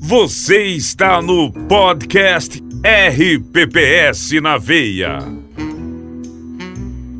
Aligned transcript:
Você 0.00 0.64
está 0.64 1.22
no 1.22 1.52
podcast 1.52 2.60
RPPS 2.82 4.40
na 4.40 4.58
Veia. 4.58 5.18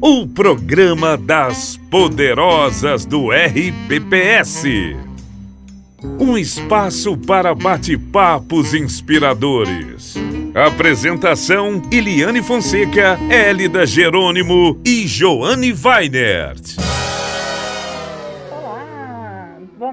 O 0.00 0.26
programa 0.26 1.16
das 1.16 1.78
poderosas 1.90 3.04
do 3.04 3.28
RPPS. 3.30 4.64
Um 6.18 6.36
espaço 6.36 7.16
para 7.16 7.54
bate-papos 7.54 8.74
inspiradores. 8.74 10.16
Apresentação: 10.54 11.80
Iliane 11.92 12.42
Fonseca, 12.42 13.16
Hélida 13.30 13.86
Jerônimo 13.86 14.80
e 14.84 15.06
Joane 15.06 15.72
Weinert. 15.72 16.87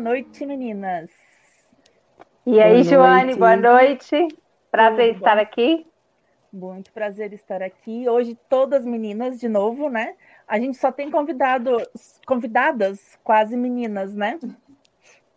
Noite, 0.06 0.46
meninas. 0.46 1.10
E 2.46 2.62
aí, 2.62 2.74
boa 2.74 2.84
Joane, 2.84 3.24
noite. 3.24 3.40
boa 3.40 3.56
noite. 3.56 4.28
Prazer 4.72 5.08
Tudo 5.08 5.18
estar 5.18 5.36
bom. 5.36 5.42
aqui. 5.42 5.88
Muito 6.54 6.92
prazer 6.92 7.34
estar 7.34 7.64
aqui. 7.64 8.08
Hoje, 8.08 8.38
todas 8.48 8.86
meninas 8.86 9.40
de 9.40 9.50
novo, 9.50 9.90
né? 9.90 10.14
A 10.48 10.60
gente 10.60 10.78
só 10.78 10.92
tem 10.92 11.10
convidado, 11.10 11.78
convidadas 12.28 13.18
quase 13.24 13.58
meninas, 13.58 14.14
né? 14.14 14.38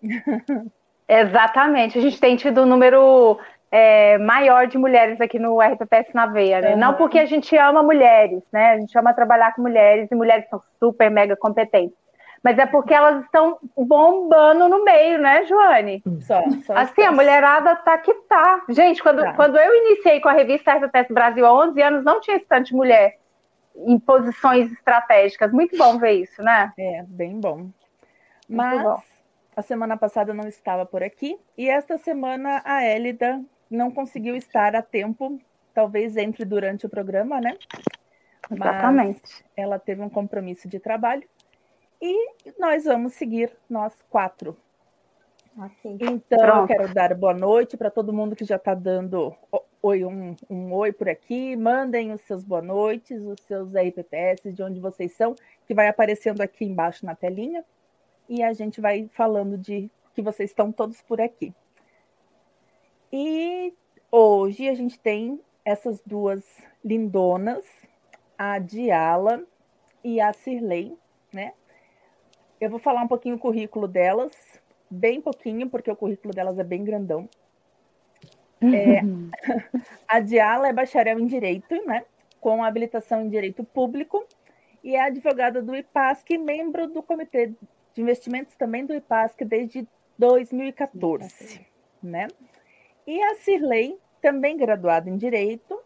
Exatamente. 1.08 1.98
A 1.98 2.02
gente 2.02 2.20
tem 2.20 2.36
tido 2.36 2.60
um 2.60 2.66
número 2.66 3.40
é, 3.70 4.18
maior 4.18 4.66
de 4.66 4.76
mulheres 4.76 5.18
aqui 5.18 5.38
no 5.38 5.62
RPPS 5.62 6.12
na 6.12 6.26
Veia, 6.26 6.60
né? 6.60 6.72
Uhum. 6.74 6.78
Não 6.78 6.94
porque 6.94 7.18
a 7.18 7.24
gente 7.24 7.56
ama 7.56 7.82
mulheres, 7.82 8.42
né? 8.52 8.72
A 8.72 8.78
gente 8.78 8.96
ama 8.98 9.14
trabalhar 9.14 9.54
com 9.54 9.62
mulheres 9.62 10.10
e 10.12 10.14
mulheres 10.14 10.46
são 10.50 10.60
super 10.78 11.10
mega 11.10 11.34
competentes 11.38 11.96
mas 12.42 12.58
é 12.58 12.66
porque 12.66 12.94
elas 12.94 13.24
estão 13.24 13.58
bombando 13.76 14.68
no 14.68 14.84
meio, 14.84 15.18
né, 15.18 15.44
Joane? 15.44 16.02
Só, 16.20 16.42
só 16.64 16.76
assim, 16.76 17.02
a 17.02 17.12
mulherada 17.12 17.74
tá 17.76 17.98
que 17.98 18.14
tá. 18.28 18.64
Gente, 18.68 19.02
quando, 19.02 19.22
tá. 19.22 19.34
quando 19.34 19.58
eu 19.58 19.74
iniciei 19.74 20.20
com 20.20 20.28
a 20.28 20.32
revista 20.32 20.74
RPPS 20.74 21.12
Brasil 21.12 21.44
há 21.44 21.52
11 21.52 21.82
anos, 21.82 22.04
não 22.04 22.20
tinha 22.20 22.38
tanta 22.40 22.74
mulher 22.74 23.18
em 23.74 23.98
posições 23.98 24.70
estratégicas. 24.72 25.52
Muito 25.52 25.76
bom 25.76 25.98
ver 25.98 26.12
isso, 26.12 26.42
né? 26.42 26.72
É, 26.78 27.04
bem 27.06 27.40
bom. 27.40 27.70
Mas 28.48 28.82
bom. 28.82 29.00
a 29.56 29.62
semana 29.62 29.96
passada 29.96 30.30
eu 30.30 30.34
não 30.34 30.48
estava 30.48 30.86
por 30.86 31.02
aqui 31.02 31.38
e 31.56 31.68
esta 31.68 31.98
semana 31.98 32.62
a 32.64 32.82
Élida 32.84 33.40
não 33.70 33.90
conseguiu 33.90 34.34
estar 34.34 34.74
a 34.74 34.82
tempo, 34.82 35.38
talvez 35.74 36.16
entre 36.16 36.44
durante 36.44 36.86
o 36.86 36.88
programa, 36.88 37.40
né? 37.40 37.56
Exatamente. 38.50 39.20
Mas 39.22 39.44
ela 39.56 39.78
teve 39.78 40.00
um 40.00 40.08
compromisso 40.08 40.68
de 40.68 40.80
trabalho 40.80 41.28
e 42.00 42.32
nós 42.58 42.84
vamos 42.84 43.14
seguir 43.14 43.56
nós 43.68 43.92
quatro. 44.08 44.56
Okay. 45.56 45.98
Então, 46.00 46.38
Pronto. 46.38 46.60
eu 46.60 46.66
quero 46.76 46.94
dar 46.94 47.14
boa 47.14 47.34
noite 47.34 47.76
para 47.76 47.90
todo 47.90 48.12
mundo 48.12 48.36
que 48.36 48.44
já 48.44 48.56
está 48.56 48.74
dando 48.74 49.34
oi, 49.82 50.04
um, 50.04 50.36
um, 50.48 50.72
oi 50.72 50.92
por 50.92 51.08
aqui. 51.08 51.56
Mandem 51.56 52.12
os 52.12 52.20
seus 52.20 52.44
boa 52.44 52.62
noites, 52.62 53.20
os 53.20 53.40
seus 53.40 53.72
RPPS, 53.74 54.52
de 54.52 54.62
onde 54.62 54.78
vocês 54.78 55.12
são, 55.12 55.34
que 55.66 55.74
vai 55.74 55.88
aparecendo 55.88 56.40
aqui 56.42 56.64
embaixo 56.64 57.04
na 57.04 57.16
telinha. 57.16 57.64
E 58.28 58.42
a 58.42 58.52
gente 58.52 58.80
vai 58.80 59.08
falando 59.12 59.58
de 59.58 59.90
que 60.14 60.22
vocês 60.22 60.50
estão 60.50 60.70
todos 60.70 61.00
por 61.02 61.20
aqui. 61.20 61.52
E 63.12 63.74
hoje 64.12 64.68
a 64.68 64.74
gente 64.74 64.98
tem 64.98 65.40
essas 65.64 66.00
duas 66.04 66.44
lindonas, 66.84 67.64
a 68.36 68.58
Diala 68.58 69.42
e 70.04 70.20
a 70.20 70.32
Cirlei, 70.32 70.88
né? 70.90 70.96
Eu 72.60 72.70
vou 72.70 72.78
falar 72.78 73.02
um 73.02 73.08
pouquinho 73.08 73.36
o 73.36 73.38
currículo 73.38 73.86
delas, 73.86 74.32
bem 74.90 75.20
pouquinho, 75.20 75.70
porque 75.70 75.90
o 75.90 75.96
currículo 75.96 76.34
delas 76.34 76.58
é 76.58 76.64
bem 76.64 76.82
grandão. 76.82 77.28
É, 78.60 79.00
a 80.08 80.18
Diala 80.18 80.68
é 80.68 80.72
bacharel 80.72 81.20
em 81.20 81.26
Direito, 81.26 81.74
né? 81.86 82.04
Com 82.40 82.64
habilitação 82.64 83.22
em 83.22 83.28
Direito 83.28 83.62
Público, 83.62 84.26
e 84.82 84.96
é 84.96 85.00
advogada 85.00 85.62
do 85.62 85.74
IPASC, 85.74 86.36
membro 86.36 86.88
do 86.88 87.02
Comitê 87.02 87.52
de 87.94 88.02
Investimentos 88.02 88.56
também 88.56 88.84
do 88.84 88.94
IPASC 88.94 89.44
desde 89.44 89.86
2014, 90.18 91.64
né? 92.02 92.26
E 93.06 93.22
a 93.22 93.36
Cirlei, 93.36 93.96
também 94.20 94.56
graduada 94.56 95.08
em 95.08 95.16
Direito, 95.16 95.80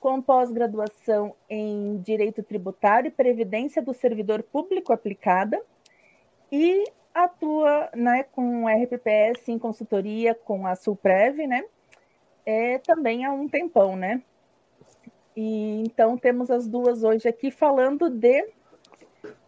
com 0.00 0.22
pós-graduação 0.22 1.34
em 1.48 1.98
Direito 1.98 2.42
Tributário 2.42 3.08
e 3.08 3.10
Previdência 3.10 3.82
do 3.82 3.92
Servidor 3.92 4.42
Público 4.42 4.92
aplicada 4.92 5.60
e 6.50 6.84
atua 7.14 7.90
né, 7.94 8.24
com 8.24 8.66
RPPS 8.68 9.48
em 9.48 9.58
consultoria 9.58 10.34
com 10.34 10.66
a 10.66 10.74
Sulprev, 10.74 11.46
né? 11.46 11.64
É, 12.44 12.78
também 12.78 13.24
há 13.24 13.32
um 13.32 13.48
tempão, 13.48 13.96
né? 13.96 14.22
E 15.36 15.82
então 15.82 16.16
temos 16.16 16.50
as 16.50 16.66
duas 16.66 17.02
hoje 17.02 17.28
aqui 17.28 17.50
falando 17.50 18.08
de. 18.08 18.48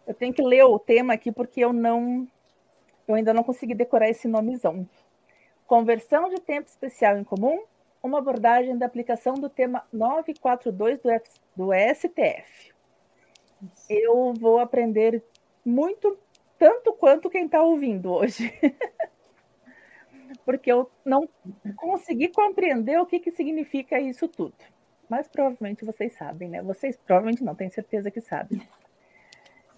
Eu 0.05 0.13
tenho 0.13 0.33
que 0.33 0.41
ler 0.41 0.63
o 0.63 0.79
tema 0.79 1.13
aqui 1.13 1.31
porque 1.31 1.63
eu 1.63 1.71
não, 1.71 2.27
eu 3.07 3.15
ainda 3.15 3.33
não 3.33 3.43
consegui 3.43 3.73
decorar 3.73 4.09
esse 4.09 4.27
nomezão. 4.27 4.87
Conversão 5.65 6.29
de 6.29 6.41
tempo 6.41 6.67
especial 6.67 7.17
em 7.17 7.23
comum, 7.23 7.63
uma 8.01 8.17
abordagem 8.17 8.77
da 8.77 8.87
aplicação 8.87 9.35
do 9.35 9.49
tema 9.49 9.83
942 9.93 10.99
do, 10.99 11.09
F, 11.11 11.29
do 11.55 11.69
STF. 11.73 12.73
Eu 13.87 14.33
vou 14.33 14.59
aprender 14.59 15.23
muito 15.63 16.17
tanto 16.59 16.93
quanto 16.93 17.29
quem 17.29 17.45
está 17.45 17.63
ouvindo 17.63 18.11
hoje. 18.11 18.53
Porque 20.45 20.71
eu 20.71 20.91
não 21.05 21.27
consegui 21.75 22.27
compreender 22.27 22.99
o 22.99 23.05
que, 23.05 23.19
que 23.19 23.31
significa 23.31 23.99
isso 23.99 24.27
tudo. 24.27 24.53
Mas 25.09 25.27
provavelmente 25.27 25.85
vocês 25.85 26.13
sabem, 26.13 26.49
né? 26.49 26.61
Vocês 26.61 26.97
provavelmente 26.97 27.43
não, 27.43 27.55
tenho 27.55 27.71
certeza 27.71 28.11
que 28.11 28.21
sabem. 28.21 28.61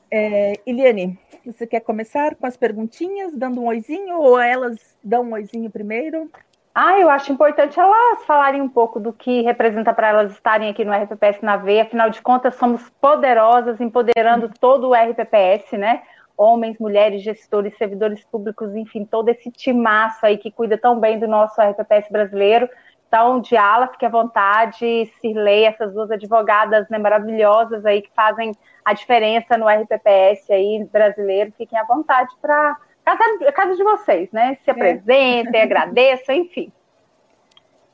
É, 0.10 0.60
Eliane, 0.66 1.18
você 1.46 1.66
quer 1.66 1.80
começar 1.80 2.36
com 2.36 2.46
as 2.46 2.58
perguntinhas, 2.58 3.34
dando 3.34 3.62
um 3.62 3.68
oizinho, 3.68 4.20
ou 4.20 4.38
elas 4.38 4.98
dão 5.02 5.24
um 5.24 5.34
oizinho 5.34 5.70
primeiro? 5.70 6.30
Ah, 6.74 7.00
eu 7.00 7.10
acho 7.10 7.32
importante 7.32 7.80
elas 7.80 8.24
falarem 8.26 8.62
um 8.62 8.68
pouco 8.68 9.00
do 9.00 9.14
que 9.14 9.42
representa 9.42 9.94
para 9.94 10.10
elas 10.10 10.32
estarem 10.32 10.70
aqui 10.70 10.84
no 10.84 10.94
RPPS 10.94 11.42
na 11.42 11.58
veia. 11.58 11.84
Afinal 11.84 12.10
de 12.10 12.22
contas, 12.22 12.56
somos 12.56 12.90
poderosas, 13.02 13.80
empoderando 13.80 14.50
todo 14.60 14.90
o 14.90 14.94
RPPS, 14.94 15.78
né? 15.78 16.02
Homens, 16.38 16.78
mulheres, 16.80 17.22
gestores, 17.22 17.78
servidores 17.78 18.24
públicos, 18.24 18.76
enfim, 18.76 19.06
todo 19.06 19.30
esse 19.30 19.52
timaço 19.52 20.26
aí 20.26 20.38
que 20.38 20.52
cuida 20.52 20.78
tão 20.78 21.00
bem 21.00 21.20
do 21.20 21.28
nosso 21.28 21.62
RPPS 21.62 22.10
brasileiro. 22.10 22.70
Então, 23.08 23.42
Diala, 23.42 23.88
fique 23.88 24.06
à 24.06 24.10
vontade, 24.10 25.12
Cirlei, 25.20 25.66
essas 25.66 25.94
duas 25.94 26.10
advogadas 26.10 26.88
né, 26.90 26.98
maravilhosas 26.98 27.86
aí 27.86 28.02
que 28.02 28.10
fazem 28.16 28.56
a 28.86 28.94
diferença 28.94 29.58
no 29.58 29.68
RPPS 29.68 30.50
aí 30.50 30.88
brasileiro, 30.92 31.54
fiquem 31.58 31.78
à 31.78 31.84
vontade 31.84 32.34
para 32.42 32.78
casa, 33.04 33.52
casa 33.52 33.76
de 33.76 33.84
vocês, 33.84 34.32
né? 34.32 34.58
Se 34.64 34.70
é. 34.70 34.74
apresentem, 34.74 35.60
é. 35.60 35.64
agradeçam, 35.64 36.36
enfim. 36.36 36.72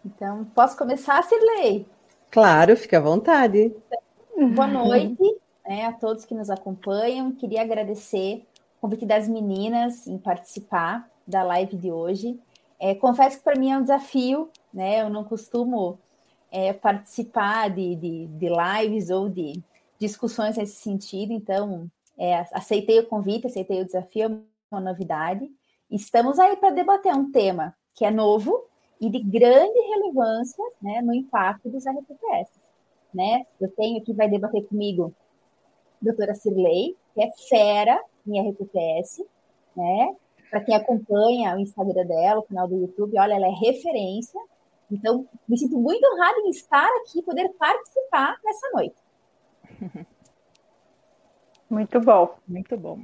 Então, 0.05 0.45
posso 0.55 0.77
começar, 0.77 1.21
Cirlei? 1.23 1.85
Claro, 2.29 2.77
fique 2.77 2.95
à 2.95 2.99
vontade. 2.99 3.75
Boa 4.37 4.67
noite 4.67 5.17
né, 5.67 5.85
a 5.85 5.93
todos 5.93 6.25
que 6.25 6.33
nos 6.33 6.49
acompanham. 6.49 7.31
Queria 7.31 7.61
agradecer 7.61 8.45
o 8.77 8.81
convite 8.81 9.05
das 9.05 9.27
meninas 9.27 10.07
em 10.07 10.17
participar 10.17 11.09
da 11.27 11.43
live 11.43 11.75
de 11.75 11.91
hoje. 11.91 12.39
É, 12.79 12.95
confesso 12.95 13.37
que 13.37 13.43
para 13.43 13.59
mim 13.59 13.71
é 13.71 13.77
um 13.77 13.81
desafio, 13.81 14.49
né? 14.73 15.01
Eu 15.01 15.09
não 15.09 15.23
costumo 15.23 15.99
é, 16.51 16.71
participar 16.73 17.69
de, 17.69 17.95
de, 17.95 18.27
de, 18.27 18.47
lives 18.49 19.09
ou 19.09 19.27
de 19.27 19.61
discussões 19.99 20.57
nesse 20.57 20.75
sentido, 20.75 21.33
então 21.33 21.89
é, 22.17 22.45
aceitei 22.53 22.99
o 22.99 23.07
convite, 23.07 23.47
aceitei 23.47 23.81
o 23.81 23.85
desafio, 23.85 24.25
é 24.25 24.29
uma 24.71 24.79
novidade. 24.79 25.49
Estamos 25.89 26.39
aí 26.39 26.55
para 26.55 26.69
debater 26.69 27.13
um 27.13 27.31
tema 27.31 27.75
que 27.95 28.05
é 28.05 28.11
novo 28.11 28.65
e 29.01 29.09
de 29.09 29.19
grande 29.19 29.79
relevância 29.79 30.63
né, 30.81 31.01
no 31.01 31.13
impacto 31.13 31.69
dos 31.69 31.83
RPPS. 31.85 32.51
Né? 33.13 33.45
Eu 33.59 33.69
tenho 33.71 34.03
que 34.03 34.13
vai 34.13 34.29
debater 34.29 34.65
comigo 34.67 35.13
doutora 36.01 36.35
Cirlei, 36.35 36.95
que 37.13 37.21
é 37.21 37.29
fera 37.49 38.01
em 38.25 38.49
RPPS, 38.49 39.25
né? 39.75 40.15
Para 40.49 40.61
quem 40.61 40.75
acompanha 40.75 41.55
o 41.55 41.59
Instagram 41.59 42.05
dela, 42.05 42.39
o 42.39 42.43
canal 42.43 42.67
do 42.67 42.77
YouTube, 42.77 43.19
olha, 43.19 43.33
ela 43.33 43.47
é 43.47 43.51
referência. 43.51 44.39
Então, 44.89 45.27
me 45.47 45.57
sinto 45.57 45.77
muito 45.77 46.05
honrada 46.05 46.39
em 46.39 46.49
estar 46.49 46.87
aqui, 47.01 47.21
poder 47.21 47.49
participar 47.59 48.37
nessa 48.43 48.69
noite. 48.73 48.95
Muito 51.69 51.99
bom. 51.99 52.33
Muito 52.47 52.77
bom. 52.77 53.01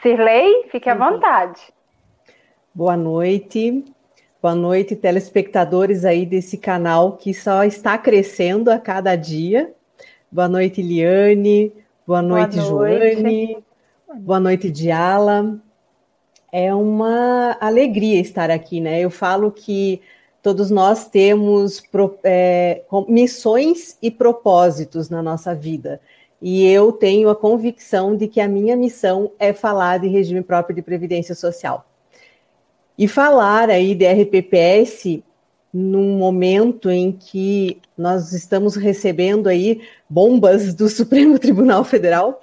Cirlei, 0.00 0.68
fique 0.70 0.88
à 0.88 0.94
vontade. 0.94 1.60
Boa 2.74 2.96
noite. 2.96 3.84
Boa 4.40 4.54
noite, 4.54 4.96
telespectadores 4.96 6.06
aí 6.06 6.24
desse 6.24 6.56
canal 6.56 7.18
que 7.18 7.34
só 7.34 7.62
está 7.62 7.98
crescendo 7.98 8.70
a 8.70 8.78
cada 8.78 9.14
dia. 9.14 9.74
Boa 10.32 10.48
noite, 10.48 10.80
Liane. 10.80 11.70
Boa 12.10 12.22
noite, 12.22 12.56
Boa 12.56 12.88
noite. 12.88 13.14
Joane. 13.14 13.64
Boa 14.16 14.40
noite, 14.40 14.68
Diala. 14.68 15.60
É 16.50 16.74
uma 16.74 17.56
alegria 17.60 18.20
estar 18.20 18.50
aqui, 18.50 18.80
né? 18.80 18.98
Eu 18.98 19.10
falo 19.10 19.52
que 19.52 20.02
todos 20.42 20.72
nós 20.72 21.08
temos 21.08 21.80
é, 22.24 22.82
missões 23.06 23.96
e 24.02 24.10
propósitos 24.10 25.08
na 25.08 25.22
nossa 25.22 25.54
vida. 25.54 26.00
E 26.42 26.66
eu 26.66 26.90
tenho 26.90 27.30
a 27.30 27.36
convicção 27.36 28.16
de 28.16 28.26
que 28.26 28.40
a 28.40 28.48
minha 28.48 28.76
missão 28.76 29.30
é 29.38 29.52
falar 29.52 30.00
de 30.00 30.08
regime 30.08 30.42
próprio 30.42 30.74
de 30.74 30.82
previdência 30.82 31.36
social. 31.36 31.86
E 32.98 33.06
falar 33.06 33.70
aí 33.70 33.94
de 33.94 34.04
RPPS 34.04 35.22
num 35.72 36.18
momento 36.18 36.90
em 36.90 37.12
que 37.12 37.80
nós 37.96 38.32
estamos 38.32 38.74
recebendo 38.74 39.48
aí 39.48 39.82
bombas 40.08 40.74
do 40.74 40.88
Supremo 40.90 41.38
Tribunal 41.38 41.84
Federal 41.84 42.40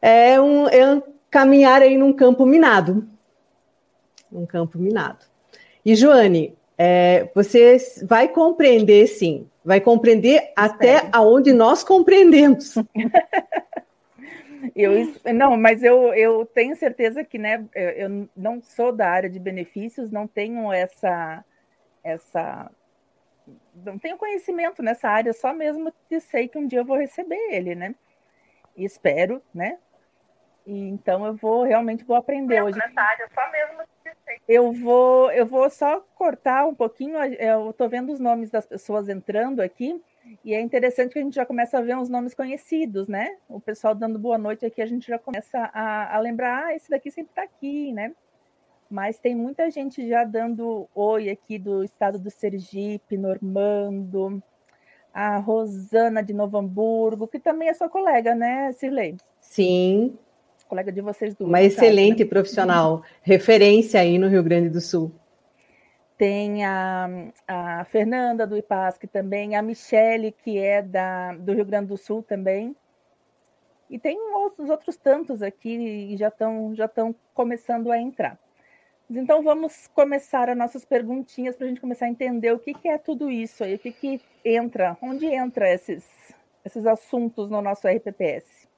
é 0.00 0.40
um, 0.40 0.68
é 0.68 0.94
um 0.94 1.02
caminhar 1.30 1.82
aí 1.82 1.96
num 1.96 2.12
campo 2.12 2.44
minado. 2.44 3.06
Um 4.32 4.46
campo 4.46 4.78
minado. 4.78 5.24
E, 5.84 5.94
Joane, 5.94 6.54
é, 6.76 7.28
você 7.34 7.78
vai 8.04 8.28
compreender, 8.28 9.06
sim, 9.06 9.48
vai 9.64 9.80
compreender 9.80 10.52
até 10.54 11.08
aonde 11.12 11.52
nós 11.52 11.82
compreendemos. 11.82 12.74
eu, 14.74 14.92
não, 15.34 15.56
mas 15.56 15.82
eu, 15.82 16.12
eu 16.14 16.44
tenho 16.44 16.76
certeza 16.76 17.24
que 17.24 17.38
né, 17.38 17.64
eu 17.74 18.28
não 18.36 18.60
sou 18.62 18.92
da 18.92 19.08
área 19.08 19.30
de 19.30 19.38
benefícios, 19.38 20.10
não 20.10 20.26
tenho 20.26 20.72
essa, 20.72 21.44
essa 22.06 22.70
não 23.74 23.98
tenho 23.98 24.16
conhecimento 24.16 24.82
nessa 24.82 25.08
área, 25.08 25.32
só 25.32 25.52
mesmo 25.52 25.92
que 26.08 26.18
sei 26.18 26.48
que 26.48 26.58
um 26.58 26.66
dia 26.66 26.80
eu 26.80 26.84
vou 26.84 26.96
receber 26.96 27.38
ele, 27.52 27.74
né? 27.74 27.94
E 28.76 28.84
espero, 28.84 29.40
né? 29.54 29.78
E 30.66 30.88
então 30.88 31.24
eu 31.24 31.34
vou 31.34 31.62
realmente 31.62 32.04
vou 32.04 32.16
aprender 32.16 32.62
hoje. 32.62 32.78
Nessa 32.78 33.00
área, 33.00 33.28
só 33.32 33.50
mesmo 33.52 33.82
eu 34.48 34.72
vou, 34.72 35.30
eu 35.32 35.46
vou 35.46 35.68
só 35.70 36.00
cortar 36.14 36.66
um 36.66 36.74
pouquinho. 36.74 37.16
Eu 37.16 37.70
estou 37.70 37.88
vendo 37.88 38.12
os 38.12 38.20
nomes 38.20 38.50
das 38.50 38.66
pessoas 38.66 39.08
entrando 39.08 39.60
aqui, 39.60 40.00
e 40.44 40.54
é 40.54 40.60
interessante 40.60 41.12
que 41.12 41.18
a 41.18 41.22
gente 41.22 41.34
já 41.34 41.46
começa 41.46 41.78
a 41.78 41.80
ver 41.80 41.96
uns 41.96 42.08
nomes 42.08 42.34
conhecidos, 42.34 43.08
né? 43.08 43.36
O 43.48 43.60
pessoal 43.60 43.94
dando 43.94 44.18
boa 44.18 44.38
noite 44.38 44.66
aqui, 44.66 44.82
a 44.82 44.86
gente 44.86 45.06
já 45.06 45.18
começa 45.18 45.58
a, 45.72 46.16
a 46.16 46.18
lembrar, 46.18 46.66
ah, 46.66 46.74
esse 46.74 46.90
daqui 46.90 47.10
sempre 47.10 47.30
está 47.30 47.42
aqui, 47.42 47.92
né? 47.92 48.12
Mas 48.88 49.18
tem 49.18 49.34
muita 49.34 49.70
gente 49.70 50.08
já 50.08 50.24
dando 50.24 50.88
oi 50.94 51.28
aqui 51.28 51.58
do 51.58 51.82
estado 51.82 52.18
do 52.18 52.30
Sergipe, 52.30 53.16
Normando, 53.16 54.42
a 55.12 55.38
Rosana 55.38 56.22
de 56.22 56.32
Novo 56.32 56.58
Hamburgo, 56.58 57.26
que 57.26 57.40
também 57.40 57.68
é 57.68 57.74
sua 57.74 57.88
colega, 57.88 58.34
né, 58.34 58.70
Cirlei? 58.72 59.16
Sim, 59.40 60.16
colega 60.68 60.92
de 60.92 61.00
vocês 61.00 61.34
duas. 61.34 61.48
Uma 61.48 61.62
excelente 61.62 62.22
né? 62.22 62.30
profissional, 62.30 63.02
referência 63.22 64.00
aí 64.00 64.18
no 64.18 64.28
Rio 64.28 64.42
Grande 64.42 64.68
do 64.68 64.80
Sul. 64.80 65.12
Tem 66.16 66.64
a, 66.64 67.08
a 67.46 67.84
Fernanda 67.86 68.46
do 68.46 68.56
IPASC 68.56 69.06
também, 69.06 69.54
a 69.54 69.62
Michele, 69.62 70.32
que 70.32 70.58
é 70.58 70.80
da, 70.80 71.34
do 71.34 71.52
Rio 71.52 71.64
Grande 71.64 71.88
do 71.88 71.96
Sul 71.96 72.22
também. 72.22 72.74
E 73.88 73.98
tem 73.98 74.18
outros, 74.34 74.70
outros 74.70 74.96
tantos 74.96 75.42
aqui 75.42 75.76
e 76.12 76.16
já 76.16 76.28
estão 76.28 76.74
já 76.74 76.90
começando 77.34 77.92
a 77.92 77.98
entrar. 77.98 78.38
Então 79.08 79.42
vamos 79.42 79.86
começar 79.88 80.50
as 80.50 80.56
nossas 80.56 80.84
perguntinhas 80.84 81.56
para 81.56 81.66
a 81.66 81.68
gente 81.68 81.80
começar 81.80 82.06
a 82.06 82.08
entender 82.08 82.52
o 82.52 82.58
que, 82.58 82.74
que 82.74 82.88
é 82.88 82.98
tudo 82.98 83.30
isso 83.30 83.62
aí, 83.62 83.76
o 83.76 83.78
que, 83.78 83.92
que 83.92 84.20
entra, 84.44 84.96
onde 85.00 85.26
entra 85.26 85.70
esses, 85.72 86.34
esses 86.64 86.84
assuntos 86.86 87.48
no 87.48 87.62
nosso 87.62 87.86
RPPS. 87.86 88.68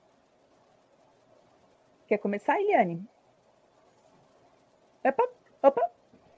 Quer 2.07 2.19
começar, 2.19 2.61
Eliane? 2.61 3.03
Opa, 5.05 5.29
opa. 5.63 5.91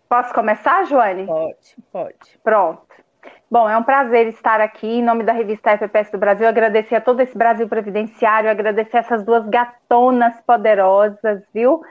Posso 0.09 0.35
começar, 0.35 0.85
Joane? 0.87 1.27
Pode, 1.27 1.77
pode. 1.93 2.39
Pronto. 2.43 2.83
Bom, 3.51 3.69
é 3.69 3.77
um 3.77 3.83
prazer 3.83 4.29
estar 4.29 4.61
aqui 4.61 4.87
em 4.87 5.03
nome 5.03 5.25
da 5.25 5.33
revista 5.33 5.71
FPS 5.71 6.11
do 6.11 6.19
Brasil, 6.19 6.47
agradecer 6.47 6.97
a 6.97 7.01
todo 7.01 7.21
esse 7.21 7.37
Brasil 7.37 7.69
Previdenciário, 7.69 8.51
agradecer 8.51 8.99
essas 8.99 9.25
duas 9.25 9.47
gatonas 9.47 10.41
poderosas, 10.43 11.43
viu? 11.53 11.83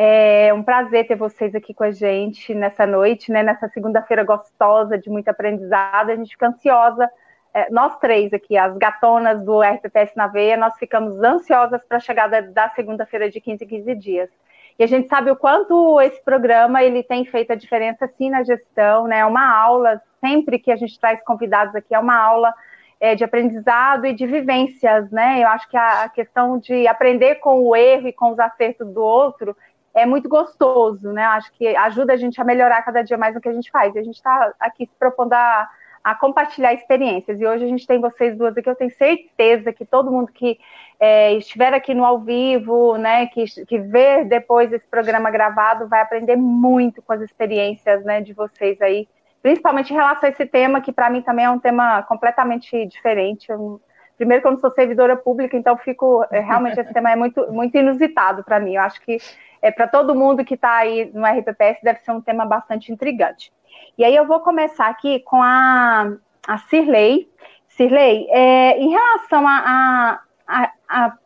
É 0.00 0.54
um 0.54 0.62
prazer 0.62 1.08
ter 1.08 1.16
vocês 1.16 1.52
aqui 1.56 1.74
com 1.74 1.82
a 1.82 1.90
gente 1.90 2.54
nessa 2.54 2.86
noite, 2.86 3.32
né? 3.32 3.42
Nessa 3.42 3.68
segunda-feira 3.68 4.22
gostosa, 4.22 4.96
de 4.96 5.10
muito 5.10 5.28
aprendizado. 5.28 6.10
A 6.10 6.14
gente 6.16 6.30
fica 6.30 6.46
ansiosa 6.46 7.10
é, 7.52 7.68
nós 7.70 7.98
três 7.98 8.32
aqui, 8.32 8.56
as 8.56 8.76
gatonas 8.76 9.42
do 9.42 9.60
RPPS 9.60 10.14
na 10.14 10.28
veia, 10.28 10.56
nós 10.56 10.76
ficamos 10.78 11.20
ansiosas 11.20 11.82
para 11.84 11.96
a 11.96 12.00
chegada 12.00 12.42
da 12.42 12.68
segunda-feira 12.70 13.28
de 13.28 13.40
15 13.40 13.64
em 13.64 13.66
15 13.66 13.94
dias. 13.96 14.30
E 14.78 14.84
a 14.84 14.86
gente 14.86 15.08
sabe 15.08 15.30
o 15.30 15.36
quanto 15.36 16.00
esse 16.00 16.22
programa 16.22 16.82
ele 16.84 17.02
tem 17.02 17.24
feito 17.24 17.52
a 17.52 17.56
diferença 17.56 18.06
sim 18.16 18.30
na 18.30 18.44
gestão, 18.44 19.08
né? 19.08 19.18
É 19.18 19.26
uma 19.26 19.52
aula, 19.52 20.00
sempre 20.20 20.60
que 20.60 20.70
a 20.70 20.76
gente 20.76 20.98
traz 21.00 21.20
convidados 21.24 21.74
aqui, 21.74 21.92
é 21.92 21.98
uma 21.98 22.16
aula 22.16 22.54
é, 23.00 23.16
de 23.16 23.24
aprendizado 23.24 24.06
e 24.06 24.12
de 24.12 24.26
vivências, 24.26 25.10
né? 25.10 25.42
Eu 25.42 25.48
acho 25.48 25.68
que 25.68 25.76
a, 25.76 26.04
a 26.04 26.08
questão 26.08 26.58
de 26.58 26.86
aprender 26.86 27.36
com 27.36 27.64
o 27.64 27.74
erro 27.74 28.06
e 28.06 28.12
com 28.12 28.30
os 28.30 28.38
acertos 28.38 28.86
do 28.92 29.02
outro 29.02 29.56
é 29.94 30.06
muito 30.06 30.28
gostoso, 30.28 31.12
né? 31.12 31.24
Acho 31.24 31.52
que 31.52 31.76
ajuda 31.76 32.12
a 32.12 32.16
gente 32.16 32.40
a 32.40 32.44
melhorar 32.44 32.82
cada 32.82 33.02
dia 33.02 33.16
mais 33.16 33.34
o 33.36 33.40
que 33.40 33.48
a 33.48 33.52
gente 33.52 33.70
faz. 33.70 33.94
E 33.94 33.98
a 33.98 34.02
gente 34.02 34.16
está 34.16 34.52
aqui 34.60 34.86
se 34.86 34.94
propondo 34.98 35.32
a 35.32 35.68
a 36.02 36.14
compartilhar 36.14 36.72
experiências. 36.72 37.40
E 37.40 37.46
hoje 37.46 37.64
a 37.64 37.68
gente 37.68 37.86
tem 37.86 38.00
vocês 38.00 38.36
duas 38.36 38.56
aqui, 38.56 38.68
eu 38.68 38.74
tenho 38.74 38.90
certeza 38.90 39.72
que 39.72 39.84
todo 39.84 40.10
mundo 40.10 40.32
que 40.32 40.58
é, 40.98 41.34
estiver 41.34 41.74
aqui 41.74 41.94
no 41.94 42.04
ao 42.04 42.20
vivo, 42.20 42.96
né, 42.96 43.26
que, 43.26 43.44
que 43.66 43.78
ver 43.78 44.24
depois 44.24 44.72
esse 44.72 44.86
programa 44.86 45.30
gravado, 45.30 45.86
vai 45.86 46.00
aprender 46.00 46.36
muito 46.36 47.02
com 47.02 47.12
as 47.12 47.20
experiências 47.20 48.04
né, 48.04 48.20
de 48.20 48.32
vocês 48.32 48.80
aí, 48.80 49.06
principalmente 49.42 49.92
em 49.92 49.96
relação 49.96 50.28
a 50.28 50.32
esse 50.32 50.46
tema, 50.46 50.80
que 50.80 50.92
para 50.92 51.10
mim 51.10 51.22
também 51.22 51.44
é 51.44 51.50
um 51.50 51.58
tema 51.58 52.02
completamente 52.04 52.86
diferente. 52.86 53.50
Eu, 53.50 53.80
primeiro 54.16 54.50
não 54.50 54.58
sou 54.58 54.70
servidora 54.72 55.16
pública, 55.16 55.56
então 55.56 55.76
fico 55.76 56.24
é, 56.30 56.40
realmente 56.40 56.80
esse 56.80 56.92
tema 56.92 57.12
é 57.12 57.16
muito, 57.16 57.52
muito 57.52 57.76
inusitado 57.76 58.42
para 58.42 58.58
mim. 58.58 58.74
Eu 58.74 58.82
acho 58.82 59.00
que 59.02 59.18
é, 59.60 59.70
para 59.70 59.88
todo 59.88 60.14
mundo 60.14 60.44
que 60.44 60.54
está 60.54 60.76
aí 60.76 61.10
no 61.12 61.26
RPPS 61.26 61.80
deve 61.82 62.00
ser 62.00 62.12
um 62.12 62.20
tema 62.20 62.44
bastante 62.44 62.92
intrigante. 62.92 63.52
E 63.96 64.04
aí 64.04 64.14
eu 64.14 64.26
vou 64.26 64.40
começar 64.40 64.86
aqui 64.86 65.20
com 65.20 65.42
a, 65.42 66.12
a 66.46 66.58
Cirlei. 66.58 67.28
Cirlei, 67.68 68.26
é, 68.30 68.78
em 68.78 68.90
relação 68.90 69.46
a, 69.46 70.20
a, 70.46 70.72
a, 70.88 71.16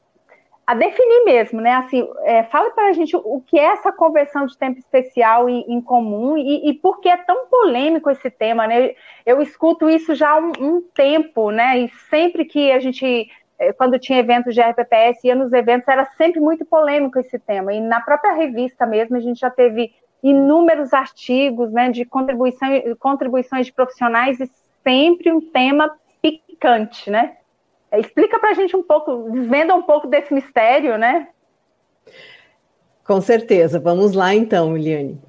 a, 0.66 0.74
definir 0.74 1.24
mesmo, 1.24 1.60
né? 1.60 1.74
Assim, 1.74 2.06
é, 2.24 2.42
fala 2.44 2.70
para 2.70 2.88
a 2.88 2.92
gente 2.92 3.16
o 3.16 3.42
que 3.46 3.58
é 3.58 3.64
essa 3.64 3.90
conversão 3.90 4.46
de 4.46 4.56
tempo 4.58 4.78
especial 4.78 5.48
em, 5.48 5.64
em 5.68 5.80
comum 5.80 6.36
e, 6.36 6.68
e, 6.68 6.74
por 6.74 7.00
que 7.00 7.08
é 7.08 7.16
tão 7.16 7.46
polêmico 7.46 8.10
esse 8.10 8.30
tema, 8.30 8.66
né? 8.66 8.94
Eu 9.24 9.40
escuto 9.40 9.88
isso 9.88 10.14
já 10.14 10.30
há 10.30 10.38
um, 10.38 10.52
um 10.60 10.82
tempo, 10.94 11.50
né? 11.50 11.78
E 11.78 11.88
sempre 12.10 12.44
que 12.44 12.70
a 12.70 12.80
gente 12.80 13.30
quando 13.76 13.98
tinha 13.98 14.18
eventos 14.18 14.54
de 14.54 14.60
RPPS, 14.60 15.24
ia 15.24 15.34
nos 15.34 15.52
eventos, 15.52 15.86
era 15.86 16.06
sempre 16.16 16.40
muito 16.40 16.64
polêmico 16.64 17.18
esse 17.18 17.38
tema. 17.38 17.72
E 17.72 17.80
na 17.80 18.00
própria 18.00 18.32
revista 18.32 18.86
mesmo, 18.86 19.16
a 19.16 19.20
gente 19.20 19.38
já 19.38 19.50
teve 19.50 19.92
inúmeros 20.22 20.92
artigos 20.92 21.70
né, 21.72 21.90
de 21.90 22.04
contribuição, 22.04 22.68
contribuições 22.98 23.66
de 23.66 23.72
profissionais 23.72 24.40
e 24.40 24.50
sempre 24.82 25.32
um 25.32 25.40
tema 25.40 25.92
picante, 26.20 27.10
né? 27.10 27.36
É, 27.90 28.00
explica 28.00 28.38
para 28.38 28.50
a 28.50 28.54
gente 28.54 28.74
um 28.74 28.82
pouco, 28.82 29.30
desvenda 29.30 29.74
um 29.74 29.82
pouco 29.82 30.06
desse 30.06 30.32
mistério, 30.32 30.96
né? 30.96 31.28
Com 33.04 33.20
certeza. 33.20 33.78
Vamos 33.78 34.12
lá 34.12 34.34
então, 34.34 34.76
Eliane. 34.76 35.20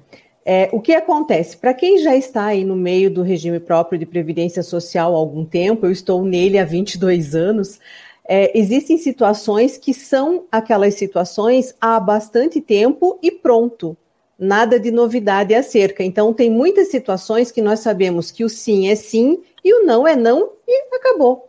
É, 0.46 0.68
o 0.72 0.80
que 0.80 0.94
acontece? 0.94 1.56
Para 1.56 1.72
quem 1.72 1.98
já 1.98 2.14
está 2.14 2.46
aí 2.46 2.64
no 2.64 2.76
meio 2.76 3.10
do 3.10 3.22
regime 3.22 3.58
próprio 3.58 3.98
de 3.98 4.04
previdência 4.04 4.62
social 4.62 5.14
há 5.14 5.18
algum 5.18 5.44
tempo, 5.44 5.86
eu 5.86 5.90
estou 5.90 6.22
nele 6.22 6.58
há 6.58 6.64
22 6.64 7.34
anos, 7.34 7.80
é, 8.26 8.56
existem 8.58 8.96
situações 8.96 9.76
que 9.76 9.92
são 9.92 10.46
aquelas 10.50 10.94
situações 10.94 11.74
há 11.80 12.00
bastante 12.00 12.60
tempo 12.60 13.18
e 13.22 13.30
pronto 13.30 13.96
nada 14.38 14.78
de 14.80 14.90
novidade 14.90 15.54
acerca. 15.54 16.02
Então, 16.02 16.32
tem 16.32 16.50
muitas 16.50 16.88
situações 16.88 17.50
que 17.50 17.62
nós 17.62 17.80
sabemos 17.80 18.30
que 18.30 18.44
o 18.44 18.48
sim 18.48 18.88
é 18.88 18.94
sim 18.94 19.42
e 19.62 19.72
o 19.72 19.86
não 19.86 20.06
é 20.06 20.16
não 20.16 20.50
e 20.66 20.96
acabou. 20.96 21.48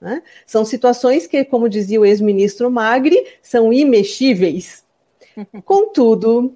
Né? 0.00 0.22
São 0.46 0.64
situações 0.64 1.26
que, 1.26 1.44
como 1.44 1.68
dizia 1.68 2.00
o 2.00 2.04
ex-ministro 2.04 2.70
Magri, 2.70 3.26
são 3.40 3.72
imexíveis. 3.72 4.84
Contudo, 5.64 6.54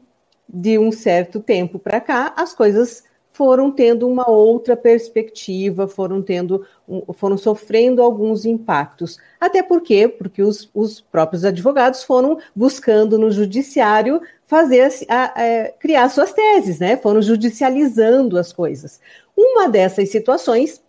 de 0.49 0.79
um 0.79 0.91
certo 0.91 1.41
tempo 1.41 1.79
para 1.79 2.01
cá, 2.01 2.35
as 2.37 2.53
coisas 2.53 3.05
foram 3.41 3.71
tendo 3.71 4.07
uma 4.07 4.29
outra 4.29 4.77
perspectiva, 4.77 5.89
foram 5.89 6.21
tendo, 6.21 6.67
foram 7.15 7.39
sofrendo 7.39 8.03
alguns 8.03 8.45
impactos. 8.45 9.17
Até 9.41 9.63
porque, 9.63 10.07
porque 10.07 10.43
os, 10.43 10.69
os 10.75 11.01
próprios 11.01 11.43
advogados 11.43 12.03
foram 12.03 12.39
buscando 12.55 13.19
no 13.19 13.31
judiciário 13.31 14.21
fazer 14.45 14.93
a, 15.09 15.25
a, 15.25 15.73
criar 15.79 16.11
suas 16.11 16.35
teses, 16.35 16.81
né? 16.81 16.99
Foram 16.99 17.23
judicializando 17.23 18.37
as 18.37 18.53
coisas. 18.53 19.01
Uma 19.35 19.71
dessas 19.71 20.11
situações, 20.11 20.83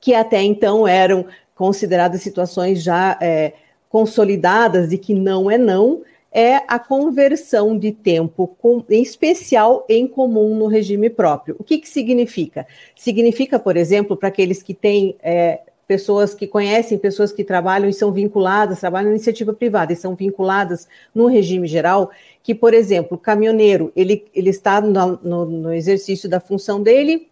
que 0.00 0.14
até 0.14 0.40
então 0.40 0.88
eram 0.88 1.26
consideradas 1.54 2.22
situações 2.22 2.82
já 2.82 3.18
é, 3.20 3.52
consolidadas 3.90 4.88
de 4.88 4.96
que 4.96 5.12
não 5.12 5.50
é 5.50 5.58
não, 5.58 6.00
é 6.32 6.62
a 6.66 6.78
conversão 6.78 7.78
de 7.78 7.92
tempo, 7.92 8.56
com, 8.58 8.82
em 8.88 9.02
especial 9.02 9.84
em 9.88 10.06
comum 10.06 10.56
no 10.56 10.66
regime 10.66 11.10
próprio. 11.10 11.54
O 11.58 11.64
que, 11.64 11.78
que 11.78 11.88
significa? 11.88 12.66
Significa, 12.96 13.58
por 13.58 13.76
exemplo, 13.76 14.16
para 14.16 14.28
aqueles 14.28 14.62
que 14.62 14.72
têm 14.72 15.14
é, 15.22 15.60
pessoas 15.86 16.34
que 16.34 16.46
conhecem, 16.46 16.96
pessoas 16.96 17.32
que 17.32 17.44
trabalham 17.44 17.88
e 17.88 17.92
são 17.92 18.10
vinculadas, 18.10 18.80
trabalham 18.80 19.10
na 19.10 19.16
iniciativa 19.16 19.52
privada 19.52 19.92
e 19.92 19.96
são 19.96 20.14
vinculadas 20.14 20.88
no 21.14 21.26
regime 21.26 21.68
geral, 21.68 22.10
que, 22.42 22.54
por 22.54 22.72
exemplo, 22.72 23.16
o 23.16 23.20
caminhoneiro, 23.20 23.92
ele, 23.94 24.24
ele 24.34 24.48
está 24.48 24.80
no, 24.80 25.18
no, 25.22 25.44
no 25.44 25.72
exercício 25.74 26.30
da 26.30 26.40
função 26.40 26.82
dele 26.82 27.28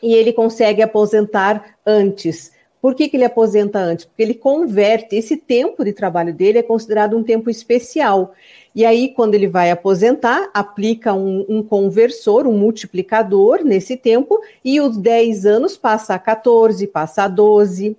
e 0.00 0.14
ele 0.14 0.32
consegue 0.32 0.82
aposentar 0.82 1.76
antes. 1.84 2.52
Por 2.86 2.94
que, 2.94 3.08
que 3.08 3.16
ele 3.16 3.24
aposenta 3.24 3.80
antes? 3.80 4.04
Porque 4.04 4.22
ele 4.22 4.34
converte, 4.34 5.16
esse 5.16 5.36
tempo 5.36 5.84
de 5.84 5.92
trabalho 5.92 6.32
dele 6.32 6.58
é 6.58 6.62
considerado 6.62 7.16
um 7.16 7.22
tempo 7.24 7.50
especial. 7.50 8.32
E 8.72 8.84
aí, 8.84 9.08
quando 9.08 9.34
ele 9.34 9.48
vai 9.48 9.72
aposentar, 9.72 10.48
aplica 10.54 11.12
um, 11.12 11.44
um, 11.48 11.64
conversor, 11.64 12.46
um 12.46 12.56
multiplicador 12.56 13.64
nesse 13.64 13.96
tempo, 13.96 14.40
e 14.64 14.80
os 14.80 14.96
10 14.96 15.46
anos 15.46 15.76
passa 15.76 16.14
a 16.14 16.18
14, 16.20 16.86
passa 16.86 17.24
a 17.24 17.28
12. 17.28 17.96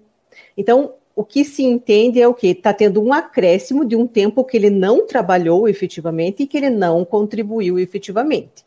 Então, 0.55 0.93
o 1.13 1.21
que 1.21 1.43
se 1.43 1.63
entende 1.63 2.21
é 2.21 2.27
o 2.29 2.33
que? 2.33 2.47
Está 2.47 2.73
tendo 2.73 3.03
um 3.03 3.11
acréscimo 3.11 3.83
de 3.83 3.97
um 3.97 4.07
tempo 4.07 4.45
que 4.45 4.55
ele 4.55 4.69
não 4.69 5.05
trabalhou 5.05 5.67
efetivamente 5.67 6.43
e 6.43 6.47
que 6.47 6.55
ele 6.55 6.69
não 6.69 7.03
contribuiu 7.03 7.77
efetivamente. 7.77 8.65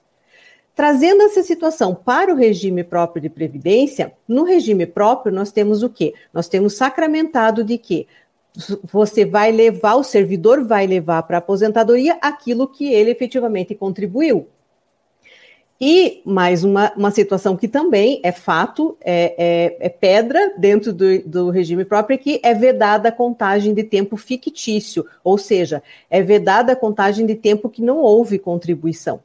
Trazendo 0.81 1.25
essa 1.25 1.43
situação 1.43 1.95
para 1.95 2.33
o 2.33 2.35
regime 2.35 2.83
próprio 2.83 3.21
de 3.21 3.29
previdência, 3.29 4.15
no 4.27 4.45
regime 4.45 4.87
próprio 4.87 5.31
nós 5.31 5.53
temos 5.53 5.83
o 5.83 5.91
quê? 5.91 6.15
Nós 6.33 6.49
temos 6.49 6.75
sacramentado 6.75 7.63
de 7.63 7.77
que 7.77 8.09
você 8.91 9.27
vai 9.27 9.53
levar, 9.53 9.97
o 9.97 10.03
servidor 10.03 10.65
vai 10.65 10.87
levar 10.87 11.25
para 11.25 11.37
a 11.37 11.39
aposentadoria 11.39 12.17
aquilo 12.23 12.67
que 12.67 12.91
ele 12.95 13.11
efetivamente 13.11 13.75
contribuiu. 13.75 14.49
E 15.79 16.23
mais 16.25 16.65
uma, 16.65 16.91
uma 16.97 17.11
situação 17.11 17.59
que 17.59 17.69
também 17.69 18.19
é 18.23 18.33
fato, 18.33 18.97
é, 19.03 19.35
é, 19.37 19.87
é 19.87 19.89
pedra 19.91 20.55
dentro 20.57 20.95
do, 20.95 21.19
do, 21.29 21.51
regime 21.51 21.85
próprio, 21.85 22.19
que 22.19 22.41
é 22.43 22.55
vedada 22.55 23.11
a 23.11 23.13
contagem 23.13 23.75
de 23.75 23.85
tempo 23.85 24.17
fictício, 24.17 25.05
ou 25.23 25.37
seja, 25.37 25.83
é 26.09 26.23
vedada 26.23 26.73
a 26.73 26.77
contagem 26.77 27.27
de 27.27 27.35
tempo 27.35 27.69
que 27.69 27.83
não 27.83 27.99
houve 27.99 28.39
contribuição. 28.39 29.21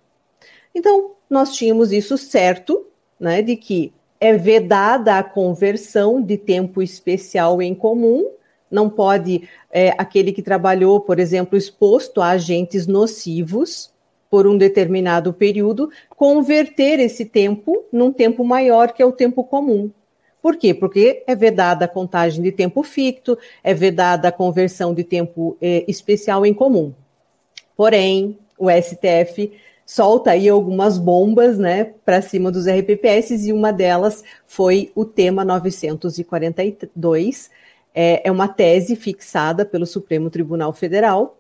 Então, 0.76 1.15
nós 1.36 1.54
tínhamos 1.54 1.92
isso 1.92 2.18
certo, 2.18 2.88
né, 3.20 3.42
de 3.42 3.58
que 3.58 3.92
é 4.22 4.38
vedada 4.38 5.18
a 5.18 5.24
conversão 5.24 6.22
de 6.22 6.38
tempo 6.38 6.82
especial 6.82 7.62
em 7.62 7.76
comum, 7.76 8.32
não 8.72 8.90
pode 8.90 9.48
é, 9.70 9.94
aquele 9.98 10.32
que 10.32 10.42
trabalhou, 10.42 11.02
por 11.02 11.20
exemplo, 11.20 11.58
exposto 11.58 12.22
a 12.22 12.30
agentes 12.30 12.88
nocivos, 12.88 13.94
por 14.30 14.48
um 14.48 14.58
determinado 14.58 15.34
período, 15.34 15.90
converter 16.10 17.00
esse 17.00 17.26
tempo 17.26 17.86
num 17.92 18.12
tempo 18.12 18.44
maior 18.44 18.92
que 18.92 19.02
é 19.02 19.06
o 19.06 19.12
tempo 19.12 19.44
comum. 19.44 19.92
Por 20.42 20.56
quê? 20.56 20.74
Porque 20.74 21.24
é 21.28 21.36
vedada 21.36 21.86
a 21.86 21.88
contagem 21.88 22.42
de 22.42 22.52
tempo 22.52 22.82
ficto, 22.82 23.38
é 23.64 23.74
vedada 23.74 24.30
a 24.30 24.32
conversão 24.32 24.94
de 24.94 25.04
tempo 25.04 25.58
é, 25.62 25.84
especial 25.88 26.46
em 26.46 26.54
comum. 26.54 26.94
Porém, 27.76 28.38
o 28.58 28.70
STF 28.70 29.52
solta 29.86 30.32
aí 30.32 30.50
algumas 30.50 30.98
bombas, 30.98 31.58
né, 31.58 31.94
para 32.04 32.22
cima 32.22 32.52
dos 32.52 32.68
RPPS 32.68 33.46
e 33.46 33.54
uma 33.54 33.72
delas 33.72 34.24
foi 34.48 34.92
o 34.96 35.06
tema 35.06 35.46
942. 35.46 37.50
É, 37.94 38.28
é 38.28 38.32
uma 38.32 38.48
tese 38.48 38.96
fixada 38.96 39.66
pelo 39.66 39.86
Supremo 39.86 40.30
Tribunal 40.30 40.74
Federal 40.74 41.38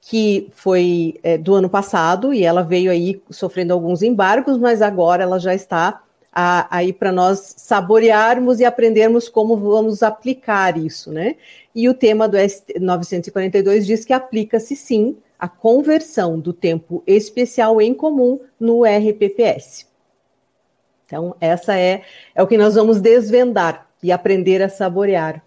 que 0.00 0.48
foi 0.52 1.20
é, 1.22 1.36
do 1.36 1.54
ano 1.54 1.68
passado 1.68 2.32
e 2.32 2.42
ela 2.42 2.62
veio 2.62 2.90
aí 2.90 3.22
sofrendo 3.30 3.74
alguns 3.74 4.02
embargos, 4.02 4.56
mas 4.56 4.80
agora 4.80 5.22
ela 5.22 5.38
já 5.38 5.54
está 5.54 6.02
aí 6.32 6.92
para 6.92 7.10
nós 7.10 7.54
saborearmos 7.58 8.60
e 8.60 8.64
aprendermos 8.64 9.28
como 9.28 9.56
vamos 9.56 10.02
aplicar 10.02 10.78
isso, 10.78 11.12
né? 11.12 11.34
E 11.74 11.88
o 11.88 11.94
tema 11.94 12.28
do 12.28 12.38
ST 12.38 12.78
942 12.78 13.84
diz 13.84 14.04
que 14.04 14.12
aplica-se 14.12 14.76
sim 14.76 15.16
a 15.40 15.48
conversão 15.48 16.38
do 16.38 16.52
tempo 16.52 17.02
especial 17.06 17.80
em 17.80 17.94
comum 17.94 18.40
no 18.58 18.84
RPPS. 18.84 19.88
Então, 21.06 21.34
essa 21.40 21.76
é, 21.78 22.02
é 22.34 22.42
o 22.42 22.46
que 22.46 22.58
nós 22.58 22.74
vamos 22.74 23.00
desvendar 23.00 23.90
e 24.02 24.12
aprender 24.12 24.62
a 24.62 24.68
saborear. 24.68 25.42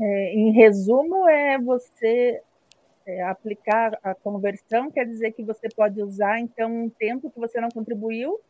É, 0.00 0.34
em 0.34 0.52
resumo, 0.52 1.28
é 1.28 1.58
você 1.58 2.40
é, 3.04 3.22
aplicar 3.24 3.98
a 4.02 4.14
conversão 4.14 4.90
quer 4.90 5.04
dizer 5.04 5.32
que 5.32 5.42
você 5.42 5.68
pode 5.68 6.00
usar, 6.00 6.38
então, 6.38 6.84
um 6.84 6.88
tempo 6.88 7.28
que 7.28 7.40
você 7.40 7.60
não 7.60 7.68
contribuiu 7.68 8.40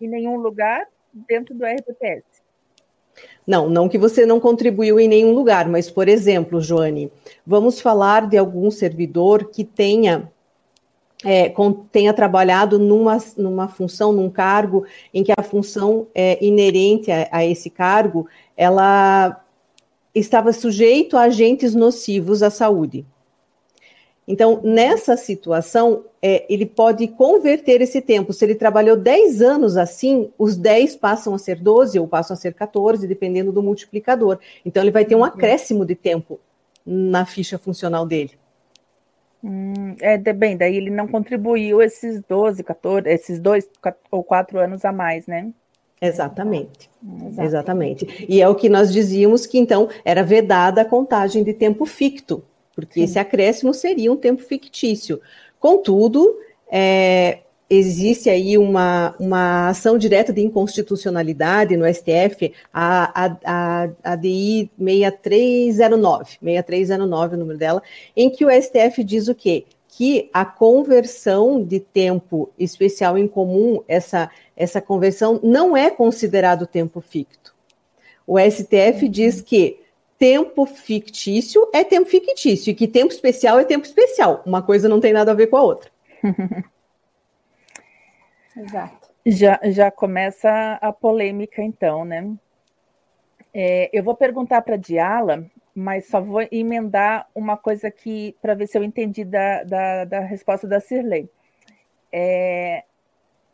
em 0.00 0.08
nenhum 0.08 0.36
lugar 0.36 0.86
dentro 1.12 1.54
do 1.54 1.64
RPPS. 1.64 2.39
Não, 3.46 3.68
não 3.68 3.88
que 3.88 3.98
você 3.98 4.24
não 4.24 4.38
contribuiu 4.38 5.00
em 5.00 5.08
nenhum 5.08 5.32
lugar, 5.32 5.68
mas, 5.68 5.90
por 5.90 6.08
exemplo, 6.08 6.60
Joane, 6.60 7.10
vamos 7.46 7.80
falar 7.80 8.28
de 8.28 8.36
algum 8.36 8.70
servidor 8.70 9.50
que 9.50 9.64
tenha 9.64 10.30
é, 11.24 11.48
com, 11.48 11.72
tenha 11.72 12.12
trabalhado 12.14 12.78
numa, 12.78 13.18
numa 13.36 13.68
função, 13.68 14.12
num 14.12 14.30
cargo, 14.30 14.86
em 15.12 15.22
que 15.22 15.32
a 15.36 15.42
função 15.42 16.06
é, 16.14 16.42
inerente 16.44 17.10
a, 17.10 17.28
a, 17.30 17.44
esse 17.44 17.68
cargo, 17.68 18.26
ela 18.56 19.44
estava 20.14 20.52
sujeito 20.52 21.16
a 21.16 21.22
agentes 21.22 21.74
nocivos 21.74 22.42
à 22.42 22.50
saúde. 22.50 23.04
Então, 24.26 24.60
nessa 24.62 25.16
situação, 25.16 26.04
é, 26.22 26.46
ele 26.48 26.64
pode 26.64 27.08
converter 27.08 27.80
esse 27.80 28.00
tempo. 28.00 28.32
Se 28.32 28.44
ele 28.44 28.54
trabalhou 28.54 28.96
10 28.96 29.42
anos 29.42 29.76
assim, 29.76 30.30
os 30.38 30.56
10 30.56 30.96
passam 30.96 31.34
a 31.34 31.38
ser 31.38 31.56
12 31.56 31.98
ou 31.98 32.06
passam 32.06 32.34
a 32.34 32.36
ser 32.36 32.54
14, 32.54 33.06
dependendo 33.08 33.50
do 33.50 33.62
multiplicador. 33.62 34.38
Então, 34.64 34.82
ele 34.82 34.92
vai 34.92 35.04
ter 35.04 35.16
um 35.16 35.20
uhum. 35.20 35.24
acréscimo 35.24 35.84
de 35.84 35.94
tempo 35.94 36.38
na 36.86 37.26
ficha 37.26 37.58
funcional 37.58 38.06
dele. 38.06 38.32
Hum, 39.42 39.96
é, 40.00 40.18
bem, 40.18 40.56
daí 40.56 40.76
ele 40.76 40.90
não 40.90 41.08
contribuiu 41.08 41.80
esses 41.80 42.20
12, 42.28 42.62
14, 42.62 43.08
esses 43.08 43.40
dois 43.40 43.68
ou 44.10 44.22
quatro 44.22 44.58
anos 44.58 44.84
a 44.84 44.92
mais, 44.92 45.26
né? 45.26 45.50
Exatamente. 46.00 46.90
Exatamente. 47.02 48.04
Exatamente. 48.04 48.26
E 48.28 48.40
é 48.40 48.48
o 48.48 48.54
que 48.54 48.68
nós 48.68 48.92
dizíamos 48.92 49.46
que 49.46 49.58
então 49.58 49.88
era 50.04 50.22
vedada 50.22 50.82
a 50.82 50.84
contagem 50.84 51.42
de 51.42 51.52
tempo 51.52 51.84
ficto 51.84 52.42
porque 52.86 53.00
Sim. 53.00 53.04
esse 53.04 53.18
acréscimo 53.18 53.72
seria 53.72 54.12
um 54.12 54.16
tempo 54.16 54.42
fictício. 54.42 55.20
Contudo, 55.58 56.36
é, 56.70 57.40
existe 57.70 58.28
aí 58.28 58.58
uma, 58.58 59.14
uma 59.20 59.68
ação 59.68 59.96
direta 59.96 60.32
de 60.32 60.40
inconstitucionalidade 60.40 61.76
no 61.76 61.86
STF, 61.86 62.52
a, 62.74 63.26
a, 63.26 63.36
a, 63.44 63.88
a 64.02 64.16
DI 64.16 64.68
6309, 64.76 66.38
6309 66.42 67.36
o 67.36 67.38
número 67.38 67.58
dela, 67.58 67.80
em 68.16 68.28
que 68.28 68.44
o 68.44 68.50
STF 68.50 69.04
diz 69.04 69.28
o 69.28 69.34
quê? 69.36 69.64
Que 69.86 70.28
a 70.32 70.44
conversão 70.44 71.62
de 71.62 71.78
tempo 71.78 72.50
especial 72.58 73.16
em 73.16 73.28
comum, 73.28 73.82
essa, 73.86 74.28
essa 74.56 74.80
conversão 74.80 75.38
não 75.42 75.76
é 75.76 75.90
considerado 75.90 76.66
tempo 76.66 77.00
ficto. 77.00 77.54
O 78.26 78.38
STF 78.38 79.08
diz 79.08 79.40
que 79.40 79.78
tempo 80.20 80.66
fictício 80.66 81.66
é 81.72 81.82
tempo 81.82 82.06
fictício 82.06 82.70
e 82.70 82.74
que 82.74 82.86
tempo 82.86 83.10
especial 83.10 83.58
é 83.58 83.64
tempo 83.64 83.86
especial. 83.86 84.42
Uma 84.44 84.62
coisa 84.62 84.86
não 84.86 85.00
tem 85.00 85.14
nada 85.14 85.30
a 85.30 85.34
ver 85.34 85.46
com 85.46 85.56
a 85.56 85.62
outra. 85.62 85.90
Exato. 88.54 89.08
Já, 89.24 89.58
já 89.64 89.90
começa 89.90 90.78
a 90.82 90.92
polêmica, 90.92 91.62
então, 91.62 92.04
né? 92.04 92.30
É, 93.54 93.88
eu 93.94 94.04
vou 94.04 94.14
perguntar 94.14 94.60
para 94.60 94.74
a 94.74 94.78
Diala, 94.78 95.46
mas 95.74 96.06
só 96.08 96.20
vou 96.20 96.46
emendar 96.52 97.26
uma 97.34 97.56
coisa 97.56 97.88
aqui 97.88 98.36
para 98.42 98.54
ver 98.54 98.66
se 98.66 98.76
eu 98.76 98.84
entendi 98.84 99.24
da, 99.24 99.64
da, 99.64 100.04
da 100.04 100.20
resposta 100.20 100.68
da 100.68 100.80
Cirlei. 100.80 101.30
É, 102.12 102.84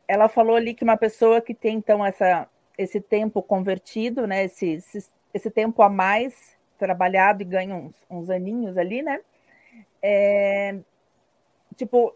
ela 0.09 0.29
falou 0.29 0.57
ali 0.57 0.75
que 0.75 0.83
uma 0.83 0.97
pessoa 0.97 1.41
que 1.41 1.55
tem, 1.55 1.77
então, 1.77 2.05
essa, 2.05 2.49
esse 2.77 3.01
tempo 3.01 3.41
convertido, 3.41 4.27
né, 4.27 4.45
esse, 4.45 4.73
esse, 4.73 5.09
esse 5.33 5.51
tempo 5.51 5.81
a 5.83 5.89
mais 5.89 6.56
trabalhado 6.77 7.43
e 7.43 7.45
ganha 7.45 7.75
uns, 7.75 7.95
uns 8.09 8.31
aninhos 8.31 8.77
ali, 8.77 9.03
né? 9.03 9.21
É, 10.03 10.79
tipo, 11.77 12.15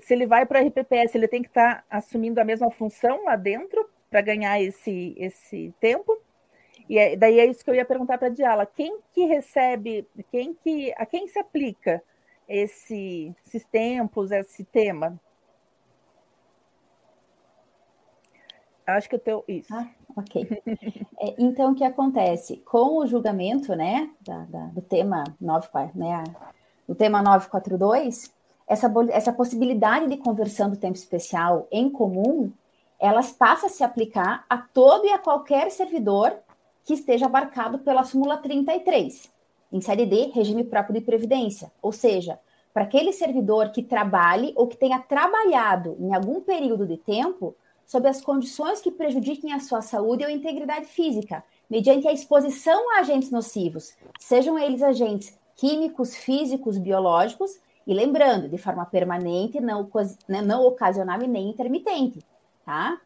se 0.00 0.14
ele 0.14 0.26
vai 0.26 0.44
para 0.46 0.60
a 0.60 0.62
RPPS, 0.62 1.14
ele 1.14 1.28
tem 1.28 1.42
que 1.42 1.48
estar 1.48 1.76
tá 1.76 1.84
assumindo 1.90 2.40
a 2.40 2.44
mesma 2.44 2.70
função 2.70 3.24
lá 3.24 3.36
dentro 3.36 3.88
para 4.10 4.20
ganhar 4.20 4.60
esse, 4.60 5.14
esse 5.16 5.74
tempo. 5.80 6.16
E 6.88 6.98
é, 6.98 7.16
daí 7.16 7.40
é 7.40 7.46
isso 7.46 7.64
que 7.64 7.70
eu 7.70 7.74
ia 7.74 7.84
perguntar 7.84 8.18
para 8.18 8.28
a 8.28 8.30
Diala. 8.30 8.66
Quem 8.66 8.98
que 9.12 9.24
recebe, 9.24 10.06
quem 10.30 10.54
que, 10.54 10.92
a 10.96 11.06
quem 11.06 11.26
se 11.26 11.38
aplica 11.38 12.02
esse, 12.48 13.34
esses 13.46 13.64
tempos, 13.66 14.30
esse 14.30 14.64
tema? 14.64 15.18
Acho 18.86 19.08
que 19.08 19.16
o 19.16 19.18
teu. 19.18 19.44
Isso. 19.48 19.74
Ah, 19.74 19.88
ok. 20.16 20.46
é, 21.18 21.34
então, 21.38 21.72
o 21.72 21.74
que 21.74 21.84
acontece? 21.84 22.58
Com 22.58 22.98
o 22.98 23.06
julgamento, 23.06 23.74
né, 23.74 24.10
da, 24.20 24.38
da, 24.44 24.66
do 24.66 24.82
tema 24.82 25.24
9, 25.40 25.68
né, 25.94 26.24
tema 26.96 27.22
942, 27.22 28.32
essa, 28.66 28.92
essa 29.10 29.32
possibilidade 29.32 30.08
de 30.08 30.16
conversão 30.16 30.70
do 30.70 30.76
tempo 30.76 30.96
especial 30.96 31.66
em 31.70 31.88
comum, 31.90 32.52
elas 32.98 33.32
passam 33.32 33.66
a 33.66 33.72
se 33.72 33.84
aplicar 33.84 34.44
a 34.48 34.58
todo 34.58 35.06
e 35.06 35.10
a 35.10 35.18
qualquer 35.18 35.70
servidor 35.70 36.34
que 36.84 36.94
esteja 36.94 37.26
abarcado 37.26 37.78
pela 37.78 38.04
súmula 38.04 38.36
33, 38.36 39.30
em 39.72 39.80
série 39.80 40.06
D, 40.06 40.30
regime 40.34 40.64
próprio 40.64 40.94
de 40.94 41.00
previdência, 41.00 41.72
ou 41.80 41.92
seja, 41.92 42.38
para 42.72 42.84
aquele 42.84 43.12
servidor 43.12 43.70
que 43.70 43.82
trabalhe 43.82 44.52
ou 44.56 44.66
que 44.66 44.76
tenha 44.76 44.98
trabalhado 44.98 45.96
em 45.98 46.14
algum 46.14 46.40
período 46.40 46.86
de 46.86 46.96
tempo 46.96 47.54
sob 47.86 48.08
as 48.08 48.20
condições 48.20 48.80
que 48.80 48.90
prejudiquem 48.90 49.52
a 49.52 49.60
sua 49.60 49.82
saúde 49.82 50.24
ou 50.24 50.30
integridade 50.30 50.86
física, 50.86 51.44
mediante 51.68 52.06
a 52.08 52.12
exposição 52.12 52.96
a 52.96 53.00
agentes 53.00 53.30
nocivos, 53.30 53.96
sejam 54.18 54.58
eles 54.58 54.82
agentes 54.82 55.38
químicos, 55.56 56.14
físicos, 56.16 56.78
biológicos, 56.78 57.58
e 57.86 57.92
lembrando, 57.92 58.48
de 58.48 58.56
forma 58.58 58.84
permanente, 58.86 59.60
não, 59.60 59.88
né, 60.26 60.40
não 60.40 60.64
ocasional 60.64 61.22
e 61.22 61.28
nem 61.28 61.50
intermitente, 61.50 62.24
tá? 62.64 62.98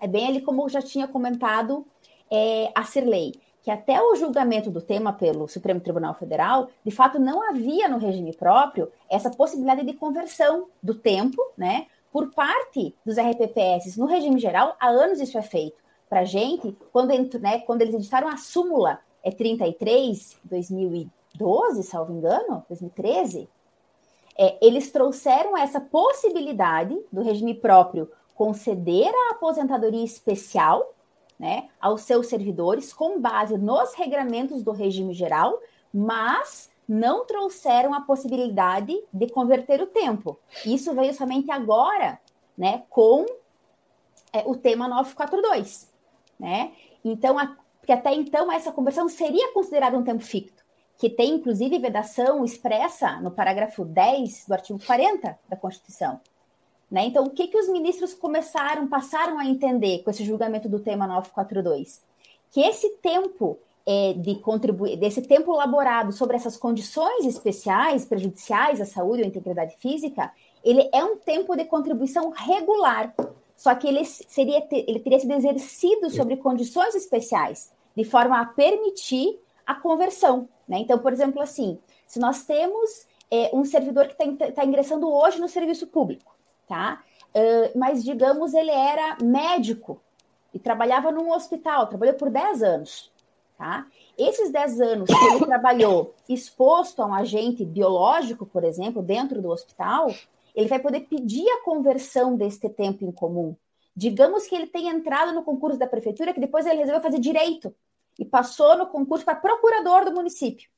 É 0.00 0.06
bem 0.06 0.28
ali 0.28 0.40
como 0.40 0.62
eu 0.62 0.68
já 0.68 0.80
tinha 0.80 1.08
comentado 1.08 1.84
é, 2.30 2.70
a 2.74 2.84
Cirlei, 2.84 3.34
que 3.62 3.70
até 3.70 4.00
o 4.00 4.14
julgamento 4.14 4.70
do 4.70 4.80
tema 4.80 5.12
pelo 5.12 5.48
Supremo 5.48 5.80
Tribunal 5.80 6.14
Federal, 6.14 6.68
de 6.84 6.92
fato 6.92 7.18
não 7.18 7.42
havia 7.50 7.88
no 7.88 7.98
regime 7.98 8.32
próprio 8.32 8.90
essa 9.10 9.30
possibilidade 9.30 9.84
de 9.84 9.92
conversão 9.94 10.68
do 10.80 10.94
tempo, 10.94 11.42
né, 11.56 11.86
por 12.12 12.32
parte 12.32 12.94
dos 13.04 13.16
RPPS. 13.18 13.96
No 13.96 14.06
regime 14.06 14.38
geral, 14.38 14.76
há 14.80 14.88
anos 14.88 15.20
isso 15.20 15.38
é 15.38 15.42
feito. 15.42 15.76
Para 16.08 16.20
a 16.20 16.24
gente, 16.24 16.76
quando, 16.92 17.10
né, 17.38 17.60
quando 17.60 17.82
eles 17.82 17.94
editaram 17.94 18.28
a 18.28 18.36
súmula 18.36 19.00
é 19.22 19.30
33, 19.30 20.36
2012, 20.44 21.82
salvo 21.82 22.12
engano, 22.12 22.64
2013, 22.68 23.48
é, 24.38 24.56
eles 24.64 24.90
trouxeram 24.90 25.56
essa 25.56 25.80
possibilidade 25.80 26.98
do 27.12 27.22
regime 27.22 27.54
próprio 27.54 28.10
conceder 28.34 29.12
a 29.12 29.32
aposentadoria 29.32 30.04
especial 30.04 30.94
né, 31.38 31.68
aos 31.80 32.02
seus 32.02 32.28
servidores 32.28 32.92
com 32.92 33.20
base 33.20 33.58
nos 33.58 33.94
regramentos 33.94 34.62
do 34.62 34.72
regime 34.72 35.12
geral, 35.12 35.60
mas 35.92 36.67
não 36.88 37.26
trouxeram 37.26 37.92
a 37.92 38.00
possibilidade 38.00 38.98
de 39.12 39.28
converter 39.28 39.82
o 39.82 39.86
tempo. 39.86 40.38
Isso 40.64 40.94
veio 40.94 41.12
somente 41.12 41.50
agora, 41.50 42.18
né, 42.56 42.84
com 42.88 43.26
é, 44.32 44.42
o 44.46 44.56
tema 44.56 44.88
942, 44.88 45.92
né? 46.38 46.72
Então, 47.04 47.38
a, 47.38 47.56
porque 47.78 47.92
até 47.92 48.14
então 48.14 48.50
essa 48.50 48.72
conversão 48.72 49.08
seria 49.08 49.52
considerada 49.52 49.98
um 49.98 50.02
tempo 50.02 50.22
ficto 50.22 50.58
que 50.98 51.08
tem 51.08 51.34
inclusive 51.34 51.78
vedação 51.78 52.44
expressa 52.44 53.20
no 53.20 53.30
parágrafo 53.30 53.84
10 53.84 54.46
do 54.48 54.52
artigo 54.52 54.80
40 54.84 55.38
da 55.48 55.56
Constituição. 55.56 56.20
Né? 56.90 57.04
Então, 57.04 57.24
o 57.24 57.30
que, 57.30 57.46
que 57.46 57.56
os 57.56 57.68
ministros 57.68 58.14
começaram, 58.14 58.88
passaram 58.88 59.38
a 59.38 59.46
entender 59.46 60.02
com 60.02 60.10
esse 60.10 60.24
julgamento 60.24 60.68
do 60.68 60.80
tema 60.80 61.06
942? 61.06 62.02
Que 62.50 62.62
esse 62.62 62.96
tempo 62.96 63.58
é, 63.90 64.12
de 64.12 64.34
contribuir, 64.34 64.98
desse 64.98 65.22
tempo 65.22 65.54
elaborado 65.54 66.12
sobre 66.12 66.36
essas 66.36 66.58
condições 66.58 67.24
especiais, 67.24 68.04
prejudiciais 68.04 68.82
à 68.82 68.84
saúde 68.84 69.22
ou 69.22 69.28
integridade 69.28 69.74
física, 69.78 70.30
ele 70.62 70.90
é 70.92 71.02
um 71.02 71.16
tempo 71.16 71.56
de 71.56 71.64
contribuição 71.64 72.28
regular. 72.28 73.14
Só 73.56 73.74
que 73.74 73.88
ele, 73.88 74.04
seria, 74.04 74.62
ele 74.70 75.00
teria 75.00 75.18
sido 75.18 75.32
exercido 75.32 76.10
sobre 76.10 76.36
condições 76.36 76.94
especiais, 76.94 77.72
de 77.96 78.04
forma 78.04 78.38
a 78.38 78.44
permitir 78.44 79.40
a 79.66 79.74
conversão. 79.74 80.46
Né? 80.68 80.80
Então, 80.80 80.98
por 80.98 81.10
exemplo, 81.10 81.40
assim, 81.40 81.78
se 82.06 82.20
nós 82.20 82.44
temos 82.44 83.06
é, 83.30 83.50
um 83.54 83.64
servidor 83.64 84.06
que 84.06 84.22
está 84.22 84.52
tá 84.52 84.64
ingressando 84.66 85.10
hoje 85.10 85.40
no 85.40 85.48
serviço 85.48 85.86
público, 85.86 86.36
tá? 86.68 87.02
Uh, 87.30 87.78
mas, 87.78 88.04
digamos, 88.04 88.52
ele 88.52 88.70
era 88.70 89.16
médico 89.22 90.00
e 90.52 90.58
trabalhava 90.58 91.10
num 91.10 91.30
hospital, 91.32 91.86
trabalhou 91.86 92.14
por 92.14 92.30
10 92.30 92.62
anos, 92.62 93.10
tá? 93.58 93.86
Esses 94.16 94.50
10 94.50 94.80
anos 94.80 95.10
que 95.10 95.26
ele 95.26 95.44
trabalhou 95.44 96.14
exposto 96.28 97.02
a 97.02 97.06
um 97.06 97.12
agente 97.12 97.64
biológico, 97.64 98.46
por 98.46 98.62
exemplo, 98.62 99.02
dentro 99.02 99.42
do 99.42 99.50
hospital, 99.50 100.14
ele 100.54 100.68
vai 100.68 100.78
poder 100.78 101.00
pedir 101.00 101.46
a 101.50 101.62
conversão 101.62 102.36
deste 102.36 102.68
tempo 102.68 103.04
em 103.04 103.10
comum. 103.10 103.56
Digamos 103.94 104.46
que 104.46 104.54
ele 104.54 104.68
tenha 104.68 104.92
entrado 104.92 105.32
no 105.32 105.42
concurso 105.42 105.76
da 105.76 105.88
prefeitura, 105.88 106.32
que 106.32 106.40
depois 106.40 106.64
ele 106.64 106.78
resolveu 106.78 107.02
fazer 107.02 107.18
direito 107.18 107.74
e 108.16 108.24
passou 108.24 108.78
no 108.78 108.86
concurso 108.86 109.24
para 109.24 109.34
procurador 109.34 110.04
do 110.04 110.14
município. 110.14 110.70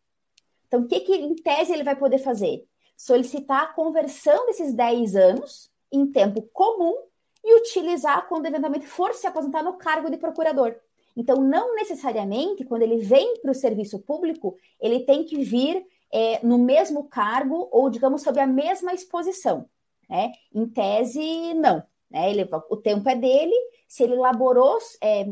Então, 0.67 0.81
o 0.81 0.89
que, 0.89 1.01
que, 1.01 1.15
em 1.15 1.35
tese, 1.35 1.73
ele 1.73 1.85
vai 1.85 1.97
poder 1.97 2.19
fazer? 2.19 2.67
Solicitar 2.97 3.63
a 3.63 3.67
conversão 3.67 4.47
desses 4.47 4.73
10 4.73 5.17
anos 5.17 5.71
em 5.93 6.07
tempo 6.07 6.43
comum 6.53 6.95
e 7.45 7.59
utilizar 7.59 8.27
quando 8.29 8.47
eventualmente 8.47 8.87
for 8.87 9.13
se 9.13 9.27
aposentar 9.27 9.63
no 9.63 9.75
cargo 9.75 10.11
de 10.11 10.17
procurador. 10.17 10.75
Então, 11.17 11.37
não 11.37 11.75
necessariamente, 11.75 12.65
quando 12.65 12.83
ele 12.83 12.99
vem 12.99 13.41
para 13.41 13.51
o 13.51 13.55
serviço 13.55 13.99
público, 13.99 14.57
ele 14.81 15.01
tem 15.01 15.25
que 15.25 15.43
vir 15.43 15.85
é, 16.13 16.45
no 16.45 16.59
mesmo 16.59 17.05
cargo 17.05 17.69
ou, 17.71 17.91
digamos, 17.91 18.23
sob 18.23 18.39
a 18.41 18.47
mesma 18.47 18.93
exposição. 18.93 19.67
Né? 20.09 20.33
Em 20.55 20.67
tese, 20.67 21.55
não. 21.55 21.83
Né? 22.11 22.31
Ele, 22.31 22.49
o 22.69 22.77
tempo 22.77 23.09
é 23.09 23.15
dele, 23.15 23.55
se 23.87 24.03
ele 24.03 24.15
elaborou 24.15 24.79
é, 25.03 25.31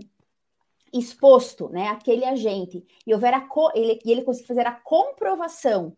exposto, 0.92 1.68
né, 1.68 1.88
aquele 1.88 2.24
agente, 2.24 2.84
e 3.06 3.12
houver 3.12 3.34
a 3.34 3.46
ele, 3.74 4.00
e 4.04 4.10
ele 4.10 4.22
conseguir 4.22 4.48
fazer 4.48 4.66
a 4.66 4.72
comprovação 4.72 5.92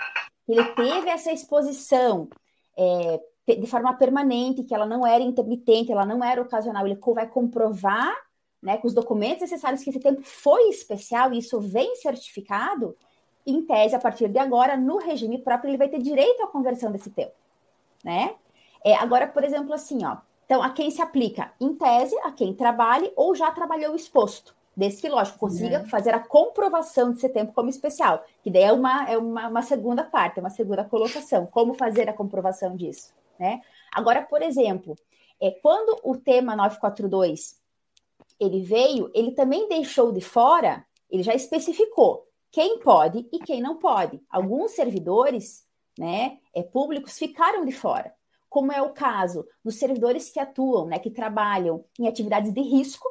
que 0.44 0.52
ele 0.52 0.64
teve 0.74 1.08
essa 1.08 1.30
exposição 1.32 2.28
é, 2.76 3.20
de 3.46 3.66
forma 3.66 3.92
permanente, 3.94 4.64
que 4.64 4.74
ela 4.74 4.86
não 4.86 5.06
era 5.06 5.22
intermitente, 5.22 5.92
ela 5.92 6.04
não 6.04 6.22
era 6.24 6.42
ocasional, 6.42 6.86
ele 6.86 6.98
vai 7.14 7.28
comprovar, 7.28 8.14
né, 8.62 8.76
com 8.76 8.86
os 8.86 8.94
documentos 8.94 9.42
necessários 9.42 9.82
que 9.82 9.90
esse 9.90 10.00
tempo 10.00 10.22
foi 10.22 10.68
especial 10.68 11.32
e 11.32 11.38
isso 11.38 11.60
vem 11.60 11.96
certificado, 11.96 12.96
em 13.46 13.62
tese, 13.62 13.94
a 13.94 13.98
partir 13.98 14.28
de 14.28 14.38
agora, 14.38 14.76
no 14.76 14.98
regime 14.98 15.38
próprio, 15.38 15.70
ele 15.70 15.78
vai 15.78 15.88
ter 15.88 15.98
direito 15.98 16.42
à 16.42 16.46
conversão 16.46 16.92
desse 16.92 17.10
tempo, 17.10 17.32
né? 18.04 18.34
É, 18.84 18.94
agora, 18.94 19.26
por 19.26 19.42
exemplo, 19.44 19.72
assim, 19.72 20.04
ó, 20.04 20.18
então, 20.50 20.62
a 20.62 20.70
quem 20.70 20.90
se 20.90 21.00
aplica? 21.00 21.52
Em 21.60 21.74
tese, 21.74 22.18
a 22.24 22.32
quem 22.32 22.52
trabalhe 22.52 23.12
ou 23.14 23.36
já 23.36 23.52
trabalhou 23.52 23.94
exposto 23.94 24.52
desse 24.76 25.00
que, 25.00 25.08
lógico, 25.08 25.38
consiga 25.38 25.76
é. 25.76 25.84
fazer 25.86 26.12
a 26.12 26.18
comprovação 26.18 27.12
de 27.12 27.20
ser 27.20 27.28
tempo 27.28 27.52
como 27.52 27.70
especial, 27.70 28.24
que 28.42 28.50
daí 28.50 28.64
é 28.64 28.72
uma, 28.72 29.08
é 29.08 29.16
uma, 29.16 29.46
uma 29.46 29.62
segunda 29.62 30.02
parte, 30.02 30.38
é 30.38 30.40
uma 30.40 30.50
segunda 30.50 30.82
colocação, 30.82 31.46
como 31.46 31.74
fazer 31.74 32.08
a 32.08 32.12
comprovação 32.12 32.74
disso, 32.74 33.14
né? 33.38 33.60
Agora, 33.92 34.22
por 34.22 34.42
exemplo, 34.42 34.96
é, 35.40 35.50
quando 35.50 35.96
o 36.02 36.16
tema 36.16 36.56
942 36.56 37.59
ele 38.40 38.62
veio, 38.62 39.10
ele 39.14 39.32
também 39.32 39.68
deixou 39.68 40.10
de 40.10 40.20
fora, 40.20 40.84
ele 41.10 41.22
já 41.22 41.34
especificou 41.34 42.26
quem 42.50 42.80
pode 42.80 43.28
e 43.30 43.38
quem 43.38 43.60
não 43.60 43.78
pode. 43.78 44.20
Alguns 44.28 44.72
servidores, 44.72 45.64
né, 45.98 46.38
é, 46.54 46.62
públicos 46.62 47.18
ficaram 47.18 47.64
de 47.64 47.72
fora, 47.72 48.12
como 48.48 48.72
é 48.72 48.82
o 48.82 48.92
caso 48.92 49.46
dos 49.64 49.76
servidores 49.76 50.30
que 50.30 50.40
atuam, 50.40 50.86
né, 50.86 50.98
que 50.98 51.10
trabalham 51.10 51.84
em 51.98 52.08
atividades 52.08 52.52
de 52.52 52.60
risco, 52.60 53.06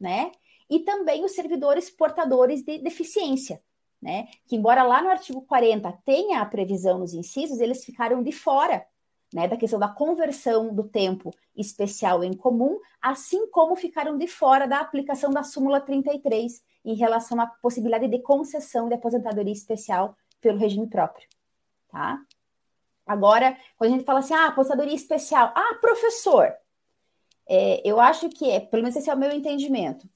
né, 0.00 0.30
e 0.70 0.80
também 0.80 1.24
os 1.24 1.32
servidores 1.32 1.90
portadores 1.90 2.62
de 2.62 2.78
deficiência, 2.78 3.62
né? 4.00 4.28
Que 4.46 4.54
embora 4.54 4.82
lá 4.82 5.02
no 5.02 5.08
artigo 5.08 5.42
40 5.42 5.90
tenha 6.04 6.40
a 6.40 6.46
previsão 6.46 6.98
nos 6.98 7.14
incisos, 7.14 7.58
eles 7.58 7.84
ficaram 7.84 8.22
de 8.22 8.32
fora, 8.32 8.86
né, 9.32 9.46
da 9.46 9.56
questão 9.56 9.78
da 9.78 9.88
conversão 9.88 10.74
do 10.74 10.84
tempo 10.84 11.34
especial 11.56 12.24
em 12.24 12.32
comum, 12.32 12.78
assim 13.00 13.48
como 13.50 13.76
ficaram 13.76 14.16
de 14.16 14.26
fora 14.26 14.66
da 14.66 14.80
aplicação 14.80 15.30
da 15.30 15.42
súmula 15.42 15.80
33 15.80 16.62
em 16.84 16.94
relação 16.94 17.40
à 17.40 17.46
possibilidade 17.46 18.08
de 18.08 18.20
concessão 18.20 18.88
de 18.88 18.94
aposentadoria 18.94 19.52
especial 19.52 20.16
pelo 20.40 20.58
regime 20.58 20.88
próprio, 20.88 21.26
tá? 21.90 22.20
Agora, 23.06 23.56
quando 23.76 23.92
a 23.92 23.96
gente 23.96 24.04
fala 24.04 24.18
assim, 24.20 24.34
ah, 24.34 24.48
aposentadoria 24.48 24.94
especial, 24.94 25.52
ah, 25.54 25.74
professor, 25.80 26.52
é, 27.48 27.80
eu 27.88 27.98
acho 27.98 28.28
que 28.28 28.50
é, 28.50 28.60
pelo 28.60 28.82
menos 28.82 28.96
esse 28.96 29.08
é 29.08 29.14
o 29.14 29.18
meu 29.18 29.32
entendimento, 29.32 30.08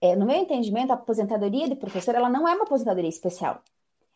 é, 0.00 0.14
no 0.14 0.26
meu 0.26 0.36
entendimento, 0.36 0.90
a 0.90 0.94
aposentadoria 0.94 1.66
de 1.66 1.74
professor 1.74 2.14
ela 2.14 2.28
não 2.28 2.46
é 2.46 2.54
uma 2.54 2.64
aposentadoria 2.64 3.08
especial. 3.08 3.62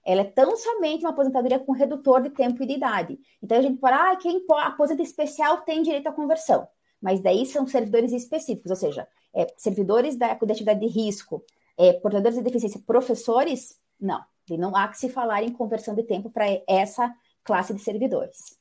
Ela 0.08 0.22
é 0.22 0.24
tão 0.24 0.56
somente 0.56 1.04
uma 1.04 1.10
aposentadoria 1.10 1.58
com 1.58 1.72
redutor 1.72 2.22
de 2.22 2.30
tempo 2.30 2.62
e 2.62 2.66
de 2.66 2.72
idade. 2.72 3.20
Então 3.42 3.58
a 3.58 3.60
gente 3.60 3.78
fala, 3.78 4.12
ah, 4.12 4.16
quem 4.16 4.42
aposenta 4.62 5.02
especial 5.02 5.58
tem 5.58 5.82
direito 5.82 6.06
à 6.06 6.12
conversão. 6.12 6.66
Mas 6.98 7.20
daí 7.20 7.44
são 7.44 7.66
servidores 7.66 8.10
específicos, 8.12 8.70
ou 8.70 8.76
seja, 8.76 9.06
é, 9.34 9.46
servidores 9.58 10.16
da, 10.16 10.32
da 10.32 10.50
atividade 10.50 10.80
de 10.80 10.86
risco, 10.86 11.44
é, 11.76 11.92
portadores 11.92 12.38
de 12.38 12.42
deficiência, 12.42 12.80
professores, 12.86 13.78
não. 14.00 14.24
E 14.50 14.56
não 14.56 14.74
há 14.74 14.88
que 14.88 14.96
se 14.96 15.10
falar 15.10 15.42
em 15.42 15.52
conversão 15.52 15.94
de 15.94 16.02
tempo 16.02 16.30
para 16.30 16.46
essa 16.66 17.14
classe 17.44 17.74
de 17.74 17.82
servidores. 17.82 18.58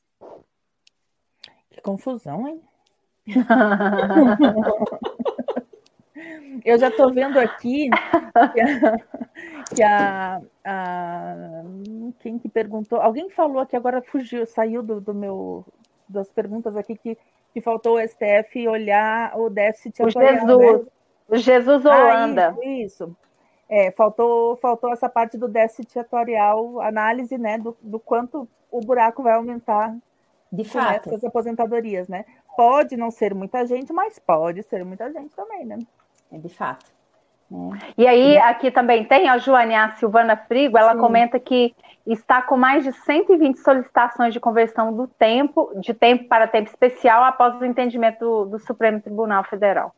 Que 1.70 1.80
confusão, 1.80 2.46
hein? 2.46 2.60
Eu 6.64 6.78
já 6.78 6.88
estou 6.88 7.12
vendo 7.12 7.38
aqui 7.38 7.88
que 9.74 9.82
a, 9.82 10.40
a, 10.64 11.34
quem 12.20 12.38
que 12.38 12.48
perguntou? 12.48 13.00
Alguém 13.00 13.30
falou 13.30 13.60
aqui 13.60 13.76
agora 13.76 14.02
fugiu, 14.02 14.46
saiu 14.46 14.82
do, 14.82 15.00
do 15.00 15.14
meu 15.14 15.64
das 16.08 16.32
perguntas 16.32 16.76
aqui 16.76 16.96
que, 16.96 17.18
que 17.52 17.60
faltou 17.60 17.96
o 17.96 18.00
STF 18.00 18.66
olhar 18.66 19.38
o 19.38 19.50
déficit 19.50 20.02
o 20.02 20.08
Jesus, 20.08 20.82
né? 20.82 20.86
o 21.28 21.36
Jesus 21.36 21.84
Holanda. 21.84 22.56
Ah, 22.56 22.66
isso, 22.66 23.04
isso. 23.04 23.16
É, 23.68 23.90
faltou, 23.90 24.56
faltou 24.56 24.90
essa 24.90 25.10
parte 25.10 25.36
do 25.36 25.46
déficit 25.46 25.98
atuarial, 25.98 26.80
análise, 26.80 27.36
né, 27.36 27.58
do, 27.58 27.76
do 27.82 28.00
quanto 28.00 28.48
o 28.70 28.80
buraco 28.80 29.22
vai 29.22 29.34
aumentar 29.34 29.94
de 30.50 30.64
fato. 30.64 31.10
essas 31.10 31.22
aposentadorias, 31.22 32.08
né? 32.08 32.24
Pode 32.56 32.96
não 32.96 33.10
ser 33.10 33.34
muita 33.34 33.66
gente, 33.66 33.92
mas 33.92 34.18
pode 34.18 34.62
ser 34.62 34.84
muita 34.84 35.12
gente 35.12 35.36
também, 35.36 35.66
né? 35.66 35.78
É 36.32 36.38
de 36.38 36.48
fato. 36.48 36.97
E 37.96 38.06
aí, 38.06 38.36
aqui 38.38 38.70
também 38.70 39.04
tem 39.04 39.28
a 39.28 39.38
Joane, 39.38 39.74
a 39.74 39.92
Silvana 39.92 40.36
Frigo, 40.36 40.76
ela 40.76 40.92
Sim. 40.92 40.98
comenta 40.98 41.40
que 41.40 41.74
está 42.06 42.42
com 42.42 42.56
mais 42.56 42.84
de 42.84 42.92
120 42.92 43.56
solicitações 43.58 44.32
de 44.32 44.40
conversão 44.40 44.94
do 44.94 45.06
tempo, 45.06 45.72
de 45.80 45.94
tempo 45.94 46.28
para 46.28 46.46
tempo 46.46 46.68
especial, 46.68 47.24
após 47.24 47.58
o 47.60 47.64
entendimento 47.64 48.20
do, 48.20 48.44
do 48.46 48.58
Supremo 48.58 49.00
Tribunal 49.00 49.44
Federal. 49.44 49.94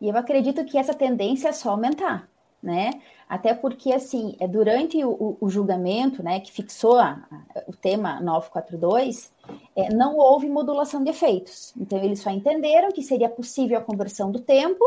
E 0.00 0.08
eu 0.08 0.16
acredito 0.16 0.64
que 0.64 0.78
essa 0.78 0.94
tendência 0.94 1.48
é 1.48 1.52
só 1.52 1.70
aumentar, 1.70 2.28
né? 2.62 2.90
Até 3.28 3.54
porque, 3.54 3.92
assim, 3.92 4.36
é 4.38 4.46
durante 4.46 5.02
o, 5.04 5.38
o 5.40 5.48
julgamento, 5.48 6.22
né, 6.22 6.38
que 6.40 6.52
fixou 6.52 6.98
a, 6.98 7.22
a, 7.30 7.62
o 7.66 7.72
tema 7.74 8.20
942, 8.20 9.32
é, 9.74 9.94
não 9.94 10.16
houve 10.18 10.48
modulação 10.48 11.02
de 11.02 11.10
efeitos. 11.10 11.72
Então, 11.80 11.98
eles 11.98 12.20
só 12.20 12.30
entenderam 12.30 12.92
que 12.92 13.02
seria 13.02 13.28
possível 13.28 13.78
a 13.78 13.80
conversão 13.80 14.30
do 14.30 14.38
tempo 14.38 14.84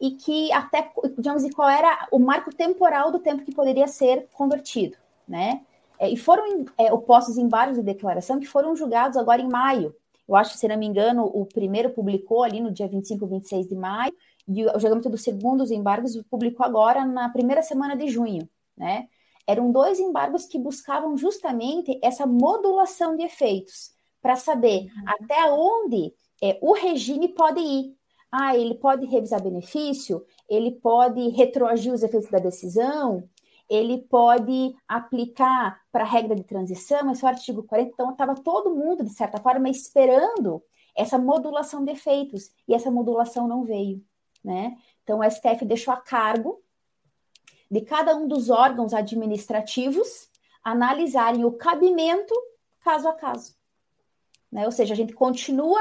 e 0.00 0.12
que 0.12 0.52
até, 0.52 0.90
digamos, 1.16 1.48
qual 1.54 1.68
era 1.68 2.08
o 2.10 2.18
marco 2.18 2.54
temporal 2.54 3.10
do 3.10 3.18
tempo 3.18 3.44
que 3.44 3.54
poderia 3.54 3.86
ser 3.86 4.28
convertido, 4.32 4.96
né? 5.26 5.62
É, 5.98 6.10
e 6.10 6.16
foram 6.16 6.64
é, 6.76 6.92
opostos 6.92 7.38
embargos 7.38 7.76
de 7.76 7.82
declaração 7.82 8.40
que 8.40 8.46
foram 8.46 8.74
julgados 8.74 9.16
agora 9.16 9.40
em 9.40 9.48
maio. 9.48 9.94
Eu 10.28 10.36
acho, 10.36 10.56
se 10.56 10.66
não 10.66 10.76
me 10.76 10.86
engano, 10.86 11.24
o 11.24 11.46
primeiro 11.46 11.90
publicou 11.90 12.42
ali 12.42 12.60
no 12.60 12.72
dia 12.72 12.88
25, 12.88 13.26
26 13.26 13.68
de 13.68 13.74
maio, 13.74 14.12
e 14.48 14.66
o 14.66 14.78
julgamento 14.78 15.08
dos 15.08 15.22
segundos 15.22 15.70
embargos 15.70 16.20
publicou 16.30 16.66
agora 16.66 17.04
na 17.04 17.28
primeira 17.28 17.62
semana 17.62 17.96
de 17.96 18.08
junho, 18.08 18.48
né? 18.76 19.08
Eram 19.46 19.70
dois 19.70 20.00
embargos 20.00 20.46
que 20.46 20.58
buscavam 20.58 21.16
justamente 21.16 21.98
essa 22.02 22.26
modulação 22.26 23.16
de 23.16 23.24
efeitos, 23.24 23.92
para 24.20 24.36
saber 24.36 24.84
uhum. 24.84 25.04
até 25.06 25.52
onde 25.52 26.14
é, 26.42 26.58
o 26.62 26.72
regime 26.72 27.28
pode 27.28 27.60
ir, 27.60 27.94
ah, 28.36 28.56
ele 28.56 28.74
pode 28.74 29.06
revisar 29.06 29.40
benefício, 29.40 30.26
ele 30.48 30.72
pode 30.72 31.28
retroagir 31.28 31.92
os 31.92 32.02
efeitos 32.02 32.28
da 32.28 32.40
decisão, 32.40 33.28
ele 33.70 33.98
pode 33.98 34.74
aplicar 34.88 35.80
para 35.92 36.02
a 36.02 36.06
regra 36.06 36.34
de 36.34 36.42
transição, 36.42 37.12
esse 37.12 37.24
é 37.24 37.26
o 37.26 37.30
artigo 37.30 37.62
40. 37.62 37.92
Então, 37.92 38.10
estava 38.10 38.34
todo 38.34 38.74
mundo, 38.74 39.04
de 39.04 39.10
certa 39.10 39.38
forma, 39.38 39.68
esperando 39.68 40.60
essa 40.96 41.16
modulação 41.16 41.84
de 41.84 41.92
efeitos, 41.92 42.50
e 42.66 42.74
essa 42.74 42.90
modulação 42.90 43.46
não 43.46 43.62
veio. 43.62 44.04
Né? 44.42 44.76
Então, 45.04 45.20
o 45.20 45.30
STF 45.30 45.64
deixou 45.64 45.94
a 45.94 45.98
cargo 45.98 46.60
de 47.70 47.82
cada 47.82 48.16
um 48.16 48.26
dos 48.26 48.50
órgãos 48.50 48.92
administrativos 48.92 50.28
analisarem 50.64 51.44
o 51.44 51.52
cabimento 51.52 52.34
caso 52.80 53.06
a 53.06 53.12
caso. 53.12 53.54
Né? 54.50 54.66
Ou 54.66 54.72
seja, 54.72 54.92
a 54.92 54.96
gente 54.96 55.12
continua 55.12 55.80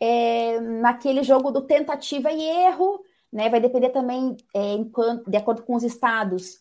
é, 0.00 0.58
naquele 0.60 1.22
jogo 1.22 1.50
do 1.50 1.62
tentativa 1.62 2.32
e 2.32 2.42
erro, 2.42 3.04
né? 3.32 3.48
Vai 3.48 3.60
depender 3.60 3.90
também, 3.90 4.36
é, 4.54 4.72
enquanto, 4.72 5.30
de 5.30 5.36
acordo 5.36 5.62
com 5.62 5.74
os 5.74 5.84
estados, 5.84 6.60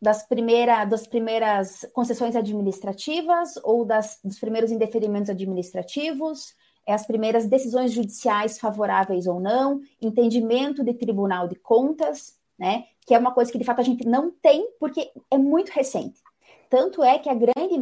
das, 0.00 0.22
primeira, 0.26 0.84
das 0.84 1.06
primeiras 1.06 1.86
concessões 1.92 2.36
administrativas 2.36 3.56
ou 3.62 3.84
das, 3.84 4.18
dos 4.22 4.38
primeiros 4.38 4.70
indeferimentos 4.70 5.30
administrativos, 5.30 6.54
é, 6.86 6.92
as 6.92 7.06
primeiras 7.06 7.46
decisões 7.46 7.92
judiciais 7.92 8.58
favoráveis 8.58 9.26
ou 9.26 9.40
não, 9.40 9.80
entendimento 10.00 10.84
de 10.84 10.92
tribunal 10.92 11.48
de 11.48 11.56
contas, 11.56 12.36
né? 12.58 12.84
Que 13.06 13.14
é 13.14 13.18
uma 13.18 13.32
coisa 13.32 13.50
que 13.50 13.58
de 13.58 13.64
fato 13.64 13.80
a 13.80 13.84
gente 13.84 14.06
não 14.06 14.30
tem 14.30 14.68
porque 14.78 15.10
é 15.30 15.38
muito 15.38 15.70
recente. 15.70 16.20
Tanto 16.68 17.02
é 17.02 17.18
que 17.18 17.28
a 17.28 17.34
grande 17.34 17.76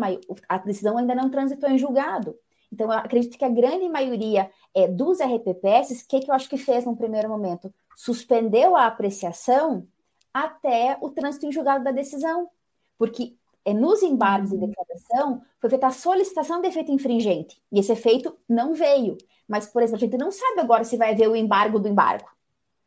a 0.49 0.59
decisão 0.59 0.99
ainda 0.99 1.15
não 1.15 1.31
transitou 1.31 1.71
em 1.71 1.79
julgado. 1.79 2.37
Então, 2.75 2.89
eu 2.89 2.99
acredito 2.99 3.39
que 3.39 3.45
a 3.45 3.49
grande 3.49 3.89
maioria 3.89 4.51
é, 4.75 4.89
dos 4.89 5.21
RPPS, 5.21 6.03
o 6.03 6.09
que, 6.09 6.21
que 6.21 6.31
eu 6.31 6.35
acho 6.35 6.49
que 6.49 6.57
fez 6.57 6.85
no 6.85 6.97
primeiro 6.97 7.29
momento? 7.29 7.73
Suspendeu 7.97 8.75
a 8.75 8.87
apreciação 8.87 9.87
até 10.33 10.99
o 11.01 11.09
trânsito 11.09 11.47
em 11.47 11.53
julgado 11.53 11.85
da 11.85 11.93
decisão. 11.93 12.51
Porque 12.99 13.37
é, 13.65 13.73
nos 13.73 14.03
embargos 14.03 14.51
de 14.51 14.57
uhum. 14.57 14.67
declaração 14.67 15.43
foi 15.61 15.71
feita 15.71 15.87
a 15.87 15.93
solicitação 15.93 16.61
de 16.61 16.67
efeito 16.67 16.91
infringente. 16.91 17.63
E 17.71 17.79
esse 17.79 17.93
efeito 17.93 18.37
não 18.49 18.75
veio. 18.75 19.17
Mas, 19.47 19.69
por 19.69 19.81
exemplo, 19.81 20.05
a 20.05 20.07
gente 20.07 20.19
não 20.19 20.33
sabe 20.33 20.61
agora 20.61 20.83
se 20.83 20.97
vai 20.97 21.13
haver 21.13 21.29
o 21.29 21.37
embargo 21.37 21.79
do 21.79 21.87
embargo, 21.87 22.29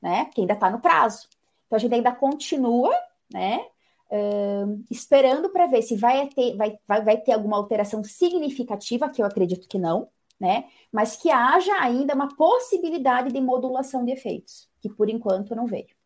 né? 0.02 0.26
Que 0.26 0.42
ainda 0.42 0.54
está 0.54 0.70
no 0.70 0.80
prazo. 0.80 1.30
Então, 1.66 1.78
a 1.78 1.80
gente 1.80 1.96
ainda 1.96 2.12
continua, 2.12 2.94
né? 3.32 3.66
Uh, 4.10 4.84
esperando 4.90 5.50
para 5.50 5.68
ver 5.68 5.82
se 5.82 5.98
vai 5.98 6.28
ter, 6.28 6.56
vai, 6.56 6.78
vai, 6.88 7.04
vai 7.04 7.18
ter 7.18 7.34
alguma 7.34 7.58
alteração 7.58 8.04
significativa, 8.04 9.10
que 9.10 9.22
eu 9.22 9.26
acredito 9.26 9.68
que 9.68 9.78
não, 9.78 10.08
né? 10.40 10.66
Mas 10.92 11.18
que 11.18 11.30
haja 11.30 11.74
ainda 11.82 12.16
uma 12.16 12.34
possibilidade 12.36 13.34
de 13.34 13.42
modulação 13.42 14.06
de 14.06 14.12
efeitos, 14.12 14.70
que 14.82 14.90
por 14.90 15.10
enquanto 15.10 15.56
não 15.56 15.66
veio. 15.66 15.98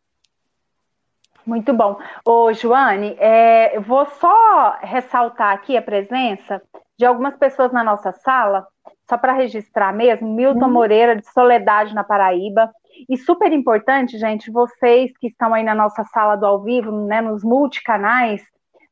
Muito 1.44 1.72
bom. 1.72 1.98
Ô, 2.24 2.52
Joane, 2.52 3.16
é, 3.18 3.76
eu 3.76 3.82
vou 3.82 4.06
só 4.06 4.78
ressaltar 4.80 5.52
aqui 5.52 5.76
a 5.76 5.82
presença 5.82 6.62
de 6.96 7.04
algumas 7.04 7.36
pessoas 7.36 7.72
na 7.72 7.82
nossa 7.82 8.12
sala, 8.12 8.66
só 9.08 9.18
para 9.18 9.32
registrar 9.32 9.92
mesmo, 9.92 10.32
Milton 10.32 10.66
hum. 10.66 10.72
Moreira, 10.72 11.16
de 11.16 11.26
Soledade, 11.26 11.94
na 11.94 12.04
Paraíba, 12.04 12.72
e 13.08 13.16
super 13.16 13.52
importante, 13.52 14.18
gente, 14.18 14.50
vocês 14.50 15.12
que 15.18 15.28
estão 15.28 15.54
aí 15.54 15.62
na 15.62 15.74
nossa 15.74 16.04
sala 16.04 16.36
do 16.36 16.46
ao 16.46 16.62
vivo, 16.62 16.90
né, 17.06 17.20
nos 17.20 17.42
multicanais, 17.42 18.42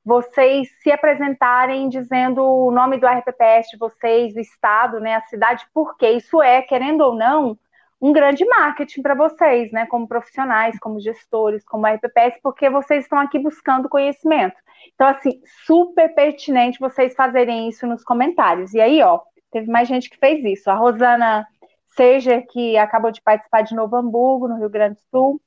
vocês 0.04 0.68
se 0.82 0.90
apresentarem 0.90 1.88
dizendo 1.88 2.42
o 2.42 2.70
nome 2.70 2.98
do 2.98 3.06
RPPS 3.06 3.68
de 3.70 3.78
vocês, 3.78 4.34
o 4.34 4.40
estado, 4.40 4.98
né, 4.98 5.16
a 5.16 5.22
cidade, 5.22 5.66
porque 5.74 6.08
isso 6.10 6.42
é, 6.42 6.62
querendo 6.62 7.02
ou 7.02 7.14
não, 7.14 7.58
um 8.00 8.12
grande 8.12 8.44
marketing 8.46 9.02
para 9.02 9.14
vocês, 9.14 9.70
né, 9.72 9.86
como 9.86 10.08
profissionais, 10.08 10.78
como 10.78 11.00
gestores, 11.00 11.64
como 11.64 11.86
RPPS, 11.86 12.40
porque 12.42 12.70
vocês 12.70 13.04
estão 13.04 13.18
aqui 13.18 13.38
buscando 13.38 13.90
conhecimento. 13.90 14.56
Então, 14.94 15.06
assim, 15.06 15.40
super 15.66 16.14
pertinente 16.14 16.80
vocês 16.80 17.14
fazerem 17.14 17.68
isso 17.68 17.86
nos 17.86 18.02
comentários. 18.02 18.72
E 18.72 18.80
aí, 18.80 19.02
ó, 19.02 19.20
teve 19.52 19.70
mais 19.70 19.86
gente 19.86 20.08
que 20.08 20.16
fez 20.16 20.42
isso. 20.44 20.70
A 20.70 20.74
Rosana 20.74 21.46
Seja, 21.90 22.42
que 22.42 22.76
acabou 22.76 23.10
de 23.10 23.20
participar 23.20 23.62
de 23.62 23.74
Novo 23.74 23.96
Hamburgo, 23.96 24.48
no 24.48 24.58
Rio 24.58 24.70
Grande 24.70 24.94
do 24.94 25.00
Sul. 25.10 25.40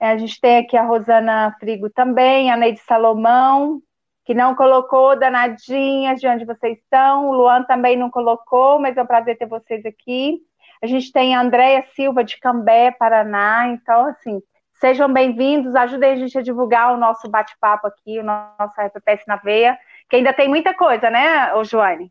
É, 0.00 0.10
a 0.10 0.16
gente 0.16 0.40
tem 0.40 0.58
aqui 0.58 0.76
a 0.76 0.82
Rosana 0.82 1.54
Frigo 1.58 1.90
também, 1.90 2.50
a 2.50 2.56
Neide 2.56 2.80
Salomão, 2.80 3.82
que 4.24 4.32
não 4.32 4.54
colocou, 4.54 5.18
danadinhas 5.18 6.20
de 6.20 6.26
onde 6.26 6.44
vocês 6.44 6.78
estão. 6.78 7.28
O 7.28 7.32
Luan 7.32 7.64
também 7.64 7.96
não 7.96 8.10
colocou, 8.10 8.78
mas 8.78 8.96
é 8.96 9.02
um 9.02 9.06
prazer 9.06 9.36
ter 9.36 9.46
vocês 9.46 9.84
aqui. 9.84 10.40
A 10.82 10.86
gente 10.86 11.12
tem 11.12 11.34
a 11.34 11.40
Andréia 11.40 11.84
Silva, 11.94 12.24
de 12.24 12.38
Cambé, 12.38 12.90
Paraná. 12.92 13.68
Então, 13.68 14.06
assim, 14.06 14.40
sejam 14.80 15.12
bem-vindos, 15.12 15.74
ajudem 15.74 16.12
a 16.12 16.16
gente 16.16 16.38
a 16.38 16.42
divulgar 16.42 16.94
o 16.94 16.96
nosso 16.96 17.28
bate-papo 17.28 17.86
aqui, 17.86 18.18
o 18.18 18.24
nosso 18.24 18.80
RPPS 18.80 19.24
na 19.26 19.36
veia, 19.36 19.78
que 20.08 20.16
ainda 20.16 20.32
tem 20.32 20.48
muita 20.48 20.72
coisa, 20.72 21.10
né, 21.10 21.52
Joane? 21.64 22.10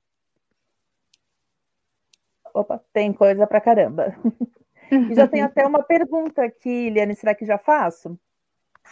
Opa, 2.53 2.81
tem 2.93 3.13
coisa 3.13 3.45
pra 3.47 3.61
caramba. 3.61 4.15
e 4.91 5.15
já 5.15 5.27
tem 5.27 5.41
até 5.41 5.65
uma 5.65 5.83
pergunta 5.83 6.43
aqui, 6.43 6.89
Liane, 6.89 7.15
será 7.15 7.35
que 7.35 7.45
já 7.45 7.57
faço? 7.57 8.17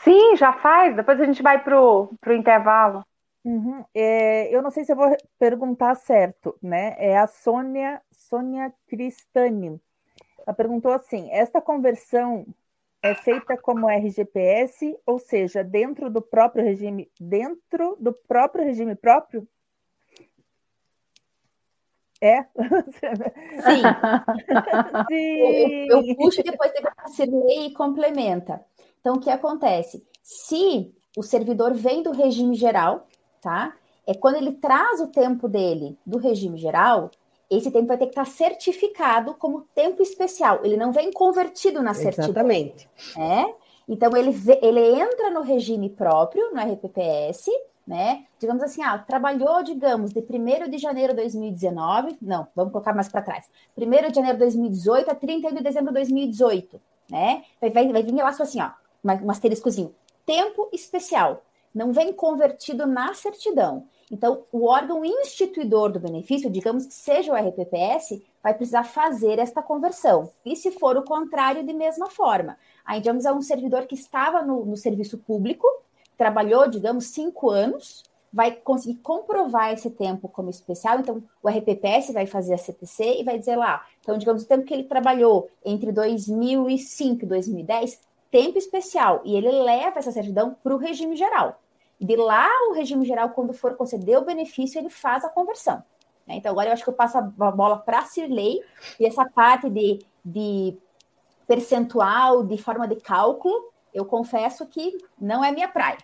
Sim, 0.04 0.36
já 0.36 0.54
faz, 0.54 0.96
depois 0.96 1.20
a 1.20 1.26
gente 1.26 1.42
vai 1.42 1.64
pro, 1.64 2.14
pro 2.22 2.36
intervalo. 2.36 3.04
Uhum. 3.44 3.84
É, 3.94 4.54
eu 4.54 4.62
não 4.62 4.70
sei 4.70 4.84
se 4.84 4.92
eu 4.92 4.96
vou 4.96 5.16
perguntar 5.40 5.96
certo, 5.96 6.58
né? 6.62 6.96
É 6.98 7.18
a 7.18 7.28
Sônia, 7.28 8.02
Sônia 8.12 8.74
Cristani. 8.88 9.80
Ela 10.46 10.54
perguntou 10.54 10.92
assim: 10.92 11.32
esta 11.32 11.62
conversão 11.62 12.46
é 13.02 13.16
feita 13.16 13.58
como 13.58 13.90
RGPS, 13.90 14.98
ou 15.06 15.18
seja, 15.18 15.64
dentro 15.64 16.10
do 16.10 16.22
próprio 16.22 16.64
regime, 16.64 17.10
dentro 17.20 17.96
do 18.00 18.12
próprio 18.12 18.64
regime 18.64 18.96
próprio? 18.96 19.48
É? 22.22 22.42
Sim. 23.62 23.84
Sim. 25.08 25.88
Eu, 25.90 26.02
eu, 26.04 26.16
puxo 26.16 26.42
e 26.42 26.44
depois 26.44 26.72
você 27.06 27.26
lê 27.26 27.68
e 27.68 27.74
complementa. 27.74 28.62
Então, 29.00 29.16
o 29.16 29.20
que 29.20 29.30
acontece? 29.30 30.06
Se 30.24 30.92
o 31.16 31.24
servidor 31.24 31.74
vem 31.74 32.04
do 32.04 32.12
regime 32.12 32.56
geral, 32.56 33.08
tá? 33.42 33.74
É 34.06 34.14
quando 34.14 34.36
ele 34.36 34.54
traz 34.54 35.00
o 35.02 35.08
tempo 35.08 35.48
dele 35.48 35.98
do 36.06 36.18
regime 36.18 36.58
geral, 36.58 37.12
esse 37.50 37.72
tempo 37.72 37.88
vai 37.88 37.98
ter 37.98 38.06
que 38.06 38.12
estar 38.12 38.26
certificado 38.26 39.34
como 39.36 39.68
tempo 39.74 40.02
especial. 40.02 40.62
Ele 40.64 40.78
não 40.78 40.92
vem 40.92 41.12
convertido 41.12 41.82
na 41.82 41.94
certidão. 41.94 42.30
Exatamente. 42.30 42.90
É? 43.18 43.54
Então, 43.88 44.16
ele, 44.16 44.36
ele 44.62 45.02
entra 45.02 45.30
no 45.30 45.42
regime 45.42 45.90
próprio, 45.90 46.54
no 46.54 46.60
RPPS, 46.60 47.50
né? 47.88 48.26
Digamos 48.38 48.62
assim, 48.62 48.84
ah, 48.84 48.98
trabalhou, 48.98 49.64
digamos, 49.64 50.12
de 50.12 50.20
1 50.20 50.70
de 50.70 50.78
janeiro 50.78 51.14
de 51.14 51.22
2019, 51.22 52.18
não, 52.22 52.46
vamos 52.54 52.74
colocar 52.74 52.94
mais 52.94 53.08
para 53.08 53.22
trás, 53.22 53.50
1 53.78 54.10
de 54.10 54.16
janeiro 54.16 54.38
de 54.38 54.44
2018 54.44 55.10
a 55.10 55.16
31 55.16 55.56
de 55.56 55.64
dezembro 55.64 55.88
de 55.88 56.00
2018, 56.00 56.82
né? 57.10 57.44
Vai, 57.62 57.70
vai, 57.70 57.92
vai 57.92 58.04
vir 58.04 58.14
lá 58.14 58.30
assim, 58.30 58.62
ó, 58.62 58.72
um 59.04 59.32
asteriscozinho, 59.32 59.96
tempo 60.26 60.70
especial, 60.74 61.42
não 61.74 61.94
vem 61.94 62.12
convertido 62.12 62.86
na 62.86 63.14
certidão. 63.14 63.86
Então, 64.12 64.46
o 64.52 64.66
órgão 64.66 65.04
instituidor 65.04 65.92
do 65.92 66.00
benefício, 66.00 66.50
digamos 66.50 66.86
que 66.86 66.94
seja 66.94 67.32
o 67.32 67.36
RPPS, 67.36 68.22
vai 68.42 68.54
precisar 68.54 68.84
fazer 68.86 69.38
esta 69.38 69.62
conversão. 69.62 70.32
E 70.46 70.56
se 70.56 70.72
for 70.72 70.96
o 70.96 71.04
contrário, 71.04 71.66
de 71.66 71.74
mesma 71.74 72.10
forma. 72.10 72.58
Aí, 72.86 73.02
digamos, 73.02 73.26
é 73.26 73.34
um 73.34 73.42
servidor 73.42 73.86
que 73.86 73.96
estava 73.96 74.42
no, 74.42 74.66
no 74.66 74.78
serviço 74.78 75.18
público, 75.18 75.68
trabalhou, 76.18 76.68
digamos, 76.68 77.06
cinco 77.08 77.50
anos, 77.50 78.04
vai 78.32 78.52
conseguir 78.52 78.96
comprovar 79.00 79.74
esse 79.74 79.90
tempo 79.90 80.28
como 80.28 80.50
especial. 80.50 81.00
Então, 81.00 81.24
o 81.42 81.50
RPPS 81.50 82.12
vai 82.12 82.26
fazer 82.26 82.54
a 82.54 82.58
CTC 82.58 83.20
e 83.20 83.24
vai 83.24 83.40
dizer 83.40 83.56
lá. 83.56 83.86
Então, 84.02 84.18
digamos, 84.18 84.44
o 84.44 84.48
tempo 84.48 84.66
que 84.66 84.74
ele 84.74 84.84
trabalhou 84.84 85.50
entre 85.64 85.92
2005 85.92 87.24
e 87.24 87.28
2010, 87.28 88.02
tempo 88.30 88.58
especial. 88.58 89.22
E 89.24 89.36
ele 89.36 89.52
leva 89.52 90.00
essa 90.00 90.12
certidão 90.12 90.56
para 90.62 90.76
o 90.76 90.78
regime 90.78 91.16
geral. 91.16 91.60
De 92.00 92.16
lá, 92.16 92.48
o 92.70 92.74
regime 92.74 93.06
geral, 93.06 93.30
quando 93.30 93.54
for 93.54 93.76
conceder 93.76 94.18
o 94.18 94.26
benefício, 94.26 94.78
ele 94.78 94.90
faz 94.90 95.24
a 95.24 95.30
conversão. 95.30 95.84
Né? 96.28 96.36
Então, 96.36 96.52
agora 96.52 96.70
eu 96.70 96.74
acho 96.74 96.84
que 96.84 96.90
eu 96.90 96.94
passo 96.94 97.18
a 97.18 97.22
bola 97.22 97.78
para 97.78 98.00
a 98.00 98.06
Cirlei, 98.06 98.62
e 99.00 99.06
essa 99.06 99.26
parte 99.26 99.70
de, 99.70 100.00
de 100.24 100.78
percentual, 101.48 102.44
de 102.44 102.58
forma 102.58 102.88
de 102.88 102.98
cálculo, 102.98 103.72
eu 103.94 104.06
confesso 104.06 104.66
que 104.68 104.96
não 105.20 105.44
é 105.44 105.52
minha 105.52 105.68
praia. 105.68 105.98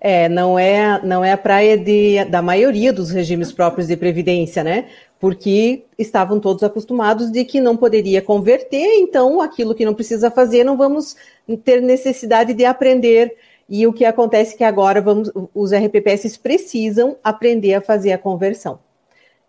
É, 0.00 0.28
não 0.28 0.58
é, 0.58 1.00
não 1.04 1.24
é 1.24 1.32
a 1.32 1.36
praia 1.36 1.76
de, 1.76 2.24
da 2.26 2.40
maioria 2.40 2.92
dos 2.92 3.10
regimes 3.10 3.52
próprios 3.52 3.88
de 3.88 3.96
previdência, 3.96 4.62
né? 4.62 4.86
Porque 5.18 5.84
estavam 5.98 6.38
todos 6.38 6.62
acostumados 6.62 7.32
de 7.32 7.44
que 7.44 7.60
não 7.60 7.76
poderia 7.76 8.22
converter, 8.22 9.00
então 9.00 9.40
aquilo 9.40 9.74
que 9.74 9.84
não 9.84 9.94
precisa 9.94 10.30
fazer, 10.30 10.62
não 10.62 10.76
vamos 10.76 11.16
ter 11.64 11.82
necessidade 11.82 12.54
de 12.54 12.64
aprender. 12.64 13.36
E 13.68 13.86
o 13.86 13.92
que 13.92 14.04
acontece 14.04 14.54
é 14.54 14.58
que 14.58 14.64
agora 14.64 15.00
vamos, 15.00 15.30
os 15.54 15.72
RPPS 15.72 16.36
precisam 16.38 17.16
aprender 17.22 17.74
a 17.74 17.80
fazer 17.80 18.12
a 18.12 18.18
conversão. 18.18 18.78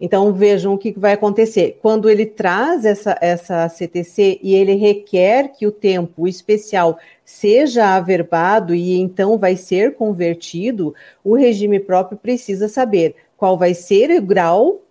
Então, 0.01 0.31
vejam 0.31 0.73
o 0.73 0.77
que 0.77 0.97
vai 0.97 1.13
acontecer. 1.13 1.77
Quando 1.81 2.09
ele 2.09 2.25
traz 2.25 2.85
essa, 2.85 3.17
essa 3.19 3.67
CTC 3.67 4.39
e 4.41 4.55
ele 4.55 4.75
requer 4.75 5.49
que 5.49 5.67
o 5.67 5.71
tempo 5.71 6.25
especial 6.25 6.97
seja 7.29 7.95
averbado 7.95 8.73
e 8.73 8.97
então 8.97 9.37
vai 9.37 9.55
ser 9.55 9.93
convertido, 9.93 10.95
o 11.23 11.35
regime 11.35 11.79
próprio 11.79 12.17
precisa 12.17 12.67
saber 12.67 13.15
qual 13.37 13.55
vai 13.55 13.75
ser 13.75 14.09
o 14.09 14.21
grau 14.21 14.81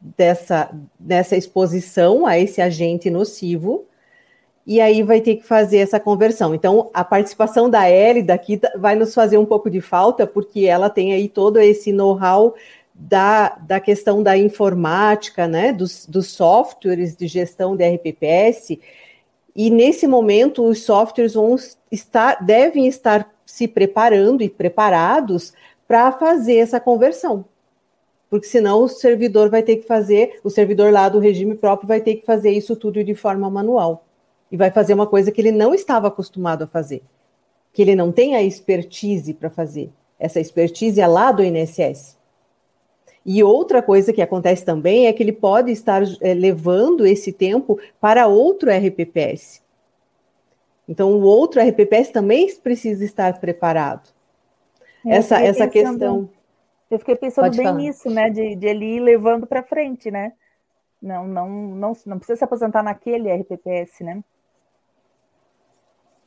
dessa, 0.00 0.70
dessa 0.98 1.36
exposição 1.36 2.24
a 2.24 2.38
esse 2.38 2.62
agente 2.62 3.10
nocivo, 3.10 3.84
e 4.66 4.80
aí 4.80 5.02
vai 5.02 5.20
ter 5.20 5.36
que 5.36 5.46
fazer 5.46 5.76
essa 5.76 6.00
conversão. 6.00 6.54
Então, 6.54 6.90
a 6.94 7.04
participação 7.04 7.68
da 7.68 7.88
Ellie 7.88 8.22
daqui 8.22 8.58
vai 8.78 8.94
nos 8.94 9.12
fazer 9.12 9.36
um 9.36 9.44
pouco 9.44 9.68
de 9.68 9.82
falta, 9.82 10.26
porque 10.26 10.64
ela 10.64 10.88
tem 10.88 11.12
aí 11.12 11.28
todo 11.28 11.60
esse 11.60 11.92
know-how 11.92 12.54
da, 12.94 13.58
da 13.60 13.78
questão 13.78 14.22
da 14.22 14.38
informática, 14.38 15.46
né, 15.46 15.70
dos, 15.70 16.06
dos 16.06 16.28
softwares 16.28 17.14
de 17.14 17.26
gestão 17.26 17.76
de 17.76 17.86
RPPS, 17.86 18.78
e 19.54 19.70
nesse 19.70 20.06
momento 20.06 20.64
os 20.64 20.82
softwares 20.82 21.34
vão 21.34 21.56
estar, 21.90 22.44
devem 22.44 22.86
estar 22.86 23.32
se 23.46 23.68
preparando 23.68 24.42
e 24.42 24.48
preparados 24.48 25.52
para 25.86 26.10
fazer 26.10 26.56
essa 26.56 26.80
conversão. 26.80 27.44
Porque 28.28 28.48
senão 28.48 28.82
o 28.82 28.88
servidor 28.88 29.48
vai 29.48 29.62
ter 29.62 29.76
que 29.76 29.86
fazer, 29.86 30.40
o 30.42 30.50
servidor 30.50 30.92
lá 30.92 31.08
do 31.08 31.20
regime 31.20 31.54
próprio 31.54 31.86
vai 31.86 32.00
ter 32.00 32.16
que 32.16 32.26
fazer 32.26 32.50
isso 32.50 32.74
tudo 32.74 33.04
de 33.04 33.14
forma 33.14 33.48
manual. 33.48 34.04
E 34.50 34.56
vai 34.56 34.70
fazer 34.70 34.94
uma 34.94 35.06
coisa 35.06 35.30
que 35.30 35.40
ele 35.40 35.52
não 35.52 35.72
estava 35.72 36.08
acostumado 36.08 36.64
a 36.64 36.66
fazer. 36.66 37.02
Que 37.72 37.82
ele 37.82 37.94
não 37.94 38.10
tem 38.10 38.34
a 38.34 38.42
expertise 38.42 39.34
para 39.34 39.50
fazer. 39.50 39.90
Essa 40.18 40.40
expertise 40.40 41.00
é 41.00 41.06
lá 41.06 41.30
do 41.30 41.44
INSS. 41.44 42.16
E 43.24 43.42
outra 43.42 43.82
coisa 43.82 44.12
que 44.12 44.20
acontece 44.20 44.64
também 44.64 45.06
é 45.06 45.12
que 45.12 45.22
ele 45.22 45.32
pode 45.32 45.72
estar 45.72 46.02
é, 46.20 46.34
levando 46.34 47.06
esse 47.06 47.32
tempo 47.32 47.78
para 48.00 48.26
outro 48.26 48.70
RPPS. 48.70 49.62
Então, 50.86 51.12
o 51.14 51.22
outro 51.22 51.62
RPPS 51.62 52.10
também 52.10 52.54
precisa 52.56 53.02
estar 53.04 53.40
preparado. 53.40 54.10
É, 55.06 55.16
essa 55.16 55.40
essa 55.40 55.66
pensando, 55.66 55.98
questão. 55.98 56.30
Eu 56.90 56.98
fiquei 56.98 57.16
pensando 57.16 57.56
bem 57.56 57.64
falar. 57.64 57.78
nisso, 57.78 58.10
né? 58.10 58.28
De, 58.28 58.54
de 58.54 58.66
ele 58.66 58.96
ir 58.96 59.00
levando 59.00 59.46
para 59.46 59.62
frente, 59.62 60.10
né? 60.10 60.32
Não, 61.00 61.26
não, 61.26 61.48
não, 61.48 61.92
não 62.06 62.18
precisa 62.18 62.38
se 62.38 62.44
aposentar 62.44 62.82
naquele 62.82 63.32
RPPS, 63.32 64.04
né? 64.04 64.22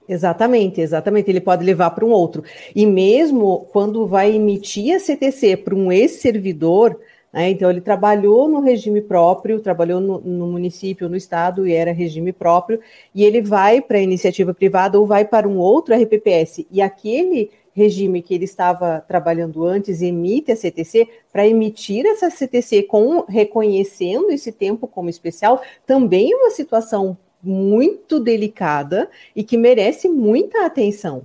Exatamente, 0.07 0.79
exatamente. 0.79 1.29
Ele 1.29 1.41
pode 1.41 1.65
levar 1.65 1.91
para 1.91 2.05
um 2.05 2.11
outro. 2.11 2.43
E 2.75 2.85
mesmo 2.85 3.67
quando 3.71 4.07
vai 4.07 4.35
emitir 4.35 4.95
a 4.95 4.99
CTC 4.99 5.57
para 5.57 5.75
um 5.75 5.91
ex-servidor, 5.91 6.97
né, 7.33 7.49
então 7.49 7.69
ele 7.69 7.81
trabalhou 7.81 8.47
no 8.47 8.61
regime 8.61 9.01
próprio, 9.01 9.59
trabalhou 9.59 9.99
no, 9.99 10.19
no, 10.19 10.47
município, 10.47 11.09
no 11.09 11.15
estado 11.17 11.67
e 11.67 11.73
era 11.73 11.91
regime 11.91 12.31
próprio, 12.31 12.79
e 13.13 13.23
ele 13.23 13.41
vai 13.41 13.81
para 13.81 13.97
a 13.97 14.01
iniciativa 14.01 14.53
privada 14.53 14.97
ou 14.97 15.05
vai 15.05 15.25
para 15.25 15.47
um 15.47 15.57
outro 15.57 15.93
RPPS. 15.93 16.65
E 16.71 16.81
aquele 16.81 17.51
regime 17.73 18.23
que 18.23 18.33
ele 18.33 18.45
estava 18.45 19.01
trabalhando 19.07 19.63
antes 19.63 20.01
emite 20.01 20.51
a 20.51 20.55
CTC, 20.55 21.07
para 21.31 21.47
emitir 21.47 22.07
essa 22.07 22.27
CTC 22.29 22.83
com 22.83 23.23
reconhecendo 23.27 24.31
esse 24.31 24.51
tempo 24.51 24.87
como 24.87 25.09
especial, 25.09 25.61
também 25.85 26.31
é 26.31 26.35
uma 26.35 26.49
situação 26.49 27.15
muito 27.43 28.19
delicada 28.19 29.09
e 29.35 29.43
que 29.43 29.57
merece 29.57 30.09
muita 30.09 30.65
atenção, 30.65 31.23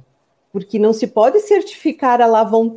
porque 0.53 0.79
não 0.79 0.93
se 0.93 1.07
pode 1.07 1.41
certificar 1.41 2.21
a 2.21 2.27
lá 2.27 2.45
vão 2.45 2.69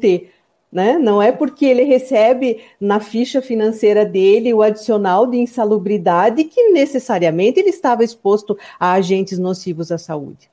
né? 0.76 0.98
Não 0.98 1.22
é 1.22 1.32
porque 1.32 1.66
ele 1.66 1.84
recebe 1.84 2.60
na 2.82 3.00
ficha 3.00 3.42
financeira 3.42 4.06
dele 4.06 4.54
o 4.54 4.62
adicional 4.62 5.26
de 5.26 5.38
insalubridade 5.38 6.44
que 6.44 6.70
necessariamente 6.72 7.62
ele 7.62 7.70
estava 7.70 8.04
exposto 8.04 8.58
a 8.78 8.92
agentes 8.92 9.40
nocivos 9.40 9.90
à 9.90 9.98
saúde. 9.98 10.50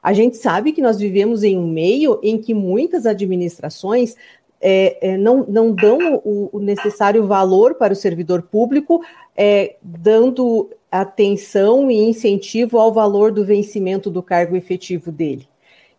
A 0.00 0.12
gente 0.12 0.36
sabe 0.36 0.72
que 0.72 0.80
nós 0.80 0.96
vivemos 0.96 1.42
em 1.42 1.58
um 1.58 1.66
meio 1.66 2.20
em 2.22 2.38
que 2.38 2.54
muitas 2.54 3.04
administrações 3.04 4.14
é, 4.60 5.10
é, 5.12 5.16
não, 5.16 5.44
não 5.48 5.72
dão 5.72 6.20
o, 6.24 6.50
o, 6.52 6.60
necessário 6.60 7.26
valor 7.26 7.74
para 7.74 7.92
o 7.92 7.96
servidor 7.96 8.42
público, 8.42 9.00
é, 9.40 9.76
dando 9.80 10.68
atenção 10.90 11.88
e 11.88 11.96
incentivo 11.96 12.76
ao 12.76 12.92
valor 12.92 13.30
do 13.30 13.44
vencimento 13.44 14.10
do 14.10 14.20
cargo 14.20 14.56
efetivo 14.56 15.12
dele. 15.12 15.48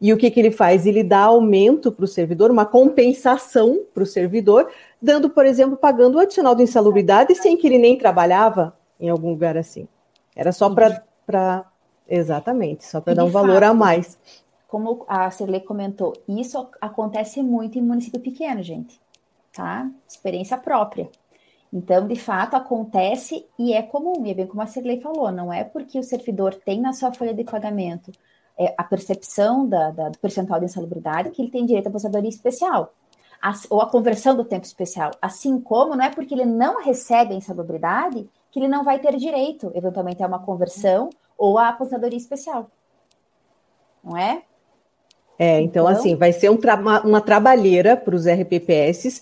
E 0.01 0.11
o 0.11 0.17
que, 0.17 0.29
que 0.29 0.39
ele 0.39 0.51
faz? 0.51 0.85
Ele 0.85 1.03
dá 1.03 1.19
aumento 1.21 1.89
para 1.89 2.03
o 2.03 2.07
servidor, 2.07 2.51
uma 2.51 2.65
compensação 2.65 3.85
para 3.93 4.03
o 4.03 4.05
servidor, 4.05 4.69
dando, 5.01 5.29
por 5.29 5.45
exemplo, 5.45 5.77
pagando 5.77 6.15
o 6.15 6.19
adicional 6.19 6.53
de 6.53 6.63
insalubridade 6.63 7.33
sem 7.35 7.55
que 7.55 7.65
ele 7.65 7.77
nem 7.77 7.97
trabalhava 7.97 8.75
em 8.99 9.07
algum 9.09 9.29
lugar 9.29 9.55
assim. 9.55 9.87
Era 10.35 10.51
só 10.51 10.69
para. 10.69 11.65
Exatamente, 12.11 12.85
só 12.85 12.99
para 12.99 13.13
dar 13.13 13.23
um 13.23 13.29
valor 13.29 13.63
a 13.63 13.73
mais. 13.73 14.17
Como 14.67 15.05
a 15.07 15.29
Cirlei 15.29 15.61
comentou, 15.61 16.13
isso 16.27 16.67
acontece 16.81 17.41
muito 17.43 17.77
em 17.77 17.81
município 17.81 18.19
pequeno, 18.19 18.63
gente. 18.63 18.99
Tá? 19.53 19.89
Experiência 20.07 20.57
própria. 20.57 21.09
Então, 21.71 22.07
de 22.07 22.15
fato, 22.15 22.55
acontece 22.55 23.45
e 23.57 23.73
é 23.73 23.81
comum, 23.81 24.25
e 24.25 24.31
é 24.31 24.33
bem 24.33 24.47
como 24.47 24.61
a 24.61 24.67
Cirlei 24.67 24.99
falou, 24.99 25.31
não 25.31 25.53
é 25.53 25.63
porque 25.63 25.99
o 25.99 26.03
servidor 26.03 26.55
tem 26.55 26.81
na 26.81 26.93
sua 26.93 27.13
folha 27.13 27.33
de 27.33 27.43
pagamento 27.43 28.11
é, 28.57 28.73
a 28.75 28.83
percepção 28.83 29.67
da, 29.67 29.91
da, 29.91 30.09
do 30.09 30.17
percentual 30.17 30.59
de 30.59 30.65
insalubridade 30.65 31.29
que 31.29 31.41
ele 31.41 31.51
tem 31.51 31.65
direito 31.65 31.85
à 31.85 31.89
aposentadoria 31.89 32.29
especial, 32.29 32.93
as, 33.39 33.67
ou 33.69 33.81
a 33.81 33.89
conversão 33.89 34.35
do 34.35 34.43
tempo 34.43 34.65
especial. 34.65 35.11
Assim 35.21 35.61
como 35.61 35.95
não 35.95 36.03
é 36.03 36.09
porque 36.09 36.33
ele 36.33 36.45
não 36.45 36.83
recebe 36.83 37.33
a 37.33 37.37
insalubridade 37.37 38.27
que 38.51 38.59
ele 38.59 38.67
não 38.67 38.83
vai 38.83 38.99
ter 38.99 39.15
direito, 39.15 39.71
eventualmente, 39.75 40.23
a 40.23 40.27
uma 40.27 40.39
conversão 40.39 41.09
ou 41.37 41.57
a 41.57 41.69
aposentadoria 41.69 42.17
especial. 42.17 42.69
Não 44.03 44.17
é? 44.17 44.41
É, 45.37 45.61
então, 45.61 45.83
então 45.83 45.87
assim, 45.87 46.15
vai 46.17 46.33
ser 46.33 46.49
um 46.49 46.57
tra 46.57 46.75
uma 46.75 47.21
trabalheira 47.21 47.95
para 47.95 48.13
os 48.13 48.27
RPPS, 48.27 49.21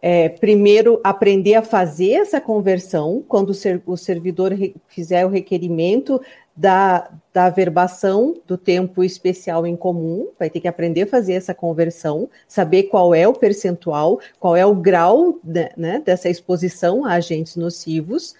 é, 0.00 0.28
primeiro 0.28 1.00
aprender 1.02 1.54
a 1.54 1.62
fazer 1.62 2.12
essa 2.12 2.40
conversão, 2.40 3.24
quando 3.26 3.50
o, 3.50 3.54
ser, 3.54 3.82
o 3.86 3.96
servidor 3.96 4.52
fizer 4.88 5.24
o 5.24 5.30
requerimento 5.30 6.20
da, 6.56 7.10
da 7.32 7.46
averbação 7.46 8.34
do 8.46 8.56
tempo 8.56 9.04
especial 9.04 9.66
em 9.66 9.76
comum, 9.76 10.28
vai 10.38 10.48
ter 10.48 10.60
que 10.60 10.68
aprender 10.68 11.02
a 11.02 11.06
fazer 11.06 11.34
essa 11.34 11.52
conversão, 11.52 12.30
saber 12.48 12.84
qual 12.84 13.14
é 13.14 13.28
o 13.28 13.34
percentual, 13.34 14.20
qual 14.40 14.56
é 14.56 14.64
o 14.64 14.74
grau 14.74 15.38
né, 15.44 15.70
né, 15.76 16.02
dessa 16.04 16.28
exposição 16.28 17.04
a 17.04 17.12
agentes 17.12 17.56
nocivos, 17.56 18.34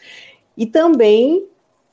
e 0.56 0.64
também 0.64 1.44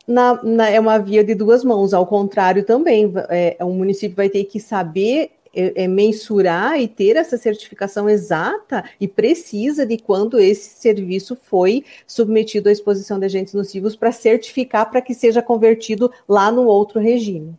na, 0.08 0.41
na, 0.43 0.69
é 0.69 0.80
uma 0.80 0.97
via 0.97 1.23
de 1.23 1.36
duas 1.36 1.63
mãos. 1.63 1.93
Ao 1.93 2.06
contrário, 2.06 2.63
também, 2.63 3.12
é, 3.30 3.58
o 3.62 3.69
município 3.69 4.15
vai 4.15 4.30
ter 4.30 4.45
que 4.45 4.60
saber 4.60 5.32
é, 5.53 5.83
é, 5.83 5.87
mensurar 5.87 6.79
e 6.79 6.87
ter 6.87 7.15
essa 7.15 7.37
certificação 7.37 8.09
exata 8.09 8.83
e 8.99 9.07
precisa 9.07 9.85
de 9.85 9.97
quando 9.97 10.39
esse 10.39 10.79
serviço 10.79 11.35
foi 11.35 11.85
submetido 12.07 12.69
à 12.69 12.71
exposição 12.71 13.19
de 13.19 13.25
agentes 13.25 13.53
nocivos 13.53 13.95
para 13.95 14.11
certificar 14.11 14.89
para 14.89 15.01
que 15.01 15.13
seja 15.13 15.41
convertido 15.41 16.11
lá 16.27 16.51
no 16.51 16.65
outro 16.65 16.99
regime. 16.99 17.55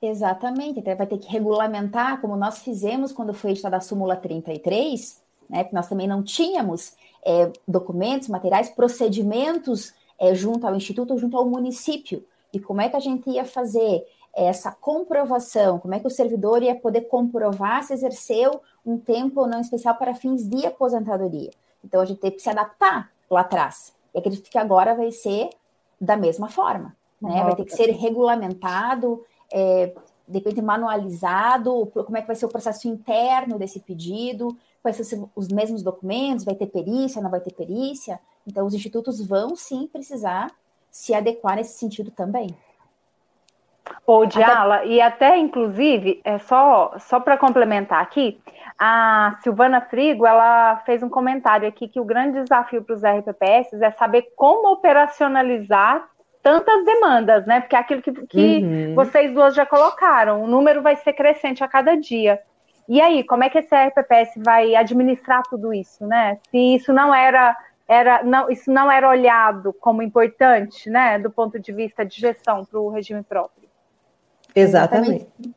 Exatamente, 0.00 0.80
então 0.80 0.96
vai 0.96 1.06
ter 1.06 1.18
que 1.18 1.30
regulamentar, 1.30 2.20
como 2.20 2.34
nós 2.34 2.58
fizemos 2.58 3.12
quando 3.12 3.32
foi 3.32 3.52
editada 3.52 3.76
a 3.76 3.80
súmula 3.80 4.16
33, 4.16 5.22
né, 5.48 5.62
que 5.62 5.72
nós 5.74 5.88
também 5.88 6.08
não 6.08 6.24
tínhamos 6.24 6.94
é, 7.24 7.52
documentos, 7.68 8.26
materiais, 8.26 8.68
procedimentos 8.68 9.94
é, 10.18 10.34
junto 10.34 10.66
ao 10.66 10.74
Instituto, 10.74 11.16
junto 11.18 11.36
ao 11.36 11.48
município. 11.48 12.24
E 12.52 12.58
como 12.58 12.80
é 12.80 12.88
que 12.88 12.96
a 12.96 13.00
gente 13.00 13.30
ia 13.30 13.44
fazer 13.44 14.04
essa 14.34 14.70
comprovação, 14.70 15.78
como 15.78 15.94
é 15.94 16.00
que 16.00 16.06
o 16.06 16.10
servidor 16.10 16.62
ia 16.62 16.74
poder 16.74 17.02
comprovar 17.02 17.84
se 17.84 17.92
exerceu 17.92 18.62
um 18.84 18.98
tempo 18.98 19.40
ou 19.40 19.46
não 19.46 19.60
especial 19.60 19.94
para 19.94 20.14
fins 20.14 20.48
de 20.48 20.66
aposentadoria. 20.66 21.50
Então, 21.84 22.00
a 22.00 22.04
gente 22.04 22.20
teve 22.20 22.36
que 22.36 22.42
se 22.42 22.50
adaptar 22.50 23.10
lá 23.30 23.40
atrás. 23.40 23.92
E 24.14 24.18
acredito 24.18 24.48
que 24.48 24.58
agora 24.58 24.94
vai 24.94 25.10
ser 25.10 25.50
da 26.00 26.16
mesma 26.16 26.48
forma. 26.48 26.96
Né? 27.20 27.42
Vai 27.42 27.54
ter 27.54 27.64
que 27.64 27.76
ser 27.76 27.90
regulamentado, 27.90 29.24
é, 29.52 29.94
de 30.26 30.38
repente 30.38 30.62
manualizado, 30.62 31.86
como 31.92 32.16
é 32.16 32.20
que 32.20 32.26
vai 32.26 32.36
ser 32.36 32.46
o 32.46 32.48
processo 32.48 32.88
interno 32.88 33.58
desse 33.58 33.80
pedido, 33.80 34.56
vai 34.82 34.92
ser 34.92 35.22
os 35.36 35.48
mesmos 35.48 35.82
documentos, 35.82 36.44
vai 36.44 36.54
ter 36.54 36.66
perícia, 36.66 37.22
não 37.22 37.30
vai 37.30 37.40
ter 37.40 37.52
perícia. 37.52 38.18
Então, 38.46 38.66
os 38.66 38.74
institutos 38.74 39.24
vão 39.24 39.54
sim 39.54 39.86
precisar 39.86 40.50
se 40.90 41.14
adequar 41.14 41.56
nesse 41.56 41.78
sentido 41.78 42.10
também. 42.10 42.54
Ô, 44.06 44.24
Diala, 44.24 44.76
até... 44.76 44.86
e 44.86 45.00
até 45.00 45.36
inclusive, 45.36 46.20
é 46.24 46.38
só, 46.38 46.94
só 46.98 47.20
para 47.20 47.36
complementar 47.36 48.00
aqui, 48.00 48.40
a 48.78 49.36
Silvana 49.42 49.80
Frigo, 49.80 50.26
ela 50.26 50.76
fez 50.86 51.02
um 51.02 51.08
comentário 51.08 51.68
aqui 51.68 51.86
que 51.88 52.00
o 52.00 52.04
grande 52.04 52.42
desafio 52.42 52.82
para 52.82 52.94
os 52.94 53.02
RPPS 53.04 53.74
é 53.80 53.90
saber 53.92 54.32
como 54.36 54.72
operacionalizar 54.72 56.08
tantas 56.42 56.84
demandas, 56.84 57.46
né? 57.46 57.60
Porque 57.60 57.76
é 57.76 57.78
aquilo 57.78 58.02
que, 58.02 58.12
que 58.26 58.58
uhum. 58.58 58.94
vocês 58.94 59.32
duas 59.32 59.54
já 59.54 59.64
colocaram, 59.64 60.42
o 60.42 60.46
número 60.46 60.82
vai 60.82 60.96
ser 60.96 61.12
crescente 61.12 61.62
a 61.62 61.68
cada 61.68 61.96
dia. 61.96 62.40
E 62.88 63.00
aí, 63.00 63.22
como 63.22 63.44
é 63.44 63.48
que 63.48 63.58
esse 63.58 63.74
RPPS 63.74 64.32
vai 64.38 64.74
administrar 64.74 65.42
tudo 65.48 65.72
isso, 65.72 66.04
né? 66.04 66.38
Se 66.50 66.58
isso 66.74 66.92
não 66.92 67.14
era 67.14 67.56
era 67.86 68.22
não, 68.22 68.50
isso 68.50 68.72
não 68.72 68.90
era 68.90 69.08
olhado 69.08 69.72
como 69.72 70.02
importante, 70.02 70.88
né, 70.88 71.18
do 71.18 71.30
ponto 71.30 71.58
de 71.58 71.72
vista 71.72 72.04
de 72.04 72.18
gestão 72.18 72.64
para 72.64 72.80
o 72.80 72.88
regime 72.88 73.22
próprio. 73.22 73.61
Exatamente. 74.54 75.26
Exatamente, 75.38 75.54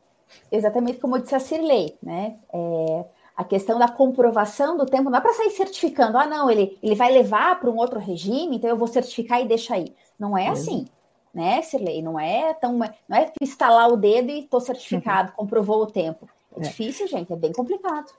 exatamente 0.50 0.98
como 0.98 1.18
disse 1.18 1.34
a 1.34 1.40
Cirlei, 1.40 1.96
né? 2.02 2.36
É, 2.52 3.04
a 3.36 3.44
questão 3.44 3.78
da 3.78 3.88
comprovação 3.88 4.78
do 4.78 4.86
tempo 4.86 5.10
não 5.10 5.18
é 5.18 5.20
para 5.20 5.34
sair 5.34 5.50
certificando, 5.50 6.16
ah, 6.16 6.26
não, 6.26 6.50
ele, 6.50 6.78
ele 6.82 6.94
vai 6.94 7.12
levar 7.12 7.60
para 7.60 7.70
um 7.70 7.76
outro 7.76 8.00
regime, 8.00 8.56
então 8.56 8.70
eu 8.70 8.76
vou 8.76 8.88
certificar 8.88 9.42
e 9.42 9.46
deixar 9.46 9.74
aí. 9.74 9.92
Não 10.18 10.36
é 10.36 10.48
assim, 10.48 10.86
né, 11.34 11.60
Cirlei? 11.60 12.00
Não 12.02 12.18
é 12.18 12.54
tão. 12.54 12.78
Não 12.78 13.16
é 13.16 13.30
instalar 13.42 13.92
o 13.92 13.96
dedo 13.96 14.30
e 14.30 14.40
estou 14.40 14.60
certificado, 14.60 15.30
uhum. 15.30 15.36
comprovou 15.36 15.82
o 15.82 15.86
tempo. 15.86 16.26
É, 16.56 16.60
é 16.60 16.62
difícil, 16.62 17.06
gente, 17.06 17.30
é 17.30 17.36
bem 17.36 17.52
complicado. 17.52 18.10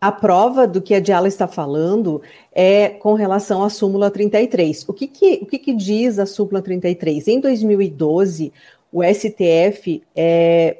A 0.00 0.12
prova 0.12 0.66
do 0.66 0.82
que 0.82 0.94
a 0.94 1.00
Diala 1.00 1.26
está 1.26 1.48
falando 1.48 2.20
é 2.52 2.90
com 2.90 3.14
relação 3.14 3.62
à 3.62 3.70
súmula 3.70 4.10
33. 4.10 4.86
O 4.88 4.92
que, 4.92 5.06
que, 5.06 5.40
o 5.42 5.46
que, 5.46 5.58
que 5.58 5.72
diz 5.72 6.18
a 6.18 6.26
súmula 6.26 6.60
33? 6.60 7.28
Em 7.28 7.40
2012, 7.40 8.52
o 8.96 9.02
STF 9.04 10.02
é, 10.16 10.78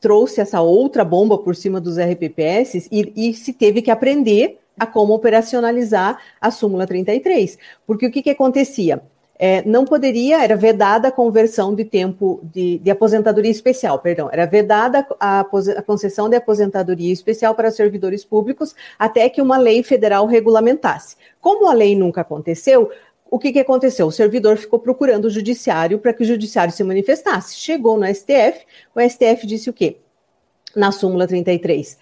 trouxe 0.00 0.40
essa 0.40 0.62
outra 0.62 1.04
bomba 1.04 1.36
por 1.36 1.54
cima 1.54 1.78
dos 1.78 1.98
RPPS 1.98 2.88
e, 2.90 3.12
e, 3.14 3.34
se 3.34 3.52
teve 3.52 3.82
que 3.82 3.90
aprender 3.90 4.58
a 4.78 4.86
como 4.86 5.12
operacionalizar 5.12 6.18
a 6.40 6.50
súmula 6.50 6.86
33. 6.86 7.58
Porque 7.86 8.06
o 8.06 8.10
que, 8.10 8.22
que 8.22 8.30
acontecia? 8.30 9.02
É, 9.38 9.62
não 9.68 9.84
poderia, 9.84 10.42
era 10.42 10.56
vedada 10.56 11.08
a 11.08 11.12
conversão 11.12 11.74
de 11.74 11.84
tempo 11.84 12.40
de, 12.42 12.78
de 12.78 12.90
aposentadoria 12.90 13.50
especial, 13.50 13.98
perdão, 14.00 14.28
era 14.32 14.46
vedada 14.46 15.06
a, 15.20 15.40
a, 15.40 15.82
concessão 15.82 16.28
de 16.28 16.34
aposentadoria 16.36 17.12
especial 17.12 17.54
para 17.54 17.70
servidores 17.70 18.24
públicos 18.24 18.74
até 18.98 19.28
que 19.28 19.40
uma 19.40 19.56
lei 19.56 19.82
federal 19.84 20.26
regulamentasse. 20.26 21.16
Como 21.40 21.68
a 21.68 21.72
lei 21.72 21.94
nunca 21.94 22.22
aconteceu, 22.22 22.90
o 23.30 23.38
que, 23.38 23.52
que 23.52 23.58
aconteceu? 23.58 24.06
O 24.06 24.12
servidor 24.12 24.56
ficou 24.56 24.78
procurando 24.78 25.26
o 25.26 25.30
judiciário 25.30 25.98
para 25.98 26.12
que 26.12 26.22
o 26.22 26.26
judiciário 26.26 26.72
se 26.72 26.82
manifestasse. 26.82 27.56
Chegou 27.56 27.98
no 27.98 28.06
STF, 28.06 28.64
o 28.94 29.00
STF 29.00 29.46
disse 29.46 29.68
o 29.68 29.72
quê? 29.72 29.98
Na 30.74 30.92
súmula 30.92 31.26
33. 31.26 31.98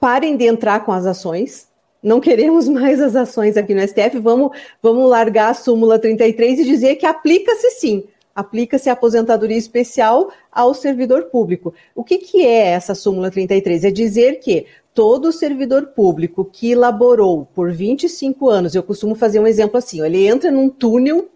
Parem 0.00 0.36
de 0.36 0.46
entrar 0.46 0.84
com 0.84 0.92
as 0.92 1.06
ações, 1.06 1.68
não 2.02 2.20
queremos 2.20 2.68
mais 2.68 3.00
as 3.00 3.16
ações 3.16 3.56
aqui 3.56 3.74
no 3.74 3.86
STF, 3.86 4.18
vamos, 4.18 4.56
vamos 4.82 5.08
largar 5.08 5.50
a 5.50 5.54
súmula 5.54 5.98
33 5.98 6.60
e 6.60 6.64
dizer 6.64 6.96
que 6.96 7.06
aplica-se 7.06 7.70
sim, 7.72 8.04
aplica-se 8.38 8.88
a 8.88 8.92
aposentadoria 8.92 9.58
especial 9.58 10.30
ao 10.52 10.72
servidor 10.72 11.24
público. 11.24 11.74
O 11.92 12.04
que, 12.04 12.18
que 12.18 12.46
é 12.46 12.68
essa 12.68 12.94
súmula 12.94 13.32
33? 13.32 13.82
É 13.82 13.90
dizer 13.90 14.38
que 14.38 14.64
todo 14.94 15.32
servidor 15.32 15.88
público 15.88 16.44
que 16.44 16.72
laborou 16.72 17.48
por 17.52 17.72
25 17.72 18.48
anos, 18.48 18.76
eu 18.76 18.82
costumo 18.84 19.16
fazer 19.16 19.40
um 19.40 19.46
exemplo 19.46 19.76
assim, 19.76 20.04
ele 20.04 20.24
entra 20.24 20.52
num 20.52 20.68
túnel 20.68 21.28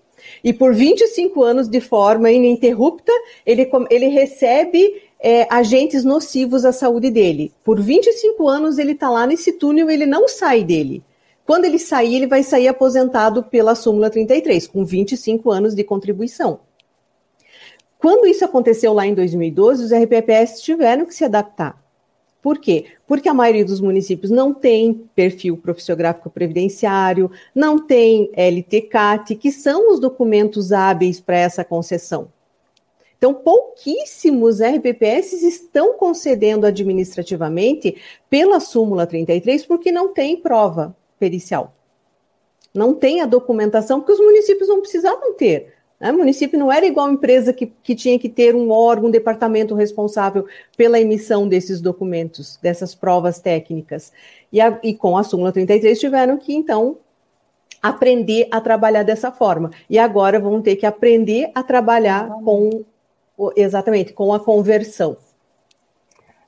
e 0.45 0.53
por 0.53 0.73
25 0.73 1.43
anos 1.43 1.67
de 1.67 1.81
forma 1.81 2.31
ininterrupta, 2.31 3.12
ele, 3.45 3.69
ele 3.91 4.07
recebe 4.07 5.03
é, 5.19 5.49
agentes 5.51 6.05
nocivos 6.05 6.65
à 6.65 6.71
saúde 6.71 7.11
dele. 7.11 7.53
Por 7.65 7.81
25 7.81 8.49
anos 8.49 8.79
ele 8.79 8.93
está 8.93 9.11
lá 9.11 9.27
nesse 9.27 9.55
túnel 9.55 9.91
ele 9.91 10.07
não 10.07 10.29
sai 10.29 10.62
dele. 10.62 11.03
Quando 11.45 11.65
ele 11.65 11.81
sair, 11.81 12.15
ele 12.15 12.29
vai 12.29 12.45
sair 12.45 12.69
aposentado 12.69 13.43
pela 13.43 13.75
súmula 13.75 14.09
33, 14.09 14.69
com 14.69 14.85
25 14.85 15.51
anos 15.51 15.75
de 15.75 15.83
contribuição. 15.83 16.61
Quando 18.03 18.27
isso 18.27 18.45
aconteceu 18.45 18.93
lá 18.93 19.07
em 19.07 19.15
2012, 19.15 19.85
os 19.85 19.93
RPPS 19.93 20.61
tiveram 20.61 21.07
que 21.07 21.15
se 21.15 21.25
adaptar. 21.25 21.81
Por 22.43 22.59
quê? 22.59 22.87
Porque 23.07 23.29
a 23.29 23.35
maioria 23.35 23.65
dos 23.65 23.81
municípios 23.81 24.29
não 24.29 24.53
tem 24.53 25.09
perfil 25.15 25.57
profissiográfico 25.57 26.29
previdenciário, 26.29 27.31
não 27.55 27.87
tem 27.87 28.29
LTCAT, 28.37 29.37
que 29.37 29.53
são 29.53 29.93
os 29.93 30.01
documentos 30.01 30.73
hábeis 30.73 31.21
para 31.21 31.37
essa 31.37 31.65
concessão. 31.65 32.33
Então, 33.17 33.33
pouquíssimos 33.33 34.61
RPPS 34.61 35.45
estão 35.45 35.97
concedendo 35.97 36.67
administrativamente 36.67 37.97
pela 38.29 38.59
súmula 38.59 39.07
33 39.07 39.65
porque 39.65 39.93
não 39.93 40.12
tem 40.12 40.37
prova 40.37 40.97
pericial. 41.21 41.73
Não 42.75 42.95
tem 42.95 43.21
a 43.21 43.27
documentação, 43.27 44.01
porque 44.01 44.15
os 44.15 44.19
municípios 44.19 44.69
não 44.69 44.81
precisavam 44.81 45.35
ter. 45.35 45.82
Né? 46.03 46.11
O 46.11 46.19
município 46.19 46.59
não 46.59 46.71
era 46.73 46.85
igual 46.85 47.09
empresa 47.09 47.53
que, 47.53 47.67
que 47.81 47.95
tinha 47.95 48.19
que 48.19 48.29
ter 48.29 48.57
um 48.57 48.73
órgão, 48.73 49.09
um 49.09 49.12
departamento 49.12 49.73
responsável 49.77 50.47
pela 50.77 51.01
emissão 51.01 51.47
desses 51.47 51.81
documentos, 51.81 52.59
dessas 52.61 52.93
provas 52.93 53.38
técnicas. 53.38 54.12
E, 54.53 54.61
a, 54.61 54.77
e 54.83 54.95
com 54.95 55.17
a 55.17 55.23
súmula 55.23 55.53
33 55.53 56.01
tiveram 56.01 56.37
que, 56.37 56.53
então, 56.53 56.99
aprender 57.81 58.49
a 58.51 58.61
trabalhar 58.61 59.05
dessa 59.05 59.31
forma. 59.31 59.71
E 59.88 59.97
agora 59.97 60.41
vão 60.41 60.61
ter 60.61 60.75
que 60.75 60.85
aprender 60.85 61.53
a 61.55 61.62
trabalhar 61.62 62.29
com, 62.45 62.85
exatamente, 63.55 64.12
com 64.12 64.35
a 64.35 64.41
conversão. 64.41 65.17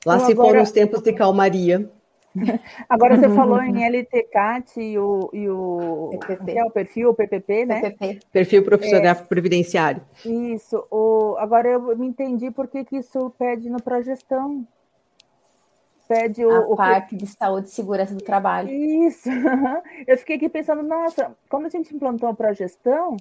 Lá 0.05 0.17
então, 0.17 0.27
se 0.27 0.33
agora... 0.33 0.49
foram 0.49 0.63
os 0.63 0.73
tempos 0.73 1.01
de 1.01 1.13
calmaria. 1.13 1.89
Agora 2.89 3.17
você 3.17 3.29
falou 3.29 3.63
em 3.63 3.85
LTCAT 3.87 4.81
e 4.81 4.99
o, 4.99 5.31
e 5.33 5.49
o, 5.49 6.11
é 6.49 6.65
o 6.65 6.71
perfil, 6.71 7.11
o 7.11 7.15
PPP, 7.15 7.67
né? 7.67 7.81
PPP. 7.81 8.21
Perfil 8.33 8.65
profissional 8.65 9.13
é, 9.13 9.15
previdenciário. 9.15 10.03
Isso. 10.25 10.85
O, 10.91 11.37
agora 11.39 11.69
eu 11.69 11.97
me 11.97 12.07
entendi 12.07 12.51
por 12.51 12.67
que, 12.67 12.85
que 12.85 12.97
isso 12.97 13.31
pede 13.39 13.71
no 13.71 13.81
progestão. 13.81 14.67
Pede 16.09 16.45
o, 16.45 16.51
a 16.51 16.61
o 16.61 16.77
parte 16.77 17.17
de 17.17 17.27
saúde 17.27 17.69
e 17.69 17.71
segurança 17.71 18.15
do 18.15 18.23
trabalho. 18.23 18.69
Isso. 18.69 19.31
Eu 20.07 20.19
fiquei 20.19 20.37
aqui 20.37 20.51
pensando, 20.51 20.83
nossa, 20.83 21.35
quando 21.49 21.65
a 21.65 21.71
gente 21.71 21.97
implantou 21.97 22.29
a 22.29 22.35
progestão, 22.35 23.17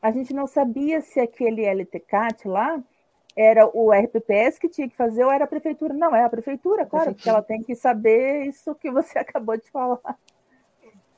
a 0.00 0.10
gente 0.10 0.32
não 0.32 0.46
sabia 0.46 1.02
se 1.02 1.20
aquele 1.20 1.66
LTCAT 1.66 2.48
lá 2.48 2.82
era 3.36 3.68
o 3.72 3.92
RPPS 3.92 4.58
que 4.58 4.68
tinha 4.68 4.88
que 4.88 4.96
fazer 4.96 5.24
ou 5.24 5.30
era 5.30 5.44
a 5.44 5.48
prefeitura? 5.48 5.92
Não, 5.92 6.16
é 6.16 6.24
a 6.24 6.28
prefeitura, 6.28 6.86
claro, 6.86 7.14
porque 7.14 7.28
ela 7.28 7.42
tem 7.42 7.62
que 7.62 7.74
saber 7.74 8.46
isso 8.46 8.74
que 8.74 8.90
você 8.90 9.18
acabou 9.20 9.56
de 9.56 9.70
falar. 9.70 10.16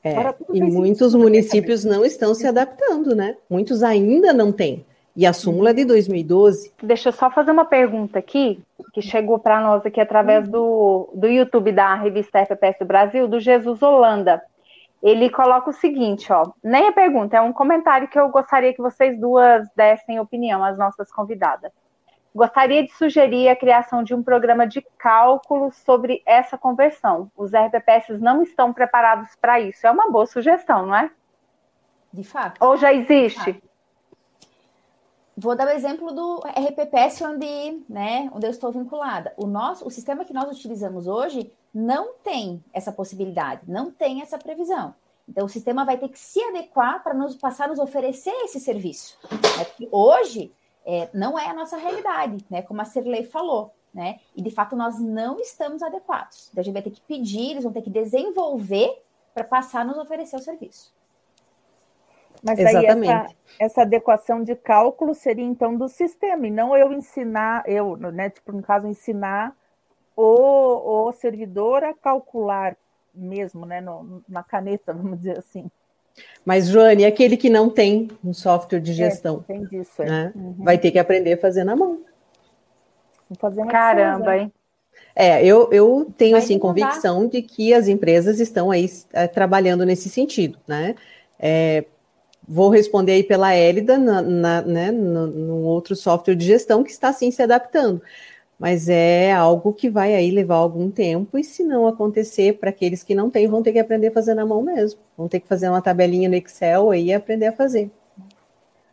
É, 0.03 0.13
e 0.53 0.61
muitos 0.61 1.13
municípios 1.13 1.83
não 1.83 2.05
estão 2.05 2.33
se 2.33 2.47
adaptando, 2.47 3.15
né? 3.15 3.35
Muitos 3.49 3.83
ainda 3.83 4.31
não 4.31 4.51
têm. 4.51 4.85
E 5.15 5.25
a 5.25 5.33
súmula 5.33 5.71
é 5.71 5.73
de 5.73 5.83
2012. 5.83 6.73
Deixa 6.81 7.09
eu 7.09 7.13
só 7.13 7.29
fazer 7.29 7.51
uma 7.51 7.65
pergunta 7.65 8.19
aqui, 8.19 8.63
que 8.93 9.01
chegou 9.01 9.37
para 9.37 9.59
nós 9.59 9.85
aqui 9.85 9.99
através 9.99 10.47
do, 10.47 11.09
do 11.13 11.27
YouTube 11.27 11.73
da 11.73 11.95
revista 11.95 12.39
FPS 12.39 12.79
do 12.79 12.85
Brasil, 12.85 13.27
do 13.27 13.39
Jesus 13.39 13.81
Holanda. 13.81 14.41
ele 15.03 15.29
coloca 15.29 15.69
o 15.69 15.73
seguinte, 15.73 16.31
ó, 16.31 16.49
nem 16.63 16.87
a 16.87 16.93
pergunta, 16.93 17.35
é 17.35 17.41
um 17.41 17.51
comentário 17.51 18.07
que 18.07 18.17
eu 18.17 18.29
gostaria 18.29 18.73
que 18.73 18.81
vocês 18.81 19.19
duas 19.19 19.67
dessem 19.75 20.21
opinião, 20.21 20.63
as 20.63 20.77
nossas 20.77 21.11
convidadas. 21.11 21.71
Gostaria 22.33 22.83
de 22.83 22.91
sugerir 22.93 23.49
a 23.49 23.55
criação 23.55 24.03
de 24.03 24.13
um 24.13 24.21
programa 24.21 24.67
de 24.67 24.81
cálculo 24.97 25.71
sobre 25.71 26.21
essa 26.25 26.57
conversão. 26.57 27.31
Os 27.35 27.51
RPPS 27.51 28.19
não 28.19 28.43
estão 28.43 28.71
preparados 28.71 29.35
para 29.35 29.59
isso. 29.59 29.85
É 29.85 29.91
uma 29.91 30.11
boa 30.11 30.27
sugestão, 30.27 30.85
não 30.85 30.95
é? 30.95 31.11
De 32.13 32.23
fato. 32.23 32.63
Ou 32.63 32.77
já 32.77 32.93
existe? 32.93 33.61
Vou 35.35 35.55
dar 35.55 35.67
o 35.67 35.71
exemplo 35.71 36.11
do 36.11 36.39
RPPS 36.45 37.21
onde, 37.21 37.83
né, 37.87 38.29
onde 38.33 38.45
eu 38.45 38.51
estou 38.51 38.71
vinculada. 38.71 39.33
O 39.37 39.47
nosso, 39.47 39.87
o 39.87 39.89
sistema 39.89 40.25
que 40.25 40.33
nós 40.33 40.51
utilizamos 40.51 41.07
hoje 41.07 41.51
não 41.73 42.13
tem 42.15 42.63
essa 42.73 42.91
possibilidade, 42.91 43.61
não 43.65 43.89
tem 43.89 44.21
essa 44.21 44.37
previsão. 44.37 44.93
Então, 45.29 45.45
o 45.45 45.49
sistema 45.49 45.85
vai 45.85 45.97
ter 45.97 46.09
que 46.09 46.19
se 46.19 46.43
adequar 46.43 47.03
para 47.03 47.13
nos 47.13 47.35
passar 47.35 47.65
a 47.65 47.67
nos 47.67 47.79
oferecer 47.79 48.33
esse 48.43 48.59
serviço. 48.59 49.17
É 49.61 49.87
hoje, 49.91 50.51
é, 50.89 51.09
não 51.13 51.37
é 51.37 51.47
a 51.47 51.53
nossa 51.53 51.77
realidade, 51.77 52.43
né? 52.49 52.63
Como 52.63 52.81
a 52.81 52.85
Cirlei 52.85 53.23
falou, 53.23 53.71
né? 53.93 54.19
E 54.35 54.41
de 54.41 54.49
fato 54.49 54.75
nós 54.75 54.99
não 54.99 55.39
estamos 55.39 55.83
adequados. 55.83 56.49
Então, 56.51 56.61
a 56.61 56.63
gente 56.63 56.73
vai 56.73 56.81
ter 56.81 56.89
que 56.89 57.01
pedir, 57.01 57.51
eles 57.51 57.63
vão 57.63 57.71
ter 57.71 57.83
que 57.83 57.91
desenvolver 57.91 58.99
para 59.31 59.43
passar 59.43 59.81
a 59.81 59.85
nos 59.85 59.99
oferecer 59.99 60.35
o 60.35 60.39
serviço. 60.39 60.91
Mas 62.41 62.57
daí 62.57 62.85
essa, 62.85 63.35
essa, 63.59 63.81
adequação 63.83 64.43
de 64.43 64.55
cálculo 64.55 65.13
seria 65.13 65.45
então 65.45 65.77
do 65.77 65.87
sistema, 65.87 66.47
e 66.47 66.49
não 66.49 66.75
eu 66.75 66.91
ensinar, 66.91 67.63
eu, 67.67 67.95
né, 67.97 68.29
tipo, 68.29 68.51
no 68.51 68.63
caso, 68.63 68.87
ensinar 68.87 69.55
o, 70.15 71.07
o 71.07 71.11
servidor 71.11 71.83
a 71.83 71.93
calcular 71.93 72.75
mesmo, 73.13 73.65
né, 73.65 73.79
no, 73.79 74.23
na 74.27 74.41
caneta, 74.41 74.91
vamos 74.93 75.19
dizer 75.19 75.37
assim. 75.37 75.69
Mas, 76.45 76.67
Joane, 76.67 77.05
aquele 77.05 77.37
que 77.37 77.49
não 77.49 77.69
tem 77.69 78.09
um 78.23 78.33
software 78.33 78.79
de 78.79 78.91
é, 78.91 78.95
gestão, 78.95 79.43
é, 79.47 79.53
tem 79.53 79.65
disso, 79.65 80.01
é. 80.01 80.05
né, 80.05 80.31
uhum. 80.35 80.55
vai 80.59 80.77
ter 80.77 80.91
que 80.91 80.99
aprender 80.99 81.33
a 81.33 81.37
fazer 81.37 81.63
na 81.63 81.75
mão. 81.75 81.99
Caramba, 83.69 84.37
hein? 84.37 84.51
É, 85.15 85.45
eu, 85.45 85.69
eu 85.71 86.11
tenho, 86.17 86.31
vai 86.31 86.41
assim, 86.41 86.57
convicção 86.57 87.27
de 87.27 87.41
que 87.41 87.73
as 87.73 87.87
empresas 87.87 88.39
estão 88.39 88.71
aí 88.71 88.89
é, 89.13 89.27
trabalhando 89.27 89.85
nesse 89.85 90.09
sentido, 90.09 90.57
né? 90.67 90.95
É, 91.37 91.85
vou 92.47 92.69
responder 92.69 93.11
aí 93.13 93.23
pela 93.23 93.53
Élida, 93.53 93.97
na, 93.97 94.21
na, 94.21 94.61
né, 94.61 94.91
no, 94.91 95.27
no 95.27 95.55
outro 95.63 95.95
software 95.95 96.35
de 96.35 96.45
gestão 96.45 96.83
que 96.83 96.89
está, 96.89 97.13
sim, 97.13 97.29
se 97.31 97.43
adaptando 97.43 98.01
mas 98.59 98.89
é 98.89 99.31
algo 99.31 99.71
que 99.71 99.89
vai 99.89 100.13
aí 100.13 100.29
levar 100.29 100.57
algum 100.57 100.91
tempo, 100.91 101.37
e 101.37 101.43
se 101.45 101.63
não 101.63 101.87
acontecer, 101.87 102.59
para 102.59 102.69
aqueles 102.69 103.01
que 103.01 103.15
não 103.15 103.29
têm, 103.29 103.47
vão 103.47 103.63
ter 103.63 103.71
que 103.71 103.79
aprender 103.79 104.07
a 104.07 104.11
fazer 104.11 104.33
na 104.33 104.45
mão 104.45 104.61
mesmo. 104.61 104.99
Vão 105.17 105.29
ter 105.29 105.39
que 105.39 105.47
fazer 105.47 105.69
uma 105.69 105.81
tabelinha 105.81 106.27
no 106.27 106.35
Excel 106.35 106.91
aí 106.91 107.05
e 107.05 107.13
aprender 107.13 107.47
a 107.47 107.53
fazer. 107.53 107.89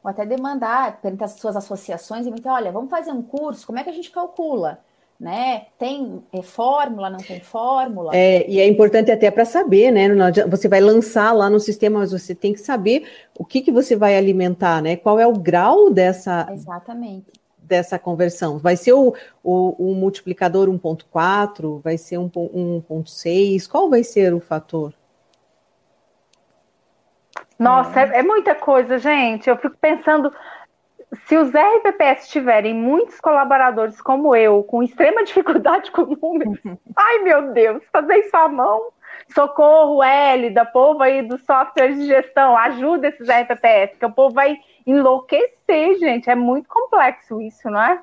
Ou 0.04 0.08
até 0.08 0.24
demandar, 0.24 1.00
perguntar 1.02 1.24
as 1.24 1.32
suas 1.32 1.56
associações 1.56 2.28
e 2.28 2.30
dizer, 2.30 2.48
olha, 2.48 2.70
vamos 2.70 2.88
fazer 2.88 3.10
um 3.10 3.20
curso, 3.20 3.66
como 3.66 3.80
é 3.80 3.82
que 3.82 3.90
a 3.90 3.92
gente 3.92 4.12
calcula? 4.12 4.78
Né? 5.18 5.64
Tem 5.78 6.22
é, 6.32 6.42
fórmula, 6.42 7.10
não 7.10 7.18
tem 7.18 7.40
fórmula? 7.40 8.14
É, 8.14 8.48
e 8.48 8.60
é 8.60 8.68
importante 8.68 9.10
até 9.10 9.30
para 9.30 9.46
saber, 9.46 9.90
né? 9.90 10.08
Você 10.46 10.68
vai 10.68 10.78
lançar 10.78 11.32
lá 11.32 11.48
no 11.48 11.58
sistema, 11.58 12.00
mas 12.00 12.12
você 12.12 12.34
tem 12.34 12.52
que 12.52 12.60
saber 12.60 13.08
o 13.36 13.42
que, 13.42 13.62
que 13.62 13.72
você 13.72 13.96
vai 13.96 14.14
alimentar, 14.14 14.82
né? 14.82 14.94
Qual 14.94 15.18
é 15.18 15.26
o 15.26 15.32
grau 15.32 15.90
dessa, 15.90 16.46
Exatamente 16.52 17.32
dessa 17.66 17.98
conversão? 17.98 18.58
Vai 18.58 18.76
ser 18.76 18.92
o, 18.92 19.14
o, 19.42 19.90
o 19.90 19.94
multiplicador 19.94 20.68
1.4? 20.68 21.82
Vai 21.82 21.98
ser 21.98 22.16
1.6? 22.16 23.68
Qual 23.68 23.90
vai 23.90 24.04
ser 24.04 24.32
o 24.32 24.40
fator? 24.40 24.94
Nossa, 27.58 28.00
é, 28.00 28.18
é, 28.18 28.22
muita 28.22 28.54
coisa, 28.54 28.98
gente. 28.98 29.48
Eu 29.48 29.56
fico 29.56 29.76
pensando, 29.80 30.32
se 31.26 31.36
os 31.36 31.50
RPPS 31.50 32.28
tiverem 32.28 32.74
muitos 32.74 33.20
colaboradores 33.20 34.00
como 34.00 34.34
eu, 34.36 34.62
com 34.62 34.82
extrema 34.82 35.24
dificuldade 35.24 35.90
com 35.90 36.02
números, 36.02 36.58
ai 36.94 37.18
meu 37.20 37.52
Deus, 37.52 37.82
fazer 37.92 38.16
isso 38.18 38.36
à 38.36 38.48
mão. 38.48 38.92
Socorro, 39.34 40.02
L, 40.02 40.50
da 40.50 40.64
povo 40.64 41.02
aí 41.02 41.22
dos 41.22 41.42
softwares 41.44 41.98
de 41.98 42.06
gestão, 42.06 42.56
ajuda 42.56 43.08
esses 43.08 43.26
RPPS, 43.28 43.98
que 43.98 44.06
o 44.06 44.12
povo 44.12 44.34
vai 44.34 44.56
enlouquecer, 44.86 45.98
gente. 45.98 46.30
É 46.30 46.34
muito 46.34 46.68
complexo 46.68 47.40
isso, 47.40 47.68
não 47.68 47.82
é? 47.82 48.00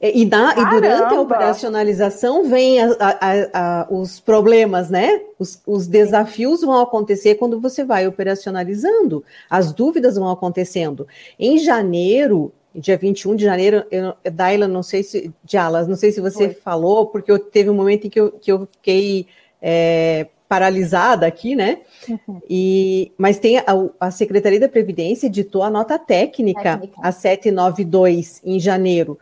E, 0.00 0.24
na, 0.24 0.52
e 0.52 0.70
durante 0.70 1.14
a 1.14 1.20
operacionalização 1.20 2.48
vem 2.48 2.80
a, 2.80 2.88
a, 2.98 3.82
a, 3.82 3.86
os 3.88 4.18
problemas, 4.18 4.90
né? 4.90 5.20
Os, 5.38 5.62
os, 5.66 5.86
desafios 5.86 6.62
vão 6.62 6.80
acontecer 6.80 7.36
quando 7.36 7.60
você 7.60 7.84
vai 7.84 8.06
operacionalizando, 8.06 9.22
as 9.48 9.72
dúvidas 9.72 10.16
vão 10.16 10.28
acontecendo. 10.28 11.06
Em 11.38 11.58
janeiro, 11.58 12.52
dia 12.74 12.96
21 12.96 13.36
de 13.36 13.44
janeiro, 13.44 13.84
eu, 13.90 14.14
Daila, 14.32 14.66
não 14.66 14.82
sei 14.82 15.02
se, 15.02 15.32
Diala, 15.44 15.86
não 15.86 15.96
sei 15.96 16.10
se 16.10 16.20
você 16.20 16.50
falou, 16.50 17.06
porque 17.06 17.30
eu, 17.30 17.38
teve 17.38 17.70
um 17.70 17.74
momento 17.74 18.06
em 18.06 18.10
que 18.10 18.18
eu, 18.18 18.32
que 18.32 18.50
eu 18.50 18.66
fiquei 18.72 19.28
é, 19.60 20.26
paralisada 20.52 21.26
aqui, 21.26 21.56
né? 21.56 21.78
Uhum. 22.06 22.42
E, 22.46 23.10
mas 23.16 23.38
tem 23.38 23.56
a, 23.56 23.64
a, 23.98 24.10
Secretaria 24.10 24.60
da 24.60 24.68
Previdência 24.68 25.26
editou 25.26 25.62
a 25.62 25.70
nota 25.70 25.98
técnica, 25.98 26.76
técnica, 26.76 27.00
a 27.02 27.10
792, 27.10 28.42
em 28.44 28.60
janeiro. 28.60 29.18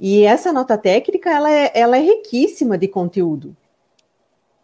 E 0.00 0.22
essa 0.24 0.54
nota 0.54 0.78
técnica, 0.78 1.28
ela 1.28 1.52
é, 1.52 1.70
ela 1.74 1.98
é 1.98 2.00
riquíssima 2.00 2.78
de 2.78 2.88
conteúdo. 2.88 3.54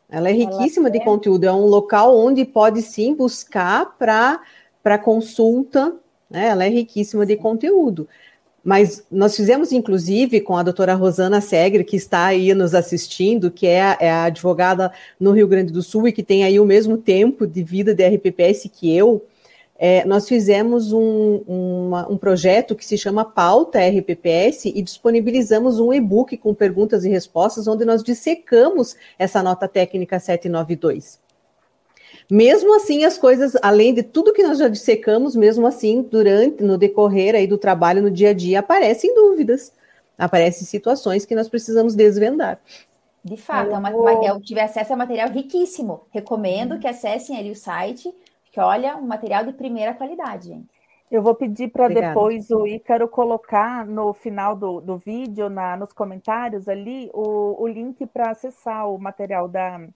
Ela 0.08 0.30
é 0.30 0.32
riquíssima 0.32 0.88
ela 0.88 0.96
é. 0.96 0.98
de 0.98 1.04
conteúdo. 1.04 1.44
É 1.44 1.52
um 1.52 1.66
local 1.66 2.16
onde 2.16 2.46
pode 2.46 2.80
sim 2.80 3.14
buscar 3.14 3.94
para 3.98 4.98
consulta. 4.98 5.96
Né? 6.30 6.46
Ela 6.46 6.64
é 6.64 6.70
riquíssima 6.70 7.26
de 7.26 7.36
conteúdo. 7.36 8.08
Mas 8.66 9.06
nós 9.08 9.36
fizemos, 9.36 9.70
inclusive, 9.70 10.40
com 10.40 10.56
a 10.56 10.62
doutora 10.64 10.92
Rosana 10.94 11.40
Segre, 11.40 11.84
que 11.84 11.94
está 11.94 12.26
aí 12.26 12.52
nos 12.52 12.74
assistindo, 12.74 13.48
que 13.48 13.64
é 13.64 13.96
é 14.00 14.10
a, 14.10 14.24
advogada 14.24 14.90
no 15.20 15.30
Rio 15.30 15.46
Grande 15.46 15.72
do 15.72 15.84
Sul 15.84 16.08
e 16.08 16.12
que 16.12 16.20
tem 16.20 16.42
aí 16.42 16.58
o 16.58 16.64
mesmo 16.64 16.98
tempo 16.98 17.46
de 17.46 17.62
vida 17.62 17.94
de 17.94 18.04
RPPS 18.04 18.68
que 18.72 18.92
eu, 18.92 19.24
é, 19.78 20.04
nós 20.04 20.26
fizemos 20.26 20.92
um, 20.92 21.42
uma, 21.46 22.10
um 22.10 22.16
projeto 22.18 22.74
que 22.74 22.84
se 22.84 22.98
chama 22.98 23.24
Pauta 23.24 23.78
RPPS 23.78 24.64
e 24.64 24.82
disponibilizamos 24.82 25.78
um 25.78 25.92
e-book 25.92 26.36
com 26.36 26.52
perguntas 26.52 27.04
e 27.04 27.08
respostas, 27.08 27.68
onde 27.68 27.84
nós 27.84 28.02
dissecamos 28.02 28.96
essa 29.16 29.44
nota 29.44 29.68
técnica 29.68 30.18
792. 30.18 31.24
Mesmo 32.30 32.74
assim, 32.74 33.04
as 33.04 33.16
coisas, 33.16 33.56
além 33.62 33.94
de 33.94 34.02
tudo 34.02 34.32
que 34.32 34.42
nós 34.42 34.58
já 34.58 34.68
dissecamos, 34.68 35.36
mesmo 35.36 35.66
assim, 35.66 36.02
durante, 36.02 36.62
no 36.62 36.76
decorrer 36.76 37.36
aí 37.36 37.46
do 37.46 37.56
trabalho, 37.56 38.02
no 38.02 38.10
dia 38.10 38.30
a 38.30 38.32
dia, 38.32 38.58
aparecem 38.58 39.14
dúvidas, 39.14 39.72
aparecem 40.18 40.66
situações 40.66 41.24
que 41.24 41.36
nós 41.36 41.48
precisamos 41.48 41.94
desvendar. 41.94 42.58
De 43.24 43.36
fato, 43.36 43.72
é 43.72 43.78
uma, 43.78 43.90
uma, 43.90 44.40
tiver 44.40 44.62
acesso 44.62 44.92
a 44.92 44.96
material 44.96 45.28
riquíssimo. 45.30 46.02
Recomendo 46.10 46.72
uhum. 46.72 46.80
que 46.80 46.88
acessem 46.88 47.36
ali 47.36 47.50
o 47.50 47.56
site, 47.56 48.12
que 48.52 48.60
olha, 48.60 48.96
um 48.96 49.06
material 49.06 49.44
de 49.44 49.52
primeira 49.52 49.94
qualidade, 49.94 50.48
gente. 50.48 50.66
Eu 51.08 51.22
vou 51.22 51.36
pedir 51.36 51.68
para 51.68 51.86
depois 51.86 52.50
o 52.50 52.66
Ícaro 52.66 53.06
colocar 53.06 53.86
no 53.86 54.12
final 54.12 54.56
do, 54.56 54.80
do 54.80 54.96
vídeo, 54.96 55.48
na, 55.48 55.76
nos 55.76 55.92
comentários 55.92 56.68
ali, 56.68 57.08
o, 57.14 57.62
o 57.62 57.68
link 57.68 58.04
para 58.06 58.30
acessar 58.30 58.90
o 58.90 58.98
material 58.98 59.46
da, 59.46 59.86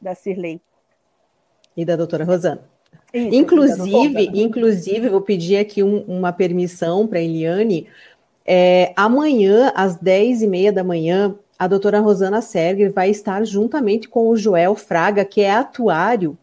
da 0.00 0.14
Cirlei 0.14 0.60
e 1.76 1.84
da 1.84 1.96
doutora 1.96 2.24
Rosana. 2.24 2.60
Isso, 3.12 3.34
inclusive, 3.34 4.30
inclusive, 4.34 5.08
vou 5.08 5.20
pedir 5.20 5.58
aqui 5.58 5.82
um, 5.82 6.00
uma 6.02 6.32
permissão 6.32 7.06
para 7.06 7.18
a 7.18 7.22
Eliane. 7.22 7.86
É, 8.44 8.92
amanhã, 8.96 9.72
às 9.74 9.96
10 9.96 10.42
e 10.42 10.46
meia 10.46 10.72
da 10.72 10.84
manhã, 10.84 11.34
a 11.58 11.66
doutora 11.66 12.00
Rosana 12.00 12.42
Serger 12.42 12.92
vai 12.92 13.10
estar 13.10 13.44
juntamente 13.44 14.08
com 14.08 14.28
o 14.28 14.36
Joel 14.36 14.74
Fraga, 14.74 15.24
que 15.24 15.40
é 15.40 15.52
atuário. 15.52 16.36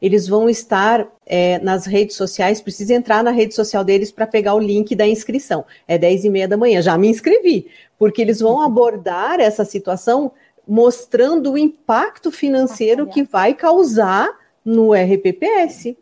Eles 0.00 0.28
vão 0.28 0.48
estar 0.48 1.08
é, 1.26 1.58
nas 1.58 1.86
redes 1.86 2.16
sociais, 2.16 2.60
precisa 2.60 2.94
entrar 2.94 3.24
na 3.24 3.30
rede 3.30 3.54
social 3.54 3.82
deles 3.82 4.12
para 4.12 4.26
pegar 4.26 4.54
o 4.54 4.60
link 4.60 4.94
da 4.94 5.06
inscrição. 5.06 5.64
É 5.86 5.98
10 5.98 6.24
e 6.24 6.30
meia 6.30 6.46
da 6.46 6.56
manhã, 6.56 6.80
já 6.80 6.96
me 6.96 7.08
inscrevi, 7.08 7.66
porque 7.98 8.22
eles 8.22 8.40
vão 8.40 8.60
abordar 8.60 9.40
essa 9.40 9.64
situação 9.64 10.32
mostrando 10.66 11.52
o 11.52 11.58
impacto 11.58 12.30
financeiro 12.30 13.06
que 13.06 13.22
vai 13.22 13.54
causar 13.54 14.30
no 14.64 14.92
RPPS. 14.92 15.96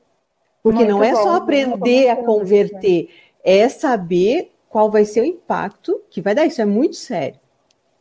Porque 0.63 0.85
muito 0.85 0.91
não 0.91 1.05
é 1.05 1.13
bom, 1.13 1.23
só 1.23 1.37
aprender 1.37 2.09
a 2.09 2.17
converter, 2.17 3.09
é 3.45 3.69
saber 3.69 4.53
qual 4.69 4.91
vai 4.91 5.05
ser 5.05 5.21
o 5.21 5.25
impacto 5.25 6.03
que 6.11 6.21
vai 6.21 6.35
dar. 6.35 6.45
Isso 6.45 6.61
é 6.61 6.65
muito 6.65 6.97
sério. 6.97 7.39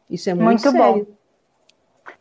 Isso 0.10 0.30
é 0.30 0.34
muito, 0.34 0.48
muito 0.48 0.72
sério. 0.72 1.06
Bom. 1.06 1.16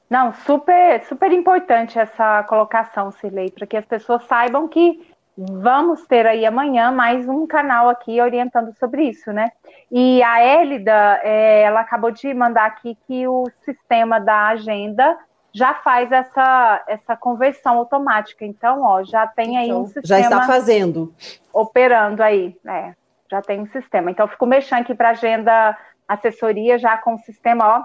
Não, 0.08 0.32
super, 0.32 1.02
super 1.04 1.32
importante 1.32 1.98
essa 1.98 2.42
colocação, 2.44 3.10
Cirlei, 3.10 3.50
para 3.50 3.66
que 3.66 3.76
as 3.76 3.84
pessoas 3.84 4.22
saibam 4.24 4.68
que 4.68 5.02
vamos 5.36 6.06
ter 6.06 6.26
aí 6.26 6.46
amanhã 6.46 6.92
mais 6.92 7.28
um 7.28 7.46
canal 7.46 7.88
aqui 7.88 8.20
orientando 8.20 8.72
sobre 8.78 9.04
isso, 9.08 9.32
né? 9.32 9.50
E 9.90 10.22
a 10.22 10.40
Élida, 10.40 11.20
é, 11.22 11.62
ela 11.62 11.80
acabou 11.80 12.10
de 12.10 12.32
mandar 12.32 12.66
aqui 12.66 12.96
que 13.06 13.26
o 13.26 13.50
sistema 13.64 14.20
da 14.20 14.48
agenda 14.48 15.18
já 15.54 15.72
faz 15.74 16.10
essa, 16.10 16.84
essa 16.88 17.16
conversão 17.16 17.78
automática. 17.78 18.44
Então, 18.44 18.82
ó, 18.82 19.04
já 19.04 19.24
tem 19.24 19.56
aí 19.56 19.72
um 19.72 19.82
então, 19.82 19.86
sistema. 19.86 20.06
Já 20.06 20.20
está 20.20 20.42
fazendo. 20.42 21.14
Operando 21.52 22.22
aí, 22.22 22.58
né? 22.64 22.96
Já 23.30 23.40
tem 23.40 23.60
um 23.60 23.66
sistema. 23.68 24.10
Então, 24.10 24.26
eu 24.26 24.30
fico 24.30 24.44
mexendo 24.46 24.80
aqui 24.80 24.94
para 24.94 25.10
agenda 25.10 25.78
assessoria 26.08 26.76
já 26.76 26.98
com 26.98 27.14
o 27.14 27.18
sistema, 27.18 27.78
ó, 27.78 27.84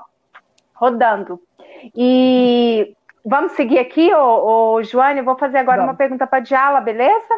rodando. 0.73 1.39
E 1.95 2.95
vamos 3.23 3.51
seguir 3.51 3.77
aqui, 3.77 4.11
ô, 4.13 4.73
ô 4.73 4.83
Joane, 4.83 5.19
eu 5.19 5.25
vou 5.25 5.37
fazer 5.37 5.59
agora 5.59 5.77
vamos. 5.77 5.91
uma 5.91 5.97
pergunta 5.97 6.25
para 6.25 6.39
a 6.39 6.41
Diala, 6.41 6.81
beleza? 6.81 7.33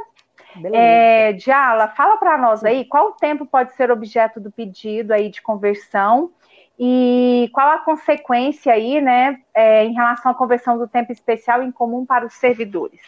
Beleza. 0.55 0.77
É, 0.77 1.33
Diala, 1.33 1.89
fala 1.89 2.15
para 2.17 2.37
nós 2.37 2.63
aí 2.63 2.85
qual 2.85 3.11
tempo 3.13 3.45
pode 3.45 3.73
ser 3.73 3.91
objeto 3.91 4.39
do 4.39 4.51
pedido 4.51 5.11
aí 5.11 5.29
de 5.29 5.41
conversão 5.41 6.31
e 6.79 7.49
qual 7.53 7.69
a 7.69 7.79
consequência 7.79 8.73
aí, 8.73 8.99
né, 9.01 9.41
é, 9.53 9.85
em 9.85 9.93
relação 9.93 10.31
à 10.31 10.35
conversão 10.35 10.77
do 10.77 10.87
tempo 10.87 11.11
especial 11.11 11.61
em 11.61 11.71
comum 11.71 12.05
para 12.05 12.25
os 12.25 12.33
servidores. 12.33 13.01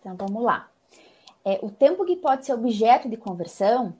Então 0.00 0.16
vamos 0.16 0.42
lá. 0.42 0.68
É, 1.44 1.58
o 1.62 1.70
tempo 1.70 2.04
que 2.04 2.16
pode 2.16 2.46
ser 2.46 2.52
objeto 2.52 3.08
de 3.08 3.16
conversão, 3.16 3.94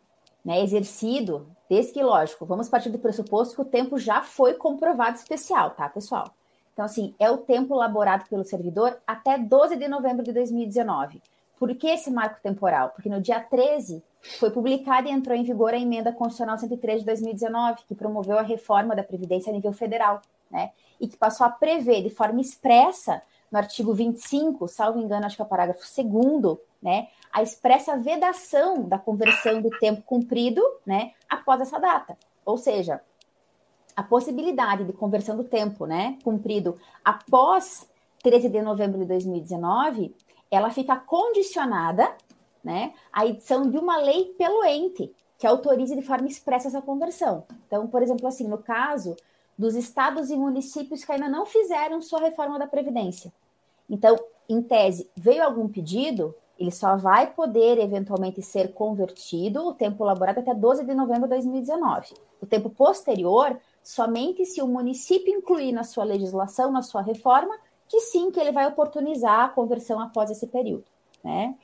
né, 0.45 0.61
exercido, 0.63 1.47
desde 1.69 1.93
que, 1.93 2.03
lógico, 2.03 2.45
vamos 2.45 2.69
partir 2.69 2.91
do 2.91 2.99
pressuposto 2.99 3.55
que 3.55 3.63
o 3.63 3.65
tempo 3.65 3.99
já 3.99 4.21
foi 4.21 4.55
comprovado 4.55 5.17
especial, 5.17 5.71
tá, 5.71 5.89
pessoal? 5.89 6.27
Então, 6.73 6.85
assim, 6.85 7.15
é 7.19 7.31
o 7.31 7.39
tempo 7.39 7.75
elaborado 7.75 8.29
pelo 8.29 8.45
servidor 8.45 8.99
até 9.07 9.39
12 9.39 9.77
de 9.77 9.89
novembro 9.89 10.23
de 10.23 10.33
2019. 10.33 11.23
Por 11.59 11.75
que 11.75 11.87
esse 11.87 12.11
marco 12.11 12.41
temporal? 12.41 12.91
Porque 12.91 13.09
no 13.09 13.21
dia 13.21 13.41
13 13.41 14.03
foi 14.39 14.51
publicada 14.51 15.09
e 15.09 15.13
entrou 15.13 15.37
em 15.37 15.43
vigor 15.43 15.75
a 15.75 15.79
emenda 15.79 16.13
constitucional 16.13 16.57
103 16.59 17.01
de 17.01 17.07
2019, 17.07 17.83
que 17.87 17.95
promoveu 17.95 18.39
a 18.39 18.43
reforma 18.43 18.95
da 18.95 19.03
Previdência 19.03 19.51
a 19.51 19.53
nível 19.53 19.73
federal, 19.73 20.23
né? 20.51 20.71
E 21.01 21.09
que 21.09 21.17
passou 21.17 21.47
a 21.47 21.51
prever 21.51 22.03
de 22.03 22.11
forma 22.11 22.41
expressa, 22.41 23.21
no 23.51 23.59
artigo 23.59 23.93
25, 23.93 24.67
salvo 24.69 24.99
engano, 24.99 25.27
acho 25.27 25.37
que 25.37 25.43
é 25.43 25.45
o 25.45 25.49
parágrafo 25.49 25.81
2, 25.81 26.59
né? 26.81 27.09
A 27.33 27.43
expressa 27.43 27.97
vedação 27.97 28.89
da 28.89 28.99
conversão 28.99 29.61
do 29.61 29.71
tempo 29.71 30.03
cumprido, 30.03 30.63
né? 30.87 31.13
Após 31.29 31.61
essa 31.61 31.79
data. 31.79 32.17
Ou 32.45 32.57
seja, 32.57 33.01
a 33.97 34.03
possibilidade 34.03 34.85
de 34.85 34.93
conversão 34.93 35.37
do 35.37 35.45
tempo, 35.45 35.85
né? 35.85 36.17
Cumprido 36.23 36.79
após 37.05 37.89
13 38.23 38.49
de 38.49 38.63
novembro 38.63 38.99
de 39.01 39.05
2019 39.07 40.15
ela 40.53 40.71
fica 40.71 40.95
condicionada 40.97 42.15
né, 42.63 42.95
à 43.13 43.27
edição 43.27 43.69
de 43.69 43.77
uma 43.77 43.97
lei 43.97 44.35
pelo 44.39 44.65
ente, 44.65 45.13
que 45.39 45.47
autorize 45.47 45.95
de 45.97 46.03
forma 46.03 46.29
expressa 46.29 46.69
essa 46.69 46.81
conversão. 46.81 47.45
Então, 47.67 47.87
por 47.89 48.03
exemplo, 48.03 48.27
assim, 48.27 48.47
no 48.47 48.59
caso 48.59 49.17
dos 49.59 49.75
estados 49.75 50.31
e 50.31 50.37
municípios 50.37 51.05
que 51.05 51.13
ainda 51.13 51.29
não 51.29 51.45
fizeram 51.45 52.01
sua 52.01 52.21
reforma 52.21 52.59
da 52.59 52.67
Previdência. 52.67 53.33
Então, 53.89 54.17
em 54.49 54.63
tese, 54.63 55.11
veio 55.17 55.43
algum 55.43 55.69
pedido, 55.69 56.35
ele 56.59 56.71
só 56.71 56.97
vai 56.97 57.33
poder 57.33 57.79
eventualmente 57.79 58.41
ser 58.43 58.73
convertido 58.73 59.67
o 59.67 59.75
tempo 59.75 60.05
elaborado 60.05 60.39
até 60.39 60.55
12 60.55 60.85
de 60.85 60.95
novembro 60.95 61.25
de 61.25 61.31
2019. 61.31 62.15
O 62.41 62.47
tempo 62.47 62.71
posterior, 62.71 63.59
somente 63.83 64.45
se 64.45 64.63
o 64.63 64.67
município 64.69 65.35
incluir 65.35 65.73
na 65.73 65.85
sua 65.85 66.05
legislação, 66.05 66.71
na 66.71 66.83
sua 66.83 67.03
reforma, 67.03 67.57
que 67.89 68.01
sim, 68.01 68.31
que 68.31 68.41
ele 68.41 68.53
vai 68.53 68.67
oportunizar 68.67 69.41
a 69.41 69.49
conversão 69.49 70.01
após 70.01 70.31
esse 70.31 70.47
período, 70.47 70.85
né? 71.23 71.55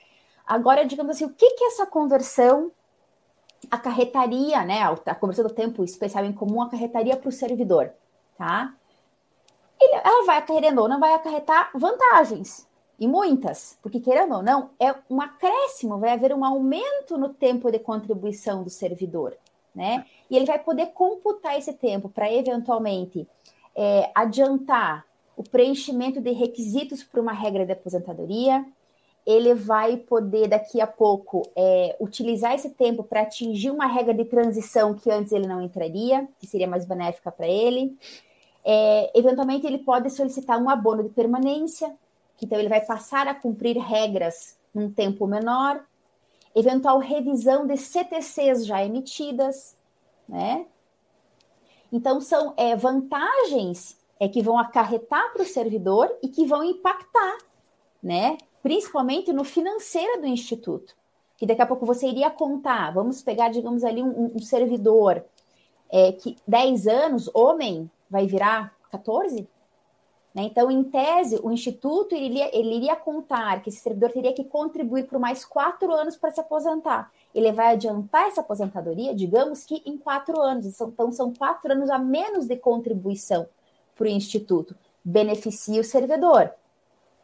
Agora, 0.49 0.87
digamos 0.87 1.15
assim, 1.15 1.27
o 1.27 1.35
que 1.35 1.51
que 1.51 1.65
essa 1.65 1.85
conversão 1.85 2.73
acarretaria, 3.71 4.65
né? 4.65 4.81
A 4.83 5.15
conversão 5.15 5.47
do 5.47 5.53
tempo 5.53 5.85
especial 5.85 6.25
em 6.25 6.33
comum 6.33 6.63
acarretaria 6.63 7.17
para 7.17 7.29
o 7.29 7.33
servidor, 7.33 7.93
tá? 8.39 8.75
Ele, 9.79 10.01
ela 10.03 10.25
vai, 10.25 10.45
querendo 10.45 10.81
ou 10.81 10.89
não, 10.89 10.99
vai 10.99 11.13
acarretar 11.13 11.71
vantagens, 11.75 12.67
e 12.99 13.07
muitas, 13.07 13.79
porque 13.81 14.01
querendo 14.01 14.37
ou 14.37 14.43
não, 14.43 14.71
é 14.81 14.93
um 15.09 15.21
acréscimo, 15.21 15.99
vai 15.99 16.11
haver 16.11 16.35
um 16.35 16.45
aumento 16.45 17.17
no 17.17 17.29
tempo 17.29 17.71
de 17.71 17.79
contribuição 17.79 18.65
do 18.65 18.71
servidor, 18.71 19.37
né? 19.75 20.05
E 20.29 20.37
ele 20.37 20.47
vai 20.47 20.59
poder 20.59 20.87
computar 20.87 21.57
esse 21.57 21.75
tempo 21.75 22.09
para 22.09 22.33
eventualmente 22.33 23.29
é, 23.77 24.11
adiantar 24.15 25.07
o 25.37 25.45
preenchimento 25.45 26.21
de 26.21 26.33
requisitos 26.33 27.05
para 27.05 27.21
uma 27.21 27.33
regra 27.33 27.65
de 27.65 27.73
aposentadoria. 27.73 28.67
Ele 29.31 29.53
vai 29.53 29.99
poder, 29.99 30.49
daqui 30.49 30.81
a 30.81 30.87
pouco, 30.87 31.43
é, 31.55 31.95
utilizar 32.01 32.55
esse 32.55 32.71
tempo 32.71 33.05
para 33.05 33.21
atingir 33.21 33.71
uma 33.71 33.85
regra 33.85 34.15
de 34.15 34.25
transição 34.25 34.95
que 34.95 35.11
antes 35.11 35.33
ele 35.33 35.47
não 35.47 35.61
entraria, 35.61 36.27
que 36.41 36.47
seria 36.47 36.67
mais 36.67 36.87
benéfica 36.87 37.31
para 37.31 37.47
ele. 37.47 37.95
É, 38.65 39.11
eventualmente, 39.15 39.67
ele 39.67 39.77
pode 39.77 40.09
solicitar 40.09 40.59
um 40.59 40.71
abono 40.71 41.03
de 41.03 41.11
permanência, 41.11 41.95
então 42.41 42.59
ele 42.59 42.71
vai 42.71 42.81
passar 42.81 43.29
a 43.29 43.35
cumprir 43.35 43.77
regras 43.77 44.57
num 44.75 44.91
tempo 44.91 45.27
menor. 45.27 45.85
Eventual 46.55 46.99
revisão 46.99 47.67
de 47.67 47.77
CTCs 47.77 48.65
já 48.65 48.83
emitidas, 48.83 49.77
né? 50.27 50.65
Então, 51.93 52.19
são 52.19 52.55
é, 52.57 52.75
vantagens 52.75 53.99
é 54.19 54.27
que 54.27 54.41
vão 54.41 54.59
acarretar 54.59 55.35
para 55.35 55.43
o 55.43 55.47
servidor 55.47 56.11
e 56.23 56.29
que 56.29 56.47
vão 56.47 56.65
impactar, 56.65 57.37
né? 58.03 58.39
Principalmente 58.69 59.33
no 59.33 59.45
financeiro 59.45 60.21
do 60.21 60.27
instituto. 60.27 60.95
Que 61.39 61.47
daqui 61.47 61.63
a 61.63 61.67
pouco 61.67 61.87
você 61.87 62.07
iria 62.07 62.29
contar, 62.31 62.93
vamos 62.93 63.23
pegar, 63.23 63.49
digamos 63.49 63.83
ali, 63.83 64.03
um, 64.03 64.33
um 64.35 64.39
servidor 64.41 65.25
é, 65.89 66.13
que 66.13 66.37
10 66.47 66.87
anos, 66.87 67.31
homem, 67.33 67.91
vai 68.11 68.27
virar 68.27 68.77
14? 68.91 69.49
Né? 70.35 70.43
Então, 70.43 70.71
em 70.71 70.85
tese, 70.85 71.41
o 71.43 71.51
instituto 71.51 72.15
ele 72.15 72.27
iria, 72.27 72.55
ele 72.55 72.77
iria 72.77 72.95
contar 72.95 73.63
que 73.63 73.71
esse 73.71 73.81
servidor 73.81 74.13
teria 74.13 74.35
que 74.35 74.45
contribuir 74.45 75.05
por 75.05 75.19
mais 75.19 75.47
quatro 75.47 75.91
anos 75.91 76.19
para 76.19 76.31
se 76.31 76.41
aposentar. 76.41 77.11
Ele 77.35 77.51
vai 77.51 77.73
adiantar 77.73 78.29
essa 78.29 78.43
aposentadoria, 78.43 79.15
digamos 79.15 79.65
que 79.65 79.83
em 79.87 79.97
quatro 79.97 80.39
anos. 80.43 80.79
Então, 80.79 81.11
são 81.11 81.33
quatro 81.33 81.73
anos 81.73 81.89
a 81.89 81.99
menos 81.99 82.47
de 82.47 82.57
contribuição 82.57 83.49
para 83.97 84.05
o 84.05 84.11
Instituto. 84.11 84.77
Beneficia 85.03 85.81
o 85.81 85.85
servidor, 85.85 86.53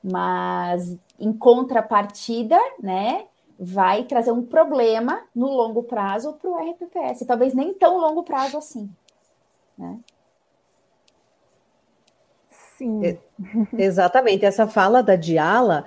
mas 0.02 0.96
em 1.18 1.32
contrapartida, 1.32 2.58
né, 2.80 3.26
vai 3.58 4.04
trazer 4.04 4.32
um 4.32 4.42
problema 4.42 5.22
no 5.34 5.46
longo 5.46 5.82
prazo 5.82 6.32
para 6.34 6.50
o 6.50 6.56
RPPS, 6.56 7.24
talvez 7.26 7.54
nem 7.54 7.72
tão 7.74 7.98
longo 7.98 8.22
prazo 8.22 8.58
assim. 8.58 8.90
Né? 9.78 9.98
Sim. 12.76 13.04
É, 13.04 13.18
exatamente. 13.78 14.44
Essa 14.44 14.66
fala 14.66 15.02
da 15.02 15.16
Diala 15.16 15.84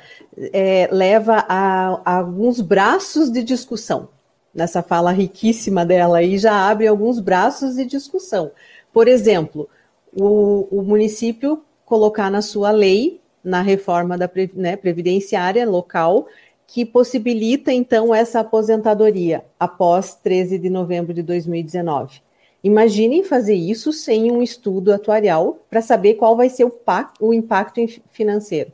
é, 0.54 0.88
leva 0.92 1.46
a, 1.48 2.02
a, 2.06 2.18
alguns 2.20 2.62
braços 2.62 3.32
de 3.32 3.44
discussão. 3.44 4.10
Nessa 4.54 4.82
fala 4.82 5.12
riquíssima 5.12 5.86
dela 5.86 6.20
aí 6.20 6.38
já 6.38 6.70
abre 6.70 6.88
alguns 6.88 7.20
braços 7.20 7.76
de 7.76 7.86
discussão. 7.86 8.52
Por 8.92 9.08
exemplo, 9.08 9.70
o, 10.14 10.68
o 10.72 10.82
município 10.82 11.64
colocar 11.86 12.32
na 12.32 12.42
sua 12.42 12.72
lei, 12.72 13.22
na 13.48 13.62
reforma 13.62 14.18
da 14.18 14.30
né, 14.54 14.76
previdenciária 14.76 15.68
local, 15.68 16.28
que 16.68 16.86
possibilita 16.86 17.72
então 17.72 18.14
essa 18.14 18.42
aposentadoria 18.42 19.46
após 19.58 20.16
13 20.16 20.60
de 20.60 20.70
novembro 20.70 21.14
de 21.14 21.24
2019. 21.24 22.22
Imaginem 22.62 23.24
fazer 23.24 23.56
isso 23.56 23.94
sem 23.94 24.30
um 24.30 24.42
estudo 24.42 24.92
atuarial 24.92 25.60
para 25.70 25.82
saber 25.82 26.16
qual 26.16 26.36
vai 26.36 26.50
ser 26.50 26.66
o, 26.66 26.74
o 27.22 27.34
impacto 27.34 27.80
financeiro. 28.12 28.74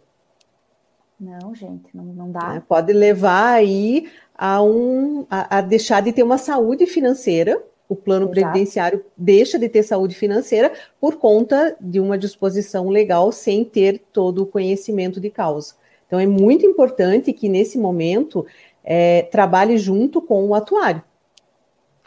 Não, 1.19 1.53
gente, 1.53 1.95
não, 1.95 2.05
não 2.05 2.31
dá. 2.31 2.55
É, 2.55 2.59
pode 2.59 2.91
levar 2.91 3.53
aí 3.53 4.09
a, 4.35 4.63
um, 4.63 5.27
a, 5.29 5.59
a 5.59 5.61
deixar 5.61 6.01
de 6.01 6.11
ter 6.11 6.23
uma 6.23 6.39
saúde 6.39 6.87
financeira 6.87 7.61
o 7.87 7.95
plano 7.95 8.25
Exato. 8.25 8.39
previdenciário 8.39 9.05
deixa 9.15 9.59
de 9.59 9.69
ter 9.69 9.83
saúde 9.83 10.15
financeira 10.15 10.71
por 10.99 11.17
conta 11.17 11.75
de 11.79 11.99
uma 11.99 12.17
disposição 12.17 12.89
legal 12.89 13.31
sem 13.31 13.63
ter 13.63 14.01
todo 14.11 14.43
o 14.43 14.45
conhecimento 14.45 15.19
de 15.19 15.29
causa. 15.29 15.75
Então, 16.07 16.19
é 16.19 16.27
muito 16.27 16.65
importante 16.65 17.33
que, 17.33 17.49
nesse 17.49 17.77
momento, 17.77 18.45
é, 18.83 19.23
trabalhe 19.23 19.77
junto 19.77 20.21
com 20.21 20.45
o 20.45 20.53
atuário. 20.53 21.03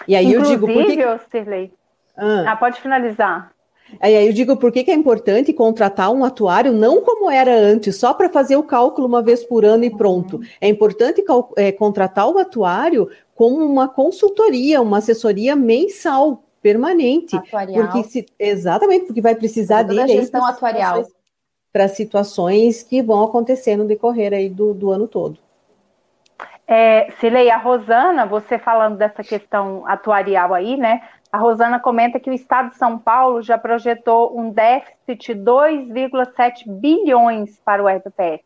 E 0.06 0.14
aí 0.14 0.26
Inclusive, 0.26 0.62
eu 0.62 0.68
digo. 0.68 1.06
Por 1.06 1.18
que... 1.18 1.30
Cirlei. 1.30 1.72
Ah. 2.16 2.52
ah, 2.52 2.56
pode 2.56 2.80
finalizar. 2.80 3.52
Aí 4.00 4.26
eu 4.26 4.32
digo 4.32 4.56
por 4.56 4.72
que, 4.72 4.84
que 4.84 4.90
é 4.90 4.94
importante 4.94 5.52
contratar 5.52 6.10
um 6.10 6.24
atuário 6.24 6.72
não 6.72 7.00
como 7.02 7.30
era 7.30 7.54
antes, 7.54 7.96
só 7.96 8.12
para 8.12 8.28
fazer 8.28 8.56
o 8.56 8.62
cálculo 8.62 9.06
uma 9.06 9.22
vez 9.22 9.44
por 9.44 9.64
ano 9.64 9.84
e 9.84 9.90
pronto. 9.90 10.36
Uhum. 10.36 10.42
É 10.60 10.68
importante 10.68 11.24
é, 11.56 11.72
contratar 11.72 12.28
o 12.28 12.38
atuário 12.38 13.08
como 13.34 13.64
uma 13.64 13.88
consultoria, 13.88 14.82
uma 14.82 14.98
assessoria 14.98 15.54
mensal, 15.54 16.42
permanente. 16.60 17.36
Atuarial. 17.36 17.84
Porque 17.84 18.02
se, 18.08 18.26
exatamente, 18.38 19.06
porque 19.06 19.20
vai 19.20 19.34
precisar 19.34 19.82
dele. 19.82 20.00
A 20.00 20.06
gestão 20.06 20.44
atuarial. 20.44 21.04
Para 21.72 21.88
situações 21.88 22.82
que 22.82 23.02
vão 23.02 23.22
acontecer 23.22 23.76
no 23.76 23.84
decorrer 23.84 24.32
aí 24.32 24.48
do, 24.48 24.72
do 24.72 24.90
ano 24.90 25.06
todo. 25.06 25.38
É, 26.66 27.12
Cilei, 27.20 27.48
a 27.48 27.58
Rosana, 27.58 28.26
você 28.26 28.58
falando 28.58 28.96
dessa 28.96 29.22
questão 29.22 29.86
atuarial 29.86 30.52
aí, 30.52 30.76
né? 30.76 31.00
A 31.32 31.38
Rosana 31.38 31.80
comenta 31.80 32.20
que 32.20 32.30
o 32.30 32.32
Estado 32.32 32.70
de 32.70 32.76
São 32.76 32.98
Paulo 32.98 33.42
já 33.42 33.58
projetou 33.58 34.38
um 34.38 34.50
déficit 34.50 35.34
de 35.34 35.40
2,7 35.40 36.68
bilhões 36.68 37.58
para 37.64 37.82
o 37.82 37.88
RPPS. 37.88 38.44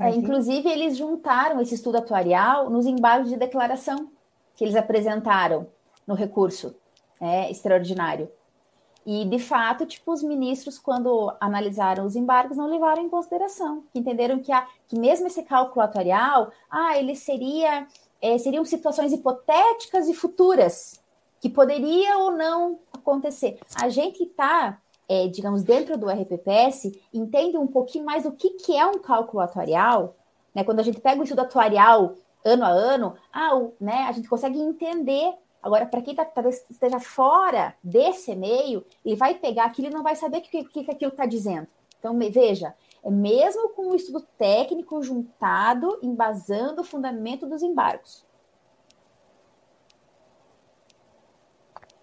É, 0.00 0.08
inclusive, 0.10 0.66
eles 0.66 0.96
juntaram 0.96 1.60
esse 1.60 1.74
estudo 1.74 1.98
atuarial 1.98 2.70
nos 2.70 2.86
embargos 2.86 3.28
de 3.28 3.36
declaração 3.36 4.10
que 4.54 4.64
eles 4.64 4.74
apresentaram 4.74 5.66
no 6.06 6.14
recurso 6.14 6.74
é, 7.20 7.50
extraordinário. 7.50 8.30
E, 9.04 9.24
de 9.24 9.38
fato, 9.38 9.86
tipo, 9.86 10.12
os 10.12 10.22
ministros, 10.22 10.78
quando 10.78 11.34
analisaram 11.40 12.04
os 12.04 12.16
embargos, 12.16 12.56
não 12.56 12.66
levaram 12.66 13.02
em 13.02 13.08
consideração. 13.08 13.84
Entenderam 13.94 14.38
que, 14.38 14.52
a, 14.52 14.66
que 14.86 14.98
mesmo 14.98 15.26
esse 15.26 15.42
cálculo 15.42 15.82
atuarial, 15.82 16.50
ah, 16.70 16.96
ele 16.98 17.14
seria, 17.14 17.86
é, 18.20 18.36
seriam 18.38 18.64
situações 18.64 19.12
hipotéticas 19.12 20.08
e 20.08 20.14
futuras, 20.14 21.00
que 21.40 21.48
poderia 21.48 22.18
ou 22.18 22.32
não 22.32 22.78
acontecer. 22.92 23.58
A 23.80 23.88
gente 23.88 24.22
está, 24.24 24.80
é, 25.08 25.26
digamos, 25.28 25.62
dentro 25.62 25.96
do 25.96 26.08
RPPS, 26.08 26.92
entende 27.12 27.56
um 27.56 27.66
pouquinho 27.66 28.04
mais 28.04 28.24
do 28.24 28.32
que, 28.32 28.50
que 28.50 28.76
é 28.76 28.86
um 28.86 28.98
cálculo 28.98 29.42
atuarial, 29.42 30.16
né? 30.54 30.64
Quando 30.64 30.80
a 30.80 30.82
gente 30.82 31.00
pega 31.00 31.20
o 31.20 31.24
estudo 31.24 31.40
atuarial 31.40 32.14
ano 32.44 32.64
a 32.64 32.68
ano, 32.68 33.14
ah, 33.32 33.56
o, 33.56 33.74
né, 33.80 34.06
a 34.08 34.12
gente 34.12 34.28
consegue 34.28 34.58
entender 34.58 35.34
Agora, 35.62 35.84
para 35.84 36.00
quem 36.00 36.14
tá, 36.14 36.24
talvez 36.24 36.64
esteja 36.70 36.98
fora 36.98 37.74
desse 37.84 38.34
meio, 38.34 38.84
ele 39.04 39.14
vai 39.14 39.34
pegar 39.34 39.64
aquilo 39.64 39.88
e 39.88 39.92
não 39.92 40.02
vai 40.02 40.16
saber 40.16 40.38
o 40.38 40.40
que, 40.40 40.64
que, 40.64 40.84
que 40.84 40.90
aquilo 40.90 41.10
está 41.10 41.26
dizendo. 41.26 41.66
Então, 41.98 42.18
veja, 42.30 42.74
mesmo 43.08 43.70
com 43.70 43.90
o 43.90 43.94
estudo 43.94 44.20
técnico 44.36 45.02
juntado, 45.02 45.98
embasando 46.02 46.82
o 46.82 46.84
fundamento 46.84 47.46
dos 47.46 47.62
embargos. 47.62 48.28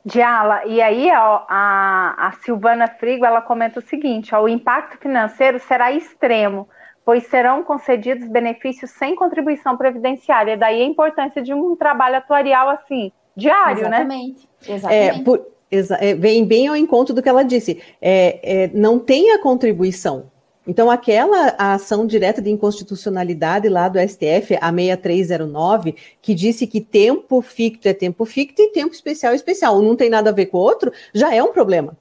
Diala, 0.07 0.65
e 0.65 0.81
aí 0.81 1.11
ó, 1.11 1.41
a, 1.49 2.27
a 2.27 2.31
Silvana 2.41 2.87
Frigo 2.87 3.25
ela 3.25 3.41
comenta 3.41 3.79
o 3.79 3.83
seguinte: 3.83 4.33
ó, 4.33 4.41
o 4.41 4.47
impacto 4.47 4.97
financeiro 4.97 5.59
será 5.59 5.91
extremo, 5.91 6.67
pois 7.03 7.27
serão 7.27 7.61
concedidos 7.61 8.29
benefícios 8.29 8.91
sem 8.91 9.17
contribuição 9.17 9.75
previdenciária. 9.75 10.55
Daí 10.55 10.81
a 10.81 10.85
importância 10.85 11.41
de 11.41 11.53
um 11.53 11.75
trabalho 11.75 12.15
atuarial 12.15 12.69
assim, 12.69 13.11
diário, 13.35 13.81
Exatamente. 13.81 14.49
né? 14.65 14.75
Exatamente. 14.75 15.19
É, 15.19 15.23
por, 15.23 15.45
exa 15.69 15.97
é, 15.99 16.15
vem 16.15 16.45
bem 16.45 16.67
ao 16.69 16.77
encontro 16.77 17.13
do 17.13 17.21
que 17.21 17.27
ela 17.27 17.43
disse. 17.43 17.83
É, 18.01 18.39
é, 18.63 18.67
não 18.73 18.97
tem 18.97 19.33
a 19.33 19.41
contribuição. 19.41 20.31
Então, 20.67 20.91
aquela 20.91 21.55
ação 21.57 22.05
direta 22.05 22.41
de 22.41 22.49
inconstitucionalidade 22.49 23.69
lá 23.69 23.87
do 23.87 23.97
STF, 23.97 24.57
a 24.59 24.69
6309, 24.69 25.95
que 26.21 26.35
disse 26.35 26.67
que 26.67 26.81
tempo 26.81 27.41
ficto 27.41 27.87
é 27.87 27.93
tempo 27.93 28.25
ficto 28.25 28.61
e 28.61 28.71
tempo 28.71 28.93
especial 28.93 29.31
é 29.31 29.35
especial, 29.37 29.79
um 29.79 29.81
não 29.81 29.95
tem 29.95 30.09
nada 30.09 30.29
a 30.29 30.33
ver 30.33 30.47
com 30.47 30.57
o 30.57 30.61
outro, 30.61 30.91
já 31.13 31.33
é 31.33 31.41
um 31.41 31.53
problema. 31.53 31.97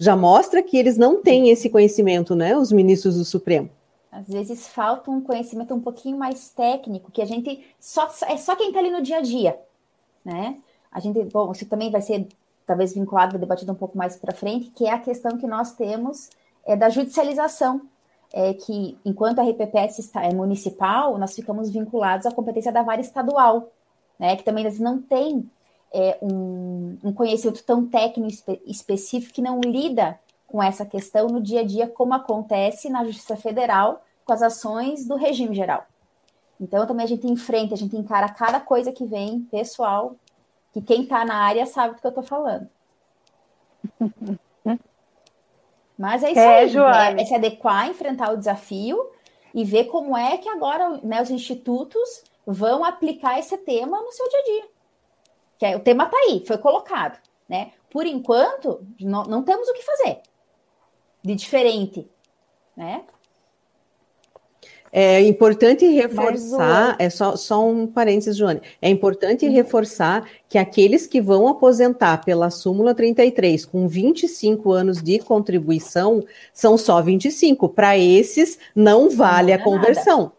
Já 0.00 0.16
mostra 0.16 0.62
que 0.62 0.76
eles 0.76 0.98
não 0.98 1.22
têm 1.22 1.50
esse 1.50 1.70
conhecimento, 1.70 2.34
né, 2.34 2.56
os 2.56 2.72
ministros 2.72 3.16
do 3.16 3.24
Supremo. 3.24 3.70
Às 4.10 4.26
vezes 4.26 4.66
falta 4.66 5.10
um 5.10 5.20
conhecimento 5.20 5.72
um 5.72 5.80
pouquinho 5.80 6.18
mais 6.18 6.50
técnico, 6.50 7.12
que 7.12 7.22
a 7.22 7.26
gente 7.26 7.64
só 7.78 8.08
é 8.26 8.36
só 8.36 8.56
quem 8.56 8.68
está 8.68 8.80
ali 8.80 8.90
no 8.90 9.02
dia 9.02 9.18
a 9.18 9.20
dia, 9.20 9.56
né? 10.24 10.56
A 10.90 10.98
gente, 10.98 11.22
bom, 11.24 11.52
isso 11.52 11.66
também 11.66 11.90
vai 11.90 12.00
ser 12.00 12.26
talvez 12.66 12.94
vinculado, 12.94 13.38
debatido 13.38 13.70
um 13.70 13.76
pouco 13.76 13.96
mais 13.96 14.16
para 14.16 14.34
frente, 14.34 14.70
que 14.70 14.86
é 14.86 14.92
a 14.92 14.98
questão 14.98 15.36
que 15.36 15.46
nós 15.46 15.72
temos 15.72 16.30
é, 16.66 16.74
da 16.74 16.88
judicialização, 16.88 17.82
é, 18.32 18.54
que 18.54 18.98
enquanto 19.04 19.38
a 19.38 19.42
RPPS 19.42 19.98
está, 19.98 20.24
é 20.24 20.32
municipal, 20.32 21.16
nós 21.18 21.34
ficamos 21.34 21.70
vinculados 21.70 22.26
à 22.26 22.30
competência 22.30 22.72
da 22.72 22.82
vara 22.82 23.00
estadual, 23.00 23.70
né, 24.18 24.36
que 24.36 24.44
também 24.44 24.70
não 24.78 25.00
tem 25.00 25.48
é, 25.92 26.18
um, 26.20 26.98
um, 27.02 27.12
conhecimento 27.12 27.64
tão 27.64 27.86
técnico 27.86 28.30
espe 28.30 28.60
específico 28.66 29.34
que 29.34 29.42
não 29.42 29.60
lida 29.60 30.18
com 30.46 30.62
essa 30.62 30.84
questão 30.84 31.28
no 31.28 31.40
dia 31.40 31.60
a 31.60 31.64
dia, 31.64 31.86
como 31.86 32.14
acontece 32.14 32.88
na 32.88 33.04
Justiça 33.04 33.36
Federal 33.36 34.02
com 34.24 34.32
as 34.32 34.42
ações 34.42 35.06
do 35.06 35.16
regime 35.16 35.54
geral. 35.54 35.86
Então, 36.60 36.86
também 36.86 37.04
a 37.04 37.08
gente 37.08 37.26
enfrenta, 37.26 37.74
a 37.74 37.78
gente 37.78 37.96
encara 37.96 38.28
cada 38.28 38.58
coisa 38.58 38.92
que 38.92 39.04
vem 39.04 39.40
pessoal 39.50 40.16
que 40.72 40.82
quem 40.82 41.02
está 41.02 41.24
na 41.24 41.36
área 41.36 41.64
sabe 41.66 41.94
do 41.94 42.00
que 42.00 42.06
eu 42.06 42.10
estou 42.10 42.24
falando. 42.24 42.68
Mas 45.98 46.22
é 46.22 46.30
isso 46.30 46.40
é, 46.40 46.60
aí, 46.60 47.14
né? 47.14 47.22
é 47.22 47.24
se 47.24 47.34
adequar, 47.34 47.88
enfrentar 47.88 48.32
o 48.32 48.36
desafio 48.36 49.10
e 49.52 49.64
ver 49.64 49.84
como 49.84 50.16
é 50.16 50.36
que 50.36 50.48
agora 50.48 51.00
né, 51.02 51.20
os 51.20 51.30
institutos 51.30 52.22
vão 52.46 52.84
aplicar 52.84 53.38
esse 53.38 53.58
tema 53.58 54.00
no 54.00 54.12
seu 54.12 54.28
dia 54.28 54.38
a 54.38 54.44
dia. 54.44 54.64
Que 55.58 55.66
é, 55.66 55.76
o 55.76 55.80
tema 55.80 56.04
está 56.04 56.16
aí, 56.16 56.44
foi 56.46 56.56
colocado. 56.58 57.18
Né? 57.48 57.72
Por 57.90 58.06
enquanto, 58.06 58.86
não, 59.00 59.24
não 59.24 59.42
temos 59.42 59.68
o 59.68 59.74
que 59.74 59.82
fazer 59.82 60.20
de 61.22 61.34
diferente. 61.34 62.08
Né? 62.76 63.04
É 64.92 65.20
importante 65.22 65.86
reforçar, 65.86 66.96
é 66.98 67.10
só, 67.10 67.36
só 67.36 67.66
um 67.66 67.86
parênteses, 67.86 68.36
Joane. 68.36 68.60
É 68.80 68.88
importante 68.88 69.46
uhum. 69.46 69.52
reforçar 69.52 70.28
que 70.48 70.58
aqueles 70.58 71.06
que 71.06 71.20
vão 71.20 71.46
aposentar 71.48 72.24
pela 72.24 72.50
súmula 72.50 72.94
33 72.94 73.64
com 73.64 73.86
25 73.86 74.72
anos 74.72 75.02
de 75.02 75.18
contribuição 75.18 76.24
são 76.52 76.78
só 76.78 77.02
25. 77.02 77.68
Para 77.68 77.98
esses, 77.98 78.58
não 78.74 79.10
vale 79.10 79.52
não 79.52 79.60
a 79.60 79.64
conversão. 79.64 80.18
Nada. 80.18 80.37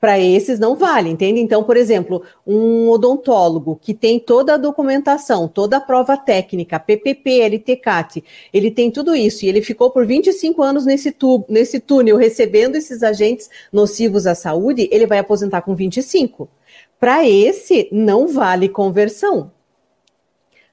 Para 0.00 0.18
esses 0.18 0.60
não 0.60 0.76
vale, 0.76 1.10
entende? 1.10 1.40
Então, 1.40 1.64
por 1.64 1.76
exemplo, 1.76 2.22
um 2.46 2.88
odontólogo 2.88 3.76
que 3.82 3.92
tem 3.92 4.20
toda 4.20 4.54
a 4.54 4.56
documentação, 4.56 5.48
toda 5.48 5.78
a 5.78 5.80
prova 5.80 6.16
técnica, 6.16 6.78
PPP, 6.78 7.40
LTCAT, 7.40 8.22
ele 8.52 8.70
tem 8.70 8.92
tudo 8.92 9.16
isso 9.16 9.44
e 9.44 9.48
ele 9.48 9.60
ficou 9.60 9.90
por 9.90 10.06
25 10.06 10.62
anos 10.62 10.86
nesse, 10.86 11.10
tubo, 11.10 11.46
nesse 11.48 11.80
túnel 11.80 12.16
recebendo 12.16 12.76
esses 12.76 13.02
agentes 13.02 13.50
nocivos 13.72 14.24
à 14.24 14.36
saúde, 14.36 14.88
ele 14.92 15.06
vai 15.06 15.18
aposentar 15.18 15.62
com 15.62 15.74
25. 15.74 16.48
Para 17.00 17.28
esse, 17.28 17.88
não 17.90 18.28
vale 18.28 18.68
conversão. 18.68 19.50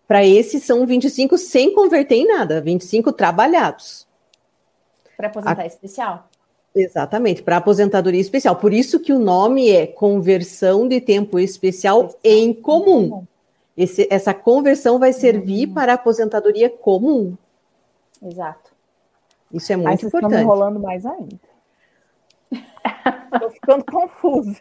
Para 0.08 0.24
esse, 0.24 0.60
são 0.60 0.86
25 0.86 1.36
sem 1.40 1.74
converter 1.74 2.16
em 2.16 2.28
nada, 2.28 2.62
25 2.62 3.12
trabalhados. 3.12 4.08
Para 5.18 5.28
aposentar 5.28 5.64
a... 5.64 5.66
especial? 5.66 6.30
Exatamente, 6.76 7.42
para 7.42 7.56
aposentadoria 7.56 8.20
especial. 8.20 8.58
Por 8.58 8.74
isso 8.74 9.00
que 9.00 9.14
o 9.14 9.20
nome 9.20 9.70
é 9.70 9.88
conversão 9.88 10.86
de 10.86 11.00
tempo 11.00 11.40
especial 11.40 12.14
em 12.22 12.54
comum. 12.54 13.26
Esse, 13.78 14.06
essa 14.12 14.34
conversão 14.34 15.00
vai 15.00 15.14
servir 15.14 15.70
uhum. 15.70 15.74
para 15.74 15.94
aposentadoria 15.94 16.70
comum. 16.70 17.38
Exato. 18.22 18.72
Isso 19.54 19.72
é 19.72 19.78
muito 19.78 19.88
Aí 19.90 20.08
importante. 20.08 20.34
Estão 20.34 20.42
enrolando 20.42 20.80
mais 20.80 21.06
ainda. 21.06 21.40
Estou 23.34 23.50
ficando 23.52 23.86
confusa. 23.86 24.60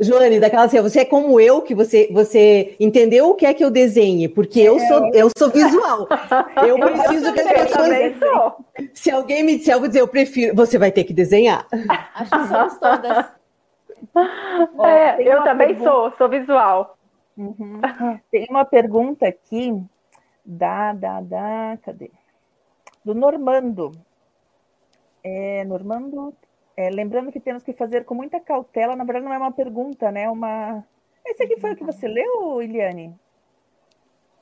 Joane, 0.00 0.40
daquela 0.40 0.64
assim, 0.64 0.80
você 0.80 1.00
é 1.00 1.04
como 1.04 1.38
eu, 1.38 1.60
que 1.60 1.74
você, 1.74 2.08
você 2.10 2.74
entendeu 2.80 3.28
o 3.28 3.34
que 3.34 3.44
é 3.44 3.52
que 3.52 3.62
eu 3.62 3.70
desenhe, 3.70 4.28
porque 4.28 4.58
eu 4.58 4.78
sou, 4.80 5.04
é. 5.06 5.10
eu 5.14 5.30
sou 5.36 5.50
visual. 5.50 6.08
Eu 6.66 6.78
preciso 6.78 7.32
que 7.32 7.40
as 7.40 7.52
pessoas. 7.52 8.52
Se 8.94 9.10
alguém 9.10 9.42
me 9.42 9.56
disser, 9.56 9.74
eu 9.74 9.80
vou 9.80 9.88
dizer, 9.88 10.00
eu 10.00 10.08
prefiro, 10.08 10.54
você 10.54 10.78
vai 10.78 10.92
ter 10.92 11.04
que 11.04 11.12
desenhar. 11.12 11.66
Acho 12.14 12.30
que 12.30 12.48
somos 12.48 12.78
todas. 12.78 13.26
É, 14.84 15.22
eu 15.22 15.42
também 15.42 15.68
pergunta... 15.68 15.90
sou, 15.90 16.12
sou 16.16 16.28
visual. 16.28 16.96
Uhum. 17.36 17.80
Tem 18.30 18.46
uma 18.50 18.64
pergunta 18.64 19.26
aqui 19.26 19.82
da, 20.44 20.92
da, 20.92 21.20
da, 21.20 21.78
cadê? 21.82 22.10
Do 23.04 23.14
Normando. 23.14 23.92
É, 25.22 25.64
Normando 25.64 26.34
é, 26.80 26.88
lembrando 26.88 27.30
que 27.30 27.38
temos 27.38 27.62
que 27.62 27.74
fazer 27.74 28.04
com 28.04 28.14
muita 28.14 28.40
cautela, 28.40 28.96
na 28.96 29.04
verdade 29.04 29.26
não 29.26 29.34
é 29.34 29.38
uma 29.38 29.52
pergunta, 29.52 30.10
né? 30.10 30.30
Uma. 30.30 30.82
Esse 31.26 31.42
aqui 31.42 31.60
foi 31.60 31.72
o 31.72 31.76
que 31.76 31.84
você 31.84 32.08
leu, 32.08 32.62
Iliane? 32.62 33.14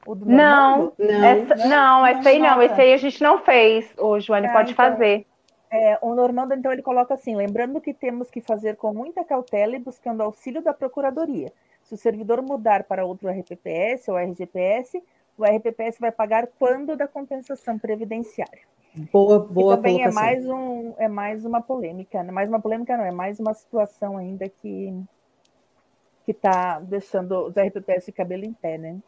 Não, 0.06 0.92
não, 0.96 1.24
essa, 1.24 1.54
não, 1.68 2.06
essa 2.06 2.28
aí 2.28 2.38
não, 2.38 2.62
esse 2.62 2.80
aí 2.80 2.92
a 2.94 2.96
gente 2.96 3.20
não 3.20 3.38
fez. 3.38 3.92
O 3.98 4.20
Joane 4.20 4.46
ah, 4.46 4.52
pode 4.52 4.72
então, 4.72 4.86
fazer. 4.86 5.26
É, 5.70 5.98
o 6.00 6.14
Normando, 6.14 6.54
então, 6.54 6.72
ele 6.72 6.80
coloca 6.80 7.12
assim: 7.12 7.34
lembrando 7.34 7.80
que 7.80 7.92
temos 7.92 8.30
que 8.30 8.40
fazer 8.40 8.76
com 8.76 8.94
muita 8.94 9.24
cautela 9.24 9.74
e 9.74 9.80
buscando 9.80 10.22
auxílio 10.22 10.62
da 10.62 10.72
Procuradoria. 10.72 11.52
Se 11.82 11.94
o 11.94 11.98
servidor 11.98 12.40
mudar 12.40 12.84
para 12.84 13.04
outro 13.04 13.28
RPPS 13.28 14.08
ou 14.08 14.16
RGPS, 14.16 15.02
o 15.38 15.44
RPPS 15.44 15.98
vai 16.00 16.10
pagar 16.10 16.48
quando 16.58 16.96
da 16.96 17.06
compensação 17.06 17.78
previdenciária. 17.78 18.66
Boa, 19.12 19.38
boa 19.38 19.74
e 19.74 19.76
também 19.76 20.02
é 20.02 20.10
mais, 20.10 20.44
um, 20.46 20.94
é 20.98 21.08
mais 21.08 21.44
uma 21.44 21.62
polêmica, 21.62 22.22
né? 22.22 22.32
mais 22.32 22.48
uma 22.48 22.60
polêmica 22.60 22.96
não, 22.96 23.04
é 23.04 23.12
mais 23.12 23.38
uma 23.38 23.54
situação 23.54 24.16
ainda 24.16 24.48
que 24.48 24.92
que 26.24 26.32
está 26.32 26.78
deixando 26.80 27.46
os 27.46 27.54
RPPS 27.56 28.04
de 28.04 28.12
cabelo 28.12 28.44
em 28.44 28.52
pé, 28.52 28.76
né? 28.76 28.98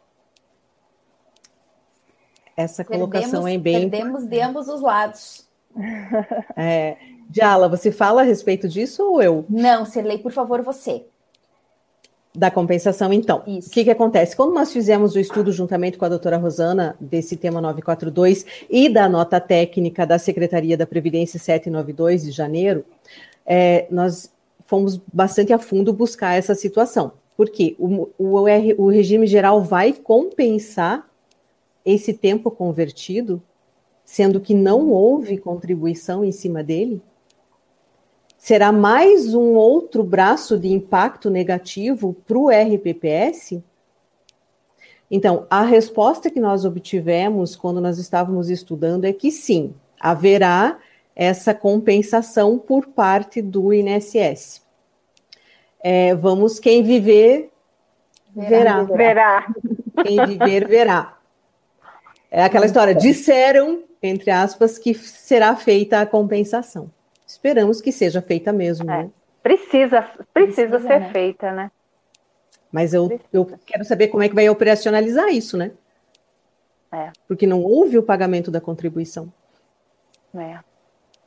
Essa 2.56 2.82
colocação 2.82 3.42
perdemos, 3.42 3.46
é 3.46 3.58
bem... 3.58 3.90
Perdemos 3.90 4.24
de 4.24 4.40
ambos 4.40 4.68
os 4.68 4.80
lados. 4.80 5.48
É, 6.56 6.96
Diala, 7.28 7.68
você 7.68 7.92
fala 7.92 8.22
a 8.22 8.24
respeito 8.24 8.66
disso 8.66 9.04
ou 9.04 9.22
eu? 9.22 9.44
Não, 9.50 9.84
Serlei, 9.84 10.18
por 10.18 10.32
favor, 10.32 10.62
você. 10.62 11.06
Da 12.32 12.48
compensação, 12.48 13.12
então. 13.12 13.42
Isso. 13.44 13.68
O 13.68 13.72
que, 13.72 13.82
que 13.82 13.90
acontece? 13.90 14.36
Quando 14.36 14.54
nós 14.54 14.72
fizemos 14.72 15.16
o 15.16 15.18
estudo 15.18 15.50
juntamente 15.50 15.98
com 15.98 16.04
a 16.04 16.08
doutora 16.08 16.36
Rosana, 16.36 16.96
desse 17.00 17.36
tema 17.36 17.60
942, 17.60 18.46
e 18.70 18.88
da 18.88 19.08
nota 19.08 19.40
técnica 19.40 20.06
da 20.06 20.16
Secretaria 20.16 20.76
da 20.76 20.86
Previdência 20.86 21.40
792 21.40 22.22
de 22.22 22.30
janeiro, 22.30 22.84
é, 23.44 23.88
nós 23.90 24.30
fomos 24.64 25.00
bastante 25.12 25.52
a 25.52 25.58
fundo 25.58 25.92
buscar 25.92 26.36
essa 26.36 26.54
situação. 26.54 27.12
Porque 27.36 27.74
o, 27.80 28.08
o, 28.16 28.44
o 28.78 28.88
regime 28.88 29.26
geral 29.26 29.60
vai 29.62 29.92
compensar 29.92 31.10
esse 31.84 32.12
tempo 32.12 32.48
convertido, 32.48 33.42
sendo 34.04 34.40
que 34.40 34.54
não 34.54 34.90
houve 34.90 35.36
contribuição 35.36 36.24
em 36.24 36.30
cima 36.30 36.62
dele? 36.62 37.02
Será 38.40 38.72
mais 38.72 39.34
um 39.34 39.52
outro 39.52 40.02
braço 40.02 40.58
de 40.58 40.72
impacto 40.72 41.28
negativo 41.28 42.16
para 42.26 42.38
o 42.38 42.48
RPPS? 42.48 43.62
Então, 45.10 45.46
a 45.50 45.62
resposta 45.62 46.30
que 46.30 46.40
nós 46.40 46.64
obtivemos 46.64 47.54
quando 47.54 47.82
nós 47.82 47.98
estávamos 47.98 48.48
estudando 48.48 49.04
é 49.04 49.12
que 49.12 49.30
sim, 49.30 49.74
haverá 50.00 50.78
essa 51.14 51.52
compensação 51.52 52.58
por 52.58 52.86
parte 52.86 53.42
do 53.42 53.74
INSS. 53.74 54.62
É, 55.82 56.14
vamos, 56.14 56.58
quem 56.58 56.82
viver, 56.82 57.50
verá. 58.34 58.82
verá. 58.84 59.54
Quem 60.02 60.24
viver, 60.24 60.66
verá. 60.66 61.18
É 62.30 62.42
aquela 62.42 62.64
história, 62.64 62.94
disseram, 62.94 63.82
entre 64.02 64.30
aspas, 64.30 64.78
que 64.78 64.94
será 64.94 65.54
feita 65.56 66.00
a 66.00 66.06
compensação. 66.06 66.90
Esperamos 67.30 67.80
que 67.80 67.92
seja 67.92 68.20
feita 68.20 68.52
mesmo. 68.52 68.90
É. 68.90 69.04
Né? 69.04 69.10
Precisa, 69.40 70.02
precisa, 70.34 70.68
precisa, 70.68 70.80
ser 70.80 71.00
né? 71.00 71.10
feita, 71.12 71.52
né? 71.52 71.70
Mas 72.72 72.92
eu, 72.92 73.20
eu 73.32 73.48
quero 73.64 73.84
saber 73.84 74.08
como 74.08 74.24
é 74.24 74.28
que 74.28 74.34
vai 74.34 74.48
operacionalizar 74.48 75.28
isso, 75.28 75.56
né? 75.56 75.70
É. 76.92 77.10
Porque 77.28 77.46
não 77.46 77.62
houve 77.62 77.96
o 77.96 78.02
pagamento 78.02 78.50
da 78.50 78.60
contribuição. 78.60 79.32
É. 80.36 80.58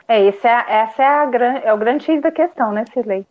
É, 0.05 0.25
esse 0.25 0.45
é, 0.45 0.65
essa 0.67 1.01
é, 1.01 1.05
a, 1.05 1.61
é 1.63 1.73
o 1.73 1.77
grande 1.77 2.03
X 2.03 2.21
da 2.21 2.31
questão, 2.31 2.73
né, 2.73 2.83
Cirlei? 2.93 3.25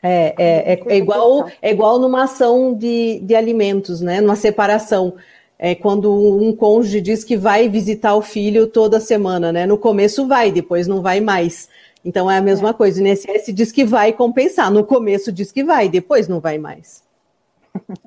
É, 0.00 0.34
é, 0.38 0.72
é, 0.74 0.82
é, 0.86 0.96
igual, 0.96 1.48
é 1.60 1.70
igual 1.70 1.98
numa 1.98 2.24
ação 2.24 2.74
de, 2.74 3.18
de 3.20 3.34
alimentos, 3.34 4.00
né? 4.00 4.20
Numa 4.20 4.36
separação. 4.36 5.16
É 5.58 5.74
quando 5.74 6.12
um 6.12 6.54
cônjuge 6.54 7.00
diz 7.00 7.24
que 7.24 7.36
vai 7.36 7.68
visitar 7.68 8.14
o 8.14 8.22
filho 8.22 8.68
toda 8.68 9.00
semana, 9.00 9.50
né? 9.50 9.66
No 9.66 9.78
começo 9.78 10.28
vai, 10.28 10.52
depois 10.52 10.86
não 10.86 11.02
vai 11.02 11.20
mais. 11.20 11.68
Então 12.04 12.30
é 12.30 12.38
a 12.38 12.42
mesma 12.42 12.70
é. 12.70 12.72
coisa. 12.72 13.02
O 13.02 13.06
INSS 13.06 13.52
diz 13.54 13.72
que 13.72 13.84
vai 13.84 14.12
compensar. 14.12 14.70
No 14.70 14.84
começo 14.84 15.32
diz 15.32 15.50
que 15.50 15.64
vai, 15.64 15.88
depois 15.88 16.28
não 16.28 16.40
vai 16.40 16.58
mais. 16.58 17.02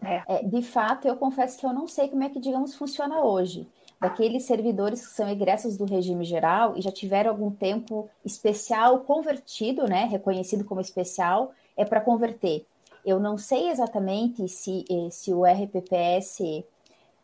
É. 0.02 0.24
É, 0.28 0.44
de 0.44 0.62
fato, 0.62 1.08
eu 1.08 1.16
confesso 1.16 1.58
que 1.58 1.66
eu 1.66 1.74
não 1.74 1.88
sei 1.88 2.08
como 2.08 2.24
é 2.24 2.30
que, 2.30 2.40
digamos, 2.40 2.76
funciona 2.76 3.22
hoje. 3.22 3.68
Daqueles 4.00 4.44
servidores 4.44 5.06
que 5.06 5.14
são 5.14 5.28
egressos 5.28 5.76
do 5.76 5.84
regime 5.84 6.24
geral 6.24 6.78
e 6.78 6.82
já 6.82 6.92
tiveram 6.92 7.32
algum 7.32 7.50
tempo 7.50 8.08
especial 8.24 9.00
convertido, 9.00 9.88
né, 9.88 10.06
reconhecido 10.06 10.64
como 10.64 10.80
especial, 10.80 11.52
é 11.76 11.84
para 11.84 12.00
converter. 12.00 12.66
Eu 13.04 13.20
não 13.20 13.38
sei 13.38 13.70
exatamente 13.70 14.48
se, 14.48 14.86
eh, 14.90 15.10
se 15.10 15.34
o 15.34 15.44
RPPS, 15.46 16.64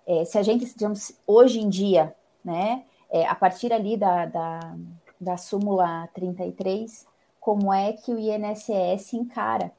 é, 0.07 0.25
se 0.25 0.37
a 0.37 0.41
gente, 0.41 0.65
digamos, 0.65 1.13
hoje 1.27 1.59
em 1.59 1.69
dia, 1.69 2.15
né, 2.43 2.83
é, 3.11 3.25
a 3.27 3.35
partir 3.35 3.71
ali 3.71 3.95
da, 3.95 4.25
da 4.25 4.75
da 5.23 5.37
súmula 5.37 6.07
33, 6.13 7.05
como 7.39 7.73
é 7.73 7.93
que 7.93 8.13
o 8.13 8.19
INSS 8.19 9.13
encara. 9.13 9.71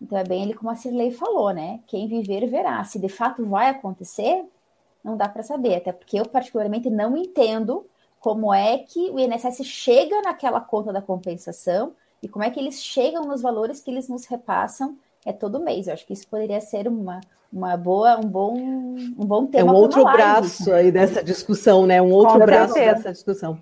Então 0.00 0.16
é 0.16 0.24
bem 0.24 0.42
ele 0.42 0.54
como 0.54 0.70
a 0.70 0.74
Cirlei 0.74 1.10
falou, 1.10 1.50
né? 1.50 1.80
Quem 1.86 2.06
viver 2.08 2.46
verá. 2.46 2.82
Se 2.84 2.98
de 2.98 3.08
fato 3.08 3.44
vai 3.44 3.68
acontecer, 3.68 4.44
não 5.02 5.16
dá 5.16 5.28
para 5.28 5.42
saber, 5.42 5.76
até 5.76 5.92
porque 5.92 6.18
eu 6.18 6.26
particularmente 6.26 6.88
não 6.90 7.16
entendo 7.16 7.86
como 8.20 8.52
é 8.52 8.78
que 8.78 9.10
o 9.10 9.18
INSS 9.18 9.64
chega 9.64 10.20
naquela 10.22 10.60
conta 10.60 10.92
da 10.92 11.00
compensação 11.00 11.92
e 12.22 12.28
como 12.28 12.44
é 12.44 12.50
que 12.50 12.58
eles 12.58 12.82
chegam 12.82 13.24
nos 13.24 13.40
valores 13.40 13.80
que 13.80 13.90
eles 13.90 14.08
nos 14.08 14.26
repassam 14.26 14.96
é 15.24 15.32
todo 15.32 15.60
mês. 15.60 15.86
Eu 15.86 15.94
acho 15.94 16.06
que 16.06 16.12
isso 16.12 16.26
poderia 16.26 16.60
ser 16.60 16.88
uma, 16.88 17.20
uma 17.52 17.76
boa, 17.76 18.18
um 18.18 18.28
bom, 18.28 18.56
um 18.56 19.26
bom 19.26 19.46
tema. 19.46 19.70
É 19.70 19.74
um 19.74 19.76
outro 19.76 20.02
braço 20.04 20.72
aí 20.72 20.90
dessa 20.90 21.22
discussão, 21.22 21.86
né? 21.86 22.00
Um 22.00 22.12
outro 22.12 22.38
Com 22.38 22.46
braço 22.46 22.74
certeza. 22.74 22.96
dessa 22.96 23.12
discussão. 23.12 23.58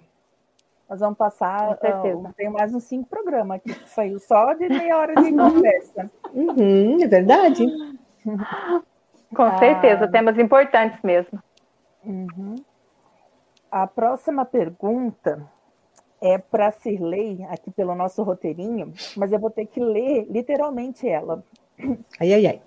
Nós 0.88 1.00
vamos 1.00 1.18
passar, 1.18 1.72
uh, 1.72 2.32
tem 2.36 2.48
mais 2.48 2.72
uns 2.72 2.84
cinco 2.84 3.08
programas 3.08 3.56
aqui 3.56 3.74
que 3.74 3.90
saiu 3.90 4.20
só 4.20 4.52
de 4.52 4.68
meia 4.68 4.96
hora 4.96 5.14
de 5.16 5.32
conversa. 5.32 6.10
Uhum, 6.32 7.02
é 7.02 7.06
verdade. 7.08 7.66
Com 9.34 9.42
ah, 9.42 9.58
certeza, 9.58 10.06
temas 10.06 10.38
importantes 10.38 11.02
mesmo. 11.02 11.42
Uhum. 12.04 12.54
A 13.68 13.86
próxima 13.86 14.44
pergunta 14.44 15.44
é 16.20 16.38
para 16.38 16.70
Cirlei, 16.70 17.44
aqui 17.50 17.70
pelo 17.72 17.94
nosso 17.94 18.22
roteirinho, 18.22 18.92
mas 19.16 19.32
eu 19.32 19.40
vou 19.40 19.50
ter 19.50 19.66
que 19.66 19.80
ler 19.80 20.26
literalmente 20.30 21.08
ela. 21.08 21.42
Ai, 22.20 22.32
ai, 22.32 22.46
ai. 22.46 22.62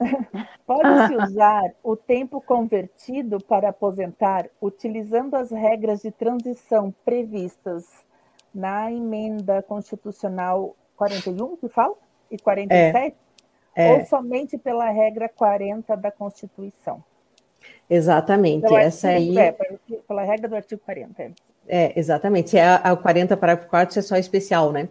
Pode-se 0.66 1.16
usar 1.22 1.72
o 1.82 1.94
tempo 1.94 2.40
convertido 2.40 3.38
para 3.38 3.68
aposentar 3.68 4.46
utilizando 4.60 5.34
as 5.34 5.50
regras 5.50 6.00
de 6.00 6.10
transição 6.10 6.94
previstas 7.04 7.86
na 8.54 8.90
emenda 8.90 9.62
constitucional 9.62 10.74
41, 10.96 11.56
que 11.56 11.68
fala? 11.68 11.94
E 12.30 12.38
47? 12.38 13.16
É, 13.76 13.86
é. 13.86 13.92
Ou 13.92 14.04
somente 14.04 14.58
pela 14.58 14.90
regra 14.90 15.28
40 15.28 15.96
da 15.96 16.10
Constituição? 16.10 17.02
Exatamente. 17.88 18.62
Pela 18.62 18.80
Essa 18.80 19.08
artigo, 19.10 19.38
aí. 19.38 19.46
É, 19.46 19.52
pela 20.06 20.22
regra 20.22 20.48
do 20.48 20.56
artigo 20.56 20.80
40. 20.84 21.22
É, 21.22 21.32
é 21.68 21.92
exatamente. 21.96 22.50
Se 22.50 22.58
é 22.58 22.64
a, 22.64 22.76
a 22.76 22.96
40 22.96 23.36
parágrafo 23.36 23.68
4, 23.68 23.98
é 23.98 24.02
só 24.02 24.16
especial, 24.16 24.72
né? 24.72 24.88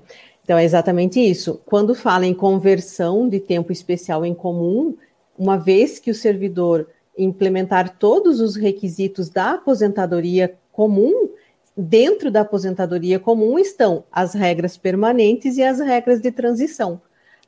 Então, 0.50 0.58
é 0.58 0.64
exatamente 0.64 1.20
isso. 1.20 1.62
Quando 1.64 1.94
fala 1.94 2.26
em 2.26 2.34
conversão 2.34 3.30
de 3.30 3.40
tempo 3.40 3.72
especial 3.72 4.26
em 4.26 4.34
comum, 4.34 4.98
uma 5.38 5.58
vez 5.58 6.00
que 6.00 6.10
o 6.10 6.16
servidor 6.16 6.88
implementar 7.16 8.00
todos 8.00 8.40
os 8.40 8.56
requisitos 8.56 9.30
da 9.30 9.52
aposentadoria 9.52 10.58
comum, 10.72 11.30
dentro 11.78 12.32
da 12.32 12.42
aposentadoria 12.42 13.20
comum 13.20 13.60
estão 13.60 14.04
as 14.12 14.34
regras 14.34 14.76
permanentes 14.76 15.56
e 15.58 15.62
as 15.62 15.80
regras 15.80 16.20
de 16.20 16.32
transição. 16.32 17.00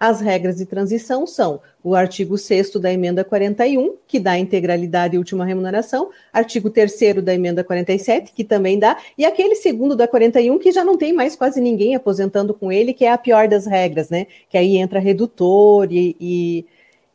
As 0.01 0.19
regras 0.19 0.55
de 0.55 0.65
transição 0.65 1.27
são 1.27 1.61
o 1.83 1.93
artigo 1.93 2.35
6 2.35 2.71
da 2.79 2.91
emenda 2.91 3.23
41, 3.23 3.97
que 4.07 4.19
dá 4.19 4.35
integralidade 4.35 5.13
e 5.13 5.19
última 5.19 5.45
remuneração, 5.45 6.09
artigo 6.33 6.71
3 6.71 7.21
da 7.23 7.35
emenda 7.35 7.63
47, 7.63 8.31
que 8.33 8.43
também 8.43 8.79
dá, 8.79 8.97
e 9.15 9.23
aquele 9.23 9.53
segundo 9.53 9.95
da 9.95 10.07
41, 10.07 10.57
que 10.57 10.71
já 10.71 10.83
não 10.83 10.97
tem 10.97 11.13
mais 11.13 11.35
quase 11.35 11.61
ninguém 11.61 11.93
aposentando 11.93 12.51
com 12.51 12.71
ele, 12.71 12.95
que 12.95 13.05
é 13.05 13.11
a 13.11 13.17
pior 13.17 13.47
das 13.47 13.67
regras, 13.67 14.09
né? 14.09 14.25
Que 14.49 14.57
aí 14.57 14.75
entra 14.75 14.99
redutor 14.99 15.87
e, 15.91 16.17
e, 16.19 16.65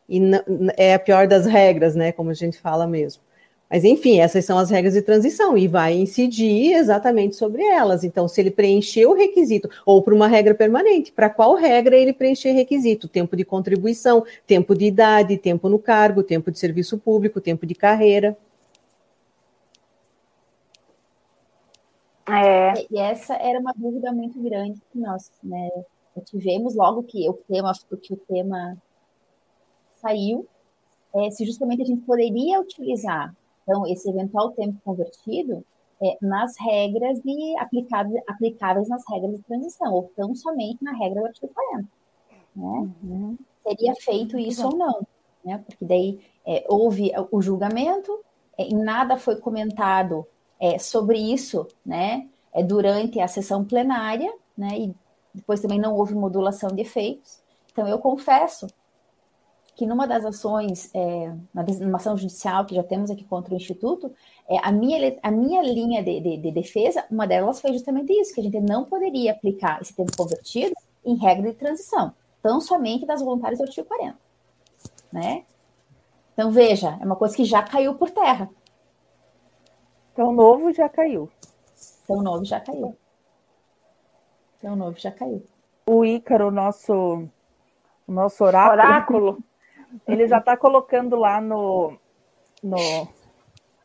e 0.08 0.20
é 0.76 0.94
a 0.94 0.98
pior 1.00 1.26
das 1.26 1.44
regras, 1.44 1.96
né? 1.96 2.12
Como 2.12 2.30
a 2.30 2.34
gente 2.34 2.56
fala 2.56 2.86
mesmo. 2.86 3.20
Mas, 3.68 3.82
enfim, 3.82 4.20
essas 4.20 4.44
são 4.44 4.58
as 4.58 4.70
regras 4.70 4.94
de 4.94 5.02
transição 5.02 5.58
e 5.58 5.66
vai 5.66 5.94
incidir 5.94 6.72
exatamente 6.74 7.34
sobre 7.34 7.64
elas. 7.64 8.04
Então, 8.04 8.28
se 8.28 8.40
ele 8.40 8.50
preencher 8.50 9.06
o 9.06 9.12
requisito, 9.12 9.68
ou 9.84 10.02
para 10.02 10.14
uma 10.14 10.28
regra 10.28 10.54
permanente, 10.54 11.10
para 11.10 11.28
qual 11.28 11.54
regra 11.54 11.96
ele 11.96 12.12
preencher 12.12 12.52
requisito? 12.52 13.08
Tempo 13.08 13.36
de 13.36 13.44
contribuição, 13.44 14.24
tempo 14.46 14.74
de 14.74 14.86
idade, 14.86 15.36
tempo 15.36 15.68
no 15.68 15.80
cargo, 15.80 16.22
tempo 16.22 16.52
de 16.52 16.58
serviço 16.60 16.96
público, 16.96 17.40
tempo 17.40 17.66
de 17.66 17.74
carreira. 17.74 18.36
É. 22.28 22.86
E 22.90 22.98
essa 22.98 23.34
era 23.34 23.58
uma 23.58 23.72
dúvida 23.76 24.12
muito 24.12 24.40
grande 24.40 24.80
que 24.92 24.98
nós 24.98 25.30
né, 25.42 25.70
tivemos 26.24 26.76
logo 26.76 27.02
que 27.02 27.28
o 27.28 27.32
tema, 27.32 27.72
que 28.00 28.14
o 28.14 28.16
tema 28.16 28.76
saiu, 30.00 30.46
é, 31.14 31.30
se 31.30 31.44
justamente 31.44 31.82
a 31.82 31.84
gente 31.84 32.02
poderia 32.02 32.60
utilizar 32.60 33.34
então, 33.66 33.84
esse 33.88 34.08
eventual 34.08 34.52
tempo 34.52 34.78
convertido 34.84 35.64
é, 36.00 36.16
nas 36.22 36.54
regras 36.56 37.20
de 37.20 37.56
aplicáveis, 37.58 38.22
aplicáveis 38.28 38.88
nas 38.88 39.02
regras 39.10 39.36
de 39.36 39.42
transição, 39.42 39.92
ou 39.92 40.10
tão 40.14 40.34
somente 40.36 40.84
na 40.84 40.92
regra 40.92 41.20
do 41.20 41.26
artigo 41.26 41.52
40. 41.52 41.88
Né? 42.54 42.90
Uhum. 43.02 43.36
Seria 43.66 43.94
feito 43.96 44.38
isso 44.38 44.66
ou 44.66 44.76
não, 44.76 45.06
né? 45.44 45.58
Porque 45.66 45.84
daí 45.84 46.20
é, 46.46 46.64
houve 46.68 47.10
o 47.32 47.42
julgamento, 47.42 48.20
é, 48.56 48.62
em 48.62 48.76
nada 48.76 49.16
foi 49.16 49.36
comentado 49.36 50.24
é, 50.60 50.78
sobre 50.78 51.18
isso, 51.18 51.66
né? 51.84 52.28
É, 52.52 52.62
durante 52.62 53.20
a 53.20 53.26
sessão 53.26 53.64
plenária, 53.64 54.32
né? 54.56 54.78
E 54.78 54.94
depois 55.34 55.60
também 55.60 55.80
não 55.80 55.96
houve 55.96 56.14
modulação 56.14 56.70
de 56.70 56.82
efeitos. 56.82 57.42
Então, 57.72 57.86
eu 57.88 57.98
confesso 57.98 58.68
que 59.76 59.86
numa 59.86 60.06
das 60.06 60.24
ações, 60.24 60.90
é, 60.94 61.32
numa 61.80 61.98
ação 61.98 62.16
judicial 62.16 62.64
que 62.64 62.74
já 62.74 62.82
temos 62.82 63.10
aqui 63.10 63.22
contra 63.24 63.52
o 63.52 63.56
Instituto, 63.56 64.10
é, 64.48 64.56
a, 64.62 64.72
minha, 64.72 65.18
a 65.22 65.30
minha 65.30 65.62
linha 65.62 66.02
de, 66.02 66.18
de, 66.18 66.36
de, 66.38 66.50
defesa, 66.50 67.04
uma 67.10 67.26
delas 67.26 67.60
foi 67.60 67.74
justamente 67.74 68.10
isso, 68.10 68.34
que 68.34 68.40
a 68.40 68.42
gente 68.42 68.58
não 68.58 68.86
poderia 68.86 69.32
aplicar 69.32 69.82
esse 69.82 69.94
tempo 69.94 70.16
convertido 70.16 70.74
em 71.04 71.16
regra 71.16 71.50
de 71.50 71.58
transição, 71.58 72.14
tão 72.42 72.58
somente 72.58 73.04
das 73.04 73.20
voluntárias 73.20 73.58
do 73.58 73.64
artigo 73.64 73.86
40. 73.86 74.16
né? 75.12 75.44
Então, 76.32 76.50
veja, 76.50 76.96
é 76.98 77.04
uma 77.04 77.16
coisa 77.16 77.36
que 77.36 77.44
já 77.44 77.62
caiu 77.62 77.94
por 77.96 78.10
terra. 78.10 78.48
Então, 80.12 80.32
novo 80.32 80.72
já 80.72 80.88
caiu. 80.88 81.28
Então, 82.02 82.22
novo 82.22 82.44
já 82.46 82.58
caiu. 82.60 82.96
Então, 84.58 84.74
novo 84.74 84.98
já 84.98 85.10
caiu. 85.10 85.44
O 85.86 86.02
Ícaro, 86.02 86.50
nosso, 86.50 87.28
nosso 88.08 88.42
oráculo, 88.42 88.72
Oráculo. 88.72 89.44
Ele 90.06 90.26
já 90.26 90.38
está 90.38 90.56
colocando 90.56 91.16
lá 91.16 91.40
no, 91.40 91.96
no. 92.62 92.76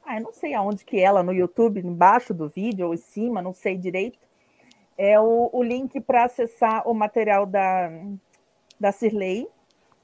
Ah, 0.05 0.17
eu 0.17 0.23
não 0.23 0.33
sei 0.33 0.53
aonde 0.53 0.83
que 0.83 0.97
é 0.97 1.01
ela, 1.01 1.23
no 1.23 1.31
YouTube, 1.31 1.79
embaixo 1.79 2.33
do 2.33 2.49
vídeo 2.49 2.87
ou 2.87 2.93
em 2.93 2.97
cima, 2.97 3.41
não 3.41 3.53
sei 3.53 3.77
direito. 3.77 4.19
É 4.97 5.19
o, 5.19 5.49
o 5.51 5.63
link 5.63 5.99
para 6.01 6.25
acessar 6.25 6.87
o 6.87 6.93
material 6.93 7.45
da, 7.45 7.89
da 8.79 8.91
Cirlei, 8.91 9.47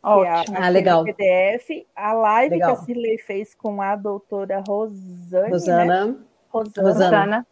que 0.01 0.26
é 0.26 0.30
a, 0.30 0.39
Ótimo. 0.39 0.58
Ah, 0.60 0.70
legal. 0.70 1.03
PDF, 1.03 1.86
a 1.95 2.14
live 2.14 2.55
Legal. 2.55 2.76
que 2.76 2.82
a 2.82 2.86
Cirlei 2.86 3.18
fez 3.18 3.53
com 3.53 3.82
a 3.82 3.95
doutora 3.95 4.64
Rosane, 4.66 5.43
né? 5.43 5.49
Rosana, 5.49 6.18
Rosana. 6.49 6.88
Rosana. 6.88 6.91
Rosana. 6.91 7.47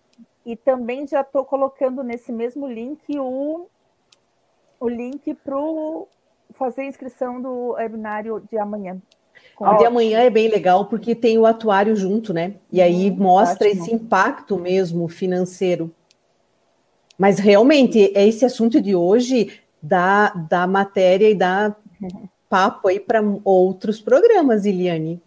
E 0.45 0.55
também 0.55 1.07
já 1.07 1.21
estou 1.21 1.43
colocando 1.43 2.03
nesse 2.03 2.31
mesmo 2.31 2.67
link 2.67 3.01
o, 3.19 3.67
o 4.79 4.87
link 4.87 5.33
para 5.33 5.57
fazer 6.53 6.81
a 6.81 6.85
inscrição 6.85 7.41
do 7.41 7.71
webinário 7.73 8.41
de 8.49 8.57
amanhã. 8.57 8.97
Com 9.55 9.65
O 9.65 9.77
de 9.77 9.85
amanhã 9.85 10.19
é 10.21 10.29
bem 10.29 10.47
legal 10.47 10.85
porque 10.85 11.15
tem 11.15 11.37
o 11.37 11.45
atuário 11.45 11.95
junto, 11.95 12.33
né? 12.33 12.55
E 12.71 12.81
aí 12.81 13.11
mostra 13.11 13.67
ótimo. 13.67 13.83
esse 13.83 13.93
impacto 13.93 14.57
mesmo 14.57 15.07
financeiro. 15.07 15.93
Mas 17.17 17.39
realmente, 17.39 18.11
é 18.15 18.27
esse 18.27 18.45
assunto 18.45 18.81
de 18.81 18.95
hoje 18.95 19.59
dá, 19.81 20.29
dá 20.49 20.67
matéria 20.67 21.29
e 21.29 21.35
dá 21.35 21.75
papo 22.49 22.87
aí 22.87 22.99
para 22.99 23.21
outros 23.43 24.01
programas, 24.01 24.65
Iliane. 24.65 25.21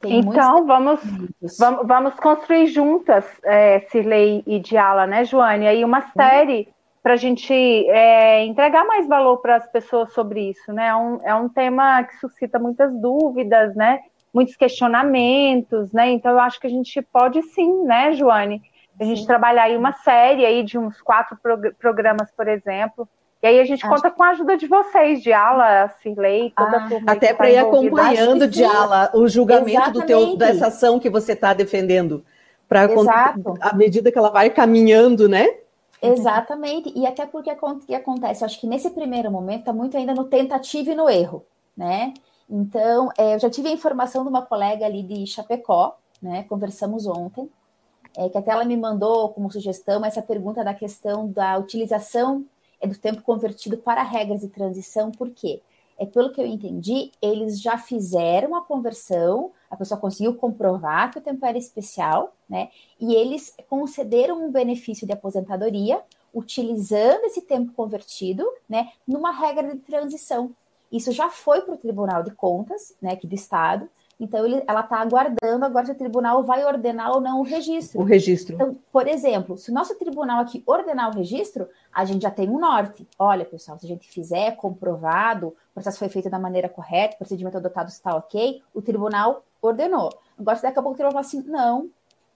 Tem 0.00 0.20
Então, 0.20 0.64
vamos, 0.64 1.02
muitos. 1.04 1.58
vamos, 1.58 1.86
vamos 1.86 2.14
construir 2.14 2.68
juntas, 2.68 3.24
é, 3.42 3.80
Cirlei 3.90 4.44
e 4.46 4.60
Diala, 4.60 5.06
né, 5.06 5.24
Joane? 5.24 5.66
Aí 5.66 5.84
uma 5.84 6.10
série 6.12 6.68
para 7.02 7.14
a 7.14 7.16
gente 7.16 7.52
é, 7.54 8.44
entregar 8.44 8.84
mais 8.84 9.06
valor 9.06 9.38
para 9.38 9.56
as 9.56 9.66
pessoas 9.70 10.12
sobre 10.12 10.50
isso, 10.50 10.72
né? 10.72 10.88
É 10.88 10.94
um, 10.96 11.18
é 11.24 11.34
um 11.34 11.48
tema 11.48 12.02
que 12.04 12.16
suscita 12.18 12.58
muitas 12.58 12.92
dúvidas, 13.00 13.74
né? 13.74 14.00
Muitos 14.34 14.56
questionamentos, 14.56 15.92
né? 15.92 16.10
Então, 16.10 16.32
eu 16.32 16.40
acho 16.40 16.60
que 16.60 16.66
a 16.66 16.70
gente 16.70 17.00
pode 17.02 17.40
sim, 17.42 17.84
né, 17.84 18.12
Joane? 18.12 18.60
A 19.00 19.04
gente 19.04 19.26
trabalhar 19.26 19.64
aí 19.64 19.76
uma 19.76 19.92
série 19.92 20.44
aí 20.44 20.62
de 20.64 20.76
uns 20.76 21.00
quatro 21.00 21.36
prog- 21.40 21.72
programas, 21.78 22.30
por 22.36 22.48
exemplo. 22.48 23.08
E 23.40 23.46
aí 23.46 23.60
a 23.60 23.64
gente 23.64 23.84
Acho- 23.86 23.94
conta 23.94 24.10
com 24.10 24.22
a 24.24 24.30
ajuda 24.30 24.56
de 24.56 24.66
vocês, 24.66 25.22
Diala, 25.22 25.88
Cirlei, 26.02 26.52
toda 26.56 26.76
Ah, 26.78 26.84
a 26.84 26.88
turma. 26.88 27.12
Até 27.12 27.26
que 27.28 27.32
tá 27.32 27.36
para 27.36 27.50
ir 27.50 27.56
envolvida. 27.58 27.94
acompanhando, 28.02 28.44
sim. 28.44 28.50
Diala, 28.50 29.10
o 29.14 29.28
julgamento 29.28 29.92
do 29.92 30.02
teu, 30.04 30.36
dessa 30.36 30.66
ação 30.66 30.98
que 30.98 31.08
você 31.08 31.32
está 31.32 31.54
defendendo. 31.54 32.24
Para 32.68 32.84
Exato. 32.92 33.54
à 33.60 33.74
medida 33.74 34.10
que 34.10 34.18
ela 34.18 34.30
vai 34.30 34.50
caminhando, 34.50 35.28
né? 35.28 35.46
Exatamente, 36.00 36.92
e 36.94 37.06
até 37.06 37.26
porque 37.26 37.50
que 37.86 37.94
acontece, 37.94 38.44
acho 38.44 38.60
que 38.60 38.66
nesse 38.66 38.90
primeiro 38.90 39.30
momento 39.30 39.60
está 39.60 39.72
muito 39.72 39.96
ainda 39.96 40.14
no 40.14 40.24
tentativa 40.24 40.92
e 40.92 40.94
no 40.94 41.08
erro, 41.08 41.44
né? 41.76 42.14
Então, 42.48 43.10
é, 43.18 43.34
eu 43.34 43.38
já 43.38 43.50
tive 43.50 43.68
a 43.68 43.72
informação 43.72 44.22
de 44.22 44.28
uma 44.28 44.42
colega 44.42 44.86
ali 44.86 45.02
de 45.02 45.26
Chapecó, 45.26 45.98
né? 46.22 46.44
Conversamos 46.44 47.06
ontem, 47.06 47.50
é, 48.16 48.28
que 48.28 48.38
até 48.38 48.52
ela 48.52 48.64
me 48.64 48.76
mandou 48.76 49.30
como 49.30 49.50
sugestão 49.50 50.04
essa 50.04 50.22
pergunta 50.22 50.64
da 50.64 50.72
questão 50.72 51.30
da 51.30 51.58
utilização 51.58 52.44
é, 52.80 52.86
do 52.86 52.96
tempo 52.96 53.22
convertido 53.22 53.76
para 53.76 54.02
regras 54.02 54.40
de 54.40 54.48
transição, 54.48 55.10
por 55.10 55.30
quê? 55.30 55.60
É 55.98 56.06
pelo 56.06 56.32
que 56.32 56.40
eu 56.40 56.46
entendi, 56.46 57.10
eles 57.20 57.60
já 57.60 57.76
fizeram 57.76 58.54
a 58.54 58.62
conversão, 58.62 59.50
a 59.68 59.76
pessoa 59.76 60.00
conseguiu 60.00 60.34
comprovar 60.34 61.10
que 61.10 61.18
o 61.18 61.22
tempo 61.22 61.44
era 61.44 61.58
especial, 61.58 62.34
né? 62.48 62.68
E 63.00 63.14
eles 63.14 63.54
concederam 63.68 64.44
um 64.44 64.52
benefício 64.52 65.06
de 65.06 65.12
aposentadoria 65.12 66.00
utilizando 66.32 67.24
esse 67.24 67.42
tempo 67.42 67.72
convertido, 67.72 68.46
né, 68.68 68.92
numa 69.06 69.32
regra 69.32 69.74
de 69.74 69.78
transição. 69.80 70.54
Isso 70.90 71.10
já 71.12 71.28
foi 71.30 71.62
para 71.62 71.74
o 71.74 71.78
Tribunal 71.78 72.22
de 72.22 72.30
Contas, 72.30 72.94
né, 73.00 73.12
aqui 73.12 73.26
do 73.26 73.34
Estado. 73.34 73.88
Então 74.20 74.44
ele, 74.44 74.62
ela 74.66 74.80
está 74.80 74.98
aguardando 74.98 75.64
agora 75.64 75.86
se 75.86 75.92
o 75.92 75.94
tribunal 75.94 76.42
vai 76.42 76.64
ordenar 76.64 77.12
ou 77.12 77.20
não 77.20 77.40
o 77.40 77.42
registro. 77.42 78.00
O 78.00 78.04
registro. 78.04 78.54
Então, 78.54 78.76
por 78.92 79.06
exemplo, 79.06 79.56
se 79.56 79.70
o 79.70 79.74
nosso 79.74 79.94
tribunal 79.94 80.40
aqui 80.40 80.62
ordenar 80.66 81.10
o 81.10 81.16
registro, 81.16 81.68
a 81.92 82.04
gente 82.04 82.22
já 82.22 82.30
tem 82.30 82.48
um 82.48 82.58
norte. 82.58 83.06
Olha, 83.18 83.44
pessoal, 83.44 83.78
se 83.78 83.86
a 83.86 83.88
gente 83.88 84.08
fizer 84.08 84.56
comprovado, 84.56 85.48
o 85.48 85.74
processo 85.74 85.98
foi 85.98 86.08
feito 86.08 86.28
da 86.28 86.38
maneira 86.38 86.68
correta, 86.68 87.14
o 87.14 87.18
procedimento 87.18 87.56
adotado 87.56 87.88
está 87.88 88.16
ok, 88.16 88.60
o 88.74 88.82
tribunal 88.82 89.44
ordenou. 89.62 90.10
Agora, 90.38 90.56
se 90.56 90.62
daqui 90.62 90.78
a 90.78 90.82
pouco 90.82 90.94
o 90.94 90.96
tribunal 90.96 91.12
fala 91.12 91.26
assim, 91.26 91.42
não, 91.48 91.90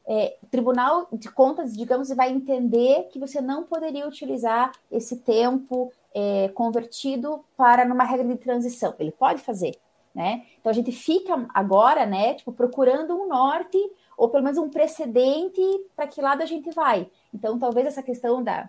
é, 0.07 0.37
o 0.43 0.47
Tribunal 0.47 1.07
de 1.13 1.31
Contas, 1.31 1.73
digamos, 1.77 2.09
vai 2.11 2.31
entender 2.31 3.09
que 3.11 3.19
você 3.19 3.41
não 3.41 3.63
poderia 3.63 4.07
utilizar 4.07 4.73
esse 4.91 5.17
tempo 5.17 5.93
é, 6.15 6.49
convertido 6.49 7.45
para 7.57 7.85
numa 7.85 8.05
regra 8.05 8.27
de 8.27 8.37
transição. 8.37 8.95
Ele 8.99 9.13
pode 9.13 9.41
fazer, 9.41 9.77
né? 10.15 10.45
Então 10.61 10.71
a 10.71 10.75
gente 10.75 10.93
fica 10.93 11.47
agora, 11.55 12.05
né, 12.07 12.35
tipo, 12.35 12.53
procurando 12.53 13.15
um 13.15 13.29
norte 13.29 13.79
ou 14.17 14.29
pelo 14.29 14.45
menos 14.45 14.59
um 14.59 14.69
precedente 14.69 15.61
para 15.97 16.07
que 16.07 16.21
lado 16.21 16.43
a 16.43 16.47
gente 16.47 16.71
vai. 16.71 17.09
Então 17.33 17.59
talvez 17.59 17.87
essa 17.87 18.03
questão 18.03 18.43
da 18.43 18.69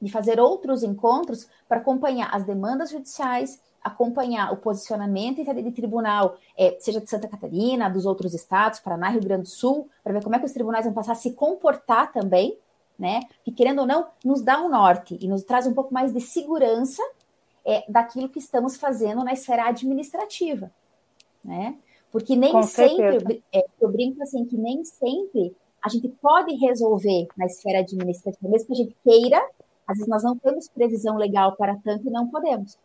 de 0.00 0.10
fazer 0.10 0.38
outros 0.38 0.82
encontros 0.82 1.48
para 1.66 1.78
acompanhar 1.78 2.28
as 2.30 2.44
demandas 2.44 2.90
judiciais, 2.90 3.58
acompanhar 3.82 4.52
o 4.52 4.56
posicionamento 4.56 5.42
de 5.42 5.70
tribunal, 5.70 6.36
é, 6.56 6.76
seja 6.78 7.00
de 7.00 7.08
Santa 7.08 7.28
Catarina, 7.28 7.88
dos 7.88 8.04
outros 8.04 8.34
estados, 8.34 8.80
Paraná, 8.80 9.08
Rio 9.08 9.22
Grande 9.22 9.42
do 9.42 9.48
Sul, 9.48 9.88
para 10.02 10.12
ver 10.12 10.22
como 10.22 10.36
é 10.36 10.38
que 10.38 10.44
os 10.44 10.52
tribunais 10.52 10.84
vão 10.84 10.92
passar 10.94 11.12
a 11.12 11.16
se 11.16 11.32
comportar 11.32 12.12
também, 12.12 12.58
né? 12.98 13.20
Que 13.44 13.52
querendo 13.52 13.80
ou 13.80 13.86
não, 13.86 14.06
nos 14.24 14.42
dá 14.42 14.60
um 14.60 14.68
norte 14.68 15.18
e 15.20 15.26
nos 15.28 15.42
traz 15.42 15.66
um 15.66 15.74
pouco 15.74 15.92
mais 15.92 16.12
de 16.12 16.20
segurança 16.20 17.02
é, 17.64 17.84
daquilo 17.88 18.28
que 18.28 18.38
estamos 18.38 18.76
fazendo 18.76 19.24
na 19.24 19.32
esfera 19.32 19.68
administrativa, 19.68 20.70
né? 21.44 21.76
Porque 22.12 22.36
nem 22.36 22.62
sempre, 22.62 23.42
é, 23.52 23.64
eu 23.80 23.90
brinco 23.90 24.22
assim, 24.22 24.44
que 24.44 24.56
nem 24.56 24.84
sempre 24.84 25.54
a 25.82 25.88
gente 25.88 26.08
pode 26.08 26.54
resolver 26.54 27.26
na 27.36 27.46
esfera 27.46 27.80
administrativa, 27.80 28.48
mesmo 28.48 28.68
que 28.68 28.72
a 28.72 28.76
gente 28.76 28.96
queira, 29.02 29.38
às 29.86 29.96
vezes 29.96 30.08
nós 30.08 30.22
não 30.22 30.36
temos 30.36 30.68
previsão 30.68 31.16
legal 31.16 31.56
para 31.56 31.76
tanto 31.76 32.06
e 32.06 32.10
não 32.10 32.28
podemos, 32.28 32.78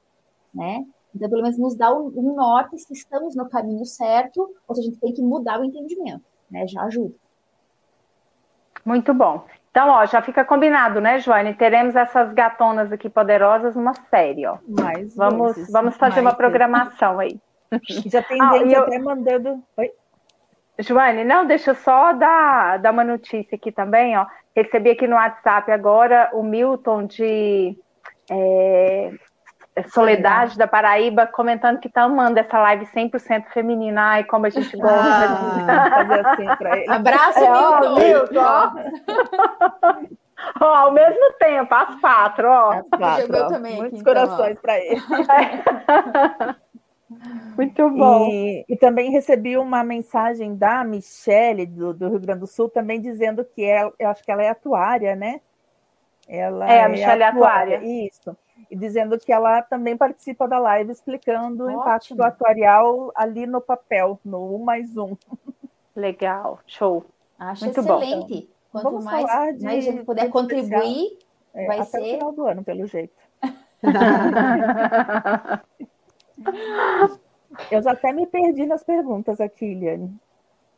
né? 0.54 0.86
Então, 1.16 1.30
pelo 1.30 1.42
menos 1.42 1.58
nos 1.58 1.76
dá 1.76 1.94
um, 1.94 2.08
um 2.16 2.36
norte 2.36 2.78
se 2.78 2.94
estamos 2.94 3.36
no 3.36 3.50
caminho 3.50 3.86
certo 3.86 4.54
ou 4.68 4.76
se 4.76 4.82
a 4.82 4.84
gente 4.84 4.98
tem 4.98 5.14
que 5.14 5.22
mudar 5.22 5.60
o 5.60 5.64
entendimento, 5.64 6.24
né? 6.50 6.68
Já 6.68 6.84
ajuda. 6.84 7.16
Muito 8.86 9.14
bom. 9.14 9.46
Então, 9.72 9.90
ó, 9.90 10.06
já 10.06 10.22
fica 10.22 10.44
combinado, 10.44 11.00
né, 11.00 11.20
Joane? 11.20 11.54
Teremos 11.54 11.96
essas 11.96 12.34
gatonas 12.34 12.92
aqui 12.92 13.10
poderosas 13.10 13.76
numa 13.76 13.94
série, 14.10 14.46
ó. 14.48 14.58
Mais 14.68 15.16
Vamos, 15.16 15.56
vezes, 15.56 15.72
vamos 15.72 15.96
fazer 15.96 16.22
uma 16.22 16.32
vezes. 16.32 16.38
programação 16.38 17.20
aí. 17.20 17.40
Já 18.08 18.24
tem 18.24 18.42
Ah, 18.42 18.58
gente 18.58 18.74
eu- 18.74 18.82
até 18.84 18.98
mandando. 18.98 19.64
Oi? 19.78 19.92
Joane, 20.80 21.24
não, 21.24 21.46
deixa 21.46 21.72
eu 21.72 21.76
só 21.76 22.14
dar, 22.14 22.80
dar 22.80 22.92
uma 22.92 23.04
notícia 23.04 23.56
aqui 23.56 23.72
também, 23.72 24.18
ó. 24.18 24.26
Recebi 24.56 24.90
aqui 24.92 25.06
no 25.08 25.16
WhatsApp 25.18 25.72
agora 25.72 26.30
o 26.34 26.42
Milton 26.42 27.06
de 27.06 27.78
é, 28.32 29.12
Soledade 29.88 30.58
da 30.58 30.68
Paraíba 30.68 31.28
comentando 31.28 31.80
que 31.80 31.90
tá 31.90 32.04
amando 32.04 32.40
essa 32.40 32.60
live 32.60 32.86
100% 32.86 33.46
feminina. 33.54 34.02
Ai, 34.02 34.24
como 34.24 34.46
a 34.46 34.50
gente 34.50 34.76
gosta. 34.76 34.98
Ah, 34.98 35.90
Fazer 35.90 36.28
assim 36.28 36.56
pra 36.58 36.78
ele. 36.78 36.90
Abraço, 36.92 37.40
É, 37.40 37.52
ó, 37.52 37.80
Milton! 37.80 38.00
Milton, 38.00 38.40
ó. 38.40 38.72
Ó, 40.62 40.66
ao 40.66 40.94
mesmo 40.94 41.34
tempo, 41.38 41.74
as 41.74 42.00
quatro, 42.00 42.48
ó. 42.48 42.72
As 42.72 42.88
quatro, 42.98 43.38
ó. 43.38 43.48
também 43.48 43.74
aqui, 43.74 43.82
Muitos 43.82 44.00
então, 44.00 44.14
corações 44.14 44.60
para 44.60 44.80
ele. 44.80 45.02
Muito 47.58 47.90
bom. 47.90 48.28
E, 48.30 48.66
e 48.70 48.78
também 48.78 49.12
recebi 49.12 49.58
uma 49.58 49.84
mensagem 49.84 50.56
da 50.56 50.84
Michele, 50.84 51.66
do, 51.66 51.94
do 51.94 52.10
Rio 52.10 52.20
Grande 52.20 52.42
do 52.42 52.48
Sul, 52.48 52.70
também 52.70 53.02
dizendo 53.02 53.44
que 53.44 53.64
ela, 53.64 53.92
eu 54.00 54.10
acho 54.10 54.24
que 54.24 54.32
ela 54.32 54.44
é 54.44 54.50
atuária, 54.50 55.16
né? 55.16 55.42
Ela 56.30 56.72
É, 56.72 56.84
a 56.84 56.90
Michele 56.90 57.24
é 57.24 57.28
atuária. 57.28 57.82
Isso. 57.84 58.38
E 58.70 58.76
dizendo 58.76 59.18
que 59.18 59.34
ela 59.34 59.64
também 59.64 59.98
participa 59.98 60.48
da 60.48 60.60
live 60.60 60.92
explicando 60.92 61.66
o 61.66 61.72
impacto 61.72 61.90
Ótimo. 62.14 62.18
do 62.18 62.24
atuarial 62.24 63.12
ali 63.16 63.48
no 63.48 63.60
papel, 63.60 64.20
no 64.24 64.56
um 64.56 64.64
mais 64.64 64.96
um. 64.96 65.16
Legal, 65.96 66.60
show. 66.68 67.04
Acho 67.40 67.66
Muito 67.66 67.82
bom. 67.82 68.00
excelente. 68.02 68.50
Quanto 68.72 68.84
Vamos 68.84 69.06
mais, 69.06 69.26
falar 69.26 69.54
de 69.54 69.64
mais 69.66 69.88
a 69.88 69.92
gente 69.92 70.04
puder 70.06 70.30
contribuir, 70.30 71.18
É, 71.56 71.66
Vai 71.66 71.78
até 71.80 71.86
ser- 71.86 72.00
o 72.00 72.04
final 72.06 72.32
do 72.32 72.46
ano, 72.46 72.64
pelo 72.64 72.86
jeito. 72.86 73.14
Eu 77.72 77.82
já 77.82 77.92
até 77.92 78.14
me 78.14 78.28
perdi 78.28 78.66
nas 78.68 78.84
perguntas 78.84 79.42
aqui, 79.42 79.66
Eliane. 79.66 80.14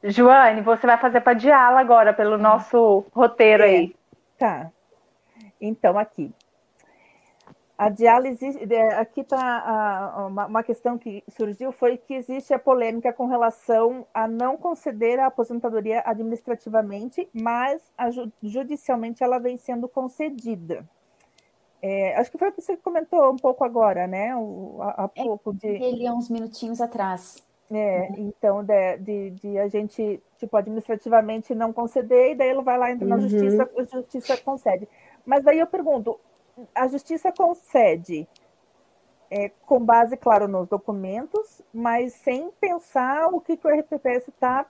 Joane, 0.04 0.62
você 0.62 0.88
vai 0.88 0.98
fazer 0.98 1.20
para 1.22 1.34
Diala 1.34 1.80
agora, 1.80 2.14
pelo 2.14 2.38
nosso 2.38 3.04
roteiro 3.14 3.64
É. 3.64 3.68
aí. 3.68 3.96
Tá. 4.38 4.72
Então, 5.62 5.98
aqui. 5.98 6.34
A 7.78 7.90
diálise, 7.90 8.46
é, 8.72 8.94
aqui 8.94 9.22
está 9.22 10.28
uma 10.48 10.62
questão 10.62 11.00
que 11.00 11.24
surgiu, 11.28 11.72
foi 11.72 11.98
que 11.98 12.14
existe 12.14 12.54
a 12.54 12.60
polêmica 12.60 13.12
com 13.12 13.26
relação 13.26 14.06
a 14.14 14.28
não 14.28 14.56
conceder 14.56 15.20
a 15.20 15.26
aposentadoria 15.26 16.04
administrativamente, 16.06 17.28
mas 17.34 17.82
a, 17.98 18.12
judicialmente 18.44 19.24
ela 19.24 19.40
vem 19.40 19.58
sendo 19.58 19.88
concedida. 19.88 20.88
É, 21.82 22.16
acho 22.18 22.30
que 22.30 22.38
foi 22.38 22.52
você 22.52 22.78
que 22.78 22.84
comentou 22.84 23.32
um 23.32 23.38
pouco 23.38 23.64
agora, 23.64 24.06
né? 24.06 24.36
O, 24.36 24.78
há, 24.82 25.10
é, 25.16 25.24
pouco 25.24 25.52
de. 25.52 25.68
Ele 25.68 26.08
uns 26.12 26.30
minutinhos 26.30 26.80
atrás. 26.80 27.44
É, 27.72 28.10
então, 28.18 28.64
de, 28.64 28.98
de, 28.98 29.30
de, 29.32 29.58
a 29.58 29.68
gente, 29.70 30.22
tipo, 30.38 30.58
administrativamente 30.58 31.56
não 31.56 31.72
conceder, 31.72 32.34
e 32.34 32.36
daí 32.36 32.50
ele 32.50 32.62
vai 32.62 32.78
lá, 32.78 32.92
entra 32.92 33.08
na 33.08 33.16
uhum. 33.16 33.22
justiça, 33.22 33.70
a 33.76 33.84
justiça 33.86 34.38
concede. 34.38 34.88
Mas 35.26 35.44
daí 35.44 35.60
eu 35.60 35.68
pergunto, 35.68 36.20
a 36.76 36.88
justiça 36.88 37.32
concede 37.32 38.28
é, 39.30 39.50
com 39.66 39.80
base, 39.80 40.18
claro, 40.18 40.48
nos 40.48 40.68
documentos, 40.68 41.62
mas 41.74 42.14
sem 42.14 42.52
pensar 42.60 43.28
o 43.28 43.40
que, 43.40 43.56
que 43.56 43.66
o 43.66 43.70
RPPS 43.70 44.28
está 44.28 44.66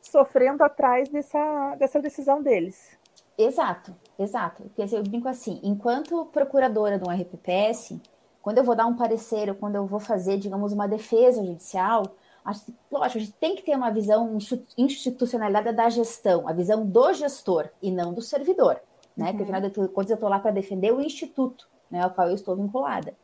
sofrendo 0.00 0.64
atrás 0.64 1.08
dessa, 1.08 1.76
dessa 1.76 2.00
decisão 2.00 2.42
deles. 2.42 2.98
Exato, 3.38 3.94
exato. 4.18 4.64
Quer 4.74 4.84
dizer, 4.84 4.98
eu 4.98 5.04
brinco 5.04 5.28
assim, 5.28 5.60
enquanto 5.62 6.26
procuradora 6.26 6.98
de 6.98 7.08
um 7.08 7.12
RPPS, 7.12 8.00
quando 8.42 8.58
eu 8.58 8.64
vou 8.64 8.74
dar 8.74 8.86
um 8.86 8.96
parecer 8.96 9.48
ou 9.48 9.54
quando 9.54 9.76
eu 9.76 9.86
vou 9.86 10.00
fazer, 10.00 10.36
digamos, 10.36 10.72
uma 10.72 10.88
defesa 10.88 11.44
judicial, 11.44 12.02
acho, 12.44 12.74
lógico, 12.90 13.18
a 13.18 13.20
gente 13.20 13.32
tem 13.34 13.54
que 13.54 13.62
ter 13.62 13.76
uma 13.76 13.92
visão 13.92 14.36
institucionalidade 14.76 15.72
da 15.72 15.88
gestão, 15.88 16.48
a 16.48 16.52
visão 16.52 16.84
do 16.84 17.12
gestor 17.12 17.68
e 17.80 17.92
não 17.92 18.12
do 18.12 18.20
servidor 18.20 18.80
né? 19.16 19.26
Uhum. 19.26 19.30
Porque 19.30 19.42
afinal 19.42 19.60
de 19.60 19.70
contas 19.88 20.10
eu 20.10 20.14
estou 20.14 20.28
lá 20.28 20.38
para 20.38 20.50
defender 20.50 20.92
o 20.92 21.00
instituto, 21.00 21.68
né, 21.90 22.02
ao 22.02 22.10
qual 22.10 22.28
eu 22.28 22.34
estou 22.34 22.56
vinculada, 22.56 23.14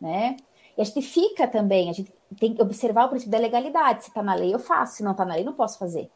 né? 0.00 0.36
E 0.76 0.80
a 0.80 0.84
gente 0.84 1.02
fica 1.02 1.48
também, 1.48 1.90
a 1.90 1.92
gente 1.92 2.12
tem 2.38 2.54
que 2.54 2.62
observar 2.62 3.06
o 3.06 3.08
princípio 3.08 3.32
da 3.32 3.38
legalidade. 3.38 4.04
Se 4.04 4.10
está 4.10 4.22
na 4.22 4.34
lei, 4.34 4.54
eu 4.54 4.60
faço. 4.60 4.96
Se 4.96 5.02
não 5.02 5.10
está 5.10 5.24
na 5.24 5.34
lei, 5.34 5.42
não 5.42 5.52
posso 5.52 5.76
fazer. 5.76 6.08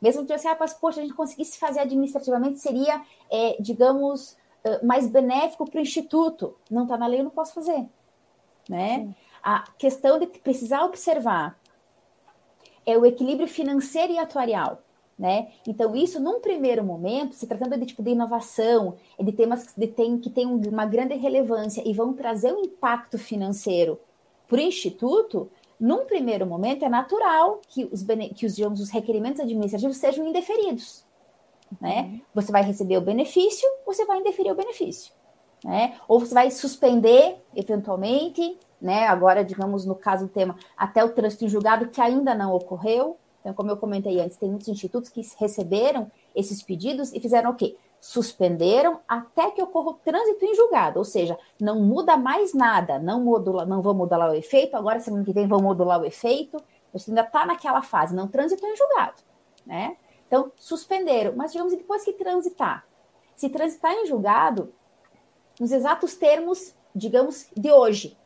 Mesmo 0.00 0.24
que 0.24 0.38
você, 0.38 0.48
ah, 0.48 0.56
mas, 0.58 0.72
poxa, 0.72 1.00
a 1.00 1.02
gente 1.02 1.14
conseguisse 1.14 1.58
fazer 1.58 1.80
administrativamente, 1.80 2.58
seria, 2.58 3.02
é, 3.30 3.56
digamos, 3.60 4.36
mais 4.82 5.08
benéfico 5.08 5.68
para 5.68 5.78
o 5.78 5.82
instituto. 5.82 6.56
Não 6.70 6.84
está 6.84 6.96
na 6.96 7.06
lei, 7.06 7.20
eu 7.20 7.24
não 7.24 7.30
posso 7.30 7.52
fazer. 7.52 7.86
Né? 8.68 8.98
Sim. 8.98 9.14
A 9.42 9.64
questão 9.78 10.18
de 10.18 10.26
precisar 10.26 10.84
observar 10.84 11.58
é 12.86 12.96
o 12.96 13.04
equilíbrio 13.04 13.48
financeiro 13.48 14.12
e 14.12 14.18
atuarial. 14.18 14.82
Né? 15.18 15.48
Então, 15.66 15.96
isso, 15.96 16.20
num 16.20 16.40
primeiro 16.40 16.84
momento, 16.84 17.34
se 17.34 17.46
tratando 17.46 17.76
de 17.76 17.86
tipo 17.86 18.02
de 18.02 18.10
inovação, 18.10 18.94
de 19.18 19.32
temas 19.32 19.64
que 19.64 19.86
têm 19.88 20.16
que 20.16 20.30
tem 20.30 20.46
uma 20.46 20.86
grande 20.86 21.14
relevância 21.16 21.82
e 21.84 21.92
vão 21.92 22.12
trazer 22.12 22.52
um 22.52 22.60
impacto 22.60 23.18
financeiro 23.18 23.98
para 24.46 24.58
o 24.58 24.60
Instituto, 24.60 25.50
num 25.78 26.04
primeiro 26.04 26.46
momento 26.46 26.84
é 26.84 26.88
natural 26.88 27.60
que 27.68 27.88
os, 27.90 28.04
que 28.36 28.46
os, 28.46 28.54
digamos, 28.54 28.80
os 28.80 28.90
requerimentos 28.90 29.40
administrativos 29.40 29.96
sejam 29.96 30.26
indeferidos. 30.26 31.04
Né? 31.80 32.02
Uhum. 32.02 32.20
Você 32.34 32.52
vai 32.52 32.62
receber 32.62 32.96
o 32.96 33.02
benefício, 33.02 33.68
você 33.84 34.04
vai 34.04 34.20
indeferir 34.20 34.52
o 34.52 34.56
benefício. 34.56 35.12
Né? 35.64 35.96
Ou 36.06 36.20
você 36.20 36.32
vai 36.32 36.50
suspender, 36.50 37.36
eventualmente, 37.54 38.56
né? 38.80 39.06
agora, 39.06 39.44
digamos, 39.44 39.84
no 39.84 39.94
caso 39.94 40.26
do 40.26 40.32
tema, 40.32 40.56
até 40.76 41.04
o 41.04 41.10
trânsito 41.10 41.44
em 41.44 41.48
julgado, 41.48 41.88
que 41.88 42.00
ainda 42.00 42.34
não 42.34 42.54
ocorreu, 42.54 43.16
então, 43.40 43.54
como 43.54 43.70
eu 43.70 43.76
comentei 43.76 44.20
antes, 44.20 44.36
tem 44.36 44.48
muitos 44.48 44.68
institutos 44.68 45.10
que 45.10 45.22
receberam 45.38 46.10
esses 46.34 46.62
pedidos 46.62 47.12
e 47.12 47.20
fizeram 47.20 47.50
o 47.50 47.54
quê? 47.54 47.76
Suspenderam 48.00 49.00
até 49.08 49.50
que 49.50 49.62
ocorra 49.62 49.90
o 49.90 49.94
trânsito 49.94 50.44
em 50.44 50.54
julgado, 50.54 50.98
ou 50.98 51.04
seja, 51.04 51.38
não 51.60 51.80
muda 51.80 52.16
mais 52.16 52.54
nada, 52.54 52.98
não 52.98 53.22
modula, 53.22 53.64
não 53.64 53.80
vão 53.80 53.94
modular 53.94 54.30
o 54.30 54.34
efeito, 54.34 54.76
agora 54.76 55.00
semana 55.00 55.24
que 55.24 55.32
vem 55.32 55.46
vão 55.46 55.60
modular 55.60 56.00
o 56.00 56.04
efeito, 56.04 56.62
você 56.92 57.10
ainda 57.10 57.22
está 57.22 57.44
naquela 57.44 57.82
fase, 57.82 58.14
não 58.14 58.28
trânsito 58.28 58.64
em 58.64 58.76
julgado, 58.76 59.22
né? 59.66 59.96
Então, 60.26 60.52
suspenderam, 60.56 61.32
mas 61.34 61.52
digamos 61.52 61.72
depois 61.72 62.04
que 62.04 62.12
transitar, 62.12 62.86
se 63.34 63.48
transitar 63.48 63.92
em 63.94 64.06
julgado, 64.06 64.72
nos 65.58 65.72
exatos 65.72 66.14
termos, 66.14 66.74
digamos, 66.94 67.48
de 67.56 67.70
hoje, 67.72 68.16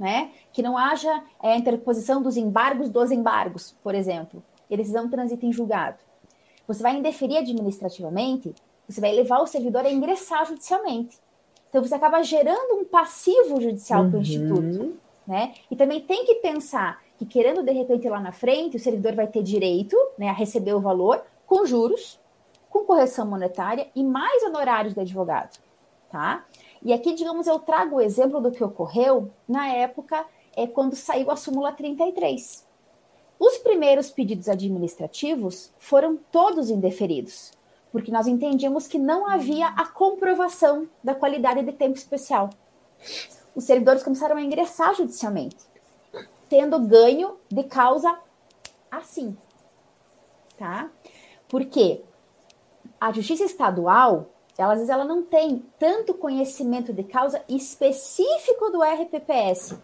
né? 0.00 0.30
Que 0.50 0.62
não 0.62 0.78
haja 0.78 1.22
é, 1.42 1.54
interposição 1.54 2.22
dos 2.22 2.38
embargos 2.38 2.88
dos 2.88 3.10
embargos, 3.10 3.76
por 3.82 3.94
exemplo. 3.94 4.42
E 4.70 4.74
a 4.74 4.76
decisão 4.78 5.10
transita 5.10 5.44
em 5.44 5.52
julgado. 5.52 5.98
Você 6.66 6.82
vai 6.82 6.96
indeferir 6.96 7.36
administrativamente, 7.36 8.54
você 8.88 9.00
vai 9.00 9.12
levar 9.12 9.40
o 9.40 9.46
servidor 9.46 9.84
a 9.84 9.90
ingressar 9.90 10.46
judicialmente. 10.46 11.18
Então 11.68 11.84
você 11.84 11.94
acaba 11.94 12.22
gerando 12.22 12.80
um 12.80 12.84
passivo 12.84 13.60
judicial 13.60 14.04
uhum. 14.04 14.10
para 14.10 14.18
o 14.18 14.22
instituto, 14.22 14.96
né? 15.26 15.54
E 15.70 15.76
também 15.76 16.00
tem 16.00 16.24
que 16.24 16.36
pensar 16.36 17.02
que 17.18 17.26
querendo 17.26 17.62
de 17.62 17.70
repente 17.70 18.08
lá 18.08 18.18
na 18.18 18.32
frente, 18.32 18.78
o 18.78 18.80
servidor 18.80 19.14
vai 19.14 19.26
ter 19.26 19.42
direito, 19.42 19.94
né, 20.16 20.30
a 20.30 20.32
receber 20.32 20.72
o 20.72 20.80
valor 20.80 21.22
com 21.46 21.66
juros, 21.66 22.18
com 22.70 22.84
correção 22.84 23.26
monetária 23.26 23.88
e 23.94 24.02
mais 24.02 24.42
honorários 24.44 24.94
do 24.94 25.00
advogado, 25.02 25.58
tá? 26.10 26.44
E 26.82 26.92
aqui, 26.92 27.14
digamos, 27.14 27.46
eu 27.46 27.58
trago 27.58 27.96
o 27.96 28.00
exemplo 28.00 28.40
do 28.40 28.50
que 28.50 28.64
ocorreu 28.64 29.30
na 29.46 29.68
época 29.68 30.24
é 30.56 30.66
quando 30.66 30.96
saiu 30.96 31.30
a 31.30 31.36
súmula 31.36 31.72
33. 31.72 32.66
Os 33.38 33.58
primeiros 33.58 34.10
pedidos 34.10 34.48
administrativos 34.48 35.72
foram 35.78 36.18
todos 36.30 36.70
indeferidos, 36.70 37.52
porque 37.92 38.10
nós 38.10 38.26
entendíamos 38.26 38.86
que 38.86 38.98
não 38.98 39.26
havia 39.26 39.68
a 39.68 39.86
comprovação 39.86 40.88
da 41.02 41.14
qualidade 41.14 41.62
de 41.62 41.72
tempo 41.72 41.96
especial. 41.96 42.50
Os 43.54 43.64
servidores 43.64 44.02
começaram 44.02 44.36
a 44.36 44.42
ingressar 44.42 44.94
judicialmente, 44.94 45.56
tendo 46.48 46.78
ganho 46.80 47.36
de 47.50 47.64
causa 47.64 48.18
assim, 48.90 49.36
tá? 50.58 50.90
Porque 51.48 52.02
a 53.00 53.12
justiça 53.12 53.44
estadual 53.44 54.26
ela, 54.60 54.74
às 54.74 54.80
vezes 54.80 54.92
ela 54.92 55.04
não 55.06 55.22
tem 55.22 55.64
tanto 55.78 56.12
conhecimento 56.12 56.92
de 56.92 57.02
causa 57.02 57.42
específico 57.48 58.70
do 58.70 58.82
RPPS, 58.82 59.78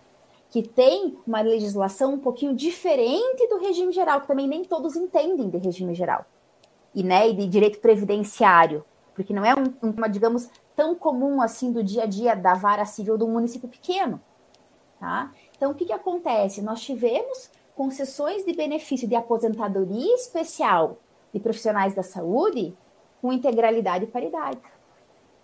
que 0.51 0.63
tem 0.63 1.17
uma 1.27 1.41
legislação 1.41 2.13
um 2.13 2.19
pouquinho 2.19 2.55
diferente 2.55 3.49
do 3.49 3.59
regime 3.59 3.91
geral, 3.91 4.21
que 4.21 4.27
também 4.27 4.47
nem 4.47 4.65
todos 4.65 4.95
entendem 4.95 5.49
de 5.49 5.57
regime 5.57 5.95
geral, 5.95 6.27
e, 6.95 7.03
né, 7.03 7.29
e 7.31 7.35
de 7.35 7.47
direito 7.47 7.79
previdenciário, 7.79 8.85
porque 9.15 9.33
não 9.33 9.47
é 9.47 9.55
um, 9.55 9.73
uma, 9.83 10.09
digamos, 10.09 10.51
tão 10.77 10.95
comum 10.95 11.41
assim 11.41 11.73
do 11.73 11.83
dia 11.83 12.03
a 12.03 12.07
dia 12.07 12.35
da 12.35 12.53
vara 12.53 12.85
civil 12.85 13.17
um 13.23 13.33
município 13.33 13.71
pequeno. 13.71 14.21
Tá? 15.01 15.33
Então, 15.57 15.71
o 15.71 15.75
que, 15.75 15.87
que 15.87 15.93
acontece? 15.93 16.61
Nós 16.61 16.83
tivemos 16.83 17.51
concessões 17.75 18.45
de 18.45 18.53
benefício 18.53 19.09
de 19.09 19.15
aposentadoria 19.15 20.15
especial 20.15 20.99
de 21.33 21.41
profissionais 21.41 21.95
da 21.95 22.03
saúde 22.03 22.77
com 23.21 23.33
integralidade 23.33 24.05
e 24.05 24.09
paridade. 24.09 24.59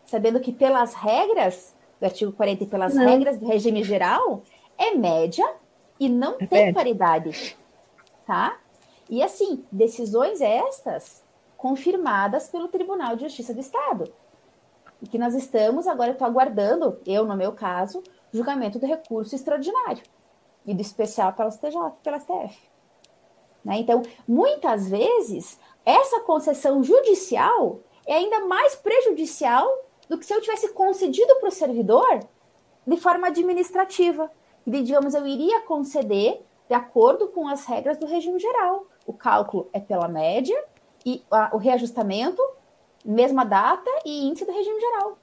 Sabendo 0.05 0.41
que, 0.41 0.53
pelas 0.53 0.95
regras 0.95 1.75
do 2.01 2.05
artigo 2.05 2.33
40 2.33 2.65
e 2.65 2.67
pelas 2.67 2.95
não. 2.95 3.07
regras 3.07 3.39
do 3.39 3.47
regime 3.47 3.83
geral, 3.85 4.43
é 4.77 4.95
média 4.95 5.49
e 5.99 6.09
não 6.09 6.35
é 6.35 6.47
tem 6.47 6.67
média. 6.67 6.75
paridade. 6.75 7.57
Tá? 8.27 8.59
E 9.09 9.23
assim, 9.23 9.65
decisões 9.71 10.41
estas 10.41 11.23
confirmadas 11.57 12.49
pelo 12.49 12.69
Tribunal 12.69 13.15
de 13.15 13.23
Justiça 13.23 13.55
do 13.55 13.61
Estado. 13.61 14.13
E 15.01 15.07
que 15.07 15.19
nós 15.19 15.35
estamos, 15.35 15.87
agora 15.87 16.13
estou 16.13 16.27
aguardando, 16.27 16.99
eu 17.07 17.25
no 17.25 17.37
meu 17.37 17.53
caso, 17.53 18.03
julgamento 18.33 18.79
do 18.79 18.87
recurso 18.87 19.35
extraordinário 19.35 20.03
e 20.67 20.75
do 20.75 20.81
especial 20.81 21.33
pela 21.33 21.51
STJ 21.51 21.73
pela 22.03 22.19
STF. 22.19 22.59
Né? 23.65 23.79
Então, 23.79 24.03
muitas 24.27 24.89
vezes, 24.89 25.59
essa 25.85 26.21
concessão 26.21 26.83
judicial 26.83 27.81
é 28.07 28.15
ainda 28.15 28.41
mais 28.47 28.75
prejudicial 28.77 29.69
do 30.09 30.19
que 30.19 30.27
se 30.27 30.35
eu 30.35 30.41
tivesse 30.41 30.73
concedido 30.73 31.35
para 31.37 31.49
o 31.49 31.53
servidor 31.53 32.21
de 32.87 32.97
forma 32.97 33.29
administrativa. 33.29 34.31
E, 34.67 34.71
digamos, 34.71 35.15
eu 35.15 35.27
iria 35.27 35.61
conceder 35.63 36.43
de 36.69 36.75
acordo 36.75 37.29
com 37.29 37.49
as 37.49 37.65
regras 37.67 37.99
do 37.99 38.07
regime 38.07 38.39
geral. 38.39 38.87
O 39.07 39.13
cálculo 39.13 39.69
é 39.73 39.81
pela 39.81 40.09
média 40.09 40.57
e 41.05 41.25
a, 41.31 41.51
o 41.55 41.59
reajustamento, 41.59 42.43
mesma 43.05 43.45
data 43.45 43.91
e 44.05 44.27
índice 44.27 44.45
do 44.45 44.53
regime 44.53 44.81
geral. 44.81 45.19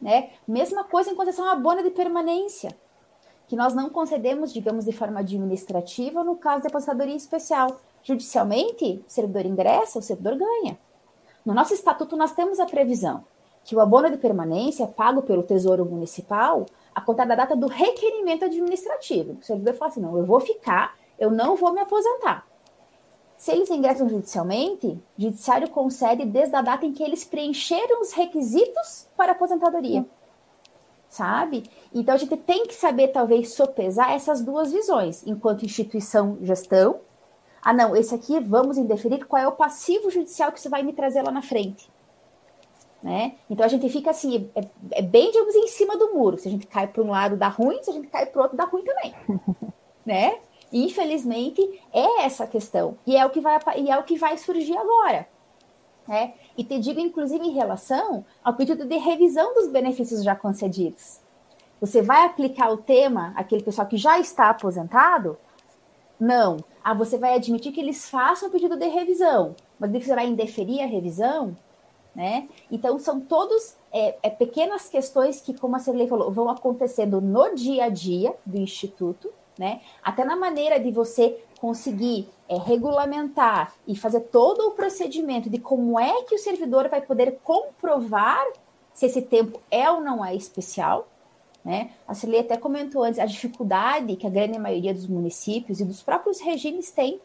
Né? 0.00 0.30
Mesma 0.46 0.84
coisa 0.84 1.10
em 1.10 1.14
concessão 1.14 1.48
à 1.48 1.54
bona 1.54 1.82
de 1.82 1.90
permanência, 1.90 2.76
que 3.46 3.56
nós 3.56 3.74
não 3.74 3.88
concedemos, 3.88 4.52
digamos, 4.52 4.84
de 4.84 4.92
forma 4.92 5.20
administrativa 5.20 6.24
no 6.24 6.36
caso 6.36 6.62
de 6.62 6.68
aposentadoria 6.68 7.16
especial. 7.16 7.80
Judicialmente, 8.02 9.04
o 9.06 9.10
servidor 9.10 9.46
ingressa, 9.46 9.98
o 9.98 10.02
servidor 10.02 10.36
ganha. 10.36 10.78
No 11.44 11.54
nosso 11.54 11.74
estatuto, 11.74 12.16
nós 12.16 12.32
temos 12.32 12.60
a 12.60 12.66
previsão 12.66 13.24
que 13.64 13.76
o 13.76 13.80
abono 13.80 14.10
de 14.10 14.16
permanência 14.16 14.84
é 14.84 14.86
pago 14.86 15.22
pelo 15.22 15.42
Tesouro 15.42 15.84
Municipal 15.84 16.66
a 16.94 17.00
contar 17.00 17.24
da 17.26 17.34
data 17.34 17.56
do 17.56 17.68
requerimento 17.68 18.44
administrativo. 18.44 19.38
O 19.40 19.44
servidor 19.44 19.74
fala 19.74 19.90
assim: 19.90 20.00
não, 20.00 20.18
eu 20.18 20.24
vou 20.24 20.40
ficar, 20.40 20.96
eu 21.18 21.30
não 21.30 21.56
vou 21.56 21.72
me 21.72 21.80
aposentar. 21.80 22.46
Se 23.36 23.50
eles 23.50 23.70
ingressam 23.70 24.08
judicialmente, 24.08 24.86
o 24.86 25.22
judiciário 25.22 25.68
concede 25.70 26.24
desde 26.24 26.54
a 26.54 26.62
data 26.62 26.86
em 26.86 26.92
que 26.92 27.02
eles 27.02 27.24
preencheram 27.24 28.00
os 28.00 28.12
requisitos 28.12 29.08
para 29.16 29.32
aposentadoria. 29.32 30.04
sabe? 31.08 31.64
Então 31.92 32.14
a 32.14 32.18
gente 32.18 32.36
tem 32.36 32.66
que 32.66 32.74
saber, 32.74 33.08
talvez, 33.08 33.52
sopesar 33.52 34.12
essas 34.12 34.40
duas 34.42 34.72
visões, 34.72 35.26
enquanto 35.26 35.64
instituição 35.64 36.38
gestão. 36.42 37.00
Ah, 37.62 37.72
não, 37.72 37.94
esse 37.94 38.12
aqui 38.12 38.40
vamos 38.40 38.76
indeferir 38.76 39.24
qual 39.24 39.40
é 39.40 39.46
o 39.46 39.52
passivo 39.52 40.10
judicial 40.10 40.50
que 40.50 40.60
você 40.60 40.68
vai 40.68 40.82
me 40.82 40.92
trazer 40.92 41.22
lá 41.22 41.30
na 41.30 41.42
frente. 41.42 41.88
Né? 43.00 43.36
Então 43.48 43.64
a 43.64 43.68
gente 43.68 43.88
fica 43.88 44.10
assim, 44.10 44.50
é, 44.54 44.64
é 44.92 45.02
bem, 45.02 45.30
digamos, 45.30 45.54
em 45.54 45.68
cima 45.68 45.96
do 45.96 46.12
muro. 46.12 46.38
Se 46.38 46.48
a 46.48 46.50
gente 46.50 46.66
cai 46.66 46.86
para 46.86 47.02
um 47.02 47.10
lado 47.10 47.36
dá 47.36 47.48
ruim, 47.48 47.82
se 47.82 47.90
a 47.90 47.92
gente 47.92 48.08
cai 48.08 48.26
para 48.26 48.38
o 48.38 48.42
outro 48.42 48.56
dá 48.56 48.64
ruim 48.64 48.84
também. 48.84 49.14
né? 50.04 50.38
Infelizmente, 50.72 51.60
é 51.92 52.22
essa 52.22 52.44
a 52.44 52.46
questão. 52.46 52.96
E 53.06 53.16
é 53.16 53.24
o 53.24 53.30
que 53.30 53.40
vai, 53.40 53.60
e 53.76 53.90
é 53.90 53.98
o 53.98 54.04
que 54.04 54.16
vai 54.16 54.36
surgir 54.38 54.76
agora. 54.76 55.28
Né? 56.06 56.34
E 56.56 56.64
te 56.64 56.78
digo, 56.78 56.98
inclusive, 56.98 57.44
em 57.44 57.52
relação 57.52 58.24
ao 58.42 58.54
pedido 58.54 58.84
de 58.84 58.96
revisão 58.96 59.54
dos 59.54 59.68
benefícios 59.68 60.24
já 60.24 60.34
concedidos. 60.34 61.20
Você 61.80 62.00
vai 62.00 62.24
aplicar 62.24 62.70
o 62.70 62.76
tema 62.76 63.32
aquele 63.36 63.62
pessoal 63.62 63.86
que 63.86 63.96
já 63.96 64.18
está 64.18 64.50
aposentado? 64.50 65.36
Não. 66.18 66.58
Ah, 66.84 66.94
você 66.94 67.16
vai 67.16 67.34
admitir 67.34 67.72
que 67.72 67.80
eles 67.80 68.08
façam 68.08 68.48
o 68.48 68.52
pedido 68.52 68.76
de 68.76 68.86
revisão, 68.88 69.54
mas 69.78 69.90
você 69.90 70.14
vai 70.14 70.26
indeferir 70.26 70.82
a 70.82 70.86
revisão? 70.86 71.56
Né? 72.14 72.48
Então, 72.70 72.98
são 72.98 73.20
todos 73.20 73.74
é, 73.90 74.16
é, 74.22 74.28
pequenas 74.28 74.88
questões 74.88 75.40
que, 75.40 75.54
como 75.54 75.76
a 75.76 75.78
Cirlei 75.78 76.06
falou, 76.06 76.30
vão 76.30 76.50
acontecendo 76.50 77.20
no 77.20 77.54
dia 77.54 77.84
a 77.84 77.88
dia 77.88 78.34
do 78.44 78.58
Instituto, 78.58 79.32
né? 79.58 79.80
Até 80.02 80.24
na 80.24 80.36
maneira 80.36 80.78
de 80.78 80.90
você 80.90 81.42
conseguir 81.58 82.28
é, 82.48 82.56
regulamentar 82.56 83.72
e 83.86 83.96
fazer 83.96 84.20
todo 84.20 84.68
o 84.68 84.70
procedimento 84.72 85.48
de 85.48 85.58
como 85.58 85.98
é 85.98 86.22
que 86.24 86.34
o 86.34 86.38
servidor 86.38 86.88
vai 86.88 87.00
poder 87.00 87.38
comprovar 87.42 88.44
se 88.92 89.06
esse 89.06 89.22
tempo 89.22 89.60
é 89.70 89.90
ou 89.90 90.00
não 90.00 90.24
é 90.24 90.34
especial. 90.34 91.08
Né? 91.64 91.90
A 92.08 92.14
Cirlei 92.14 92.40
até 92.40 92.56
comentou 92.56 93.04
antes 93.04 93.20
a 93.20 93.26
dificuldade 93.26 94.16
que 94.16 94.26
a 94.26 94.30
grande 94.30 94.58
maioria 94.58 94.92
dos 94.92 95.06
municípios 95.06 95.80
e 95.80 95.84
dos 95.84 96.02
próprios 96.02 96.40
regimes 96.40 96.90
tem 96.90 97.20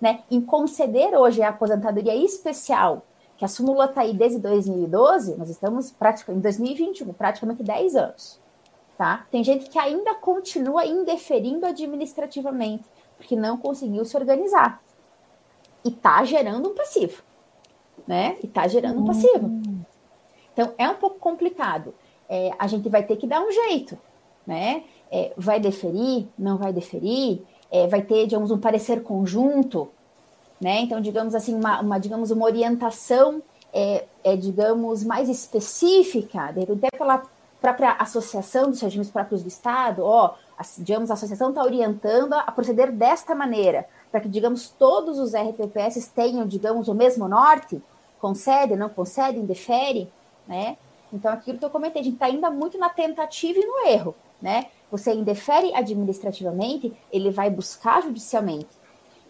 né, 0.00 0.22
em 0.30 0.40
conceder 0.40 1.14
hoje 1.14 1.42
a 1.42 1.50
aposentadoria 1.50 2.14
especial, 2.14 3.04
que 3.36 3.44
a 3.44 3.48
súmula 3.48 3.86
está 3.86 4.02
aí 4.02 4.14
desde 4.14 4.38
2012, 4.38 5.36
nós 5.36 5.50
estamos 5.50 5.90
praticamente 5.90 6.38
em 6.38 6.42
2021, 6.42 7.12
praticamente 7.12 7.62
10 7.62 7.96
anos. 7.96 8.40
Tá? 8.96 9.26
Tem 9.30 9.44
gente 9.44 9.68
que 9.68 9.78
ainda 9.78 10.14
continua 10.14 10.86
indeferindo 10.86 11.66
administrativamente, 11.66 12.84
porque 13.18 13.36
não 13.36 13.58
conseguiu 13.58 14.04
se 14.06 14.16
organizar. 14.16 14.82
E 15.84 15.88
está 15.88 16.24
gerando 16.24 16.70
um 16.70 16.74
passivo. 16.74 17.22
Né? 18.06 18.38
E 18.42 18.46
está 18.46 18.66
gerando 18.66 19.02
um 19.02 19.04
passivo. 19.04 19.60
Então, 20.52 20.72
é 20.78 20.88
um 20.88 20.94
pouco 20.94 21.18
complicado. 21.18 21.94
É, 22.28 22.50
a 22.58 22.66
gente 22.66 22.88
vai 22.88 23.02
ter 23.02 23.16
que 23.16 23.26
dar 23.26 23.40
um 23.40 23.50
jeito. 23.50 23.98
Né? 24.46 24.84
É, 25.10 25.32
vai 25.36 25.60
deferir? 25.60 26.26
Não 26.38 26.56
vai 26.56 26.72
deferir? 26.72 27.42
É, 27.70 27.86
vai 27.86 28.02
ter, 28.02 28.26
digamos, 28.26 28.50
um 28.50 28.58
parecer 28.58 29.02
conjunto? 29.02 29.88
Né? 30.60 30.80
Então, 30.80 31.00
digamos 31.00 31.34
assim, 31.34 31.54
uma, 31.54 31.80
uma 31.80 31.98
digamos, 31.98 32.30
uma 32.30 32.44
orientação, 32.44 33.42
é, 33.72 34.04
é, 34.24 34.36
digamos, 34.36 35.04
mais 35.04 35.28
específica, 35.28 36.52
de 36.52 36.60
repente, 36.60 36.86
até 36.86 36.96
pela 36.98 37.22
própria 37.60 37.92
associação 37.92 38.70
dos 38.70 38.80
regimes 38.80 39.10
próprios 39.10 39.42
do 39.42 39.48
Estado, 39.48 40.04
ó, 40.04 40.34
digamos, 40.78 41.10
a 41.10 41.14
associação 41.14 41.50
está 41.50 41.62
orientando 41.62 42.32
a, 42.32 42.50
proceder 42.52 42.92
desta 42.92 43.34
maneira, 43.34 43.86
para 44.10 44.20
que, 44.20 44.28
digamos, 44.28 44.68
todos 44.68 45.18
os 45.18 45.34
RPPS 45.34 46.08
tenham, 46.14 46.46
digamos, 46.46 46.88
o 46.88 46.94
mesmo 46.94 47.28
norte, 47.28 47.82
concede, 48.20 48.76
não 48.76 48.88
concede, 48.88 49.38
indefere, 49.38 50.10
né? 50.46 50.76
Então, 51.12 51.32
aquilo 51.32 51.58
que 51.58 51.64
eu 51.64 51.70
comentei, 51.70 52.00
a 52.00 52.04
gente 52.04 52.14
está 52.14 52.26
ainda 52.26 52.50
muito 52.50 52.78
na 52.78 52.88
tentativa 52.88 53.58
e 53.58 53.66
no 53.66 53.86
erro, 53.88 54.14
né? 54.40 54.66
Você 54.90 55.12
indefere 55.12 55.74
administrativamente, 55.74 56.92
ele 57.12 57.30
vai 57.30 57.50
buscar 57.50 58.02
judicialmente. 58.02 58.68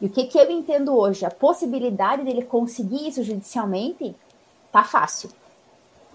E 0.01 0.07
o 0.07 0.11
que, 0.11 0.25
que 0.25 0.39
eu 0.39 0.51
entendo 0.51 0.97
hoje? 0.97 1.25
A 1.25 1.31
possibilidade 1.31 2.23
dele 2.23 2.43
conseguir 2.43 3.09
isso 3.09 3.23
judicialmente 3.23 4.15
tá 4.71 4.85
fácil. 4.85 5.31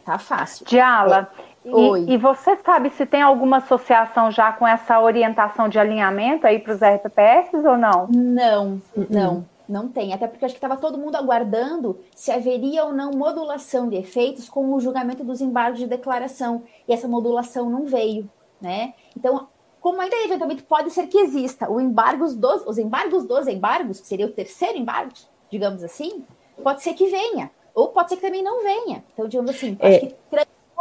Tá 0.05 0.18
fácil. 0.18 0.66
Diala, 0.66 1.30
é. 1.66 1.70
e, 1.70 2.14
e, 2.14 2.18
você 2.18 2.55
sabe 2.57 2.89
se 2.91 3.05
tem 3.05 3.22
alguma 3.22 3.57
associação 3.57 4.32
já 4.32 4.51
com 4.51 4.68
essa 4.68 4.99
orientação 4.99 5.70
de 5.70 5.78
alinhamento 5.80 6.45
aí 6.45 6.59
para 6.59 6.74
os 6.74 6.80
RPPS 6.82 7.53
ou 7.53 7.78
não? 7.78 8.07
Não, 8.07 8.82
não, 9.09 9.45
não 9.68 9.88
tem. 9.88 10.14
Até 10.14 10.28
porque 10.28 10.45
acho 10.45 10.53
que 10.53 10.57
estava 10.57 10.78
todo 10.78 10.97
mundo 10.97 11.16
aguardando 11.16 11.99
se 12.16 12.32
haveria 12.32 12.86
ou 12.86 12.93
não 12.93 13.12
modulação 13.12 13.89
de 13.89 13.95
efeitos 13.95 14.49
com 14.49 14.74
o 14.74 14.80
julgamento 14.80 15.24
dos 15.24 15.41
embargos 15.41 15.80
de 15.80 15.88
declaração. 15.88 16.64
E 16.88 16.93
essa 16.93 17.07
modulação 17.07 17.70
não 17.70 17.86
veio, 17.86 18.30
né? 18.59 18.93
Então, 19.16 19.47
como 19.80 19.99
ainda 19.99 20.16
eventualmente 20.18 20.64
pode 20.64 20.91
ser 20.91 21.07
que 21.07 21.18
exista 21.18 21.70
o 21.70 21.82
embargos 21.82 22.36
dos, 22.36 22.66
os 22.68 22.78
embargos 22.78 23.26
dos 23.26 23.47
embargos, 23.47 23.99
que 23.99 24.07
seria 24.07 24.28
o 24.28 24.32
terceiro 24.32 24.78
embargo, 24.78 25.12
digamos 25.49 25.84
assim, 25.84 26.24
pode 26.64 26.84
ser 26.84 26.93
que 26.93 27.07
venha. 27.07 27.49
Ou 27.74 27.88
pode 27.88 28.09
ser 28.09 28.18
que 28.18 28.22
também 28.22 28.43
não 28.43 28.62
venha. 28.62 29.03
Então, 29.14 29.28
digamos 29.28 29.51
assim, 29.51 29.78
é. 29.80 29.88
acho 29.88 29.99
que 30.07 30.16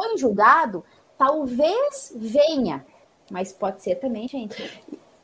em 0.02 0.18
julgado, 0.18 0.84
talvez 1.18 2.12
venha, 2.16 2.84
mas 3.30 3.52
pode 3.52 3.82
ser 3.82 3.96
também, 3.96 4.26
gente. 4.26 4.82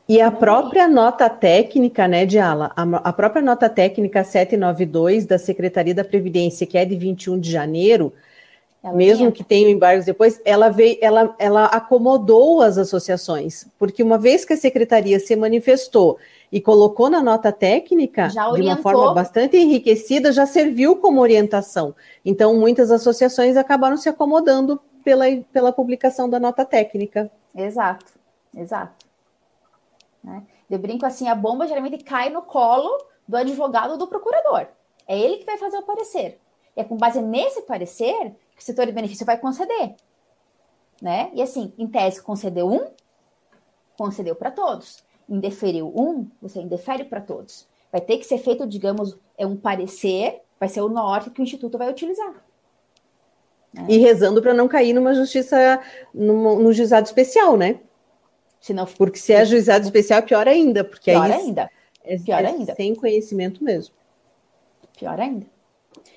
E 0.09 0.21
a 0.21 0.31
própria 0.31 0.87
nota 0.87 1.29
técnica, 1.29 2.07
né, 2.07 2.25
Diala? 2.25 2.71
A, 2.75 2.83
a 3.09 3.13
própria 3.13 3.41
nota 3.41 3.67
técnica 3.67 4.23
792 4.23 5.25
da 5.25 5.37
Secretaria 5.37 5.93
da 5.93 6.03
Previdência, 6.03 6.65
que 6.65 6.77
é 6.77 6.85
de 6.85 6.95
21 6.95 7.37
de 7.37 7.51
janeiro, 7.51 8.13
ela 8.81 8.95
mesmo 8.95 9.31
que 9.33 9.43
tenha 9.43 9.69
embargos 9.69 10.05
depois, 10.05 10.39
ela 10.45 10.69
veio, 10.69 10.97
ela, 11.01 11.35
ela 11.37 11.65
acomodou 11.65 12.61
as 12.61 12.77
associações, 12.77 13.67
porque 13.77 14.01
uma 14.01 14.17
vez 14.17 14.45
que 14.45 14.53
a 14.53 14.57
secretaria 14.57 15.19
se 15.19 15.35
manifestou 15.35 16.17
e 16.49 16.61
colocou 16.61 17.09
na 17.09 17.21
nota 17.21 17.51
técnica 17.51 18.27
de 18.27 18.61
uma 18.61 18.77
forma 18.77 19.13
bastante 19.13 19.57
enriquecida, 19.57 20.31
já 20.31 20.45
serviu 20.45 20.95
como 20.97 21.19
orientação. 21.19 21.93
Então, 22.23 22.55
muitas 22.55 22.91
associações 22.91 23.57
acabaram 23.57 23.97
se 23.97 24.07
acomodando 24.07 24.79
pela, 25.03 25.25
pela 25.51 25.73
publicação 25.73 26.29
da 26.29 26.39
nota 26.39 26.63
técnica. 26.63 27.29
Exato, 27.53 28.13
exato. 28.55 29.06
Né? 30.27 30.43
Eu 30.69 30.77
brinco 30.77 31.05
assim, 31.05 31.27
a 31.27 31.35
bomba 31.35 31.67
geralmente 31.67 32.03
cai 32.03 32.29
no 32.29 32.41
colo 32.41 32.89
do 33.27 33.37
advogado 33.37 33.91
ou 33.91 33.97
do 33.97 34.07
procurador. 34.07 34.67
É 35.07 35.17
ele 35.17 35.37
que 35.37 35.45
vai 35.45 35.57
fazer 35.57 35.77
o 35.77 35.83
parecer. 35.83 36.39
E 36.75 36.81
é 36.81 36.83
com 36.83 36.97
base 36.97 37.21
nesse 37.21 37.61
parecer 37.61 38.35
que 38.55 38.61
o 38.61 38.65
setor 38.65 38.85
de 38.85 38.91
benefício 38.91 39.25
vai 39.25 39.37
conceder. 39.37 39.95
Né? 41.01 41.31
E 41.33 41.41
assim, 41.41 41.73
em 41.77 41.87
tese, 41.87 42.21
concedeu 42.21 42.69
um, 42.69 42.91
concedeu 43.97 44.35
para 44.35 44.51
todos 44.51 45.07
indeferiu 45.29 45.91
um, 45.95 46.27
você 46.41 46.61
indefere 46.61 47.03
para 47.03 47.21
todos. 47.21 47.67
Vai 47.91 48.01
ter 48.01 48.17
que 48.17 48.25
ser 48.25 48.37
feito, 48.37 48.65
digamos, 48.65 49.17
é 49.37 49.45
um 49.45 49.55
parecer, 49.55 50.41
vai 50.59 50.69
ser 50.69 50.81
o 50.81 50.89
norte 50.89 51.29
que 51.29 51.41
o 51.41 51.43
Instituto 51.43 51.77
vai 51.77 51.89
utilizar. 51.89 52.33
Né? 53.73 53.85
E 53.89 53.97
rezando 53.97 54.41
para 54.41 54.53
não 54.53 54.67
cair 54.67 54.93
numa 54.93 55.13
justiça, 55.13 55.81
no, 56.13 56.59
no 56.59 56.73
juizado 56.73 57.05
especial, 57.05 57.57
né? 57.57 57.79
Se 58.59 58.73
não, 58.73 58.85
porque 58.85 59.19
se 59.19 59.33
é 59.33 59.45
juizado 59.45 59.85
especial, 59.85 60.23
pior 60.23 60.47
ainda, 60.47 60.83
porque 60.83 61.11
pior 61.11 61.25
aí 61.25 61.33
ainda. 61.33 61.69
É, 62.03 62.17
pior 62.17 62.43
é 62.43 62.47
ainda. 62.47 62.75
sem 62.75 62.95
conhecimento 62.95 63.63
mesmo. 63.63 63.93
Pior 64.97 65.19
ainda. 65.19 65.45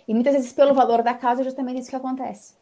E 0.07 0.15
muitas 0.15 0.35
vezes 0.35 0.53
pelo 0.53 0.75
valor 0.75 1.03
da 1.03 1.15
causa 1.15 1.43
é 1.43 1.45
justamente 1.45 1.81
isso 1.81 1.91
que 1.91 1.97
acontece. 1.97 2.55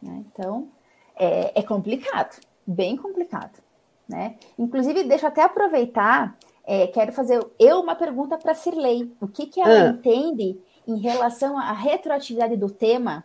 Né? 0.00 0.24
Então, 0.32 0.68
é, 1.16 1.58
é 1.58 1.62
complicado, 1.62 2.40
bem 2.66 2.96
complicado. 2.96 3.62
Né? 4.08 4.36
Inclusive, 4.58 5.04
deixa 5.04 5.26
eu 5.26 5.28
até 5.28 5.42
aproveitar, 5.42 6.38
é, 6.64 6.86
quero 6.86 7.12
fazer 7.12 7.44
eu 7.58 7.80
uma 7.80 7.96
pergunta 7.96 8.38
para 8.38 8.52
a 8.52 8.54
Cirlei. 8.54 9.12
O 9.20 9.26
que, 9.26 9.46
que 9.46 9.60
ela 9.60 9.82
ah. 9.82 9.88
entende 9.88 10.58
em 10.86 10.98
relação 10.98 11.58
à 11.58 11.72
retroatividade 11.72 12.56
do 12.56 12.70
tema, 12.70 13.24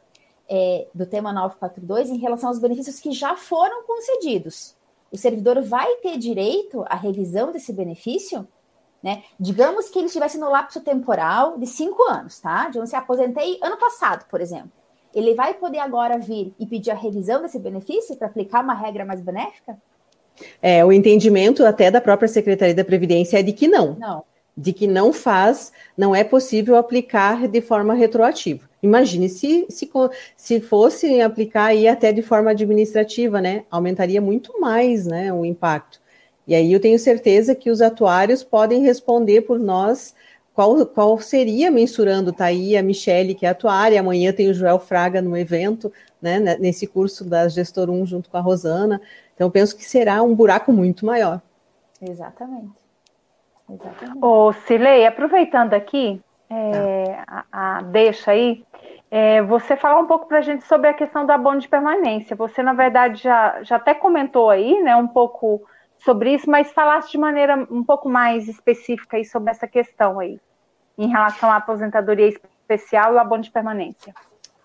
é, 0.53 0.85
do 0.93 1.05
tema 1.05 1.31
942, 1.31 2.09
em 2.09 2.17
relação 2.17 2.49
aos 2.49 2.59
benefícios 2.59 2.99
que 2.99 3.13
já 3.13 3.37
foram 3.37 3.83
concedidos? 3.83 4.75
O 5.09 5.17
servidor 5.17 5.61
vai 5.61 5.95
ter 5.97 6.17
direito 6.17 6.83
à 6.89 6.95
revisão 6.95 7.53
desse 7.53 7.71
benefício? 7.71 8.45
Né? 9.01 9.23
Digamos 9.39 9.89
que 9.89 9.97
ele 9.97 10.07
estivesse 10.07 10.37
no 10.37 10.49
lapso 10.49 10.81
temporal 10.81 11.57
de 11.57 11.65
cinco 11.65 12.03
anos, 12.03 12.39
tá? 12.39 12.67
Digamos 12.67 12.89
que 12.89 12.95
aposentei 12.95 13.57
ano 13.63 13.77
passado, 13.77 14.25
por 14.29 14.41
exemplo. 14.41 14.71
Ele 15.15 15.33
vai 15.33 15.53
poder 15.53 15.79
agora 15.79 16.19
vir 16.19 16.53
e 16.59 16.65
pedir 16.65 16.91
a 16.91 16.95
revisão 16.95 17.41
desse 17.41 17.57
benefício 17.57 18.15
para 18.17 18.27
aplicar 18.27 18.63
uma 18.63 18.73
regra 18.73 19.05
mais 19.05 19.21
benéfica? 19.21 19.77
É, 20.61 20.83
o 20.83 20.91
entendimento 20.91 21.65
até 21.65 21.89
da 21.89 22.01
própria 22.01 22.27
Secretaria 22.27 22.75
da 22.75 22.85
Previdência 22.85 23.39
é 23.39 23.43
de 23.43 23.53
que 23.53 23.67
não. 23.67 23.95
Não. 23.95 24.23
De 24.55 24.73
que 24.73 24.85
não 24.85 25.13
faz, 25.13 25.71
não 25.97 26.15
é 26.15 26.23
possível 26.23 26.75
aplicar 26.75 27.47
de 27.47 27.61
forma 27.61 27.93
retroativa. 27.93 28.69
Imagine 28.83 29.29
se, 29.29 29.65
se, 29.69 29.89
se 30.35 30.59
fosse 30.59 31.21
aplicar 31.21 31.65
aí 31.65 31.87
até 31.87 32.11
de 32.11 32.21
forma 32.21 32.51
administrativa, 32.51 33.39
né? 33.39 33.63
Aumentaria 33.69 34.19
muito 34.19 34.59
mais 34.59 35.05
né, 35.05 35.31
o 35.31 35.45
impacto. 35.45 36.01
E 36.47 36.55
aí 36.55 36.73
eu 36.73 36.79
tenho 36.79 36.97
certeza 36.97 37.53
que 37.53 37.69
os 37.69 37.81
atuários 37.81 38.43
podem 38.43 38.81
responder 38.81 39.41
por 39.41 39.59
nós 39.59 40.15
qual, 40.53 40.85
qual 40.85 41.19
seria, 41.19 41.71
mensurando, 41.71 42.33
tá 42.33 42.45
aí 42.45 42.75
a 42.75 42.83
Michele, 42.83 43.35
que 43.35 43.45
é 43.45 43.49
atuária, 43.49 43.99
amanhã 43.99 44.33
tem 44.33 44.49
o 44.49 44.53
Joel 44.53 44.79
Fraga 44.79 45.21
no 45.21 45.37
evento, 45.37 45.91
né, 46.21 46.39
nesse 46.59 46.85
curso 46.85 47.23
da 47.23 47.47
Gestor 47.47 47.89
1 47.89 48.05
junto 48.05 48.29
com 48.29 48.37
a 48.37 48.41
Rosana. 48.41 49.01
Então, 49.33 49.49
penso 49.49 49.75
que 49.75 49.85
será 49.85 50.21
um 50.21 50.35
buraco 50.35 50.73
muito 50.73 51.05
maior. 51.05 51.41
Exatamente. 52.01 52.80
Exatamente. 53.73 54.19
Ô, 54.21 54.51
Cilei, 54.53 55.05
aproveitando 55.05 55.73
aqui, 55.73 56.21
é, 56.49 57.23
a, 57.27 57.45
a, 57.51 57.81
deixa 57.83 58.31
aí, 58.31 58.63
é, 59.09 59.41
você 59.41 59.75
falar 59.75 59.99
um 59.99 60.05
pouco 60.05 60.27
para 60.27 60.39
a 60.39 60.41
gente 60.41 60.65
sobre 60.65 60.89
a 60.89 60.93
questão 60.93 61.25
do 61.25 61.31
abono 61.31 61.59
de 61.59 61.69
permanência. 61.69 62.35
Você, 62.35 62.61
na 62.61 62.73
verdade, 62.73 63.21
já, 63.21 63.63
já 63.63 63.77
até 63.77 63.93
comentou 63.93 64.49
aí, 64.49 64.81
né, 64.83 64.95
um 64.95 65.07
pouco 65.07 65.61
sobre 65.99 66.33
isso, 66.33 66.49
mas 66.49 66.71
falasse 66.71 67.11
de 67.11 67.17
maneira 67.17 67.67
um 67.69 67.83
pouco 67.83 68.09
mais 68.09 68.47
específica 68.47 69.17
aí 69.17 69.25
sobre 69.25 69.51
essa 69.51 69.67
questão 69.67 70.19
aí, 70.19 70.39
em 70.97 71.07
relação 71.07 71.49
à 71.49 71.57
aposentadoria 71.57 72.27
especial 72.27 73.13
e 73.13 73.15
o 73.15 73.19
abono 73.19 73.43
de 73.43 73.51
permanência. 73.51 74.13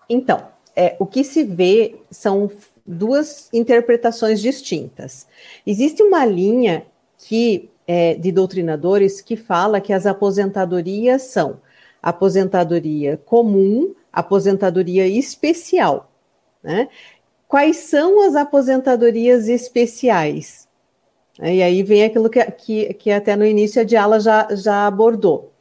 Então, 0.09 0.47
é, 0.75 0.95
o 0.99 1.05
que 1.05 1.23
se 1.23 1.43
vê 1.43 1.95
são 2.09 2.49
duas 2.85 3.51
interpretações 3.53 4.41
distintas. 4.41 5.27
Existe 5.65 6.01
uma 6.01 6.25
linha 6.25 6.85
que 7.17 7.69
é, 7.87 8.15
de 8.15 8.31
doutrinadores 8.31 9.21
que 9.21 9.37
fala 9.37 9.79
que 9.79 9.93
as 9.93 10.05
aposentadorias 10.05 11.23
são 11.23 11.59
aposentadoria 12.03 13.17
comum, 13.25 13.95
aposentadoria 14.11 15.07
especial. 15.07 16.11
Né? 16.61 16.89
Quais 17.47 17.77
são 17.77 18.27
as 18.27 18.35
aposentadorias 18.35 19.47
especiais? 19.47 20.67
E 21.41 21.61
aí 21.61 21.83
vem 21.83 22.03
aquilo 22.03 22.29
que, 22.29 22.43
que, 22.51 22.93
que 22.95 23.11
até 23.11 23.35
no 23.35 23.45
início 23.45 23.81
a 23.81 23.85
Diala 23.85 24.19
já, 24.19 24.47
já 24.51 24.87
abordou. 24.87 25.53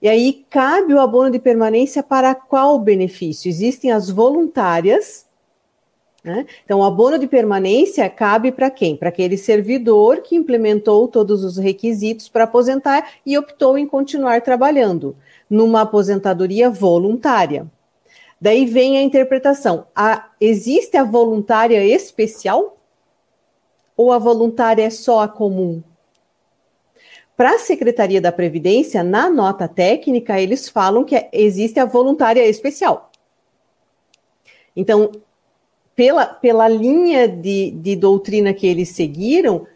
E 0.00 0.08
aí 0.08 0.44
cabe 0.50 0.92
o 0.92 1.00
abono 1.00 1.30
de 1.30 1.38
permanência 1.38 2.02
para 2.02 2.34
qual 2.34 2.78
benefício? 2.78 3.48
Existem 3.48 3.92
as 3.92 4.10
voluntárias, 4.10 5.26
né? 6.24 6.46
Então, 6.64 6.78
o 6.78 6.84
abono 6.84 7.18
de 7.18 7.26
permanência 7.26 8.08
cabe 8.08 8.52
para 8.52 8.70
quem? 8.70 8.96
Para 8.96 9.08
aquele 9.08 9.36
servidor 9.36 10.22
que 10.22 10.36
implementou 10.36 11.08
todos 11.08 11.42
os 11.42 11.56
requisitos 11.56 12.28
para 12.28 12.44
aposentar 12.44 13.14
e 13.26 13.36
optou 13.36 13.76
em 13.76 13.86
continuar 13.86 14.40
trabalhando 14.40 15.16
numa 15.50 15.80
aposentadoria 15.80 16.70
voluntária. 16.70 17.66
Daí 18.40 18.66
vem 18.66 18.98
a 18.98 19.02
interpretação: 19.02 19.86
a, 19.94 20.30
existe 20.40 20.96
a 20.96 21.04
voluntária 21.04 21.84
especial? 21.84 22.76
Ou 23.96 24.12
a 24.12 24.18
voluntária 24.18 24.84
é 24.84 24.90
só 24.90 25.20
a 25.20 25.28
comum? 25.28 25.82
Para 27.36 27.56
a 27.56 27.58
Secretaria 27.58 28.20
da 28.20 28.30
Previdência, 28.30 29.02
na 29.02 29.28
nota 29.28 29.66
técnica, 29.66 30.40
eles 30.40 30.68
falam 30.68 31.04
que 31.04 31.28
existe 31.32 31.80
a 31.80 31.84
voluntária 31.84 32.46
especial. 32.46 33.10
Então, 34.76 35.10
pela, 35.94 36.26
pela 36.26 36.68
linha 36.68 37.28
de, 37.28 37.70
de 37.70 37.96
doutrina 37.96 38.52
que 38.52 38.66
eles 38.66 38.90
seguiram, 38.90 39.66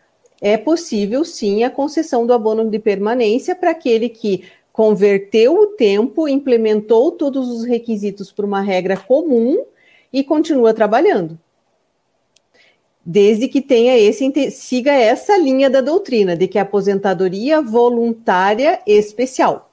é 0.40 0.56
possível 0.56 1.24
sim 1.24 1.64
a 1.64 1.70
concessão 1.70 2.26
do 2.26 2.32
abono 2.32 2.68
de 2.68 2.78
permanência 2.78 3.54
para 3.54 3.70
aquele 3.70 4.08
que 4.08 4.44
converteu 4.72 5.54
o 5.54 5.66
tempo, 5.68 6.28
implementou 6.28 7.10
todos 7.12 7.48
os 7.48 7.64
requisitos 7.64 8.30
para 8.30 8.44
uma 8.44 8.60
regra 8.60 8.96
comum 8.96 9.64
e 10.12 10.22
continua 10.22 10.74
trabalhando. 10.74 11.38
Desde 13.04 13.48
que 13.48 13.62
tenha 13.62 13.96
esse 13.96 14.50
siga 14.50 14.92
essa 14.92 15.38
linha 15.38 15.70
da 15.70 15.80
doutrina 15.80 16.36
de 16.36 16.48
que 16.48 16.58
a 16.58 16.62
aposentadoria 16.62 17.62
voluntária 17.62 18.80
especial. 18.86 19.65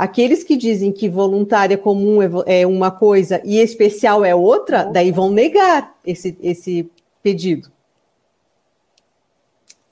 Aqueles 0.00 0.42
que 0.42 0.56
dizem 0.56 0.90
que 0.90 1.10
voluntária 1.10 1.76
comum 1.76 2.22
é, 2.22 2.62
é 2.62 2.66
uma 2.66 2.90
coisa 2.90 3.38
e 3.44 3.58
especial 3.58 4.24
é 4.24 4.34
outra, 4.34 4.84
daí 4.84 5.12
vão 5.12 5.30
negar 5.30 5.94
esse, 6.06 6.38
esse 6.42 6.90
pedido. 7.22 7.70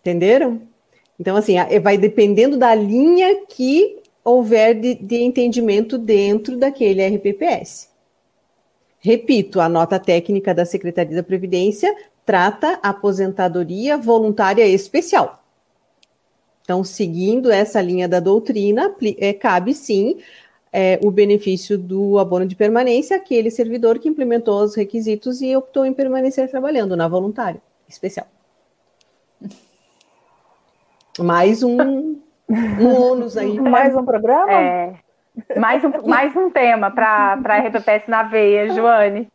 Entenderam? 0.00 0.62
Então, 1.20 1.36
assim, 1.36 1.56
vai 1.82 1.98
dependendo 1.98 2.56
da 2.56 2.74
linha 2.74 3.44
que 3.46 3.98
houver 4.24 4.80
de, 4.80 4.94
de 4.94 5.16
entendimento 5.16 5.98
dentro 5.98 6.56
daquele 6.56 7.06
RPPS. 7.06 7.90
Repito, 9.00 9.60
a 9.60 9.68
nota 9.68 9.98
técnica 9.98 10.54
da 10.54 10.64
Secretaria 10.64 11.16
da 11.16 11.22
Previdência 11.22 11.94
trata 12.24 12.78
aposentadoria 12.82 13.98
voluntária 13.98 14.66
especial. 14.66 15.37
Então, 16.68 16.84
seguindo 16.84 17.50
essa 17.50 17.80
linha 17.80 18.06
da 18.06 18.20
doutrina, 18.20 18.94
é, 19.18 19.32
cabe 19.32 19.72
sim 19.72 20.18
é, 20.70 21.00
o 21.02 21.10
benefício 21.10 21.78
do 21.78 22.18
abono 22.18 22.44
de 22.44 22.54
permanência 22.54 23.16
àquele 23.16 23.50
servidor 23.50 23.98
que 23.98 24.06
implementou 24.06 24.62
os 24.62 24.76
requisitos 24.76 25.40
e 25.40 25.56
optou 25.56 25.86
em 25.86 25.94
permanecer 25.94 26.46
trabalhando 26.50 26.94
na 26.94 27.08
voluntária 27.08 27.58
especial. 27.88 28.26
Mais 31.18 31.62
um, 31.62 32.20
um 32.50 33.12
ônus 33.12 33.38
aí. 33.38 33.56
Mais 33.58 33.96
um 33.96 34.04
programa? 34.04 34.52
É, 34.52 34.94
mais, 35.56 35.82
um, 35.82 35.90
mais 36.06 36.36
um 36.36 36.50
tema 36.50 36.90
para 36.90 37.40
a 37.42 37.58
RPPS 37.60 38.08
na 38.08 38.24
veia, 38.24 38.68
Joane. 38.74 39.26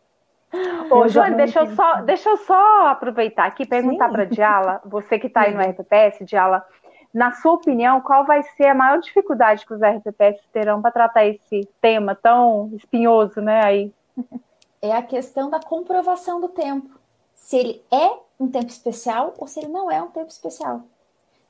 Ô, 0.91 1.07
Joane, 1.07 1.35
deixa 1.35 1.61
eu, 1.61 1.75
só, 1.75 2.01
deixa 2.01 2.29
eu 2.29 2.37
só 2.37 2.89
aproveitar 2.89 3.47
aqui 3.47 3.63
e 3.63 3.67
perguntar 3.67 4.09
para 4.09 4.21
a 4.21 4.25
Diala, 4.25 4.81
você 4.85 5.17
que 5.17 5.25
está 5.25 5.41
aí 5.41 5.55
no 5.55 5.61
RPPS, 5.61 6.23
Diala, 6.25 6.63
na 7.13 7.31
sua 7.33 7.53
opinião, 7.53 8.01
qual 8.01 8.25
vai 8.25 8.41
ser 8.57 8.67
a 8.67 8.75
maior 8.75 8.99
dificuldade 8.99 9.65
que 9.65 9.73
os 9.73 9.81
RPPS 9.81 10.41
terão 10.51 10.81
para 10.81 10.91
tratar 10.91 11.25
esse 11.25 11.69
tema 11.79 12.15
tão 12.15 12.71
espinhoso, 12.73 13.39
né, 13.39 13.63
aí? 13.63 13.93
É 14.81 14.91
a 14.91 15.01
questão 15.01 15.49
da 15.49 15.59
comprovação 15.59 16.41
do 16.41 16.49
tempo. 16.49 16.99
Se 17.35 17.57
ele 17.57 17.83
é 17.91 18.17
um 18.39 18.49
tempo 18.49 18.67
especial 18.67 19.33
ou 19.37 19.47
se 19.47 19.59
ele 19.59 19.69
não 19.69 19.91
é 19.91 20.01
um 20.01 20.09
tempo 20.09 20.27
especial 20.27 20.83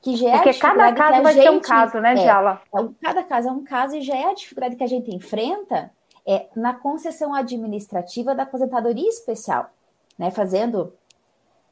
que 0.04 0.16
já 0.16 0.28
é 0.28 0.32
Porque 0.36 0.52
cada 0.58 0.92
caso 0.92 1.22
vai 1.22 1.32
gente, 1.32 1.48
um 1.48 1.60
caso, 1.60 1.98
né, 1.98 2.14
Diala? 2.14 2.60
É, 2.74 2.80
é 2.80 2.88
cada 3.00 3.22
caso 3.22 3.48
é 3.48 3.50
um 3.50 3.64
caso 3.64 3.96
e 3.96 4.02
já 4.02 4.14
é 4.14 4.24
a 4.26 4.34
dificuldade 4.34 4.76
que 4.76 4.84
a 4.84 4.86
gente 4.86 5.10
enfrenta 5.10 5.90
é 6.26 6.46
na 6.54 6.74
concessão 6.74 7.34
administrativa 7.34 8.34
da 8.34 8.42
aposentadoria 8.42 9.08
especial, 9.08 9.70
né, 10.18 10.30
fazendo 10.30 10.92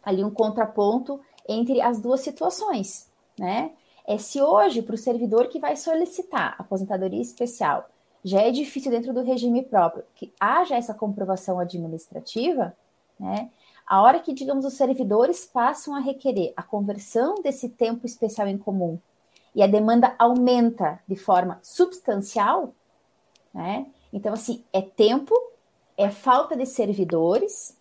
ali 0.02 0.24
um 0.24 0.31
contraponto 0.31 1.20
entre 1.47 1.82
as 1.82 2.01
duas 2.01 2.20
situações, 2.20 3.10
né? 3.39 3.73
É 4.07 4.19
se 4.19 4.41
hoje 4.43 4.83
para 4.83 4.95
o 4.95 4.99
servidor 4.99 5.49
que 5.49 5.61
vai 5.61 5.77
solicitar 5.77 6.57
aposentadoria 6.59 7.20
especial 7.20 7.89
já 8.24 8.41
é 8.41 8.51
difícil 8.51 8.91
dentro 8.91 9.12
do 9.12 9.23
regime 9.23 9.62
próprio 9.62 10.05
que 10.15 10.33
haja 10.39 10.77
essa 10.77 10.95
comprovação 10.95 11.59
administrativa, 11.59 12.77
né? 13.19 13.51
A 13.87 14.01
hora 14.01 14.20
que, 14.20 14.33
digamos, 14.33 14.65
os 14.65 14.74
servidores 14.74 15.45
passam 15.45 15.95
a 15.95 15.99
requerer 15.99 16.53
a 16.57 16.62
conversão 16.62 17.43
desse 17.43 17.69
tempo 17.69 18.07
especial 18.07 18.47
em 18.47 18.57
comum 18.57 18.99
e 19.55 19.62
a 19.62 19.66
demanda 19.66 20.15
aumenta 20.19 21.01
de 21.07 21.16
forma 21.16 21.59
substancial, 21.62 22.73
né? 23.53 23.87
Então, 24.12 24.33
assim, 24.33 24.65
é 24.73 24.81
tempo, 24.81 25.35
é 25.97 26.09
falta 26.09 26.57
de 26.57 26.65
servidores, 26.65 27.77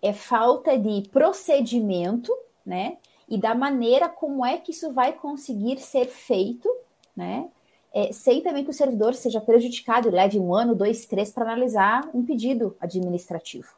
é 0.00 0.12
falta 0.12 0.76
de 0.78 1.08
procedimento, 1.10 2.32
né? 2.64 2.96
E 3.32 3.38
da 3.38 3.54
maneira 3.54 4.10
como 4.10 4.44
é 4.44 4.58
que 4.58 4.72
isso 4.72 4.92
vai 4.92 5.14
conseguir 5.14 5.78
ser 5.78 6.04
feito, 6.04 6.68
né? 7.16 7.48
É, 7.90 8.12
sem 8.12 8.42
também 8.42 8.62
que 8.62 8.68
o 8.68 8.74
servidor 8.74 9.14
seja 9.14 9.40
prejudicado 9.40 10.06
e 10.06 10.10
leve 10.10 10.38
um 10.38 10.54
ano, 10.54 10.74
dois, 10.74 11.06
três 11.06 11.32
para 11.32 11.44
analisar 11.44 12.10
um 12.12 12.22
pedido 12.22 12.76
administrativo. 12.78 13.74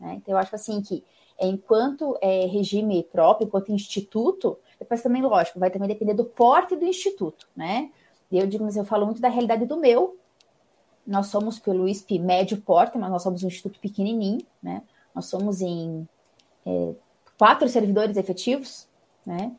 Né? 0.00 0.14
Então, 0.14 0.32
eu 0.32 0.38
acho 0.38 0.54
assim 0.54 0.80
que 0.80 1.04
enquanto 1.38 2.16
é, 2.22 2.46
regime 2.46 3.02
próprio, 3.02 3.46
enquanto 3.46 3.72
instituto, 3.72 4.58
depois 4.78 5.02
também, 5.02 5.20
lógico, 5.20 5.60
vai 5.60 5.70
também 5.70 5.88
depender 5.88 6.14
do 6.14 6.24
porte 6.24 6.74
do 6.74 6.86
instituto, 6.86 7.46
né? 7.54 7.90
Eu 8.30 8.46
digo, 8.46 8.64
mas 8.64 8.78
eu 8.78 8.86
falo 8.86 9.04
muito 9.04 9.20
da 9.20 9.28
realidade 9.28 9.66
do 9.66 9.76
meu. 9.76 10.16
Nós 11.06 11.26
somos 11.26 11.58
pelo 11.58 11.86
ISP 11.86 12.18
médio 12.18 12.56
porte, 12.62 12.96
mas 12.96 13.10
nós 13.10 13.22
somos 13.22 13.44
um 13.44 13.48
instituto 13.48 13.78
pequenininho, 13.80 14.46
né? 14.62 14.82
Nós 15.14 15.26
somos 15.26 15.60
em 15.60 16.08
é, 16.64 16.94
quatro 17.42 17.68
servidores 17.68 18.16
efetivos, 18.16 18.86
né? 19.26 19.50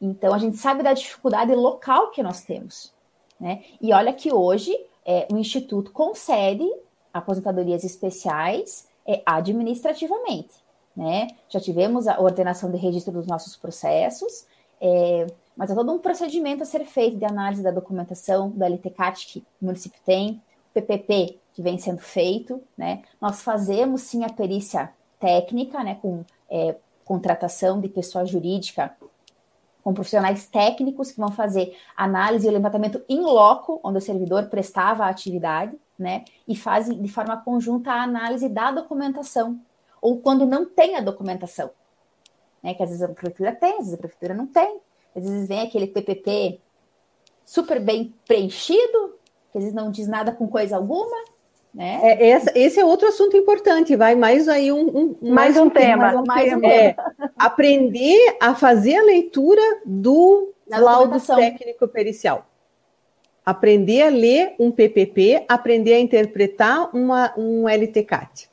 Então 0.00 0.32
a 0.32 0.38
gente 0.38 0.56
sabe 0.56 0.84
da 0.84 0.92
dificuldade 0.92 1.52
local 1.52 2.12
que 2.12 2.22
nós 2.22 2.42
temos, 2.42 2.94
né? 3.40 3.64
E 3.82 3.92
olha 3.92 4.12
que 4.12 4.32
hoje 4.32 4.72
é, 5.04 5.26
o 5.32 5.36
instituto 5.36 5.90
concede 5.90 6.64
aposentadorias 7.12 7.82
especiais 7.82 8.86
é, 9.04 9.20
administrativamente. 9.26 10.54
Né? 10.96 11.26
Já 11.48 11.58
tivemos 11.58 12.06
a 12.06 12.20
ordenação 12.20 12.70
de 12.70 12.76
registro 12.76 13.12
dos 13.12 13.26
nossos 13.26 13.56
processos, 13.56 14.46
é, 14.80 15.26
mas 15.56 15.72
é 15.72 15.74
todo 15.74 15.90
um 15.90 15.98
procedimento 15.98 16.62
a 16.62 16.66
ser 16.66 16.84
feito 16.84 17.16
de 17.16 17.24
análise 17.24 17.64
da 17.64 17.72
documentação 17.72 18.48
do 18.48 18.64
LTCAT 18.64 19.26
que 19.26 19.38
o 19.60 19.64
município 19.64 20.00
tem, 20.04 20.40
PPP 20.72 21.40
que 21.52 21.60
vem 21.60 21.78
sendo 21.78 22.00
feito, 22.00 22.62
né? 22.78 23.02
Nós 23.20 23.42
fazemos 23.42 24.02
sim 24.02 24.22
a 24.22 24.28
perícia 24.28 24.92
técnica, 25.18 25.82
né, 25.82 25.98
com 26.00 26.24
é, 26.48 26.76
contratação 27.04 27.80
de 27.80 27.88
pessoa 27.88 28.24
jurídica 28.24 28.96
com 29.84 29.92
profissionais 29.92 30.46
técnicos 30.46 31.12
que 31.12 31.20
vão 31.20 31.30
fazer 31.30 31.76
análise 31.94 32.48
e 32.48 32.50
levantamento 32.50 33.04
em 33.06 33.20
loco, 33.20 33.78
onde 33.84 33.98
o 33.98 34.00
servidor 34.00 34.46
prestava 34.46 35.04
a 35.04 35.10
atividade, 35.10 35.78
né? 35.98 36.24
E 36.48 36.56
faz 36.56 36.88
de 36.88 37.08
forma 37.08 37.36
conjunta 37.36 37.92
a 37.92 38.02
análise 38.02 38.48
da 38.48 38.72
documentação, 38.72 39.60
ou 40.00 40.18
quando 40.20 40.46
não 40.46 40.64
tem 40.64 40.96
a 40.96 41.00
documentação, 41.00 41.70
né? 42.62 42.72
Que 42.72 42.82
às 42.82 42.88
vezes 42.88 43.02
a 43.02 43.08
prefeitura 43.08 43.54
tem, 43.54 43.72
às 43.72 43.78
vezes 43.78 43.94
a 43.94 43.98
prefeitura 43.98 44.32
não 44.32 44.46
tem, 44.46 44.80
às 45.14 45.22
vezes 45.22 45.46
vem 45.46 45.60
aquele 45.60 45.86
PPP 45.86 46.60
super 47.44 47.78
bem 47.78 48.14
preenchido, 48.26 49.18
que 49.52 49.58
às 49.58 49.64
vezes 49.64 49.74
não 49.74 49.90
diz 49.90 50.08
nada 50.08 50.32
com 50.32 50.48
coisa 50.48 50.76
alguma, 50.76 51.16
né? 51.74 51.98
É, 52.02 52.28
essa, 52.30 52.52
esse 52.54 52.78
é 52.78 52.84
outro 52.84 53.08
assunto 53.08 53.36
importante, 53.36 53.96
vai 53.96 54.14
mais 54.14 54.48
aí 54.48 54.70
um, 54.70 54.96
um 54.96 55.16
mais, 55.20 55.56
mais, 55.56 55.56
um 55.56 55.68
tema, 55.68 55.96
mais 55.96 56.16
um 56.16 56.24
mais 56.24 56.50
tema. 56.50 56.66
É, 56.68 56.96
aprender 57.36 58.36
a 58.40 58.54
fazer 58.54 58.94
a 58.96 59.02
leitura 59.02 59.60
do 59.84 60.52
laudo 60.68 61.20
técnico 61.20 61.88
pericial. 61.88 62.46
Aprender 63.44 64.02
a 64.02 64.08
ler 64.08 64.54
um 64.58 64.70
PPP, 64.70 65.44
aprender 65.48 65.94
a 65.94 66.00
interpretar 66.00 66.94
uma, 66.94 67.34
um 67.36 67.68
LTCAT. 67.68 68.48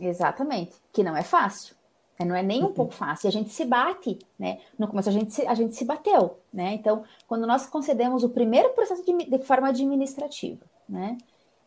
Exatamente, 0.00 0.72
que 0.92 1.04
não 1.04 1.14
é 1.14 1.22
fácil. 1.22 1.76
Né? 2.18 2.24
Não 2.24 2.34
é 2.34 2.42
nem 2.42 2.62
um 2.62 2.66
uhum. 2.66 2.72
pouco 2.72 2.94
fácil. 2.94 3.26
E 3.26 3.28
a 3.28 3.32
gente 3.32 3.50
se 3.50 3.64
bate, 3.66 4.18
né? 4.38 4.58
No 4.78 4.88
começo 4.88 5.10
a 5.10 5.12
gente 5.12 5.32
se, 5.32 5.46
a 5.46 5.54
gente 5.54 5.76
se 5.76 5.84
bateu, 5.84 6.38
né? 6.52 6.72
Então, 6.72 7.04
quando 7.28 7.46
nós 7.46 7.66
concedemos 7.66 8.24
o 8.24 8.30
primeiro 8.30 8.70
processo 8.70 9.04
de, 9.04 9.30
de 9.30 9.38
forma 9.44 9.68
administrativa, 9.68 10.64
né? 10.88 11.18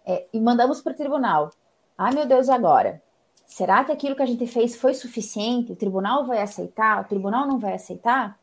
É, 0.05 0.27
e 0.31 0.39
mandamos 0.39 0.81
para 0.81 0.93
o 0.93 0.95
tribunal. 0.95 1.51
Ai, 1.97 2.13
meu 2.13 2.25
Deus, 2.25 2.49
agora? 2.49 3.01
Será 3.45 3.83
que 3.83 3.91
aquilo 3.91 4.15
que 4.15 4.23
a 4.23 4.25
gente 4.25 4.45
fez 4.47 4.75
foi 4.75 4.93
suficiente? 4.93 5.71
O 5.71 5.75
tribunal 5.75 6.25
vai 6.25 6.41
aceitar? 6.41 7.01
O 7.01 7.07
tribunal 7.07 7.47
não 7.47 7.59
vai 7.59 7.73
aceitar? 7.73 8.39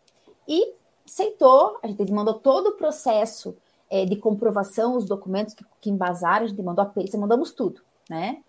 E 0.46 0.74
aceitou, 1.06 1.78
a 1.82 1.86
gente 1.86 2.12
mandou 2.12 2.34
todo 2.34 2.68
o 2.68 2.76
processo 2.76 3.56
é, 3.90 4.04
de 4.06 4.16
comprovação, 4.16 4.96
os 4.96 5.04
documentos 5.04 5.54
que, 5.54 5.64
que 5.80 5.90
embasaram, 5.90 6.46
a 6.46 6.48
gente 6.48 6.62
mandou 6.62 6.82
a 6.82 6.88
perícia, 6.88 7.18
mandamos 7.18 7.52
tudo, 7.52 7.82
né? 8.08 8.42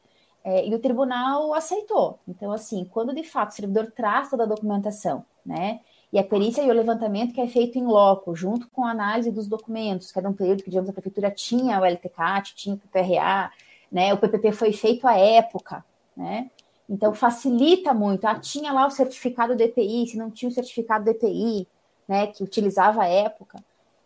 É, 0.43 0.67
e 0.67 0.73
o 0.75 0.79
tribunal 0.79 1.53
aceitou. 1.53 2.19
Então, 2.27 2.51
assim, 2.51 2.85
quando 2.85 3.13
de 3.13 3.23
fato 3.23 3.51
o 3.51 3.53
servidor 3.53 3.91
traz 3.91 4.29
toda 4.29 4.43
a 4.43 4.47
documentação, 4.47 5.25
né? 5.45 5.79
E 6.13 6.19
a 6.19 6.23
perícia 6.23 6.61
e 6.61 6.69
o 6.69 6.73
levantamento 6.73 7.33
que 7.33 7.41
é 7.41 7.47
feito 7.47 7.79
em 7.79 7.87
loco, 7.87 8.35
junto 8.35 8.69
com 8.69 8.85
a 8.85 8.91
análise 8.91 9.31
dos 9.31 9.47
documentos, 9.47 10.11
que 10.11 10.19
era 10.19 10.29
um 10.29 10.33
período 10.33 10.61
que, 10.61 10.69
digamos, 10.69 10.87
a 10.87 10.93
prefeitura 10.93 11.31
tinha 11.31 11.81
o 11.81 11.83
LTCAT, 11.83 12.53
tinha 12.53 12.75
o 12.75 12.77
PPRA, 12.77 13.51
né? 13.91 14.13
O 14.13 14.17
PPP 14.17 14.51
foi 14.51 14.71
feito 14.71 15.07
à 15.07 15.17
época, 15.17 15.83
né? 16.15 16.51
Então, 16.87 17.15
facilita 17.15 17.95
muito. 17.95 18.25
Ah, 18.25 18.39
tinha 18.39 18.71
lá 18.71 18.85
o 18.85 18.91
certificado 18.91 19.55
DPI, 19.55 20.05
se 20.09 20.17
não 20.17 20.29
tinha 20.29 20.49
o 20.49 20.53
certificado 20.53 21.03
DPI, 21.03 21.67
né, 22.07 22.27
que 22.27 22.43
utilizava 22.43 23.01
a 23.01 23.07
época. 23.07 23.57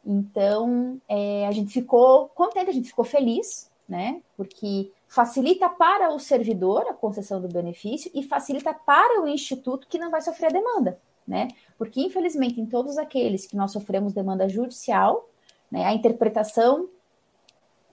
Então, 0.06 1.02
é, 1.10 1.46
a 1.46 1.52
gente 1.52 1.74
ficou 1.74 2.30
contente, 2.30 2.70
a 2.70 2.74
gente 2.74 2.88
ficou 2.88 3.04
feliz, 3.04 3.70
né, 3.90 4.22
porque 4.38 4.94
facilita 5.10 5.68
para 5.68 6.14
o 6.14 6.20
servidor 6.20 6.88
a 6.88 6.94
concessão 6.94 7.42
do 7.42 7.50
benefício 7.50 8.10
e 8.14 8.24
facilita 8.24 8.74
para 8.74 9.22
o 9.22 9.28
instituto 9.28 9.88
que 9.90 9.98
não 9.98 10.10
vai 10.10 10.22
sofrer 10.22 10.48
a 10.48 10.54
demanda 10.54 10.98
né? 11.28 11.48
Porque, 11.78 12.02
infelizmente, 12.02 12.62
em 12.62 12.66
todos 12.66 12.98
aqueles 12.98 13.46
que 13.46 13.56
nós 13.56 13.72
sofremos 13.72 14.14
demanda 14.14 14.48
judicial, 14.48 15.30
né, 15.70 15.86
a 15.86 15.94
interpretação 15.94 16.88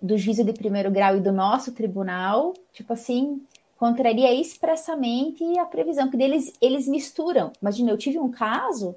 do 0.01 0.17
juízo 0.17 0.45
de 0.45 0.53
primeiro 0.53 0.91
grau 0.91 1.17
e 1.17 1.21
do 1.21 1.33
nosso 1.33 1.73
tribunal, 1.73 2.53
tipo 2.73 2.93
assim, 2.93 3.43
contraria 3.77 4.33
expressamente 4.33 5.59
a 5.59 5.65
previsão, 5.65 6.09
que 6.09 6.17
deles 6.17 6.53
eles 6.61 6.87
misturam. 6.87 7.53
Imagina, 7.61 7.91
eu 7.91 7.99
tive 7.99 8.19
um 8.19 8.31
caso 8.31 8.95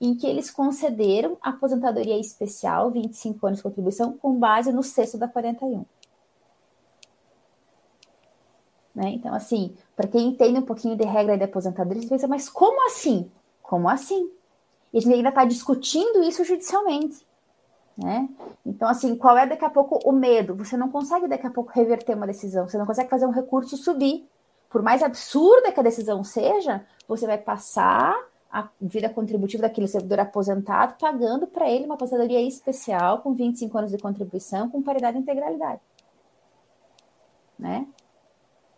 em 0.00 0.14
que 0.14 0.26
eles 0.26 0.50
concederam 0.50 1.36
aposentadoria 1.40 2.18
especial, 2.18 2.90
25 2.90 3.46
anos 3.46 3.58
de 3.58 3.62
contribuição, 3.62 4.12
com 4.12 4.38
base 4.38 4.72
no 4.72 4.82
sexto 4.82 5.18
da 5.18 5.28
41. 5.28 5.84
Né? 8.94 9.10
Então, 9.10 9.34
assim, 9.34 9.74
para 9.96 10.06
quem 10.06 10.28
entende 10.28 10.58
um 10.58 10.64
pouquinho 10.64 10.96
de 10.96 11.04
regra 11.04 11.36
de 11.36 11.44
aposentadoria, 11.44 12.02
você 12.02 12.08
pensa, 12.08 12.28
mas 12.28 12.48
como 12.48 12.86
assim? 12.86 13.30
Como 13.64 13.88
assim? 13.88 14.30
E 14.92 14.98
a 14.98 15.00
gente 15.00 15.14
ainda 15.14 15.30
está 15.30 15.44
discutindo 15.44 16.22
isso 16.22 16.44
judicialmente. 16.44 17.26
Né? 17.96 18.28
Então, 18.64 18.86
assim, 18.88 19.16
qual 19.16 19.36
é 19.38 19.46
daqui 19.46 19.64
a 19.64 19.70
pouco 19.70 19.98
o 20.04 20.12
medo? 20.12 20.54
Você 20.54 20.76
não 20.76 20.90
consegue 20.90 21.26
daqui 21.26 21.46
a 21.46 21.50
pouco 21.50 21.72
reverter 21.72 22.14
uma 22.14 22.26
decisão, 22.26 22.68
você 22.68 22.76
não 22.76 22.86
consegue 22.86 23.08
fazer 23.08 23.26
um 23.26 23.30
recurso 23.30 23.76
subir. 23.76 24.28
Por 24.68 24.82
mais 24.82 25.02
absurda 25.02 25.72
que 25.72 25.80
a 25.80 25.82
decisão 25.82 26.22
seja, 26.22 26.84
você 27.08 27.26
vai 27.26 27.38
passar 27.38 28.14
a 28.52 28.68
vida 28.80 29.08
contributiva 29.08 29.62
daquele 29.62 29.88
servidor 29.88 30.20
aposentado, 30.20 30.94
pagando 31.00 31.46
para 31.46 31.68
ele 31.68 31.86
uma 31.86 31.94
aposentadoria 31.94 32.42
especial 32.42 33.22
com 33.22 33.32
25 33.32 33.78
anos 33.78 33.90
de 33.90 33.98
contribuição, 33.98 34.68
com 34.68 34.82
paridade 34.82 35.16
e 35.16 35.20
integralidade. 35.20 35.80
Né? 37.58 37.86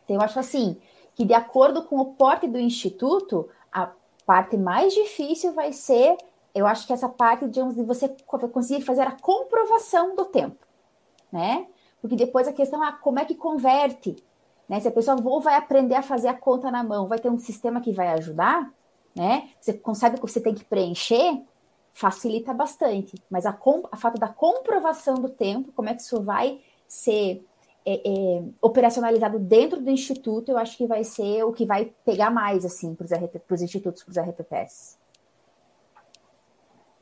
Então, 0.05 0.17
eu 0.17 0.23
acho 0.23 0.39
assim, 0.39 0.77
que 1.15 1.25
de 1.25 1.35
acordo 1.35 1.83
com 1.83 1.99
o 1.99 2.13
porte 2.13 2.47
do 2.47 2.59
instituto, 2.59 3.49
parte 4.27 4.57
mais 4.57 4.93
difícil 4.93 5.53
vai 5.53 5.73
ser, 5.73 6.17
eu 6.55 6.67
acho 6.67 6.87
que 6.87 6.93
essa 6.93 7.09
parte, 7.09 7.47
de 7.49 7.63
você 7.85 8.15
conseguir 8.53 8.83
fazer 8.83 9.03
a 9.03 9.13
comprovação 9.13 10.17
do 10.17 10.25
tempo, 10.25 10.67
né? 11.33 11.67
Porque 12.03 12.17
depois 12.17 12.47
a 12.49 12.53
questão 12.53 12.85
é 12.85 12.93
como 13.01 13.21
é 13.21 13.25
que 13.25 13.35
converte, 13.35 14.17
né? 14.69 14.81
Se 14.81 14.89
a 14.89 14.93
pessoa 14.93 15.17
ou 15.25 15.41
vai 15.41 15.55
aprender 15.55 15.95
a 15.95 16.03
fazer 16.03 16.29
a 16.29 16.35
conta 16.35 16.71
na 16.71 16.83
mão, 16.83 17.07
vai 17.07 17.19
ter 17.19 17.31
um 17.31 17.39
sistema 17.39 17.81
que 17.81 17.93
vai 17.93 18.09
ajudar, 18.09 18.71
né? 19.15 19.49
Você 19.61 19.73
consegue 19.73 20.17
que 20.17 20.23
você 20.23 20.41
tem 20.41 20.55
que 20.55 20.65
preencher, 20.65 21.43
facilita 21.93 22.53
bastante. 22.53 23.15
Mas 23.31 23.47
a, 23.47 23.57
a 23.91 23.97
fato 23.97 24.19
da 24.19 24.29
comprovação 24.29 25.15
do 25.15 25.29
tempo, 25.29 25.73
como 25.73 25.89
é 25.89 25.95
que 25.95 26.03
isso 26.03 26.21
vai 26.21 26.61
ser 26.89 27.45
é, 27.87 27.95
é, 27.95 28.43
operacionalizado 28.61 29.39
dentro 29.39 29.81
do 29.81 29.91
instituto, 29.91 30.51
eu 30.51 30.59
acho 30.59 30.77
que 30.77 30.87
vai 30.87 31.05
ser 31.05 31.45
o 31.45 31.53
que 31.53 31.65
vai 31.65 31.93
pegar 32.05 32.31
mais 32.31 32.65
assim 32.65 32.95
para 32.95 33.55
os 33.55 33.63
institutos, 33.63 34.03
para 34.03 34.11
os 34.11 34.19
RPPs. 34.19 34.99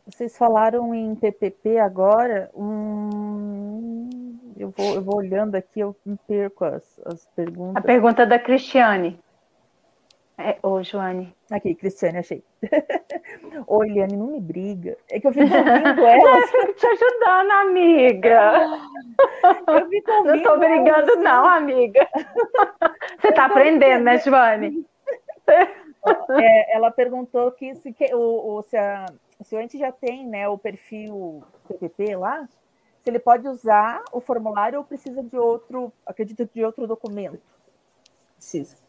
Vocês 0.06 0.36
falaram 0.36 0.94
em 0.94 1.14
PPP 1.14 1.78
agora. 1.78 2.50
Hum, 2.54 4.36
eu, 4.54 4.68
vou, 4.76 4.94
eu 4.94 5.02
vou 5.02 5.16
olhando 5.16 5.54
aqui, 5.54 5.80
eu 5.80 5.96
me 6.04 6.18
perco 6.28 6.66
as, 6.66 7.00
as 7.06 7.26
perguntas. 7.34 7.76
A 7.76 7.80
pergunta 7.80 8.26
da 8.26 8.38
Cristiane. 8.38 9.18
É, 10.36 10.58
ô, 10.62 10.82
Joane. 10.82 11.34
Aqui, 11.50 11.74
Cristiane, 11.74 12.18
achei. 12.18 12.42
Ô, 13.68 13.84
Eliane, 13.84 14.16
não 14.16 14.26
me 14.26 14.40
briga. 14.40 14.96
É 15.08 15.20
que 15.20 15.26
eu 15.28 15.32
fico 15.32 15.44
ouvindo 15.44 16.00
ela. 16.06 16.38
Eu 16.38 16.74
te 16.74 16.86
ajudando, 16.86 17.50
amiga. 17.52 18.80
Eu 19.68 19.88
fico 19.88 20.10
ouvindo 20.10 20.36
Não 20.36 20.42
tô 20.42 20.58
brigando, 20.58 21.12
ela, 21.12 21.22
não, 21.22 21.46
amiga. 21.46 22.08
Você 23.20 23.32
tá 23.32 23.44
aprendendo, 23.44 24.02
né, 24.02 24.18
Joane? 24.18 24.84
É, 25.46 26.76
ela 26.76 26.90
perguntou 26.90 27.52
que 27.52 27.74
se, 27.76 27.92
que, 27.92 28.12
o, 28.14 28.58
o, 28.58 28.62
se, 28.62 28.76
a, 28.76 29.06
se 29.42 29.54
o 29.54 29.60
ente 29.60 29.78
já 29.78 29.92
tem 29.92 30.26
né, 30.26 30.48
o 30.48 30.58
perfil 30.58 31.44
PPP 31.68 32.16
lá, 32.16 32.46
se 33.02 33.08
ele 33.08 33.18
pode 33.18 33.46
usar 33.46 34.02
o 34.12 34.20
formulário 34.20 34.78
ou 34.78 34.84
precisa 34.84 35.22
de 35.22 35.38
outro, 35.38 35.92
acredito, 36.04 36.48
de 36.52 36.64
outro 36.64 36.86
documento. 36.86 37.40
Precisa. 38.36 38.83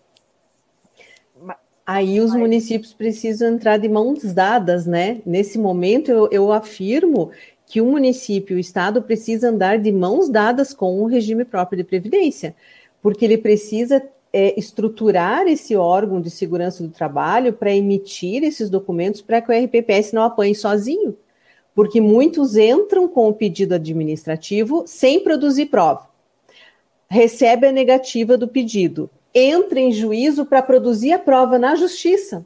Aí 1.86 2.20
os 2.20 2.34
municípios 2.34 2.94
precisam 2.94 3.54
entrar 3.54 3.78
de 3.78 3.88
mãos 3.88 4.24
dadas, 4.34 4.88
né? 4.88 5.22
Nesse 5.24 5.60
momento, 5.60 6.10
eu, 6.10 6.28
eu 6.32 6.52
afirmo 6.52 7.30
que 7.68 7.80
o 7.80 7.86
município, 7.86 8.58
o 8.58 8.60
Estado, 8.60 9.04
precisa 9.04 9.50
andar 9.50 9.78
de 9.78 9.92
mãos 9.92 10.28
dadas 10.28 10.74
com 10.74 11.00
o 11.02 11.06
regime 11.06 11.46
próprio 11.46 11.78
de 11.78 11.84
previdência, 11.84 12.56
porque 13.04 13.24
ele 13.24 13.38
precisa 13.38 14.02
é, 14.34 14.60
estruturar 14.60 15.48
esse 15.48 15.76
órgão 15.76 16.20
de 16.20 16.30
segurança 16.30 16.84
do 16.84 16.90
trabalho 16.90 17.54
para 17.54 17.74
emitir 17.74 18.44
esses 18.44 18.70
documentos 18.70 19.22
para 19.22 19.40
que 19.40 19.52
o 19.52 19.66
RPPS 19.66 20.12
não 20.12 20.24
apanhe 20.24 20.56
sozinho, 20.56 21.16
porque 21.76 22.02
muitos 22.02 22.58
entram 22.58 23.08
com 23.08 23.30
o 23.30 23.34
pedido 23.34 23.76
administrativo 23.76 24.84
sem 24.88 25.24
produzir 25.24 25.68
prova. 25.68 26.10
Recebe 27.08 27.68
a 27.68 27.72
negativa 27.72 28.38
do 28.38 28.48
pedido, 28.48 29.10
entra 29.36 29.80
em 29.82 29.92
juízo 29.92 30.46
para 30.46 30.62
produzir 30.62 31.12
a 31.12 31.20
prova 31.20 31.60
na 31.60 31.76
justiça. 31.76 32.46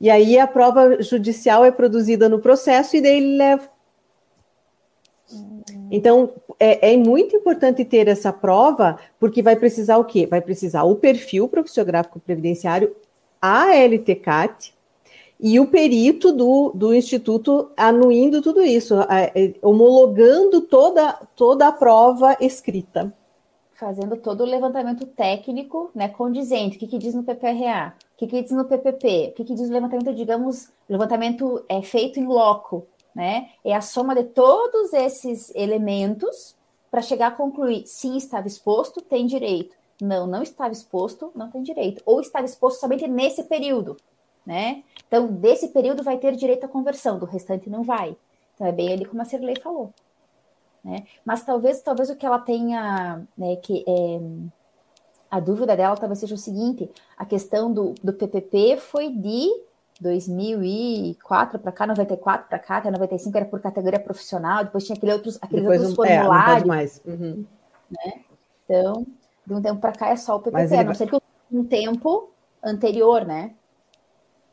E 0.00 0.08
aí 0.08 0.38
a 0.38 0.46
prova 0.46 1.02
judicial 1.02 1.64
é 1.64 1.70
produzida 1.70 2.28
no 2.28 2.38
processo 2.38 2.96
e 2.96 3.00
daí 3.02 3.18
ele 3.18 3.36
leva. 3.36 3.68
Então, 5.90 6.30
é, 6.58 6.94
é, 6.94 6.96
muito 6.96 7.36
importante 7.36 7.84
ter 7.84 8.08
essa 8.08 8.32
prova, 8.32 8.98
porque 9.18 9.42
vai 9.42 9.56
precisar 9.56 9.98
o 9.98 10.04
quê? 10.04 10.26
Vai 10.26 10.40
precisar 10.40 10.84
o 10.84 10.96
perfil 10.96 11.48
profissiográfico 11.48 12.20
previdenciário, 12.20 12.94
a 13.40 13.74
LTCAT 13.74 14.74
e 15.40 15.60
o 15.60 15.66
perito 15.66 16.32
do, 16.32 16.72
do 16.74 16.94
Instituto 16.94 17.70
anuindo 17.76 18.40
tudo 18.40 18.62
isso, 18.62 18.94
é, 19.02 19.54
homologando 19.62 20.60
toda, 20.62 21.12
toda 21.34 21.68
a 21.68 21.72
prova 21.72 22.36
escrita 22.40 23.12
fazendo 23.78 24.16
todo 24.16 24.42
o 24.42 24.46
levantamento 24.46 25.06
técnico, 25.06 25.90
né, 25.94 26.08
condizente. 26.08 26.76
O 26.76 26.80
que, 26.80 26.86
que 26.86 26.98
diz 26.98 27.14
no 27.14 27.22
PPRA? 27.22 27.94
que, 28.18 28.26
que 28.26 28.42
diz 28.42 28.50
no 28.50 28.64
PPP? 28.64 29.28
O 29.30 29.32
que, 29.34 29.44
que 29.44 29.54
diz 29.54 29.70
o 29.70 29.72
levantamento, 29.72 30.12
digamos, 30.12 30.68
levantamento 30.88 31.64
é 31.68 31.80
feito 31.80 32.18
em 32.18 32.26
loco, 32.26 32.84
né? 33.14 33.50
É 33.64 33.72
a 33.72 33.80
soma 33.80 34.12
de 34.12 34.24
todos 34.24 34.92
esses 34.92 35.54
elementos 35.54 36.56
para 36.90 37.00
chegar 37.00 37.28
a 37.28 37.30
concluir 37.30 37.86
sim 37.86 38.16
estava 38.16 38.48
exposto, 38.48 39.00
tem 39.00 39.24
direito. 39.24 39.76
Não, 40.02 40.26
não 40.26 40.42
estava 40.42 40.72
exposto, 40.72 41.30
não 41.34 41.48
tem 41.48 41.62
direito. 41.62 42.02
Ou 42.04 42.20
estava 42.20 42.44
exposto 42.44 42.80
somente 42.80 43.06
nesse 43.06 43.44
período, 43.44 43.96
né? 44.44 44.82
Então, 45.06 45.28
desse 45.28 45.68
período 45.68 46.02
vai 46.02 46.18
ter 46.18 46.34
direito 46.34 46.64
à 46.64 46.68
conversão, 46.68 47.20
do 47.20 47.24
restante 47.24 47.70
não 47.70 47.84
vai. 47.84 48.16
Então, 48.54 48.66
é 48.66 48.72
bem 48.72 48.92
ali 48.92 49.04
como 49.04 49.22
a 49.22 49.24
Cirlei 49.24 49.56
falou. 49.60 49.92
Né? 50.88 51.04
Mas 51.22 51.44
talvez, 51.44 51.82
talvez 51.82 52.08
o 52.08 52.16
que 52.16 52.24
ela 52.24 52.38
tenha, 52.38 53.22
né, 53.36 53.56
que 53.56 53.84
é, 53.86 54.20
a 55.30 55.38
dúvida 55.38 55.76
dela 55.76 55.94
talvez 55.96 56.18
seja 56.18 56.34
o 56.34 56.38
seguinte: 56.38 56.90
a 57.16 57.26
questão 57.26 57.70
do, 57.70 57.94
do 58.02 58.10
PPP 58.14 58.78
foi 58.78 59.10
de 59.10 59.48
2004 60.00 61.58
para 61.58 61.72
cá, 61.72 61.86
94 61.86 62.48
para 62.48 62.58
cá, 62.58 62.76
até 62.78 62.90
95 62.90 63.36
era 63.36 63.46
por 63.46 63.60
categoria 63.60 64.00
profissional, 64.00 64.64
depois 64.64 64.86
tinha 64.86 64.96
aquele 64.96 65.12
outros, 65.12 65.36
aqueles 65.42 65.62
depois 65.62 65.80
outros 65.80 65.92
um, 65.92 65.96
formulários. 65.96 66.62
É, 66.62 66.66
mais. 66.66 67.02
Uhum. 67.04 67.44
Né? 67.90 68.20
Então, 68.64 69.06
de 69.46 69.54
um 69.54 69.60
tempo 69.60 69.80
para 69.80 69.92
cá 69.92 70.08
é 70.08 70.16
só 70.16 70.36
o 70.36 70.40
PPP, 70.40 70.74
a 70.74 70.84
não 70.84 70.94
ser 70.94 71.06
que 71.06 71.18
um 71.52 71.64
tempo 71.64 72.30
anterior, 72.64 73.26
né? 73.26 73.52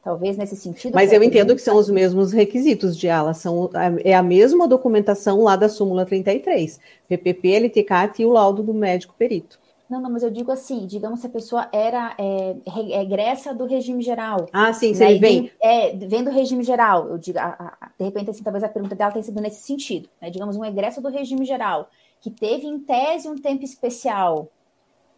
Talvez 0.06 0.38
nesse 0.38 0.56
sentido. 0.56 0.94
Mas 0.94 1.12
eu 1.12 1.24
entendo 1.24 1.56
que 1.56 1.62
são 1.62 1.78
os 1.78 1.90
mesmos 1.90 2.32
requisitos 2.32 2.96
de 2.96 3.10
ala, 3.10 3.34
são, 3.34 3.72
é 4.04 4.14
a 4.14 4.22
mesma 4.22 4.68
documentação 4.68 5.42
lá 5.42 5.56
da 5.56 5.68
súmula 5.68 6.06
33, 6.06 6.80
PPP, 7.08 7.56
LTCAT 7.56 8.22
e 8.22 8.26
o 8.28 8.30
laudo 8.30 8.62
do 8.62 8.72
médico 8.72 9.16
perito. 9.18 9.60
Não, 9.90 10.00
não, 10.00 10.12
mas 10.12 10.22
eu 10.22 10.30
digo 10.30 10.52
assim, 10.52 10.86
digamos 10.86 11.22
se 11.22 11.26
a 11.26 11.30
pessoa 11.30 11.68
era 11.74 12.16
é, 12.20 12.56
regressa 12.68 13.52
do 13.52 13.66
regime 13.66 14.04
geral. 14.04 14.46
Ah, 14.54 14.72
sim, 14.72 14.94
né? 14.94 15.10
ele 15.10 15.20
vem. 15.20 15.52
É, 15.60 15.96
vem 15.96 16.24
do 16.24 16.30
regime 16.30 16.64
geral, 16.64 17.10
eu 17.10 17.18
digo, 17.18 17.40
a, 17.40 17.76
a, 17.82 17.90
de 17.98 18.06
repente, 18.06 18.30
assim, 18.30 18.44
talvez 18.44 18.64
a 18.64 18.70
pergunta 18.70 18.94
dela 18.94 19.12
tenha 19.12 19.24
sido 19.24 19.42
nesse 19.42 19.64
sentido, 19.64 20.08
né? 20.22 20.30
Digamos, 20.30 20.56
um 20.56 20.64
egresso 20.64 21.02
do 21.02 21.10
regime 21.10 21.46
geral, 21.46 21.90
que 22.22 22.30
teve 22.30 22.68
em 22.68 22.78
tese 22.78 23.28
um 23.28 23.36
tempo 23.36 23.66
especial, 23.66 24.52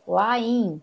lá 0.07 0.39
em 0.39 0.81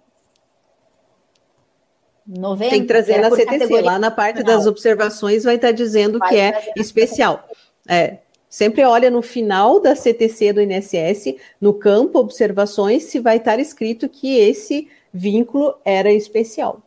90. 2.26 2.70
Tem 2.70 2.80
que 2.82 2.86
trazer 2.86 3.18
na 3.18 3.30
CTC, 3.30 3.80
lá 3.80 3.98
na 3.98 4.10
parte 4.10 4.42
das 4.42 4.66
observações 4.66 5.44
vai 5.44 5.56
estar 5.56 5.72
dizendo 5.72 6.18
vai 6.18 6.28
que 6.28 6.36
é 6.36 6.72
especial. 6.76 7.48
É, 7.88 8.18
Sempre 8.54 8.84
olha 8.84 9.10
no 9.10 9.20
final 9.20 9.80
da 9.80 9.96
CTC 9.96 10.52
do 10.52 10.62
INSS, 10.62 11.34
no 11.60 11.74
campo 11.74 12.20
observações, 12.20 13.02
se 13.02 13.18
vai 13.18 13.38
estar 13.38 13.58
escrito 13.58 14.08
que 14.08 14.38
esse 14.38 14.86
vínculo 15.12 15.74
era 15.84 16.12
especial. 16.12 16.80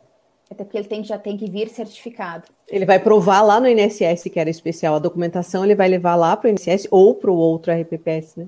Até 0.50 0.64
porque 0.64 0.78
ele 0.78 0.88
tem, 0.88 1.04
já 1.04 1.18
tem 1.18 1.36
que 1.36 1.44
vir 1.50 1.68
certificado. 1.68 2.44
Ele 2.66 2.86
vai 2.86 2.98
provar 2.98 3.42
lá 3.42 3.60
no 3.60 3.68
INSS 3.68 4.30
que 4.32 4.40
era 4.40 4.48
especial. 4.48 4.94
A 4.94 4.98
documentação 4.98 5.62
ele 5.62 5.74
vai 5.74 5.88
levar 5.88 6.16
lá 6.16 6.34
para 6.38 6.48
o 6.48 6.50
INSS 6.50 6.88
ou 6.90 7.14
para 7.14 7.30
o 7.30 7.36
outro 7.36 7.70
RPPS, 7.70 8.38
né? 8.38 8.46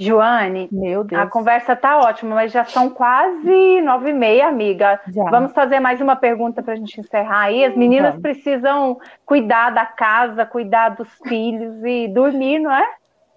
Joane, 0.00 0.66
meu 0.72 1.04
Deus. 1.04 1.20
A 1.20 1.26
conversa 1.26 1.76
tá 1.76 1.98
ótima, 1.98 2.36
mas 2.36 2.50
já 2.50 2.64
são 2.64 2.88
quase 2.88 3.82
nove 3.82 4.08
e 4.08 4.12
meia, 4.14 4.48
amiga. 4.48 4.98
Já. 5.12 5.24
Vamos 5.24 5.52
fazer 5.52 5.78
mais 5.78 6.00
uma 6.00 6.16
pergunta 6.16 6.62
para 6.62 6.72
a 6.72 6.76
gente 6.76 6.98
encerrar 6.98 7.42
aí. 7.42 7.62
As 7.66 7.76
meninas 7.76 8.16
precisam 8.16 8.98
cuidar 9.26 9.68
da 9.68 9.84
casa, 9.84 10.46
cuidar 10.46 10.88
dos 10.90 11.08
filhos 11.28 11.84
e 11.84 12.08
dormir, 12.08 12.60
não 12.60 12.72
é? 12.72 12.88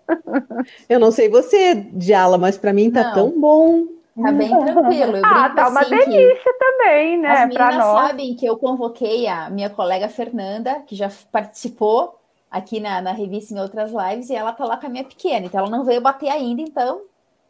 Eu 0.87 1.01
não 1.01 1.11
sei 1.11 1.27
você, 1.27 1.75
Diala, 1.75 2.37
mas 2.37 2.57
para 2.57 2.71
mim 2.71 2.89
tá 2.89 3.03
não. 3.03 3.13
tão 3.13 3.41
bom. 3.41 3.83
Tá 4.21 4.31
bem 4.31 4.49
tranquilo. 4.49 5.17
Eu 5.17 5.25
ah, 5.25 5.49
tá 5.49 5.67
uma 5.67 5.81
assim 5.81 5.97
delícia 5.97 6.53
também, 6.57 7.17
né? 7.17 7.29
As 7.29 7.49
meninas 7.49 7.75
sabem 7.75 8.35
que 8.35 8.45
eu 8.45 8.57
convoquei 8.57 9.27
a 9.27 9.49
minha 9.49 9.69
colega 9.69 10.07
Fernanda, 10.07 10.81
que 10.87 10.95
já 10.95 11.09
participou 11.29 12.22
aqui 12.53 12.79
na, 12.79 13.01
na 13.01 13.11
revista 13.11 13.51
em 13.51 13.59
outras 13.59 13.91
lives 13.91 14.29
e 14.29 14.35
ela 14.35 14.53
tá 14.53 14.63
lá 14.63 14.77
com 14.77 14.85
a 14.85 14.89
minha 14.89 15.03
pequena, 15.03 15.47
então 15.47 15.61
ela 15.61 15.75
não 15.75 15.83
veio 15.83 15.99
bater 15.99 16.29
ainda, 16.29 16.61
então 16.61 17.01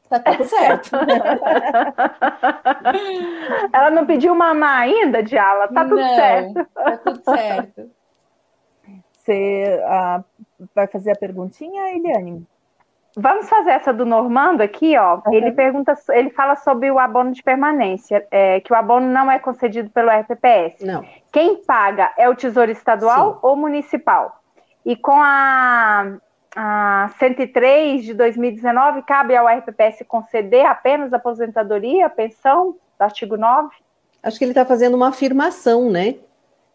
tá 0.08 0.18
tudo 0.18 0.46
certo. 0.46 0.92
ela 3.74 3.92
não 3.92 4.06
pediu 4.06 4.34
mamar 4.34 4.84
ainda, 4.84 5.22
Diala? 5.22 5.68
Tá 5.68 5.84
tudo 5.84 5.98
não, 5.98 6.16
certo. 6.16 6.68
Tá 6.74 6.98
tudo 6.98 7.22
certo. 7.24 7.92
Você 9.12 9.82
uh, 9.84 10.24
vai 10.74 10.88
fazer 10.88 11.12
a 11.12 11.16
perguntinha, 11.16 11.96
Eliane? 11.96 12.48
Vamos 13.16 13.48
fazer 13.48 13.72
essa 13.72 13.94
do 13.94 14.06
Normando 14.06 14.62
aqui, 14.62 14.98
ó. 14.98 15.22
Uhum. 15.26 15.34
Ele 15.34 15.52
pergunta, 15.52 15.94
ele 16.10 16.30
fala 16.30 16.56
sobre 16.56 16.90
o 16.90 16.98
abono 16.98 17.32
de 17.32 17.44
permanência, 17.44 18.26
é, 18.32 18.60
que 18.60 18.74
o 18.74 18.76
abono 18.76 19.08
não 19.08 19.30
é 19.30 19.38
concedido 19.38 19.90
pelo 19.90 20.10
RPPS. 20.10 20.84
Não. 20.84 21.06
Quem 21.32 21.58
paga 21.58 22.12
é 22.18 22.28
o 22.28 22.36
Tesouro 22.36 22.72
Estadual 22.72 23.34
Sim. 23.34 23.40
ou 23.44 23.56
municipal? 23.56 24.43
E 24.86 24.96
com 24.96 25.16
a, 25.16 26.18
a 26.56 27.12
103 27.18 28.04
de 28.04 28.14
2019, 28.14 29.02
cabe 29.04 29.36
ao 29.36 29.48
RPPS 29.48 30.04
conceder 30.08 30.66
apenas 30.66 31.14
aposentadoria, 31.14 32.10
pensão, 32.10 32.76
do 32.98 33.04
artigo 33.04 33.38
9? 33.38 33.70
Acho 34.22 34.38
que 34.38 34.44
ele 34.44 34.52
está 34.52 34.66
fazendo 34.66 34.96
uma 34.96 35.10
afirmação, 35.10 35.90
né? 35.90 36.16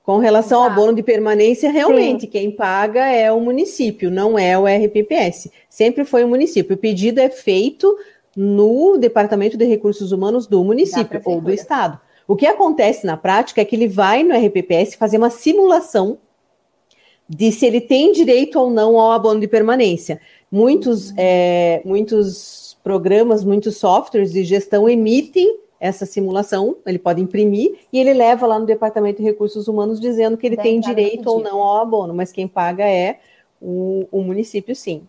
Com 0.02 0.18
relação 0.18 0.60
Exato. 0.60 0.80
ao 0.80 0.86
bono 0.86 0.96
de 0.96 1.02
permanência, 1.02 1.70
realmente, 1.70 2.22
Sim. 2.22 2.26
quem 2.28 2.50
paga 2.50 3.06
é 3.06 3.30
o 3.30 3.40
município, 3.40 4.10
não 4.10 4.38
é 4.38 4.58
o 4.58 4.64
RPPS. 4.64 5.50
Sempre 5.68 6.04
foi 6.04 6.24
o 6.24 6.28
município. 6.28 6.76
O 6.76 6.78
pedido 6.78 7.20
é 7.20 7.28
feito 7.28 7.94
no 8.34 8.96
Departamento 8.96 9.56
de 9.56 9.64
Recursos 9.66 10.12
Humanos 10.12 10.46
do 10.46 10.64
município 10.64 11.20
ou 11.24 11.40
do 11.40 11.50
Estado. 11.50 12.00
O 12.26 12.36
que 12.36 12.46
acontece 12.46 13.06
na 13.06 13.16
prática 13.16 13.60
é 13.60 13.64
que 13.64 13.74
ele 13.74 13.88
vai 13.88 14.22
no 14.22 14.34
RPPS 14.34 14.94
fazer 14.94 15.18
uma 15.18 15.30
simulação 15.30 16.18
de 17.28 17.52
se 17.52 17.66
ele 17.66 17.80
tem 17.80 18.12
direito 18.12 18.58
ou 18.58 18.70
não 18.70 18.98
ao 18.98 19.12
abono 19.12 19.40
de 19.40 19.46
permanência. 19.46 20.20
Muitos, 20.50 21.12
é, 21.16 21.82
muitos 21.84 22.78
programas, 22.82 23.44
muitos 23.44 23.76
softwares 23.76 24.32
de 24.32 24.44
gestão 24.44 24.88
emitem 24.88 25.58
essa 25.80 26.06
simulação, 26.06 26.76
ele 26.84 26.98
pode 26.98 27.20
imprimir 27.20 27.78
e 27.92 28.00
ele 28.00 28.12
leva 28.12 28.46
lá 28.46 28.58
no 28.58 28.66
Departamento 28.66 29.18
de 29.18 29.28
Recursos 29.28 29.68
Humanos 29.68 30.00
dizendo 30.00 30.36
que 30.36 30.46
ele 30.46 30.56
tem 30.56 30.80
direito 30.80 31.28
ou 31.28 31.40
não 31.40 31.58
ao 31.60 31.82
abono, 31.82 32.12
mas 32.12 32.32
quem 32.32 32.48
paga 32.48 32.84
é 32.88 33.20
o, 33.60 34.06
o 34.10 34.22
município, 34.22 34.74
sim. 34.74 35.02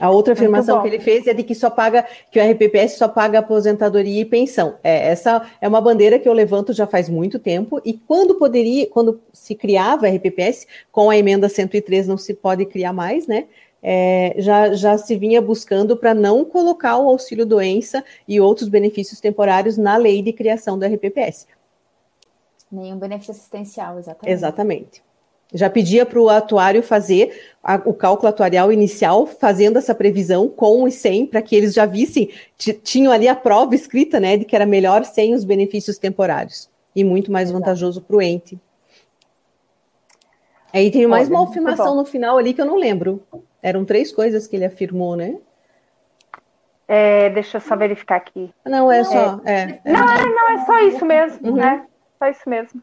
A 0.00 0.10
outra 0.10 0.32
afirmação 0.32 0.82
que 0.82 0.88
ele 0.88 0.98
fez 0.98 1.26
é 1.28 1.32
de 1.32 1.44
que 1.44 1.54
só 1.54 1.70
paga, 1.70 2.04
que 2.30 2.40
o 2.40 2.50
RPPS 2.50 2.98
só 2.98 3.06
paga 3.06 3.38
aposentadoria 3.38 4.22
e 4.22 4.24
pensão. 4.24 4.74
É, 4.82 5.08
essa 5.08 5.48
é 5.60 5.68
uma 5.68 5.80
bandeira 5.80 6.18
que 6.18 6.28
eu 6.28 6.32
levanto 6.32 6.72
já 6.72 6.86
faz 6.86 7.08
muito 7.08 7.38
tempo, 7.38 7.80
e 7.84 7.92
quando 7.92 8.34
poderia, 8.34 8.88
quando 8.88 9.20
se 9.32 9.54
criava 9.54 10.08
RPPS, 10.08 10.66
com 10.90 11.10
a 11.10 11.16
emenda 11.16 11.48
103 11.48 12.08
não 12.08 12.18
se 12.18 12.34
pode 12.34 12.66
criar 12.66 12.92
mais, 12.92 13.28
né? 13.28 13.46
É, 13.86 14.34
já, 14.38 14.72
já 14.72 14.96
se 14.96 15.14
vinha 15.14 15.42
buscando 15.42 15.96
para 15.96 16.14
não 16.14 16.44
colocar 16.44 16.96
o 16.96 17.08
auxílio 17.08 17.44
doença 17.44 18.02
e 18.26 18.40
outros 18.40 18.68
benefícios 18.68 19.20
temporários 19.20 19.76
na 19.76 19.96
lei 19.96 20.22
de 20.22 20.32
criação 20.32 20.78
do 20.78 20.86
RPPS. 20.86 21.46
Nenhum 22.72 22.98
benefício 22.98 23.32
assistencial, 23.32 23.98
exatamente. 23.98 24.32
Exatamente. 24.32 25.03
Já 25.54 25.70
pedia 25.70 26.04
para 26.04 26.20
o 26.20 26.28
atuário 26.28 26.82
fazer 26.82 27.54
a, 27.62 27.76
o 27.84 27.94
cálculo 27.94 28.28
atuarial 28.28 28.72
inicial, 28.72 29.24
fazendo 29.24 29.78
essa 29.78 29.94
previsão 29.94 30.48
com 30.48 30.86
e 30.86 30.90
sem, 30.92 31.24
para 31.24 31.40
que 31.40 31.54
eles 31.54 31.72
já 31.72 31.86
vissem, 31.86 32.28
tinham 32.82 33.12
ali 33.12 33.28
a 33.28 33.36
prova 33.36 33.74
escrita, 33.74 34.18
né, 34.18 34.36
de 34.36 34.44
que 34.44 34.56
era 34.56 34.66
melhor 34.66 35.04
sem 35.04 35.32
os 35.32 35.44
benefícios 35.44 35.96
temporários 35.96 36.68
e 36.94 37.04
muito 37.04 37.32
mais 37.32 37.48
Exato. 37.48 37.60
vantajoso 37.60 38.02
para 38.02 38.16
o 38.16 38.22
ente. 38.22 38.58
Aí 40.72 40.90
tem 40.90 41.06
mais 41.06 41.28
uma 41.28 41.44
afirmação 41.44 41.94
no 41.94 42.04
final 42.04 42.36
ali 42.36 42.52
que 42.52 42.60
eu 42.60 42.66
não 42.66 42.76
lembro. 42.76 43.22
Eram 43.62 43.84
três 43.84 44.10
coisas 44.10 44.48
que 44.48 44.56
ele 44.56 44.64
afirmou, 44.64 45.14
né? 45.14 45.36
É, 46.86 47.30
deixa 47.30 47.58
eu 47.58 47.60
só 47.60 47.76
verificar 47.76 48.16
aqui. 48.16 48.52
Não, 48.64 48.90
é 48.90 48.98
não, 48.98 49.04
só. 49.04 49.40
É, 49.44 49.80
é, 49.84 49.92
não, 49.92 50.08
é, 50.08 50.26
não, 50.26 50.50
é 50.50 50.66
só 50.66 50.80
isso 50.80 51.04
mesmo, 51.04 51.50
uhum. 51.50 51.56
né? 51.56 51.86
Só 52.18 52.28
isso 52.28 52.48
mesmo. 52.48 52.82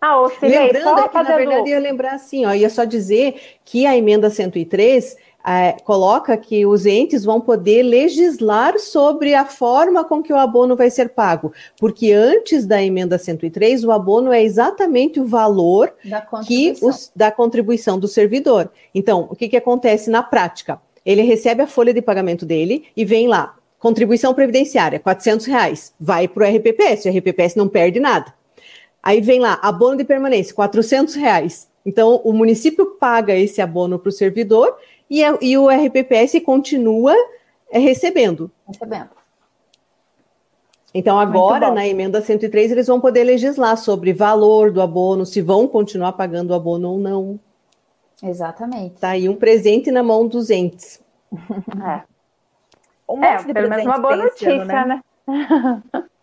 Ah, 0.00 0.20
ou 0.20 0.30
seja, 0.30 0.64
Lembrando 0.64 1.00
é 1.00 1.08
que, 1.08 1.14
na 1.14 1.36
verdade, 1.36 1.70
ia 1.70 1.78
lembrar 1.78 2.14
assim, 2.14 2.44
ó, 2.46 2.52
ia 2.52 2.70
só 2.70 2.84
dizer 2.84 3.34
que 3.64 3.86
a 3.86 3.96
emenda 3.96 4.30
103 4.30 5.16
é, 5.46 5.72
coloca 5.84 6.36
que 6.38 6.64
os 6.64 6.86
entes 6.86 7.22
vão 7.22 7.38
poder 7.38 7.82
legislar 7.82 8.78
sobre 8.78 9.34
a 9.34 9.44
forma 9.44 10.02
com 10.02 10.22
que 10.22 10.32
o 10.32 10.36
abono 10.36 10.74
vai 10.74 10.88
ser 10.88 11.10
pago, 11.10 11.52
porque 11.78 12.12
antes 12.12 12.64
da 12.64 12.82
emenda 12.82 13.18
103, 13.18 13.84
o 13.84 13.92
abono 13.92 14.32
é 14.32 14.42
exatamente 14.42 15.20
o 15.20 15.26
valor 15.26 15.92
da 16.04 16.22
que 16.46 16.74
os, 16.80 17.12
da 17.14 17.30
contribuição 17.30 17.98
do 17.98 18.08
servidor. 18.08 18.70
Então, 18.94 19.28
o 19.30 19.36
que, 19.36 19.48
que 19.48 19.56
acontece 19.56 20.08
na 20.08 20.22
prática? 20.22 20.80
Ele 21.04 21.20
recebe 21.20 21.62
a 21.62 21.66
folha 21.66 21.92
de 21.92 22.00
pagamento 22.00 22.46
dele 22.46 22.86
e 22.96 23.04
vem 23.04 23.28
lá, 23.28 23.54
contribuição 23.78 24.32
previdenciária, 24.32 24.98
400 24.98 25.44
reais, 25.44 25.92
vai 26.00 26.26
para 26.26 26.46
o 26.46 26.56
RPPS, 26.56 27.04
o 27.04 27.10
RPPS 27.10 27.54
não 27.54 27.68
perde 27.68 28.00
nada. 28.00 28.32
Aí 29.04 29.20
vem 29.20 29.38
lá, 29.38 29.58
abono 29.60 29.98
de 29.98 30.04
permanência, 30.04 30.54
400 30.54 31.14
reais. 31.14 31.68
Então, 31.84 32.22
o 32.24 32.32
município 32.32 32.86
paga 32.98 33.34
esse 33.34 33.60
abono 33.60 33.98
para 33.98 34.08
o 34.08 34.12
servidor 34.12 34.78
e, 35.10 35.22
a, 35.22 35.36
e, 35.42 35.58
o 35.58 35.68
RPPS 35.68 36.40
continua 36.42 37.14
é, 37.70 37.78
recebendo. 37.78 38.50
Recebendo. 38.66 39.10
Então, 40.94 41.20
agora, 41.20 41.70
na 41.70 41.86
emenda 41.86 42.22
103, 42.22 42.72
eles 42.72 42.86
vão 42.86 42.98
poder 42.98 43.24
legislar 43.24 43.76
sobre 43.76 44.14
valor 44.14 44.72
do 44.72 44.80
abono, 44.80 45.26
se 45.26 45.42
vão 45.42 45.68
continuar 45.68 46.12
pagando 46.12 46.52
o 46.52 46.54
abono 46.54 46.92
ou 46.92 46.98
não. 46.98 47.38
Exatamente. 48.22 48.94
Tá 49.00 49.10
aí 49.10 49.28
um 49.28 49.36
presente 49.36 49.90
na 49.90 50.02
mão 50.02 50.26
dos 50.26 50.48
entes. 50.48 50.98
É. 51.86 52.02
Um 53.06 53.22
é, 53.22 53.44
pelo 53.52 53.68
menos 53.68 53.84
uma 53.84 53.98
boa 53.98 54.16
notícia, 54.16 54.62
ano, 54.62 54.64
né? 54.64 55.02
né? 55.28 56.02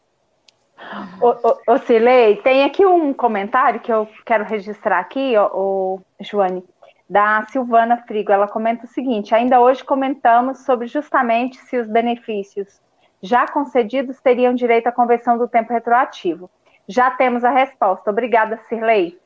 ô, 1.21 1.29
ô, 1.29 1.73
ô 1.73 1.77
Cilei, 1.79 2.37
tem 2.37 2.63
aqui 2.63 2.85
um 2.85 3.13
comentário 3.13 3.79
que 3.79 3.91
eu 3.91 4.07
quero 4.25 4.43
registrar 4.43 4.99
aqui, 4.99 5.35
ó, 5.37 5.49
ô, 5.53 6.01
Joane, 6.19 6.63
da 7.09 7.45
Silvana 7.49 7.97
Frigo. 8.07 8.31
Ela 8.31 8.47
comenta 8.47 8.85
o 8.85 8.89
seguinte: 8.89 9.35
ainda 9.35 9.59
hoje 9.59 9.83
comentamos 9.83 10.59
sobre 10.59 10.87
justamente 10.87 11.57
se 11.57 11.77
os 11.77 11.87
benefícios 11.87 12.81
já 13.21 13.47
concedidos 13.47 14.19
teriam 14.19 14.53
direito 14.53 14.87
à 14.87 14.91
conversão 14.91 15.37
do 15.37 15.47
tempo 15.47 15.73
retroativo. 15.73 16.49
Já 16.87 17.11
temos 17.11 17.43
a 17.43 17.51
resposta. 17.51 18.09
Obrigada, 18.09 18.59
Cirlei. 18.67 19.19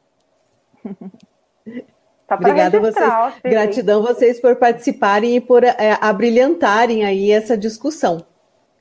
Tá 2.27 2.35
Obrigada 2.35 2.79
vocês. 2.79 3.13
Gratidão 3.43 4.01
vocês 4.01 4.41
por 4.41 4.55
participarem 4.55 5.35
e 5.35 5.41
por 5.41 5.63
é, 5.63 5.95
abrilhantarem 6.01 7.05
aí 7.05 7.31
essa 7.31 7.55
discussão. 7.55 8.25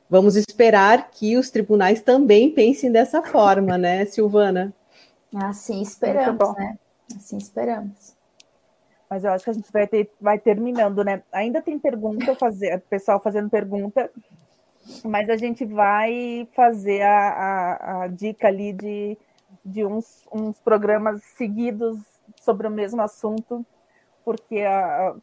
Vamos 0.08 0.36
esperar 0.36 1.10
que 1.10 1.36
os 1.36 1.50
tribunais 1.50 2.02
também 2.02 2.50
pensem 2.50 2.92
dessa 2.92 3.22
forma, 3.22 3.78
né, 3.78 4.04
Silvana? 4.04 4.72
Assim 5.34 5.80
esperamos, 5.82 6.54
né? 6.56 6.78
Assim 7.16 7.36
esperamos. 7.36 8.14
Mas 9.08 9.24
eu 9.24 9.32
acho 9.32 9.44
que 9.44 9.50
a 9.50 9.54
gente 9.54 9.72
vai, 9.72 9.86
ter, 9.86 10.10
vai 10.20 10.38
terminando, 10.38 11.04
né? 11.04 11.22
Ainda 11.32 11.62
tem 11.62 11.78
pergunta, 11.78 12.34
fazer, 12.34 12.80
pessoal 12.88 13.20
fazendo 13.20 13.50
pergunta, 13.50 14.10
mas 15.04 15.28
a 15.30 15.36
gente 15.36 15.64
vai 15.64 16.48
fazer 16.54 17.02
a, 17.02 17.28
a, 17.28 18.02
a 18.02 18.06
dica 18.08 18.48
ali 18.48 18.72
de, 18.72 19.16
de 19.64 19.84
uns, 19.84 20.26
uns 20.32 20.58
programas 20.60 21.22
seguidos 21.36 21.98
sobre 22.40 22.66
o 22.66 22.70
mesmo 22.70 23.00
assunto, 23.02 23.64
porque 24.24 24.60
a, 24.60 25.08
a, 25.08 25.14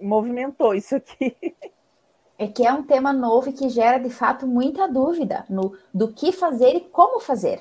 movimentou 0.00 0.74
isso 0.74 0.96
aqui. 0.96 1.36
É 2.40 2.46
que 2.46 2.66
é 2.66 2.72
um 2.72 2.82
tema 2.82 3.12
novo 3.12 3.50
e 3.50 3.52
que 3.52 3.68
gera, 3.68 3.98
de 3.98 4.08
fato, 4.08 4.46
muita 4.46 4.88
dúvida 4.88 5.44
no, 5.46 5.74
do 5.92 6.08
que 6.08 6.32
fazer 6.32 6.74
e 6.74 6.80
como 6.80 7.20
fazer, 7.20 7.60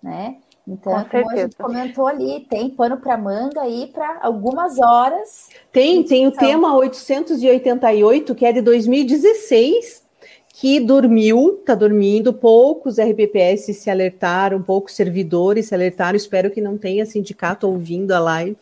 né? 0.00 0.36
Então, 0.68 0.92
Com 1.02 1.10
como 1.10 1.30
a 1.32 1.36
gente 1.36 1.56
comentou 1.56 2.06
ali, 2.06 2.46
tem 2.48 2.70
pano 2.70 2.96
para 2.98 3.18
manga 3.18 3.62
aí 3.62 3.90
para 3.92 4.20
algumas 4.22 4.78
horas. 4.78 5.48
Tem, 5.72 6.04
tem 6.04 6.28
o 6.28 6.30
tema 6.30 6.76
888, 6.76 8.32
que 8.36 8.46
é 8.46 8.52
de 8.52 8.60
2016, 8.60 10.06
que 10.54 10.78
dormiu, 10.78 11.58
está 11.58 11.74
dormindo, 11.74 12.32
poucos 12.32 13.00
RPPS 13.00 13.74
se 13.74 13.90
alertaram, 13.90 14.62
poucos 14.62 14.94
servidores 14.94 15.66
se 15.66 15.74
alertaram, 15.74 16.16
espero 16.16 16.52
que 16.52 16.60
não 16.60 16.78
tenha 16.78 17.04
sindicato 17.04 17.66
ouvindo 17.66 18.12
a 18.12 18.20
live. 18.20 18.56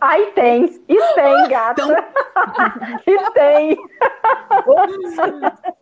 Aí 0.00 0.32
tem, 0.34 0.64
e 0.88 0.96
tem, 1.14 1.48
gata. 1.48 1.82
Então... 1.82 1.96
e 3.06 3.30
tem. 3.32 3.76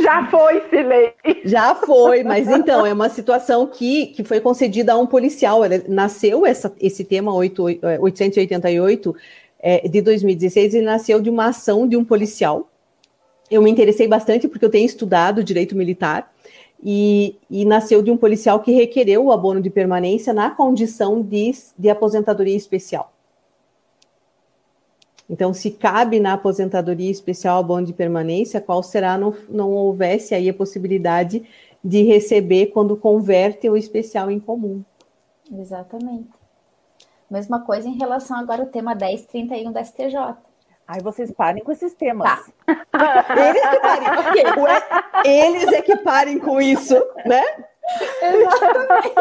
Já 0.00 0.26
foi, 0.26 0.62
Silei. 0.70 1.12
Já 1.44 1.74
foi, 1.74 2.22
mas 2.22 2.46
então, 2.48 2.86
é 2.86 2.92
uma 2.92 3.08
situação 3.08 3.66
que, 3.66 4.06
que 4.06 4.22
foi 4.22 4.40
concedida 4.40 4.92
a 4.92 4.96
um 4.96 5.06
policial. 5.06 5.62
Nasceu 5.88 6.46
essa, 6.46 6.72
esse 6.80 7.04
tema 7.04 7.34
8, 7.34 7.62
888 8.00 9.16
é, 9.58 9.88
de 9.88 10.00
2016 10.00 10.74
e 10.74 10.80
nasceu 10.80 11.20
de 11.20 11.28
uma 11.28 11.46
ação 11.46 11.88
de 11.88 11.96
um 11.96 12.04
policial 12.04 12.68
eu 13.50 13.62
me 13.62 13.70
interessei 13.70 14.06
bastante 14.06 14.46
porque 14.46 14.64
eu 14.64 14.70
tenho 14.70 14.86
estudado 14.86 15.42
direito 15.42 15.76
militar 15.76 16.32
e, 16.82 17.36
e, 17.50 17.64
nasceu 17.64 18.02
de 18.02 18.10
um 18.10 18.16
policial 18.16 18.60
que 18.60 18.70
requereu 18.70 19.24
o 19.24 19.32
abono 19.32 19.60
de 19.60 19.68
permanência 19.68 20.32
na 20.32 20.50
condição 20.50 21.20
de, 21.20 21.52
de 21.76 21.90
aposentadoria 21.90 22.56
especial. 22.56 23.12
Então, 25.28 25.52
se 25.52 25.72
cabe 25.72 26.20
na 26.20 26.34
aposentadoria 26.34 27.10
especial 27.10 27.58
abono 27.58 27.86
de 27.86 27.92
permanência, 27.92 28.60
qual 28.60 28.82
será 28.82 29.18
não, 29.18 29.34
não 29.48 29.72
houvesse 29.72 30.34
aí 30.34 30.48
a 30.48 30.54
possibilidade 30.54 31.44
de 31.84 32.02
receber 32.02 32.66
quando 32.66 32.96
converte 32.96 33.68
o 33.68 33.76
especial 33.76 34.30
em 34.30 34.40
comum. 34.40 34.82
Exatamente. 35.52 36.30
Mesma 37.30 37.60
coisa 37.60 37.88
em 37.88 37.98
relação 37.98 38.38
agora 38.38 38.62
ao 38.62 38.68
tema 38.68 38.94
1031 38.94 39.70
da 39.70 39.84
STJ. 39.84 40.47
Aí 40.88 41.02
vocês 41.02 41.30
parem 41.30 41.62
com 41.62 41.70
esses 41.70 41.92
temas. 41.92 42.50
Tá. 42.90 43.26
Eles 43.36 43.68
que 43.68 43.80
parem. 43.80 44.08
Ué, 44.58 44.82
eles 45.22 45.72
é 45.72 45.82
que 45.82 45.96
parem 45.98 46.38
com 46.38 46.58
isso, 46.60 46.94
né? 47.26 47.42
Exatamente. 48.22 49.12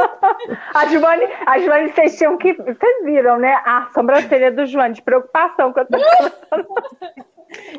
A 0.74 0.86
Joane, 0.88 1.24
a 1.46 1.90
vocês 1.90 2.18
tinham 2.18 2.38
que. 2.38 2.54
Vocês 2.54 3.04
viram, 3.04 3.38
né? 3.38 3.62
A 3.66 3.90
sobrancelha 3.94 4.50
do 4.52 4.66
Joane, 4.66 4.96
de 4.96 5.02
preocupação 5.02 5.74
com 5.74 5.82
a 5.82 5.88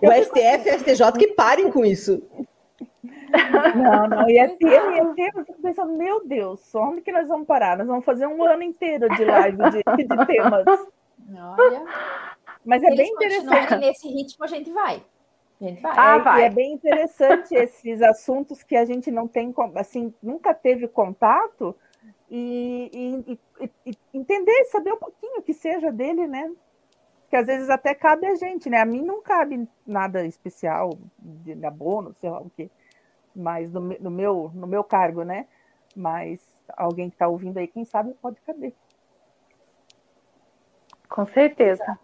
O 0.02 0.12
STF 0.22 0.68
e 0.68 0.70
o 0.70 0.78
STJ 0.78 1.12
que 1.18 1.28
parem 1.28 1.70
com 1.70 1.84
isso. 1.84 2.22
Não, 3.74 4.08
não, 4.08 4.30
e 4.30 4.38
é 4.38 4.48
tema, 4.48 4.96
e 4.96 4.98
é 4.98 5.04
tema, 5.14 5.40
eu 5.40 5.44
fico 5.44 5.62
pensando, 5.62 5.96
meu 5.96 6.26
Deus, 6.26 6.74
onde 6.74 7.02
que 7.02 7.12
nós 7.12 7.28
vamos 7.28 7.46
parar? 7.46 7.76
Nós 7.76 7.86
vamos 7.86 8.04
fazer 8.04 8.26
um 8.26 8.42
ano 8.42 8.62
inteiro 8.62 9.08
de 9.14 9.24
live 9.24 9.58
de, 9.70 9.82
de 9.96 10.26
temas. 10.26 10.64
Olha. 11.36 11.82
Mas 12.68 12.82
é 12.82 12.94
bem 12.94 13.10
interessante. 13.10 13.76
Nesse 13.76 14.08
ritmo 14.08 14.44
a 14.44 14.46
gente 14.46 14.70
vai. 14.70 15.02
A 15.58 15.64
gente 15.64 15.80
vai. 15.80 15.94
Ah, 15.96 16.16
é, 16.16 16.18
vai. 16.18 16.44
é 16.44 16.50
bem 16.50 16.74
interessante 16.74 17.54
esses 17.56 18.02
assuntos 18.02 18.62
que 18.62 18.76
a 18.76 18.84
gente 18.84 19.10
não 19.10 19.26
tem, 19.26 19.54
assim, 19.74 20.12
nunca 20.22 20.52
teve 20.52 20.86
contato 20.86 21.74
e, 22.30 23.24
e, 23.26 23.38
e, 23.64 23.70
e 23.86 23.98
entender, 24.12 24.66
saber 24.66 24.92
um 24.92 24.98
pouquinho 24.98 25.40
que 25.40 25.54
seja 25.54 25.90
dele, 25.90 26.26
né? 26.26 26.52
Que 27.30 27.36
às 27.36 27.46
vezes 27.46 27.70
até 27.70 27.94
cabe 27.94 28.26
a 28.26 28.34
gente, 28.34 28.68
né? 28.68 28.82
A 28.82 28.84
mim 28.84 29.00
não 29.00 29.22
cabe 29.22 29.66
nada 29.86 30.26
especial 30.26 30.90
de 31.18 31.64
abono, 31.64 32.14
sei 32.20 32.28
lá 32.28 32.38
o 32.38 32.50
quê, 32.50 32.68
mas 33.34 33.72
no, 33.72 33.80
no 33.80 34.10
meu, 34.10 34.50
no 34.54 34.66
meu 34.66 34.84
cargo, 34.84 35.22
né? 35.22 35.46
Mas 35.96 36.38
alguém 36.76 37.08
que 37.08 37.14
está 37.14 37.28
ouvindo 37.28 37.56
aí, 37.56 37.66
quem 37.66 37.86
sabe 37.86 38.12
pode 38.20 38.38
caber. 38.42 38.74
Com 41.08 41.24
certeza. 41.24 41.98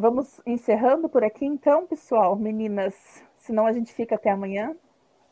Vamos 0.00 0.40
encerrando 0.46 1.08
por 1.08 1.24
aqui, 1.24 1.44
então, 1.44 1.84
pessoal, 1.84 2.36
meninas. 2.36 2.94
Senão 3.34 3.66
a 3.66 3.72
gente 3.72 3.92
fica 3.92 4.14
até 4.14 4.30
amanhã. 4.30 4.76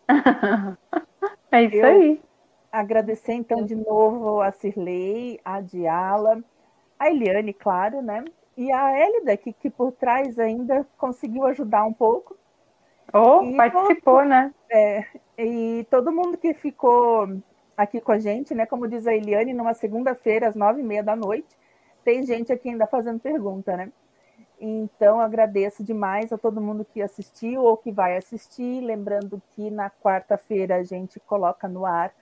é 1.52 1.62
isso 1.62 1.76
Eu 1.76 1.86
aí. 1.86 2.20
Agradecer, 2.72 3.34
então, 3.34 3.64
de 3.64 3.76
novo 3.76 4.40
a 4.40 4.50
Cirlei, 4.50 5.38
a 5.44 5.60
Diala, 5.60 6.42
a 6.98 7.08
Eliane, 7.08 7.52
claro, 7.52 8.02
né? 8.02 8.24
E 8.56 8.72
a 8.72 9.06
Elida, 9.06 9.36
que, 9.36 9.52
que 9.52 9.70
por 9.70 9.92
trás 9.92 10.36
ainda 10.36 10.84
conseguiu 10.98 11.44
ajudar 11.44 11.84
um 11.84 11.92
pouco. 11.92 12.36
Oh, 13.12 13.44
e 13.44 13.56
participou, 13.56 14.16
todo, 14.16 14.28
né? 14.28 14.52
É, 14.68 15.04
e 15.38 15.86
todo 15.88 16.10
mundo 16.10 16.36
que 16.36 16.52
ficou 16.54 17.28
aqui 17.76 18.00
com 18.00 18.10
a 18.10 18.18
gente, 18.18 18.52
né? 18.52 18.66
Como 18.66 18.88
diz 18.88 19.06
a 19.06 19.14
Eliane, 19.14 19.54
numa 19.54 19.74
segunda-feira, 19.74 20.48
às 20.48 20.56
nove 20.56 20.80
e 20.80 20.84
meia 20.84 21.04
da 21.04 21.14
noite, 21.14 21.56
tem 22.02 22.24
gente 22.24 22.52
aqui 22.52 22.68
ainda 22.68 22.86
fazendo 22.88 23.20
pergunta, 23.20 23.76
né? 23.76 23.92
Então, 24.58 25.20
agradeço 25.20 25.84
demais 25.84 26.32
a 26.32 26.38
todo 26.38 26.60
mundo 26.60 26.84
que 26.84 27.02
assistiu 27.02 27.62
ou 27.62 27.76
que 27.76 27.92
vai 27.92 28.16
assistir. 28.16 28.80
Lembrando 28.80 29.42
que 29.50 29.70
na 29.70 29.90
quarta-feira 29.90 30.76
a 30.76 30.82
gente 30.82 31.20
coloca 31.20 31.68
no 31.68 31.84
ar 31.84 32.12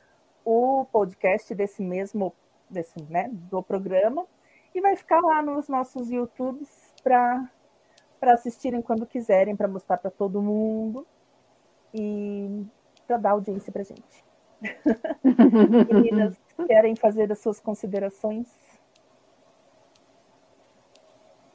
o 0.44 0.84
podcast 0.92 1.54
desse 1.54 1.82
mesmo 1.82 2.34
desse, 2.68 3.00
né, 3.04 3.30
do 3.32 3.62
programa 3.62 4.26
e 4.74 4.80
vai 4.80 4.96
ficar 4.96 5.20
lá 5.20 5.40
nos 5.40 5.68
nossos 5.68 6.10
YouTubes 6.10 6.92
para 7.02 7.48
assistirem 8.20 8.82
quando 8.82 9.06
quiserem, 9.06 9.54
para 9.54 9.68
mostrar 9.68 9.98
para 9.98 10.10
todo 10.10 10.42
mundo 10.42 11.06
e 11.92 12.66
para 13.06 13.16
dar 13.16 13.30
audiência 13.30 13.72
para 13.72 13.84
gente. 13.84 14.24
Meninas, 15.92 16.34
querem 16.66 16.96
fazer 16.96 17.30
as 17.30 17.38
suas 17.38 17.60
considerações? 17.60 18.48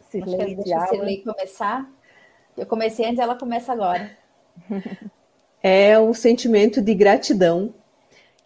Cirlei 0.10 0.56
Deixa 0.56 0.78
a 0.78 0.88
Cirlei 0.88 1.24
começar. 1.24 1.90
Eu 2.58 2.66
comecei 2.66 3.06
antes, 3.06 3.20
ela 3.20 3.36
começa 3.36 3.72
agora. 3.72 4.12
É 5.62 6.00
o 6.00 6.14
sentimento 6.14 6.82
de 6.82 6.94
gratidão 6.96 7.74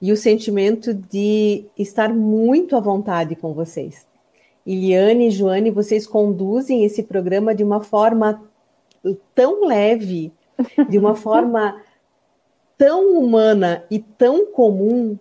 e 0.02 0.12
o 0.12 0.18
sentimento 0.18 0.96
de 0.96 1.64
estar 1.78 2.12
muito 2.12 2.76
à 2.76 2.80
vontade 2.80 3.36
com 3.36 3.54
vocês. 3.54 4.08
Iliane 4.66 5.28
e 5.28 5.30
Joane, 5.30 5.70
vocês 5.70 6.08
conduzem 6.08 6.84
esse 6.84 7.04
programa 7.04 7.54
de 7.54 7.64
uma 7.64 7.82
forma 7.82 8.44
tão 9.36 9.68
leve, 9.68 10.34
de 10.90 10.98
uma 10.98 11.14
forma 11.16 11.80
tão 12.80 13.16
humana 13.16 13.86
e 13.92 14.00
tão 14.00 14.48
comum 14.48 15.16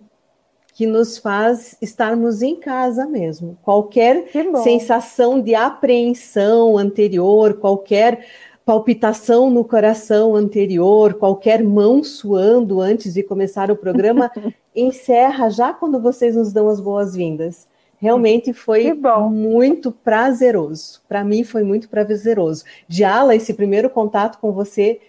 que 0.72 0.86
nos 0.86 1.18
faz 1.18 1.76
estarmos 1.82 2.40
em 2.42 2.56
casa 2.56 3.06
mesmo. 3.06 3.58
Qualquer 3.62 4.26
sensação 4.62 5.40
de 5.40 5.54
apreensão 5.54 6.78
anterior, 6.78 7.54
qualquer 7.54 8.26
palpitação 8.64 9.50
no 9.50 9.64
coração 9.64 10.34
anterior, 10.34 11.14
qualquer 11.14 11.62
mão 11.62 12.02
suando 12.02 12.80
antes 12.80 13.14
de 13.14 13.22
começar 13.22 13.70
o 13.70 13.76
programa, 13.76 14.30
encerra 14.74 15.50
já 15.50 15.72
quando 15.72 16.00
vocês 16.00 16.36
nos 16.36 16.52
dão 16.52 16.68
as 16.68 16.80
boas-vindas. 16.80 17.68
Realmente 17.98 18.52
foi 18.52 18.92
muito 19.30 19.92
prazeroso. 19.92 21.00
Para 21.08 21.22
mim 21.22 21.44
foi 21.44 21.62
muito 21.62 21.88
prazeroso. 21.88 22.64
Diala, 22.88 23.36
esse 23.36 23.54
primeiro 23.54 23.88
contato 23.90 24.38
com 24.40 24.50
você, 24.52 25.00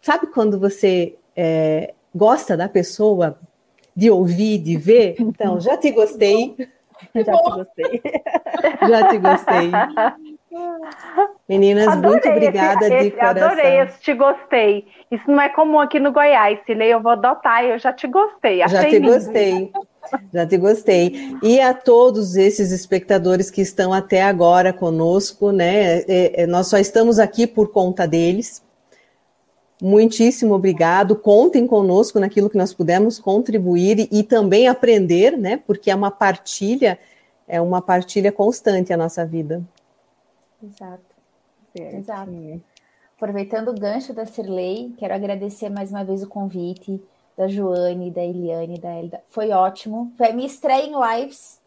sabe 0.00 0.28
quando 0.28 0.58
você 0.58 1.16
é, 1.34 1.94
gosta 2.14 2.56
da 2.56 2.68
pessoa, 2.68 3.38
de 3.94 4.10
ouvir, 4.10 4.58
de 4.58 4.76
ver? 4.76 5.16
Então, 5.18 5.60
já 5.60 5.76
te 5.76 5.90
gostei. 5.90 6.54
Já 7.14 7.24
te 7.24 7.40
gostei. 7.50 8.02
já 8.88 9.08
te 9.08 9.18
gostei. 9.18 9.70
Meninas, 11.48 11.88
adorei 11.88 12.10
muito 12.10 12.28
obrigada 12.28 12.86
esse, 12.86 12.90
de 12.90 13.06
esse, 13.06 13.10
coração. 13.10 13.46
Adorei 13.48 13.80
esse 13.80 14.00
te 14.00 14.14
gostei. 14.14 14.86
Isso 15.10 15.30
não 15.30 15.40
é 15.40 15.48
comum 15.48 15.80
aqui 15.80 15.98
no 15.98 16.12
Goiás, 16.12 16.60
Cilei, 16.64 16.92
eu 16.92 17.02
vou 17.02 17.12
adotar, 17.12 17.64
eu 17.64 17.78
já 17.78 17.92
te 17.92 18.06
gostei. 18.06 18.60
já 18.60 18.84
te 18.84 18.98
lindo. 18.98 19.12
gostei. 19.12 19.72
Já 20.32 20.46
te 20.46 20.56
gostei. 20.56 21.36
E 21.42 21.60
a 21.60 21.74
todos 21.74 22.36
esses 22.36 22.70
espectadores 22.72 23.50
que 23.50 23.60
estão 23.60 23.92
até 23.92 24.22
agora 24.22 24.72
conosco, 24.72 25.50
né? 25.50 26.02
É, 26.02 26.42
é, 26.42 26.46
nós 26.46 26.68
só 26.68 26.78
estamos 26.78 27.18
aqui 27.18 27.46
por 27.46 27.72
conta 27.72 28.06
deles. 28.06 28.62
Muitíssimo 29.84 30.54
obrigado. 30.54 31.16
Contem 31.16 31.66
conosco 31.66 32.20
naquilo 32.20 32.48
que 32.48 32.56
nós 32.56 32.72
pudemos 32.72 33.18
contribuir 33.18 33.98
e, 33.98 34.08
e 34.12 34.22
também 34.22 34.68
aprender, 34.68 35.36
né? 35.36 35.56
Porque 35.56 35.90
é 35.90 35.94
uma 35.94 36.08
partilha, 36.08 36.96
é 37.48 37.60
uma 37.60 37.82
partilha 37.82 38.30
constante 38.30 38.92
a 38.92 38.96
nossa 38.96 39.26
vida. 39.26 39.60
Exato. 40.62 41.02
Certo. 41.76 41.96
Exato. 41.96 42.62
Aproveitando 43.16 43.70
o 43.70 43.74
gancho 43.74 44.14
da 44.14 44.24
Cirlei, 44.24 44.94
quero 44.98 45.14
agradecer 45.14 45.68
mais 45.68 45.90
uma 45.90 46.04
vez 46.04 46.22
o 46.22 46.28
convite 46.28 47.02
da 47.36 47.48
Joane, 47.48 48.08
da 48.08 48.22
Eliane, 48.22 48.78
da 48.78 48.96
Elida. 48.96 49.20
Foi 49.30 49.50
ótimo. 49.50 50.12
Foi 50.16 50.28
a 50.28 50.32
minha 50.32 50.46
estreia 50.46 50.86
em 50.86 50.92
lives. 50.92 51.60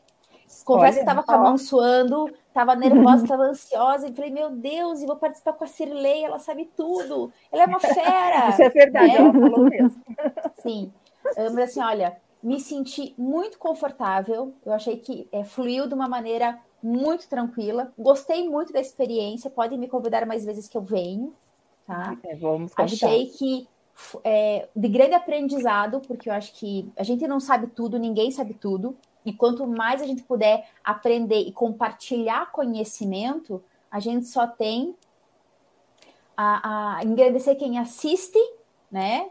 Confesso 0.63 0.83
Olha, 0.85 0.93
que 0.93 0.99
estava 0.99 1.21
com 1.21 1.31
a 1.33 1.37
mão 1.37 1.57
suando, 1.57 2.29
estava 2.55 2.73
nervosa, 2.73 3.23
estava 3.25 3.43
ansiosa, 3.43 4.07
e 4.07 4.13
falei, 4.13 4.31
meu 4.31 4.49
Deus, 4.49 5.01
e 5.01 5.05
vou 5.05 5.17
participar 5.17 5.53
com 5.53 5.65
a 5.65 5.67
Cirlei, 5.67 6.23
ela 6.23 6.39
sabe 6.39 6.69
tudo, 6.75 7.31
ela 7.51 7.63
é 7.63 7.65
uma 7.65 7.79
fera. 7.79 8.49
Isso 8.49 8.63
é 8.63 8.69
verdade, 8.69 9.11
né? 9.11 9.17
ela 9.17 9.33
falou 9.33 9.69
mesmo. 9.69 10.01
Sim. 10.63 10.91
Mas 11.35 11.57
assim, 11.57 11.81
olha, 11.81 12.17
me 12.41 12.59
senti 12.59 13.13
muito 13.17 13.59
confortável, 13.59 14.53
eu 14.65 14.71
achei 14.71 14.97
que 14.97 15.27
é, 15.31 15.43
fluiu 15.43 15.87
de 15.87 15.93
uma 15.93 16.07
maneira 16.07 16.57
muito 16.81 17.27
tranquila. 17.27 17.91
Gostei 17.97 18.47
muito 18.47 18.71
da 18.71 18.79
experiência. 18.79 19.49
Podem 19.49 19.77
me 19.77 19.87
convidar 19.87 20.23
mais 20.27 20.45
vezes 20.45 20.67
que 20.67 20.77
eu 20.77 20.83
venho. 20.83 21.33
Tá? 21.87 22.15
É, 22.23 22.35
vamos 22.35 22.73
convidar. 22.75 23.07
Achei 23.07 23.25
que 23.25 23.67
é, 24.23 24.67
de 24.75 24.87
grande 24.87 25.15
aprendizado, 25.15 25.99
porque 26.01 26.29
eu 26.29 26.33
acho 26.33 26.53
que 26.53 26.87
a 26.95 27.01
gente 27.01 27.27
não 27.27 27.39
sabe 27.39 27.67
tudo, 27.67 27.97
ninguém 27.97 28.29
sabe 28.29 28.53
tudo. 28.53 28.95
E 29.25 29.33
quanto 29.33 29.65
mais 29.65 30.01
a 30.01 30.05
gente 30.05 30.23
puder 30.23 30.69
aprender 30.83 31.39
e 31.39 31.51
compartilhar 31.51 32.51
conhecimento, 32.51 33.63
a 33.89 33.99
gente 33.99 34.27
só 34.27 34.45
tem 34.45 34.95
a, 36.37 36.97
a 36.97 36.99
agradecer 37.01 37.55
quem 37.55 37.79
assiste, 37.79 38.39
né? 38.91 39.29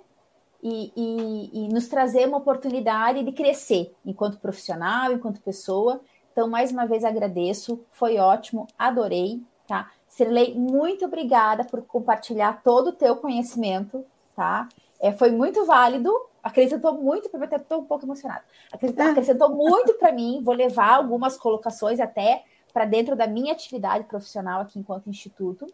E, 0.62 0.90
e, 0.96 1.50
e, 1.52 1.68
nos 1.68 1.88
trazer 1.88 2.26
uma 2.26 2.38
oportunidade 2.38 3.22
de 3.22 3.32
crescer 3.32 3.94
enquanto 4.04 4.38
profissional, 4.38 5.12
enquanto 5.12 5.42
pessoa. 5.42 6.00
Então, 6.32 6.48
mais 6.48 6.72
uma 6.72 6.86
vez 6.86 7.04
agradeço, 7.04 7.84
foi 7.92 8.16
ótimo, 8.16 8.66
adorei, 8.78 9.42
tá? 9.68 9.90
Sirlei, 10.08 10.54
muito 10.54 11.04
obrigada 11.04 11.64
por 11.64 11.82
compartilhar 11.82 12.62
todo 12.62 12.88
o 12.88 12.92
teu 12.92 13.16
conhecimento, 13.16 14.06
tá? 14.34 14.68
É, 14.98 15.12
foi 15.12 15.30
muito 15.30 15.66
válido, 15.66 16.10
acrescentou 16.44 16.92
muito 16.92 17.28
para 17.30 17.40
mim, 17.40 17.46
até 17.46 17.56
estou 17.56 17.80
um 17.80 17.84
pouco 17.84 18.04
emocionada. 18.04 18.44
Acrescentou, 18.70 19.06
acrescentou 19.06 19.50
muito 19.50 19.94
para 19.94 20.12
mim, 20.12 20.42
vou 20.44 20.54
levar 20.54 20.94
algumas 20.94 21.36
colocações 21.36 21.98
até 21.98 22.44
para 22.72 22.84
dentro 22.84 23.16
da 23.16 23.26
minha 23.26 23.52
atividade 23.52 24.04
profissional 24.04 24.60
aqui 24.60 24.78
enquanto 24.78 25.08
instituto. 25.08 25.66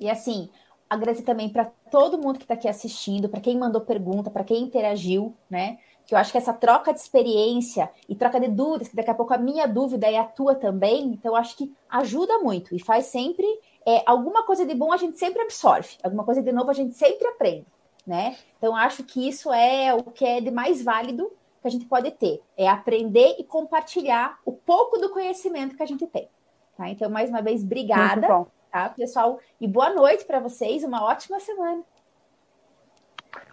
E 0.00 0.08
assim, 0.10 0.48
agradecer 0.88 1.22
também 1.22 1.48
para 1.48 1.66
todo 1.90 2.18
mundo 2.18 2.38
que 2.38 2.44
está 2.44 2.54
aqui 2.54 2.68
assistindo, 2.68 3.28
para 3.28 3.40
quem 3.40 3.58
mandou 3.58 3.82
pergunta, 3.82 4.30
para 4.30 4.44
quem 4.44 4.62
interagiu, 4.62 5.34
né? 5.50 5.78
que 6.06 6.14
eu 6.14 6.18
acho 6.18 6.30
que 6.30 6.38
essa 6.38 6.52
troca 6.52 6.92
de 6.92 7.00
experiência 7.00 7.90
e 8.08 8.14
troca 8.14 8.38
de 8.38 8.46
dúvidas, 8.46 8.88
que 8.88 8.96
daqui 8.96 9.10
a 9.10 9.14
pouco 9.14 9.34
a 9.34 9.38
minha 9.38 9.66
dúvida 9.66 10.06
é 10.06 10.16
a 10.16 10.24
tua 10.24 10.54
também, 10.54 11.08
então 11.08 11.32
eu 11.32 11.36
acho 11.36 11.56
que 11.56 11.74
ajuda 11.90 12.38
muito 12.38 12.74
e 12.74 12.78
faz 12.78 13.06
sempre 13.06 13.44
é, 13.84 14.02
alguma 14.06 14.44
coisa 14.44 14.64
de 14.64 14.72
bom 14.72 14.92
a 14.92 14.96
gente 14.96 15.18
sempre 15.18 15.42
absorve, 15.42 15.96
alguma 16.02 16.24
coisa 16.24 16.40
de 16.40 16.52
novo 16.52 16.70
a 16.70 16.74
gente 16.74 16.94
sempre 16.94 17.26
aprende, 17.26 17.66
né? 18.06 18.36
Então 18.58 18.76
acho 18.76 19.02
que 19.02 19.28
isso 19.28 19.52
é 19.52 19.92
o 19.92 20.02
que 20.04 20.24
é 20.24 20.40
de 20.40 20.50
mais 20.50 20.82
válido 20.82 21.30
que 21.60 21.68
a 21.68 21.70
gente 21.70 21.86
pode 21.86 22.10
ter, 22.12 22.40
é 22.56 22.68
aprender 22.68 23.36
e 23.38 23.44
compartilhar 23.44 24.38
o 24.44 24.52
pouco 24.52 24.98
do 24.98 25.10
conhecimento 25.10 25.76
que 25.76 25.82
a 25.82 25.86
gente 25.86 26.06
tem. 26.06 26.28
Tá? 26.76 26.88
Então 26.88 27.10
mais 27.10 27.28
uma 27.30 27.42
vez 27.42 27.62
obrigada, 27.62 28.46
tá, 28.70 28.88
pessoal, 28.90 29.40
e 29.60 29.66
boa 29.66 29.90
noite 29.90 30.24
para 30.24 30.38
vocês, 30.38 30.84
uma 30.84 31.04
ótima 31.04 31.40
semana. 31.40 31.82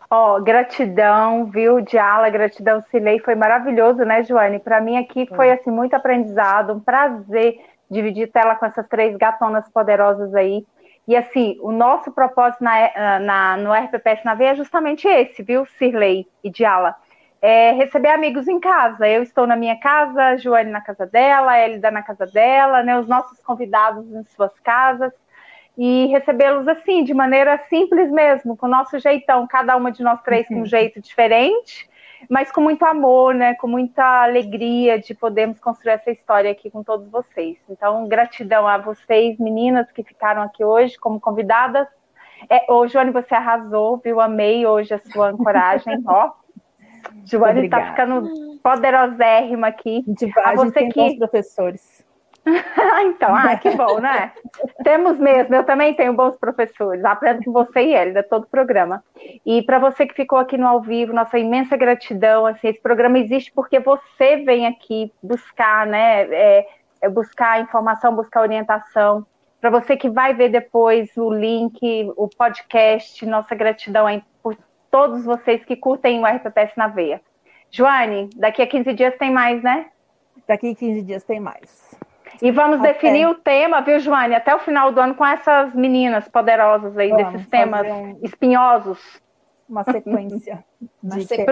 Ó, 0.09 0.37
oh, 0.37 0.43
gratidão, 0.43 1.45
viu, 1.45 1.81
Diala, 1.81 2.29
gratidão, 2.29 2.83
Cilei, 2.91 3.17
foi 3.17 3.33
maravilhoso, 3.33 4.05
né, 4.05 4.21
Joane? 4.23 4.59
Para 4.59 4.79
mim 4.79 4.95
aqui 4.95 5.25
foi, 5.25 5.49
assim, 5.49 5.71
muito 5.71 5.95
aprendizado, 5.95 6.73
um 6.73 6.79
prazer 6.79 7.59
dividir 7.89 8.31
tela 8.31 8.55
com 8.55 8.65
essas 8.65 8.87
três 8.87 9.17
gatonas 9.17 9.67
poderosas 9.69 10.35
aí. 10.35 10.63
E, 11.07 11.15
assim, 11.15 11.57
o 11.61 11.71
nosso 11.71 12.11
propósito 12.11 12.63
na, 12.63 13.19
na, 13.19 13.57
no 13.57 13.73
RPPS 13.73 14.23
na 14.23 14.35
Veia 14.35 14.51
é 14.51 14.55
justamente 14.55 15.07
esse, 15.07 15.43
viu, 15.43 15.65
Cirlei 15.65 16.25
e 16.43 16.49
Diala? 16.49 16.95
É 17.41 17.71
receber 17.73 18.09
amigos 18.09 18.47
em 18.47 18.59
casa. 18.59 19.05
Eu 19.07 19.21
estou 19.21 19.45
na 19.45 19.57
minha 19.57 19.77
casa, 19.77 20.21
a 20.27 20.37
Joane 20.37 20.71
na 20.71 20.79
casa 20.79 21.05
dela, 21.05 21.51
a 21.51 21.59
Elida 21.59 21.91
na 21.91 22.01
casa 22.01 22.25
dela, 22.25 22.81
né, 22.83 22.97
os 22.97 23.07
nossos 23.07 23.37
convidados 23.43 24.09
em 24.13 24.23
suas 24.23 24.57
casas 24.61 25.11
e 25.77 26.05
recebê-los 26.07 26.67
assim, 26.67 27.03
de 27.03 27.13
maneira 27.13 27.57
simples 27.69 28.11
mesmo, 28.11 28.55
com 28.55 28.67
o 28.67 28.69
nosso 28.69 28.99
jeitão, 28.99 29.47
cada 29.47 29.75
uma 29.75 29.91
de 29.91 30.03
nós 30.03 30.21
três 30.21 30.47
com 30.47 30.55
um 30.55 30.59
uhum. 30.59 30.65
jeito 30.65 31.01
diferente, 31.01 31.89
mas 32.29 32.51
com 32.51 32.61
muito 32.61 32.83
amor, 32.85 33.33
né, 33.33 33.53
com 33.55 33.67
muita 33.67 34.23
alegria 34.23 34.99
de 34.99 35.13
podermos 35.13 35.59
construir 35.59 35.93
essa 35.93 36.11
história 36.11 36.51
aqui 36.51 36.69
com 36.69 36.83
todos 36.83 37.09
vocês. 37.09 37.57
Então, 37.69 38.07
gratidão 38.07 38.67
a 38.67 38.77
vocês, 38.77 39.37
meninas 39.37 39.91
que 39.91 40.03
ficaram 40.03 40.41
aqui 40.41 40.63
hoje 40.63 40.97
como 40.97 41.19
convidadas. 41.19 41.87
É, 42.49 42.71
ô, 42.71 42.87
Joane, 42.87 43.11
você 43.11 43.33
arrasou, 43.35 43.97
viu? 43.97 44.19
Amei 44.19 44.65
hoje 44.65 44.93
a 44.93 44.99
sua 44.99 45.29
ancoragem, 45.29 46.01
ó. 46.05 46.31
Joane 47.25 47.65
está 47.65 47.91
ficando 47.91 48.29
poderosérrima 48.61 49.67
aqui. 49.67 50.03
A, 50.37 50.51
a 50.51 50.55
você 50.55 50.87
que 50.89 51.17
professores. 51.17 52.02
então, 53.05 53.33
ah, 53.33 53.55
que 53.57 53.71
bom, 53.71 53.99
né? 53.99 54.33
Temos 54.83 55.17
mesmo, 55.17 55.55
eu 55.55 55.63
também 55.63 55.93
tenho 55.93 56.13
bons 56.13 56.35
professores, 56.35 57.03
aprendo 57.05 57.43
com 57.43 57.53
você 57.53 57.81
e 57.81 58.11
de 58.11 58.23
todo 58.23 58.43
o 58.43 58.49
programa. 58.49 59.03
E 59.45 59.61
para 59.61 59.79
você 59.79 60.05
que 60.05 60.13
ficou 60.13 60.37
aqui 60.37 60.57
no 60.57 60.67
ao 60.67 60.81
vivo, 60.81 61.13
nossa 61.13 61.39
imensa 61.39 61.77
gratidão, 61.77 62.45
assim, 62.45 62.67
esse 62.67 62.81
programa 62.81 63.17
existe 63.17 63.51
porque 63.53 63.79
você 63.79 64.37
vem 64.37 64.67
aqui 64.67 65.11
buscar, 65.21 65.87
né, 65.87 66.23
é, 66.23 66.67
é 67.01 67.09
buscar 67.09 67.61
informação, 67.61 68.15
buscar 68.15 68.41
orientação. 68.41 69.25
Para 69.61 69.69
você 69.69 69.95
que 69.95 70.09
vai 70.09 70.33
ver 70.33 70.49
depois 70.49 71.15
o 71.15 71.31
link, 71.31 72.11
o 72.17 72.27
podcast, 72.27 73.25
nossa 73.25 73.55
gratidão 73.55 74.05
aí 74.05 74.21
por 74.41 74.57
todos 74.91 75.23
vocês 75.23 75.63
que 75.63 75.77
curtem 75.77 76.19
o 76.19 76.25
RPPS 76.25 76.73
na 76.75 76.87
veia. 76.87 77.21
Joane, 77.71 78.29
daqui 78.35 78.61
a 78.61 78.67
15 78.67 78.93
dias 78.93 79.15
tem 79.17 79.31
mais, 79.31 79.63
né? 79.63 79.85
Daqui 80.45 80.71
a 80.71 80.75
15 80.75 81.01
dias 81.03 81.23
tem 81.23 81.39
mais. 81.39 82.02
E 82.41 82.51
vamos 82.51 82.79
Até. 82.79 82.93
definir 82.93 83.27
o 83.27 83.35
tema, 83.35 83.81
viu, 83.81 83.99
Joane, 83.99 84.35
até 84.35 84.55
o 84.55 84.59
final 84.59 84.91
do 84.91 84.99
ano 84.99 85.15
com 85.15 85.25
essas 85.25 85.73
meninas 85.73 86.27
poderosas 86.27 86.97
aí, 86.97 87.09
vamos 87.09 87.31
desses 87.31 87.47
temas 87.47 87.87
um... 87.87 88.19
espinhosos. 88.21 89.21
Uma 89.67 89.83
sequência 89.83 90.63
Uma 91.01 91.15
de 91.15 91.25
sequência. 91.25 91.45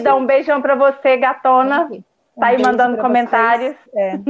dá 0.00 0.14
um 0.14 0.26
beijão 0.26 0.62
para 0.62 0.74
você, 0.74 1.16
gatona. 1.16 1.88
Um 1.90 2.02
tá 2.40 2.46
aí 2.46 2.62
mandando 2.62 2.98
comentários. 2.98 3.76
É. 3.94 4.12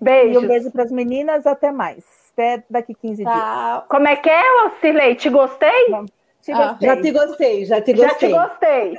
Beijos. 0.00 0.42
E 0.42 0.44
um 0.44 0.46
beijo 0.46 0.70
para 0.70 0.82
as 0.82 0.92
meninas, 0.92 1.46
até 1.46 1.72
mais. 1.72 2.04
Até 2.32 2.62
daqui 2.68 2.94
15 2.94 3.24
dias. 3.24 3.84
Como 3.88 4.06
é 4.06 4.16
que 4.16 4.28
é, 4.28 4.42
Cirlei? 4.80 5.14
Te 5.14 5.30
gostei? 5.30 5.90
Vamos. 5.90 6.10
Te 6.44 6.52
ah, 6.52 6.76
já 6.78 7.00
te 7.00 7.10
gostei, 7.10 7.64
já 7.64 7.80
te 7.80 7.94
gostei. 7.94 8.30
Já 8.30 8.48
te 8.48 8.98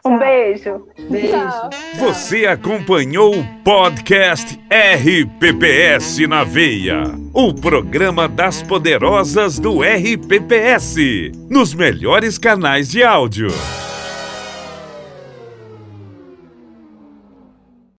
um 0.06 0.18
beijo. 0.18 0.88
Beijo. 1.10 1.36
Você 1.98 2.46
acompanhou 2.46 3.38
o 3.38 3.44
podcast 3.62 4.58
RPPS 4.70 6.26
na 6.26 6.44
Veia, 6.44 7.02
o 7.34 7.52
programa 7.52 8.26
das 8.26 8.62
poderosas 8.62 9.58
do 9.58 9.82
RPPS, 9.82 10.96
nos 11.50 11.74
melhores 11.74 12.38
canais 12.38 12.88
de 12.88 13.02
áudio. 13.02 13.48